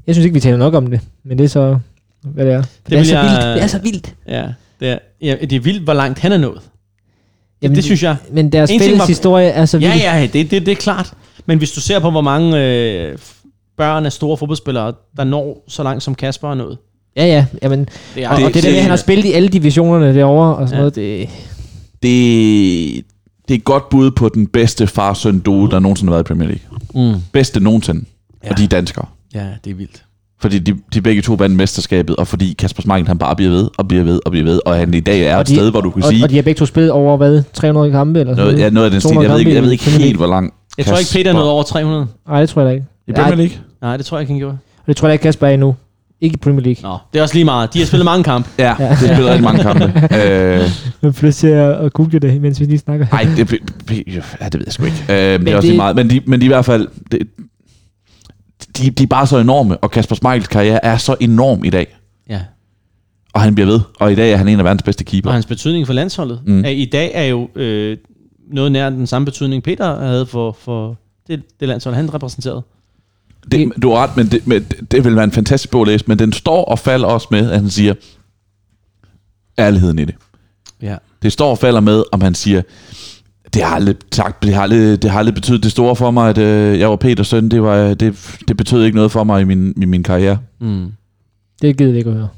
[0.07, 1.79] jeg synes ikke, vi taler nok om det, men det er så,
[2.23, 2.63] hvad det er.
[2.63, 3.55] Det, det er så jeg- vildt.
[3.55, 4.15] Det er så vildt.
[4.29, 4.47] Ja,
[4.81, 6.61] det er, ja, det er vildt, hvor langt han er nået.
[7.63, 8.17] Jamen, det synes jeg.
[8.33, 10.03] Men deres En ting fælles var- historie er så Ja, vild.
[10.03, 11.13] ja, det, det, det er klart.
[11.47, 13.19] Men hvis du ser på, hvor mange øh,
[13.79, 16.79] børn af store fodboldspillere, der når så langt som Kasper er nået.
[17.17, 17.47] Ja, ja.
[17.63, 20.15] Jamen, Det er, og, og det, der med, at han har spillet i alle divisionerne
[20.15, 20.79] derovre og sådan Ja.
[20.79, 21.29] noget, det,
[22.03, 23.05] det,
[23.49, 26.29] det er et godt bud på den bedste far-søn duo, der nogensinde har været i
[26.29, 27.13] Premier League.
[27.15, 27.21] Mm.
[27.33, 28.05] Bedste nogensinde.
[28.45, 28.51] Ja.
[28.51, 29.07] Og de er danskere.
[29.35, 30.03] Ja, det er vildt.
[30.41, 33.69] Fordi de, de begge to vandt mesterskabet, og fordi Kasper Schmeichel han bare bliver ved,
[33.79, 35.71] og bliver ved, og bliver ved, og han i dag er Og et de- sted,
[35.71, 38.21] hvor du kan og, sige, og de har begge to spillet over, hvad, 300 kampe
[38.21, 39.09] eller sådan noget, ja, noget af den stil.
[39.15, 41.51] 200 Jeg ved ikke, jeg ved ikke helt, hvor lang Jeg tror ikke, Peter nåede
[41.51, 42.07] over 300.
[42.29, 42.87] Nej, det tror jeg da ikke.
[43.09, 43.57] I Premier League?
[43.83, 44.59] Nej, det tror jeg ikke, han gjorde.
[44.79, 45.77] Og det tror jeg ikke, Kasper er endnu.
[46.21, 46.83] Ikke i Premier League.
[46.91, 47.75] Nå, det er også lige meget.
[47.75, 48.49] De har spillet mange kampe.
[48.59, 48.89] Ja, Ja.
[48.91, 49.85] det spiller rigtig mange kampe.
[51.13, 53.07] øh, lyst til at, at google det, mens vi lige snakker.
[53.13, 53.53] Nej, det,
[54.41, 54.97] ja, det ved jeg sgu ikke.
[55.09, 55.97] Øh, men det er også det- lige meget.
[55.97, 56.89] Men de, men de er i hvert fald...
[57.13, 57.19] Det,
[58.79, 61.97] de, de er bare så enorme, og Kasper Schmeichels karriere er så enorm i dag.
[62.31, 62.41] Ja.
[63.35, 63.81] Og han bliver ved.
[64.01, 65.29] Og i dag er han en af verdens bedste keeper.
[65.31, 66.65] Og hans betydning for landsholdet mm.
[66.65, 67.97] er, i dag er jo øh,
[68.53, 70.97] noget nær den samme betydning, Peter havde for, for
[71.29, 72.63] det, det landshold, han repræsenterede.
[73.53, 76.05] Det, du har ret, men det, men det, vil være en fantastisk bog at læse,
[76.09, 77.95] men den står og falder også med, at han siger
[79.59, 80.15] ærligheden i det.
[80.83, 80.97] Ja.
[81.23, 82.63] Det står og falder med, om han siger,
[83.55, 86.29] det har aldrig, tak, det har aldrig, det har aldrig betydet det store for mig,
[86.31, 87.49] at øh, jeg var Peters søn.
[87.49, 90.39] Det, var, det, det betød ikke noget for mig i min, i min karriere.
[90.61, 90.87] Mm.
[91.63, 92.29] Det gider vi ikke at høre.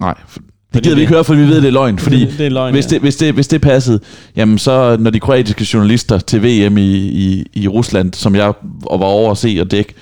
[0.00, 0.40] Nej, for-
[0.74, 1.98] Det gider vi ikke høre, for vi ved, det er løgn.
[1.98, 4.00] Fordi det, det er løgn, hvis, det, hvis, det, hvis det passede,
[4.36, 8.46] jamen så når de kroatiske journalister til VM i, i, i Rusland, som jeg
[8.90, 9.94] var over at se og dække,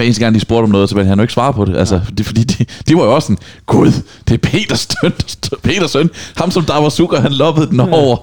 [0.00, 1.76] hver eneste gang de spurgte om noget, så ville han jo ikke svare på det.
[1.76, 3.92] Altså, det, fordi de, de var jo også sådan, Gud,
[4.28, 5.12] det er Peters søn,
[5.64, 6.10] Peters søn.
[6.36, 8.16] Ham som der var sukker, han loppede den over.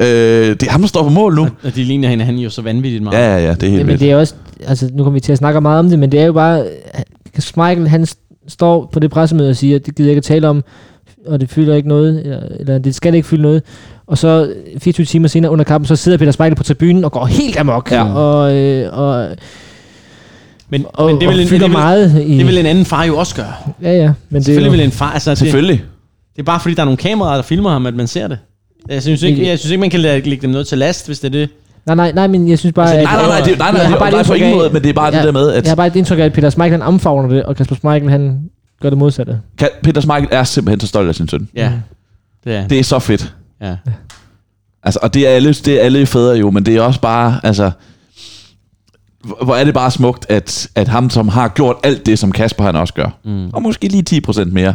[0.00, 0.06] Øh,
[0.48, 1.42] det er ham, der står på mål nu.
[1.42, 3.18] Og, og de ligner hinanden jo så vanvittigt meget.
[3.18, 4.00] Ja, ja, ja, det er helt Jamen, vildt.
[4.00, 4.34] det er også,
[4.66, 6.64] altså nu kommer vi til at snakke meget om det, men det er jo bare,
[7.56, 8.06] Michael han
[8.48, 10.64] står på det pressemøde og siger, det gider jeg ikke at tale om,
[11.26, 13.62] og det fylder ikke noget, eller, eller det skal ikke fylde noget.
[14.06, 17.24] Og så 24 timer senere under kampen, så sidder Peter Schmeichel på tribunen og går
[17.24, 17.90] helt amok.
[17.92, 18.14] Ja.
[18.14, 19.28] Og, øh, og,
[20.70, 22.22] Men, og, men det, vil en, det, vil, meget.
[22.26, 23.52] I, det vil en anden far jo også gøre.
[23.82, 24.02] Ja, ja.
[24.06, 25.10] Men det er Selvfølgelig jo, vil en far...
[25.12, 25.82] Altså, det, Selvfølgelig.
[26.36, 28.38] det er bare fordi, der er nogle kameraer, der filmer ham, at man ser det.
[28.88, 31.18] Jeg synes ikke, jeg synes ikke man kan lægge lægge dem noget til last, hvis
[31.20, 31.48] det er det.
[31.86, 32.92] nej, nej, nej, men jeg synes bare...
[32.94, 34.70] Altså, Nej, nej, nej, det, nej, nej, Jeg nej, bare nej, et på ingen måde,
[34.70, 36.24] men det er bare Ja, det der med, at Jeg har bare et indtryk af,
[36.24, 38.40] at Peter Schmeichel han omfavner det, og Kasper Schmeichel han
[38.82, 39.40] gør det modsatte.
[39.62, 41.48] Ka- Peter Schmeichel er simpelthen så stolt af sin søn.
[41.56, 41.72] Ja,
[42.44, 43.34] det er Det er så fedt.
[43.62, 43.76] ja.
[44.82, 47.40] Altså, og det er alle, det er alle fædre jo, men det er også bare,
[47.42, 47.70] altså,
[49.42, 52.64] hvor er det bare smukt, at, at ham, som har gjort alt det, som Kasper
[52.64, 53.50] han også gør, Mm.
[53.52, 54.74] og måske lige 10% mere,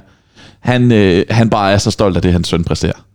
[0.60, 3.06] han, øh, han bare er så stolt af det, hans søn præsterer.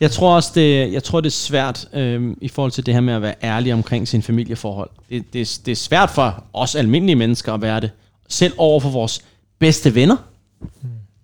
[0.00, 3.00] Jeg tror også, det, jeg tror, det er svært øhm, i forhold til det her
[3.00, 4.90] med at være ærlig omkring sin familieforhold.
[5.10, 7.90] Det, det, det er svært for os almindelige mennesker at være det.
[8.28, 9.20] Selv over for vores
[9.58, 10.16] bedste venner.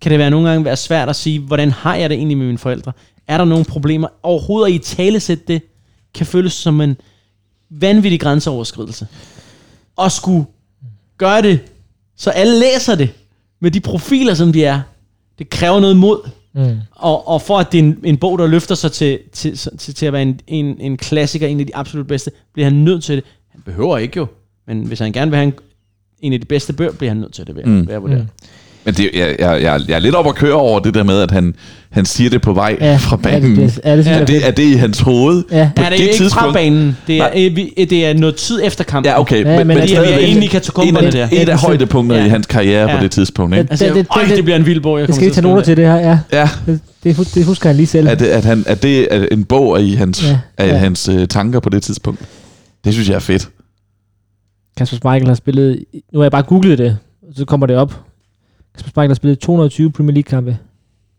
[0.01, 2.45] Kan det være nogle gange være svært at sige, hvordan har jeg det egentlig med
[2.45, 2.91] mine forældre?
[3.27, 4.07] Er der nogle problemer?
[4.23, 5.61] Overhovedet at i talesætte det,
[6.13, 6.97] kan føles som en
[7.69, 9.07] vanvittig grænseoverskridelse.
[9.95, 10.45] Og skulle
[11.17, 11.59] gøre det,
[12.15, 13.09] så alle læser det
[13.59, 14.81] med de profiler, som de er.
[15.39, 16.29] Det kræver noget mod.
[16.53, 16.77] Mm.
[16.91, 19.95] Og, og for at det er en, en bog, der løfter sig til, til, til,
[19.95, 23.03] til at være en, en, en klassiker, en af de absolut bedste, bliver han nødt
[23.03, 23.23] til det.
[23.49, 24.27] Han behøver ikke jo,
[24.67, 25.53] men hvis han gerne vil have en,
[26.19, 27.79] en af de bedste bøger, bliver han nødt til det, jeg, Mm.
[27.79, 28.21] vil jeg vurdere.
[28.21, 28.27] Mm.
[28.85, 31.21] Men det, jeg, jeg, jeg, jeg er lidt op at køre over det der med,
[31.21, 31.55] at han,
[31.91, 33.55] han siger det på vej Ja, fra det, banen.
[33.55, 35.43] det, ja, det er, jeg det, er det i hans hoved?
[35.51, 36.97] Ja, På Ja, det er det ikke fra tidspunkt- banen.
[37.07, 37.57] Det er, øh,
[37.89, 39.09] det er noget tid efter kampen.
[39.11, 39.45] Ja, okay.
[39.45, 40.49] Ja, men Fordi vi er stadigvæk inde i
[40.87, 41.27] en der.
[41.27, 42.27] en af højdepunkterne Ja.
[42.27, 42.97] i hans karriere Ja.
[42.97, 43.55] på det tidspunkt.
[43.57, 43.67] Ikke?
[43.71, 45.27] Altså, Det- det, det- det, det- det bliver en vild bog, jeg det kommer skal
[45.31, 46.19] I tage at noter til det her, ja.
[46.33, 48.09] Ja, Det, det, hus- det husker han lige selv.
[48.09, 50.75] at, det, at, han, at det er en bog i hans, Ja, af ja.
[50.77, 52.19] hans øh, tanker på det tidspunkt.
[52.85, 53.49] Det synes jeg er fedt.
[54.77, 55.83] Kasper Schmeichel har spillet,
[56.13, 56.97] nu har jeg bare googlet det,
[57.35, 57.93] så kommer det op.
[58.75, 60.57] Kasper Schmeichel har spillet 220 Premier League kampe.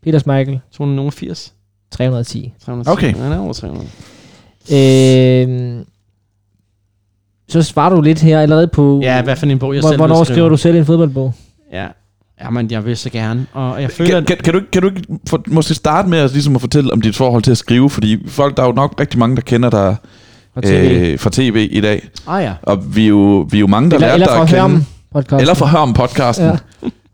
[0.05, 1.53] Peter Schmeichel 280.
[1.91, 2.53] 310.
[2.65, 2.91] 310.
[2.93, 3.15] Okay.
[3.25, 3.87] Det er over 300.
[4.73, 5.85] Øhm,
[7.49, 9.99] så svarer du lidt her allerede på, Ja, hvad for en bog, jeg hvor, selv
[10.01, 10.35] hvornår skrive.
[10.35, 11.35] skriver du selv en fodboldbog?
[11.73, 11.87] Ja.
[12.45, 13.47] Jamen, jeg vil så gerne.
[13.53, 16.33] Og jeg føler, Kan, kan, kan, du, kan du ikke for, måske starte med at,
[16.33, 17.91] ligesom at fortælle om dit forhold til at skrive?
[17.91, 19.97] Fordi folk, der er jo nok rigtig mange, der kender dig
[20.55, 20.91] Fra TV.
[21.13, 22.09] øh, fra tv i dag.
[22.27, 22.53] Ah ja.
[22.63, 24.49] Og vi er jo, vi er jo mange, der eller, lærte eller dig fra at
[24.49, 24.61] kende.
[24.61, 25.41] Hørm podcast.
[25.41, 26.47] Eller fra Hørm podcasten.
[26.47, 26.57] Ja.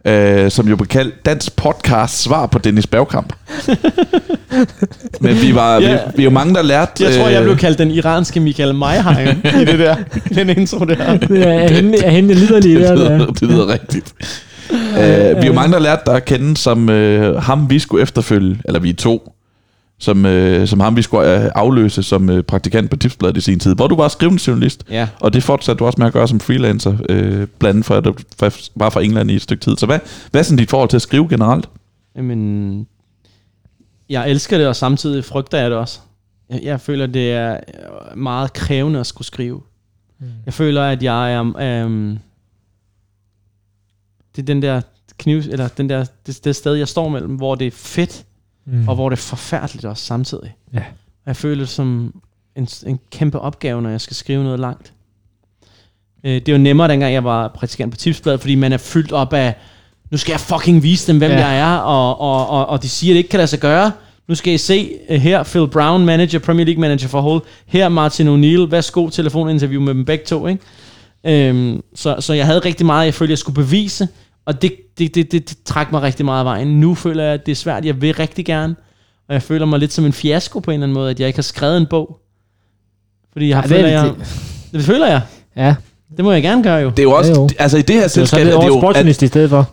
[0.04, 3.32] Øh, som jo blev kaldt Dansk Podcast Svar på Dennis Bergkamp.
[5.20, 5.92] Men vi var, Ja.
[5.92, 7.04] vi, vi er jo mange, der lærte...
[7.04, 9.28] Jeg tror, jeg øh, blev kaldt den iranske Michael Mayheim
[9.62, 9.96] i det der,
[10.34, 11.16] den intro der.
[11.16, 12.90] Det er, er hende, er hende liderlige der.
[12.96, 13.18] det, der.
[13.18, 14.14] lyder, det lyder rigtigt.
[14.70, 18.02] Uh, vi er jo mange, der lærte dig at kende som uh, ham, vi skulle
[18.02, 19.32] efterfølge, eller vi er to,
[19.98, 23.58] som, uh, som ham, vi skulle uh, afløse som uh, praktikant på Tipsbladet i sin
[23.60, 25.08] tid, hvor du var skrivende journalist, Ja.
[25.20, 26.98] og det fortsatte du også med at gøre som freelancer, uh,
[27.58, 28.14] blandt andet for, at du
[28.76, 29.76] var fra England i et stykke tid.
[29.76, 29.98] Så hvad,
[30.30, 31.68] hvad er sådan dit forhold til at skrive generelt?
[32.16, 32.86] Jamen,
[34.08, 36.00] jeg elsker det, og samtidig frygter jeg det også.
[36.50, 39.60] Jeg, jeg føler, det er øh, meget krævende at skulle skrive.
[40.20, 40.26] Mm.
[40.46, 41.40] Jeg føler, at jeg er...
[41.84, 42.18] Um,
[44.36, 44.80] det er den der
[45.18, 48.24] kniv, eller den der, det, det sted, jeg står mellem, hvor det er fedt,
[48.72, 48.88] Mm.
[48.88, 50.54] og hvor det er forfærdeligt også samtidig.
[50.74, 50.82] Ja.
[51.26, 52.14] Jeg føler det som
[52.56, 54.92] en, en kæmpe opgave, når jeg skal skrive noget langt.
[56.24, 59.32] Øh, det var nemmere, dengang jeg var praktikant på Tipsbladet, fordi man er fyldt op
[59.32, 59.54] af,
[60.10, 61.46] nu skal jeg fucking vise dem, hvem Ja.
[61.46, 63.92] jeg er, og, og, og, og de siger, at det ikke kan lade sig gøre.
[64.28, 67.40] Nu skal I se uh, her, Phil Brown, manager, Premier League manager for Hull.
[67.66, 70.46] Her Martin O'Neill, værsgo, telefoninterview med dem begge to.
[70.46, 70.62] Ikke?
[71.48, 74.08] Øhm, så, så jeg havde rigtig meget, jeg følte, jeg skulle bevise,
[74.46, 76.80] og det, det, det, det, det trak mig rigtig meget af vejen.
[76.80, 77.84] Nu føler jeg, at det er svært.
[77.84, 78.76] Jeg vil rigtig gerne,
[79.28, 81.26] og jeg føler mig lidt som en fiasko på en eller anden måde, at jeg
[81.26, 82.18] ikke har skrevet en bog.
[83.32, 84.14] Fordi jeg har Ja, føler, det er jeg,
[84.72, 85.20] det føler jeg.
[85.56, 85.74] Ja,
[86.16, 86.90] Det må jeg gerne gøre jo.
[86.90, 87.48] Det er jo også, Ja, jo.
[87.58, 89.70] altså i det her det selskab, er det over jo, sportsjournalist i stedet for.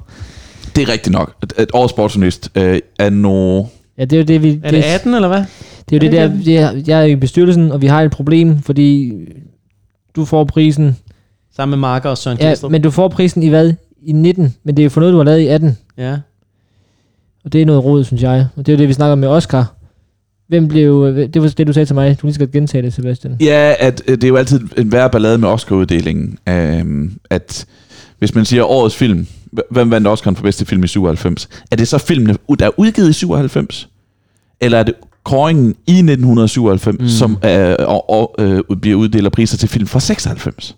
[0.76, 3.64] det er rigtigt nok, at, at årets sportsjournalist øh, er no,
[3.98, 4.60] Ja, det er jo det, vi...
[4.64, 5.44] Er det 18, eller hvad?
[5.90, 7.88] Det er jo det Er der, det det er, jeg er i bestyrelsen, og vi
[7.88, 9.12] har et problem, fordi
[10.16, 10.98] du får prisen,
[11.56, 13.74] Sammen med Marker og Søren ja, men du får prisen i hvad?
[14.06, 16.18] I 19, men det er jo for noget, du har lavet i 18, Ja.
[17.46, 18.48] og det er noget råd, synes jeg.
[18.56, 19.74] Og det er jo det, vi snakker med Oscar.
[20.48, 22.22] Hvem blev, det var det, du sagde til mig.
[22.22, 23.38] Du lige godt gentage det, Sebastian.
[23.42, 26.38] Ja, at øh, det er jo altid en værre ballade med Oscar-uddelingen.
[26.82, 27.66] Um, at
[28.20, 29.28] hvis man siger årets film,
[29.72, 31.50] hvem vandt Oscar for bedste film i 97?
[31.72, 33.90] Er det så filmene, der er udgivet i 97?
[34.62, 37.08] Eller er det kåringen i 1997, mm.
[37.08, 40.76] som er, og, og, øh, bliver uddelt priser til film fra 96?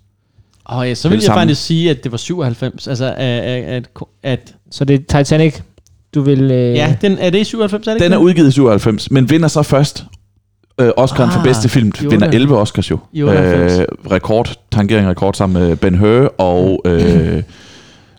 [0.70, 1.40] Og ja, så vil jeg samme.
[1.42, 2.88] faktisk sige, at det var 97.
[2.88, 3.84] Altså, at, at,
[4.24, 5.56] at Så det er Titanic,
[6.16, 6.42] du vil...
[6.52, 8.26] Øh, ja, den, er det i 97, er det Den ikke er det?
[8.26, 10.04] udgivet i 97, men vinder så først
[10.82, 11.86] øh, Oscar'en for Ah, bedste film.
[12.00, 12.36] Vinder 98.
[12.36, 12.98] 11 Oscars jo.
[13.14, 13.80] 98.
[13.80, 17.44] Øh, rekord, tangering rekord sammen med Ben Hur og øh,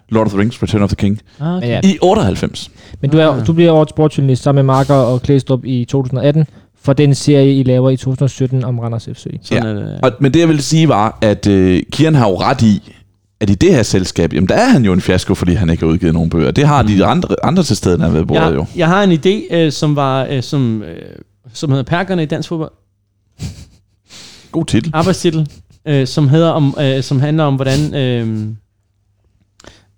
[0.09, 1.21] Lord of the Rings, Return of the King.
[1.41, 1.81] Ah, okay.
[1.85, 2.71] I 98.
[3.01, 3.47] men du, er, Ah.
[3.47, 6.47] du bliver årets sportsjournalist sammen med Marker og Klæstrup i 2018
[6.89, 9.27] for den serie, I laver i 2017 om Randers FC.
[9.43, 9.69] Sådan Ja.
[9.71, 10.01] er det.
[10.03, 12.93] Og, men det jeg vil sige var, at øh, Kieran har jo ret i,
[13.41, 15.83] at i det her selskab, jamen der er han jo en fiasko, fordi han ikke
[15.83, 16.51] har udgivet nogen bøger.
[16.51, 18.59] Det har de andre, andre til stede, der været bordet jo.
[18.59, 20.97] Jeg, jeg har en idé, øh, som var øh, som, øh,
[21.53, 22.73] som hedder Perkerne i dansk fodbold.
[24.53, 24.91] God titel.
[24.95, 25.49] Arbejdstitel,
[25.89, 28.49] øh, som hedder om, øh, som handler om hvordan øh,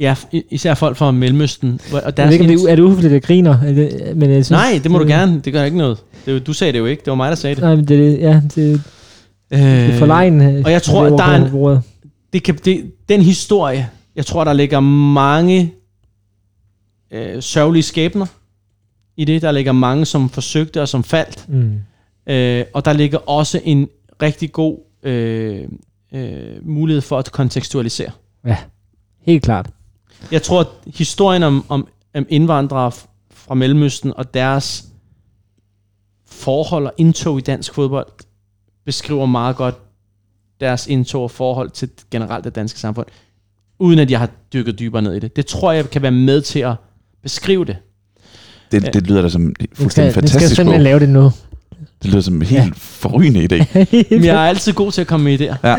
[0.00, 0.14] ja,
[0.50, 3.12] især folk fra Mellemøsten og Jeg ved deres ikke, om det er, er det uhoveligt,
[3.14, 3.58] at griner?
[3.62, 5.40] Er det, men jeg synes, Nej, det må du gerne.
[5.40, 5.98] Det gør ikke noget.
[6.26, 7.00] Det, du sagde det jo ikke.
[7.04, 7.62] Det var mig, der sagde det.
[7.64, 8.82] Nej, men det, ja, det, det
[9.50, 10.64] er Øh, forlegen.
[10.64, 11.82] og jeg tror, at der er en-
[12.32, 15.72] det kan, det, den historie, jeg tror, der ligger mange
[17.12, 18.26] øh, sørgelige skæbner
[19.16, 19.42] i det.
[19.42, 21.44] Der ligger mange, som forsøgte og som faldt.
[21.48, 21.72] Mm.
[22.32, 23.88] Øh, og der ligger også en
[24.22, 25.62] rigtig god øh,
[26.14, 26.32] øh,
[26.62, 28.10] mulighed for at kontekstualisere.
[29.26, 29.70] Helt klart.
[30.32, 30.66] Jeg tror, at
[30.96, 32.92] historien om, om, om indvandrere
[33.34, 34.84] fra Mellemøsten og deres
[36.30, 38.06] forhold og indtog i dansk fodbold
[38.84, 39.74] beskriver meget godt
[40.60, 43.06] deres indtog og forhold til generelt det danske samfund,
[43.78, 45.36] uden at jeg har dykket dybere ned i det.
[45.36, 46.74] Det tror jeg kan være med til at
[47.22, 47.76] beskrive det.
[48.72, 50.84] Det, det lyder da som fuldstændig skal, den skal fantastisk simpelthen bog.
[50.84, 51.30] lave det nu.
[52.02, 52.70] Det lyder som en helt Ja.
[52.74, 53.64] forrygende idé.
[54.16, 55.56] Men jeg er altid god til at komme med idéer.
[55.68, 55.74] Ja.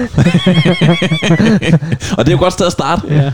[2.18, 3.08] og det er jo godt sted at starte.
[3.08, 3.34] Ja.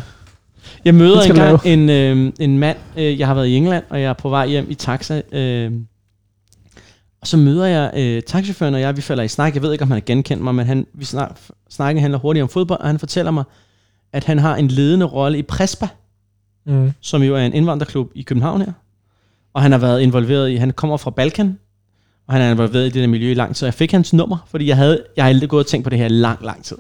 [0.88, 4.10] Jeg møder engang en, øh, en mand, øh, jeg har været i England, og jeg
[4.10, 5.22] er på vej hjem i taxa.
[5.32, 5.72] Øh,
[7.22, 9.54] og så møder jeg øh, taxichaufføren, og jeg, vi falder i snak.
[9.56, 11.40] Jeg ved ikke, om han har genkendt mig, men han, vi snak,
[11.70, 13.44] snakken handler hurtigt om fodbold, og han fortæller mig,
[14.14, 15.88] at han har en ledende rolle i Prespa,
[16.70, 16.92] Mm.
[17.02, 18.72] som jo er en indvandrerklub i København her.
[19.54, 21.60] Og han har været involveret i, han kommer fra Balkan,
[22.28, 23.56] og han er involveret i det der miljø i lang tid.
[23.56, 26.00] Så jeg fik hans nummer, fordi jeg havde, jeg havde gået og tænkt på det
[26.00, 26.78] her lang, lang tid.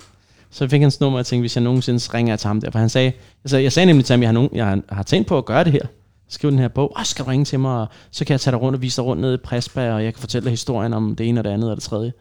[0.57, 2.61] Så jeg fik hans nummer, og jeg tænkte, hvis jeg nogensinde ringer jeg til ham
[2.61, 3.11] der, for han sagde,
[3.43, 5.45] jeg sagde, jeg sagde nemlig til ham, jeg har, nogen, jeg har, tænkt på at
[5.45, 5.81] gøre det her.
[6.29, 8.51] Skriv den her bog, og skal du ringe til mig, og så kan jeg tage
[8.51, 10.93] dig rundt og vise dig rundt nede i Prespa, og jeg kan fortælle dig historien
[10.93, 12.13] om det ene og det andet og det tredje.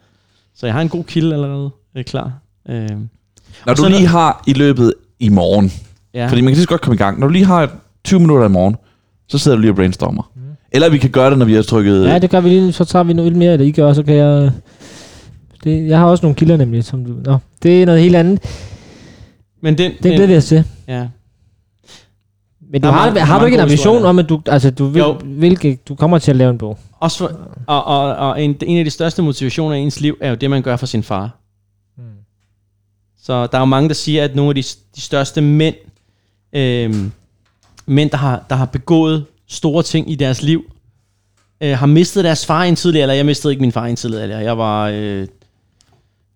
[0.55, 2.31] Så jeg har en god kilde allerede øh, klar.
[2.69, 2.97] Øh, Når
[3.67, 5.71] Og du lige har i løbet i morgen,
[6.13, 6.27] ja.
[6.27, 7.19] fordi man kan lige så godt komme i gang.
[7.19, 7.71] Når du lige har
[8.03, 8.75] 20 minutter i morgen,
[9.27, 10.31] så sidder du lige og brainstormer.
[10.71, 12.05] Eller vi kan gøre det, når vi har trykket...
[12.07, 12.73] Ja, det gør vi lige.
[12.73, 14.51] Så tager vi noget lidt mere af det, I gør, så kan jeg...
[15.67, 17.13] Det, jeg har også nogle kilder nemlig, som du...
[17.25, 18.39] Nå, det er noget helt andet.
[19.61, 20.63] Men den, Det glæder vi os til.
[20.87, 21.07] Ja.
[22.71, 24.85] Men du har, mange- har du mange ikke en ambition om, at du, altså, du,
[24.85, 25.13] vil, Jo.
[25.13, 26.77] hvilke, du kommer til at lave en bog?
[26.99, 27.31] Også for,
[27.67, 30.49] og, og, og en, en af de største motivationer i ens liv er jo det,
[30.49, 31.37] man gør for sin far.
[31.97, 32.03] Mm.
[33.23, 34.63] Så der er jo mange, der siger, at nogle af de,
[34.95, 35.75] de største mænd,
[36.53, 36.95] øh,
[37.85, 40.63] mænd, der har, der har begået store ting i deres liv,
[41.61, 43.13] øh, har mistet deres far i en tidlig alder.
[43.13, 44.39] Jeg mistede ikke min far i en tidlig alder.
[44.39, 44.89] Jeg var...
[44.93, 45.27] Øh,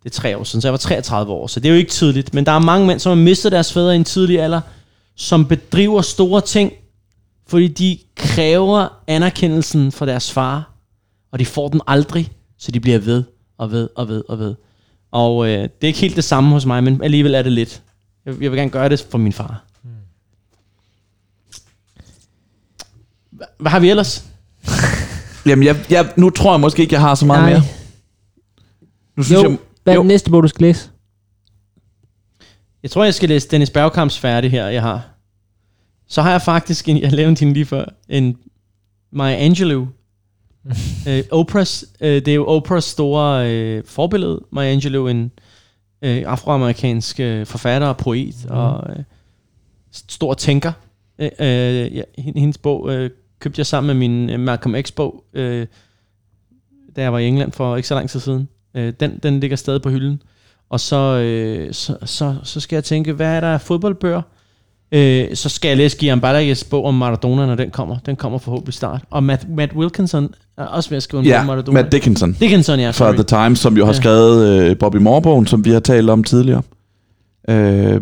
[0.03, 1.91] det er tre år siden, så jeg var 33 år, så det er jo ikke
[1.91, 2.33] tidligt.
[2.33, 4.61] Men der er mange mænd, som har mistet deres fædre i en tidlig alder,
[5.15, 6.71] som bedriver store ting,
[7.47, 10.71] fordi de kræver anerkendelsen fra deres far,
[11.31, 13.23] og de får den aldrig, så de bliver ved
[13.57, 14.55] og ved og ved og ved.
[15.11, 17.81] Og øh, det er ikke helt det samme hos mig, men alligevel er det lidt.
[18.25, 19.63] Jeg, jeg vil gerne gøre det for min far.
[23.35, 24.23] Hva- Hvad har vi ellers?
[25.45, 27.49] Jamen, jeg, jeg, nu tror jeg måske ikke, jeg har så meget Nej.
[27.51, 27.61] mere.
[29.17, 29.57] Nu synes Jo, jeg...
[29.83, 30.01] hvad er jo.
[30.01, 30.89] den næste bog, du skal læse?
[32.83, 35.07] Jeg tror, jeg skal læse Dennis Bergkamps færdig her, jeg har.
[36.07, 38.37] Så har jeg faktisk, en, jeg lavede hende lige før, en
[39.11, 39.87] Maya Angelou.
[41.07, 44.41] øh, Oprahs, øh, det er jo Oprahs store øh, forbillede.
[44.51, 45.31] Maya Angelou, en
[46.01, 48.51] øh, afroamerikansk øh, forfatter og poet mm.
[48.51, 49.03] og øh,
[49.91, 50.71] stor tænker.
[51.19, 55.23] Øh, øh, ja, hen- hendes bog øh, købte jeg sammen med min øh, Malcolm X-bog,
[55.33, 55.67] øh,
[56.95, 58.47] da jeg var i England for ikke så lang tid siden.
[58.75, 60.21] Øh, den, den ligger stadig på hylden.
[60.69, 64.21] Og så, øh, så, så, så skal jeg tænke, hvad er der af fodboldbøger?
[64.91, 67.97] Øh, så skal jeg læse Guillaume Balagues bog om Maradona, når den kommer.
[68.05, 69.01] Den kommer forhåbentlig snart.
[69.09, 71.81] Og Matt, Matt Wilkinson er også ved at skrive en bog om Ja, Maradona.
[71.81, 72.87] Matt Dickinson Dickinson, ja.
[72.87, 73.13] fra Sorry.
[73.13, 73.97] The Times, som jo har Ja.
[73.99, 76.61] skrevet øh, Bobby Moore-bogen, som vi har talt om tidligere.
[77.49, 78.01] Øh,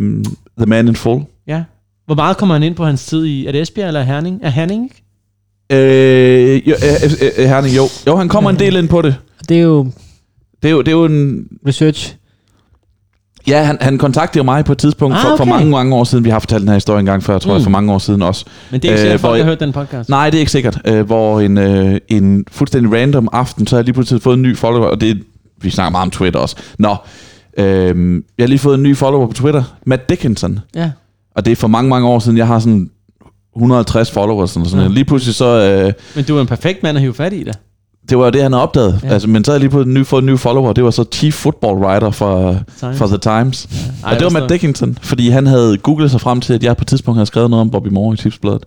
[0.58, 1.22] The Man in Full.
[1.48, 1.64] Ja.
[2.06, 4.40] Hvor meget kommer han ind på hans tid i, er det Esbjerg eller Herning?
[4.44, 5.04] Er Herning, ikke?
[5.72, 7.84] Øh, jo, øh, øh, øh, Herning, jo.
[8.08, 9.16] jo, han kommer en del ind på det.
[9.50, 9.92] Det er jo
[10.64, 11.46] Det er jo, det er jo en...
[11.68, 12.16] research.
[13.48, 15.52] Ja, han, han kontaktede mig på et tidspunkt Ah, for, for okay.
[15.52, 16.24] mange, mange år siden.
[16.26, 17.56] Vi har fortalt den her historie engang før, tror mm.
[17.56, 18.46] jeg, for mange år siden også.
[18.72, 20.10] Men det er ikke Øh, sikkert, at folk har hørt den podcast.
[20.10, 20.82] Nej, det er ikke sikkert.
[20.86, 24.42] Øh, hvor en, øh, en fuldstændig random aften, så har jeg lige pludselig fået en
[24.42, 25.24] ny follower, og det
[25.62, 26.56] vi snakker meget om Twitter også.
[26.80, 26.96] Nå,
[27.58, 27.66] øh,
[28.38, 30.60] jeg har lige fået en ny follower på Twitter, Matt Dickinson.
[30.76, 30.92] Ja.
[31.36, 32.90] Og det er for mange, mange år siden, jeg har sådan
[33.56, 34.50] 150 followers.
[34.50, 34.86] Sådan, sådan.
[34.86, 34.92] Ja.
[34.92, 35.46] Lige pludselig så...
[35.46, 37.60] Øh, Men du er en perfekt mand at hive fat i det.
[38.10, 39.00] Det var jo det, han havde opdaget.
[39.04, 39.08] Ja.
[39.08, 39.14] Ja.
[39.14, 40.74] Altså, men så har jeg lige pludselig ny, fået en ny follower.
[40.74, 42.98] Det var så chief football writer for, Times.
[42.98, 43.66] for The Times.
[44.04, 46.78] Ej, og det var Matt Dickinson, fordi han havde googlet sig frem til, at jeg
[46.78, 48.64] på et tidspunkt havde skrevet noget om Bobby Moore i Tipsbladet,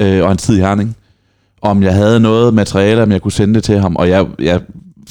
[0.00, 0.06] Ja.
[0.06, 0.96] øh, og hans tid i Herning.
[1.62, 4.60] Om jeg havde noget materiale, om jeg kunne sende det til ham, og jeg, jeg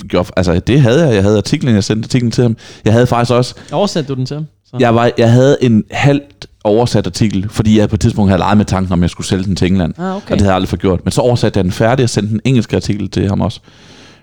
[0.08, 2.58] gjorde, altså det havde jeg, jeg havde artiklen, jeg sendte artiklen til ham.
[2.86, 4.46] Jeg havde faktisk også, Oversatte du den til ham?
[4.70, 4.78] Så.
[4.80, 8.58] jeg, var, jeg havde en halvt oversat artikel, fordi jeg på et tidspunkt havde leget
[8.58, 10.00] med tanken, om jeg skulle sælge den til England.
[10.00, 10.26] Ah, okay.
[10.26, 11.00] Og det havde jeg aldrig fået gjort.
[11.06, 13.60] Men så oversatte jeg den færdig og sendte en engelsk artikel til ham også.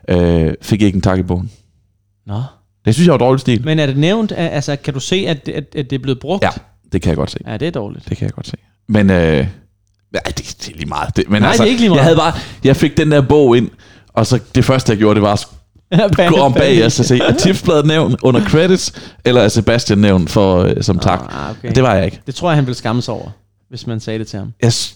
[0.09, 1.51] Øh, fik ikke en tak i bogen.
[2.27, 2.43] Nå.
[2.85, 3.65] Det synes jeg var dårlig stil.
[3.65, 6.21] Men er det nævnt, altså kan du se, at, det- at, at det er blevet
[6.21, 6.43] brugt?
[6.45, 6.51] Ja.
[6.93, 7.39] Det kan jeg godt se.
[7.47, 8.09] Ja, det er dårligt.
[8.09, 8.57] Det kan jeg godt se.
[8.89, 11.17] Men øh, ja, det, det er lige meget.
[11.17, 11.99] Det, men Nej, altså, det er ikke lige meget.
[11.99, 12.33] Jeg, havde bare,
[12.65, 13.71] jeg fik den der bog ind,
[14.09, 15.47] og så det første, jeg gjorde, det var at
[16.29, 18.93] gå om bag og så se, er tipsbladet nævnt under credits,
[19.25, 21.21] eller er Sebastian nævnt for, øh, som tak.
[21.35, 21.75] Ah, okay.
[21.75, 22.21] Det var jeg ikke.
[22.27, 23.29] det tror jeg, han ville skamme sig over,
[23.69, 24.53] hvis man sagde det til ham.
[24.63, 24.95] Jeg, s-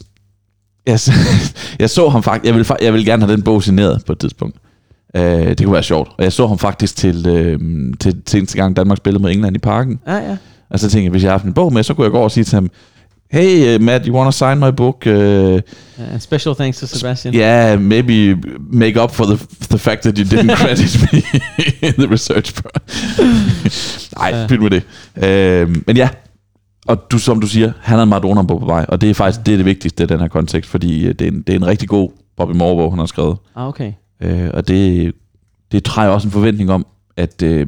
[0.86, 1.10] jeg, s-
[1.81, 4.12] jeg så ham faktisk, jeg ville, fa- jeg ville gerne have den bog signeret på
[4.12, 4.57] et tidspunkt.
[5.18, 6.08] Uh, det kunne være sjovt.
[6.18, 7.60] Og jeg så ham faktisk til, uh,
[8.00, 10.00] til, til eneste gang Danmark spillede med England i parken.
[10.07, 10.36] Ja, ja.
[10.70, 12.16] Og så tænkte jeg, hvis jeg har haft en bog med, så kunne jeg gå
[12.16, 12.70] over og sige til ham,
[13.28, 15.06] Hey uh, Matt, you want to sign my book?
[15.06, 15.60] Uh,
[15.98, 17.34] Uh, special thanks to Sebastian.
[17.34, 18.34] yeah, maybe
[18.72, 19.36] make up for the,
[19.70, 21.18] the fact that you didn't credit me
[21.88, 22.52] in the research.
[24.18, 24.82] Nej, pyt med det.
[25.16, 26.08] Uh, men ja,
[26.86, 29.52] og du, som du siger, han er Maradona på vej, og det er faktisk det,
[29.52, 31.66] er det vigtigste i den her kontekst, fordi øh, det er en, det er en
[31.66, 33.36] rigtig god Bobby Moore, han har skrevet.
[33.56, 33.92] Ah, okay.
[34.22, 35.12] Øh, og det,
[35.72, 37.66] det træder også en forventning om, at, øh,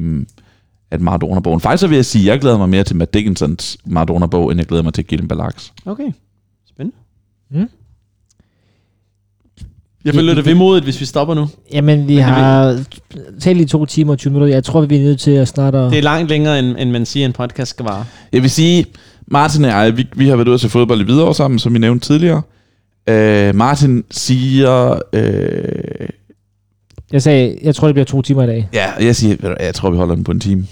[0.91, 1.61] at Maradona-bogen...
[1.61, 4.59] Faktisk så vil jeg sige, at jeg glæder mig mere til Matt Dickinsons Maradona-bog, end
[4.59, 5.73] jeg glæder mig til Gillian Balaks.
[5.85, 6.11] Okay.
[6.69, 6.97] Spændende.
[7.51, 7.69] Mm.
[10.05, 11.47] Jeg føler det vemodigt, hvis vi stopper nu.
[11.73, 12.79] Jamen, vi det har
[13.39, 14.53] talt i to timer og 20 minutter.
[14.55, 15.75] Jeg tror, vi er nødt til at snart...
[15.75, 18.05] at- Det er langt længere, end, end man siger, en podcast skal vare.
[18.33, 18.85] Jeg vil sige,
[19.27, 21.79] Martin og jeg, vi, vi har været ude til fodbold i Hvidovre sammen, som vi
[21.79, 22.41] nævnte tidligere.
[23.09, 24.99] Øh, Martin siger...
[25.13, 26.09] Øh,
[27.11, 28.69] Jeg sagde, jeg tror, det bliver to timer i dag.
[28.73, 30.67] ja, jeg siger, jeg tror, vi holder den på en time.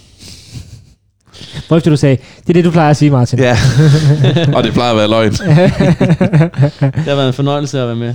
[1.67, 3.39] Hvor efter du sagde, det er det, du plejer at sige, Martin.
[3.39, 3.57] Ja,
[4.55, 5.31] og det plejer at være løgn.
[6.91, 8.13] Det har været en fornøjelse at være med.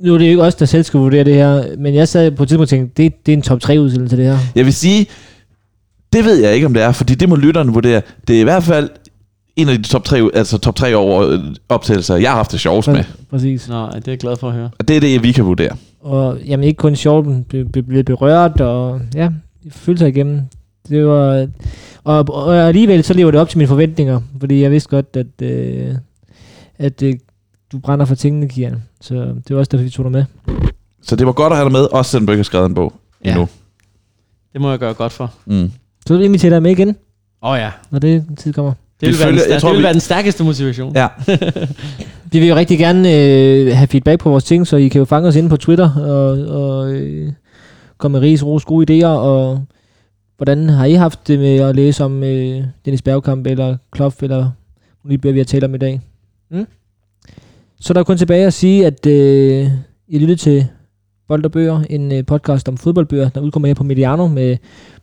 [0.00, 2.30] nu er det jo ikke os, der selv skal vurdere det her, men jeg sad
[2.30, 4.38] på et tidspunkt og tænkte, det, det er en top 3 udsendelse, det her.
[4.54, 5.06] Jeg vil sige,
[6.12, 8.02] det ved jeg ikke, om det er, fordi det må lytterne vurdere.
[8.28, 8.90] Det er i hvert fald
[9.56, 12.60] en af de top tre, altså top tre over øh, optagelser, jeg har haft det
[12.60, 13.04] sjovest med.
[13.30, 13.68] Præcis.
[13.68, 14.70] Nå, det er jeg glad for at høre.
[14.78, 15.76] Og det er det, vi kan vurdere.
[16.00, 19.28] Og jamen, ikke kun sjovt, men blev be, be berørt, og ja,
[19.70, 20.40] følte sig igennem.
[20.88, 21.48] Det var,
[22.04, 25.42] og, og alligevel så lever det op til mine forventninger, fordi jeg vidste godt, at,
[25.48, 25.94] øh,
[26.78, 27.14] at øh,
[27.72, 28.82] du brænder for tingene, Kian.
[29.00, 30.24] Så det var også derfor, vi tog dig med.
[31.02, 32.74] Så det var godt at have dig med, også selvom du ikke har skrevet en
[32.74, 32.92] bog
[33.24, 33.30] Ja.
[33.30, 33.48] endnu.
[34.52, 35.32] Det må jeg gøre godt for.
[35.46, 35.70] Mm.
[36.06, 37.70] Så vil jeg invitere dig med igen, Åh oh, ja.
[37.90, 38.72] når det tid kommer.
[39.00, 40.94] Det vil, Vi være, den, følger- jeg tror, det vil vi- være den stærkeste motivation.
[40.96, 41.08] Ja,
[42.32, 45.04] Vi vil jo rigtig gerne øh, have feedback på vores ting, så I kan jo
[45.04, 47.32] fange os inde på Twitter og, og øh,
[47.98, 49.06] komme med ris, ros, gode idéer.
[49.06, 49.64] Og
[50.42, 54.50] hvordan har I haft det med at læse om øh, Dennis Bergkamp eller Klopp eller
[55.04, 56.00] Unibør, vi har talt om i dag?
[56.50, 56.66] Mm?
[57.80, 59.70] Så der er kun tilbage at sige, at øh,
[60.08, 60.66] I lytter til
[61.28, 64.56] Bold og Bøger, en øh, podcast om fodboldbøger, der udkommer her på Mediano med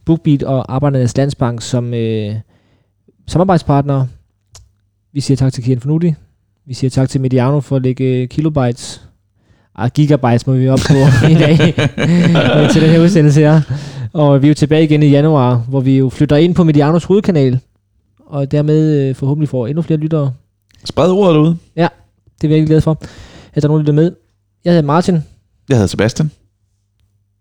[0.05, 2.35] BookBeat og Arbejdernes Landsbank som øh,
[3.27, 4.07] samarbejdspartnere.
[5.13, 6.13] Vi siger tak til Kian Fornuti.
[6.65, 9.01] Vi siger tak til Mediano for at lægge kilobytes,
[9.75, 10.93] ah, gigabytes må vi op på
[11.31, 11.59] i dag,
[11.97, 13.61] øh, til den her udsendelse her.
[14.13, 17.03] Og vi er jo tilbage igen i januar, hvor vi jo flytter ind på Medianos
[17.03, 17.59] hovedkanal,
[18.25, 20.33] og dermed øh, forhåbentlig får endnu flere lyttere.
[20.85, 21.57] spred ordet derude.
[22.41, 22.91] Det er vi virkelig glade for,
[23.53, 24.15] at der er nogen, der lytter med.
[24.65, 25.15] Jeg hedder Martin.
[25.69, 26.31] Jeg hedder Sebastian.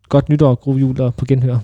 [0.09, 1.59] Godt nytår, god jul og på genhør.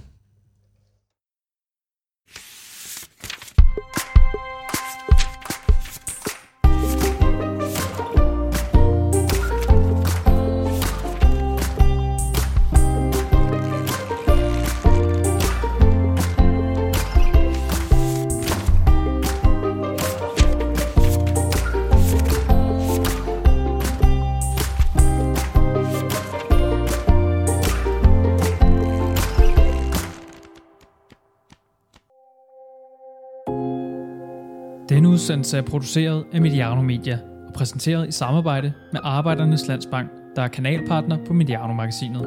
[35.24, 40.48] Udsendelse er produceret af Mediano Media og præsenteret i samarbejde med Arbejdernes Landsbank, der er
[40.48, 42.26] kanalpartner på Mediano-magasinet.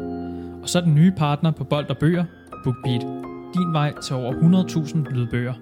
[0.63, 2.25] Og så den nye partner på Bold og Bøger,
[2.63, 3.01] BookBeat.
[3.53, 5.53] din vej til over 100.000 lydbøger.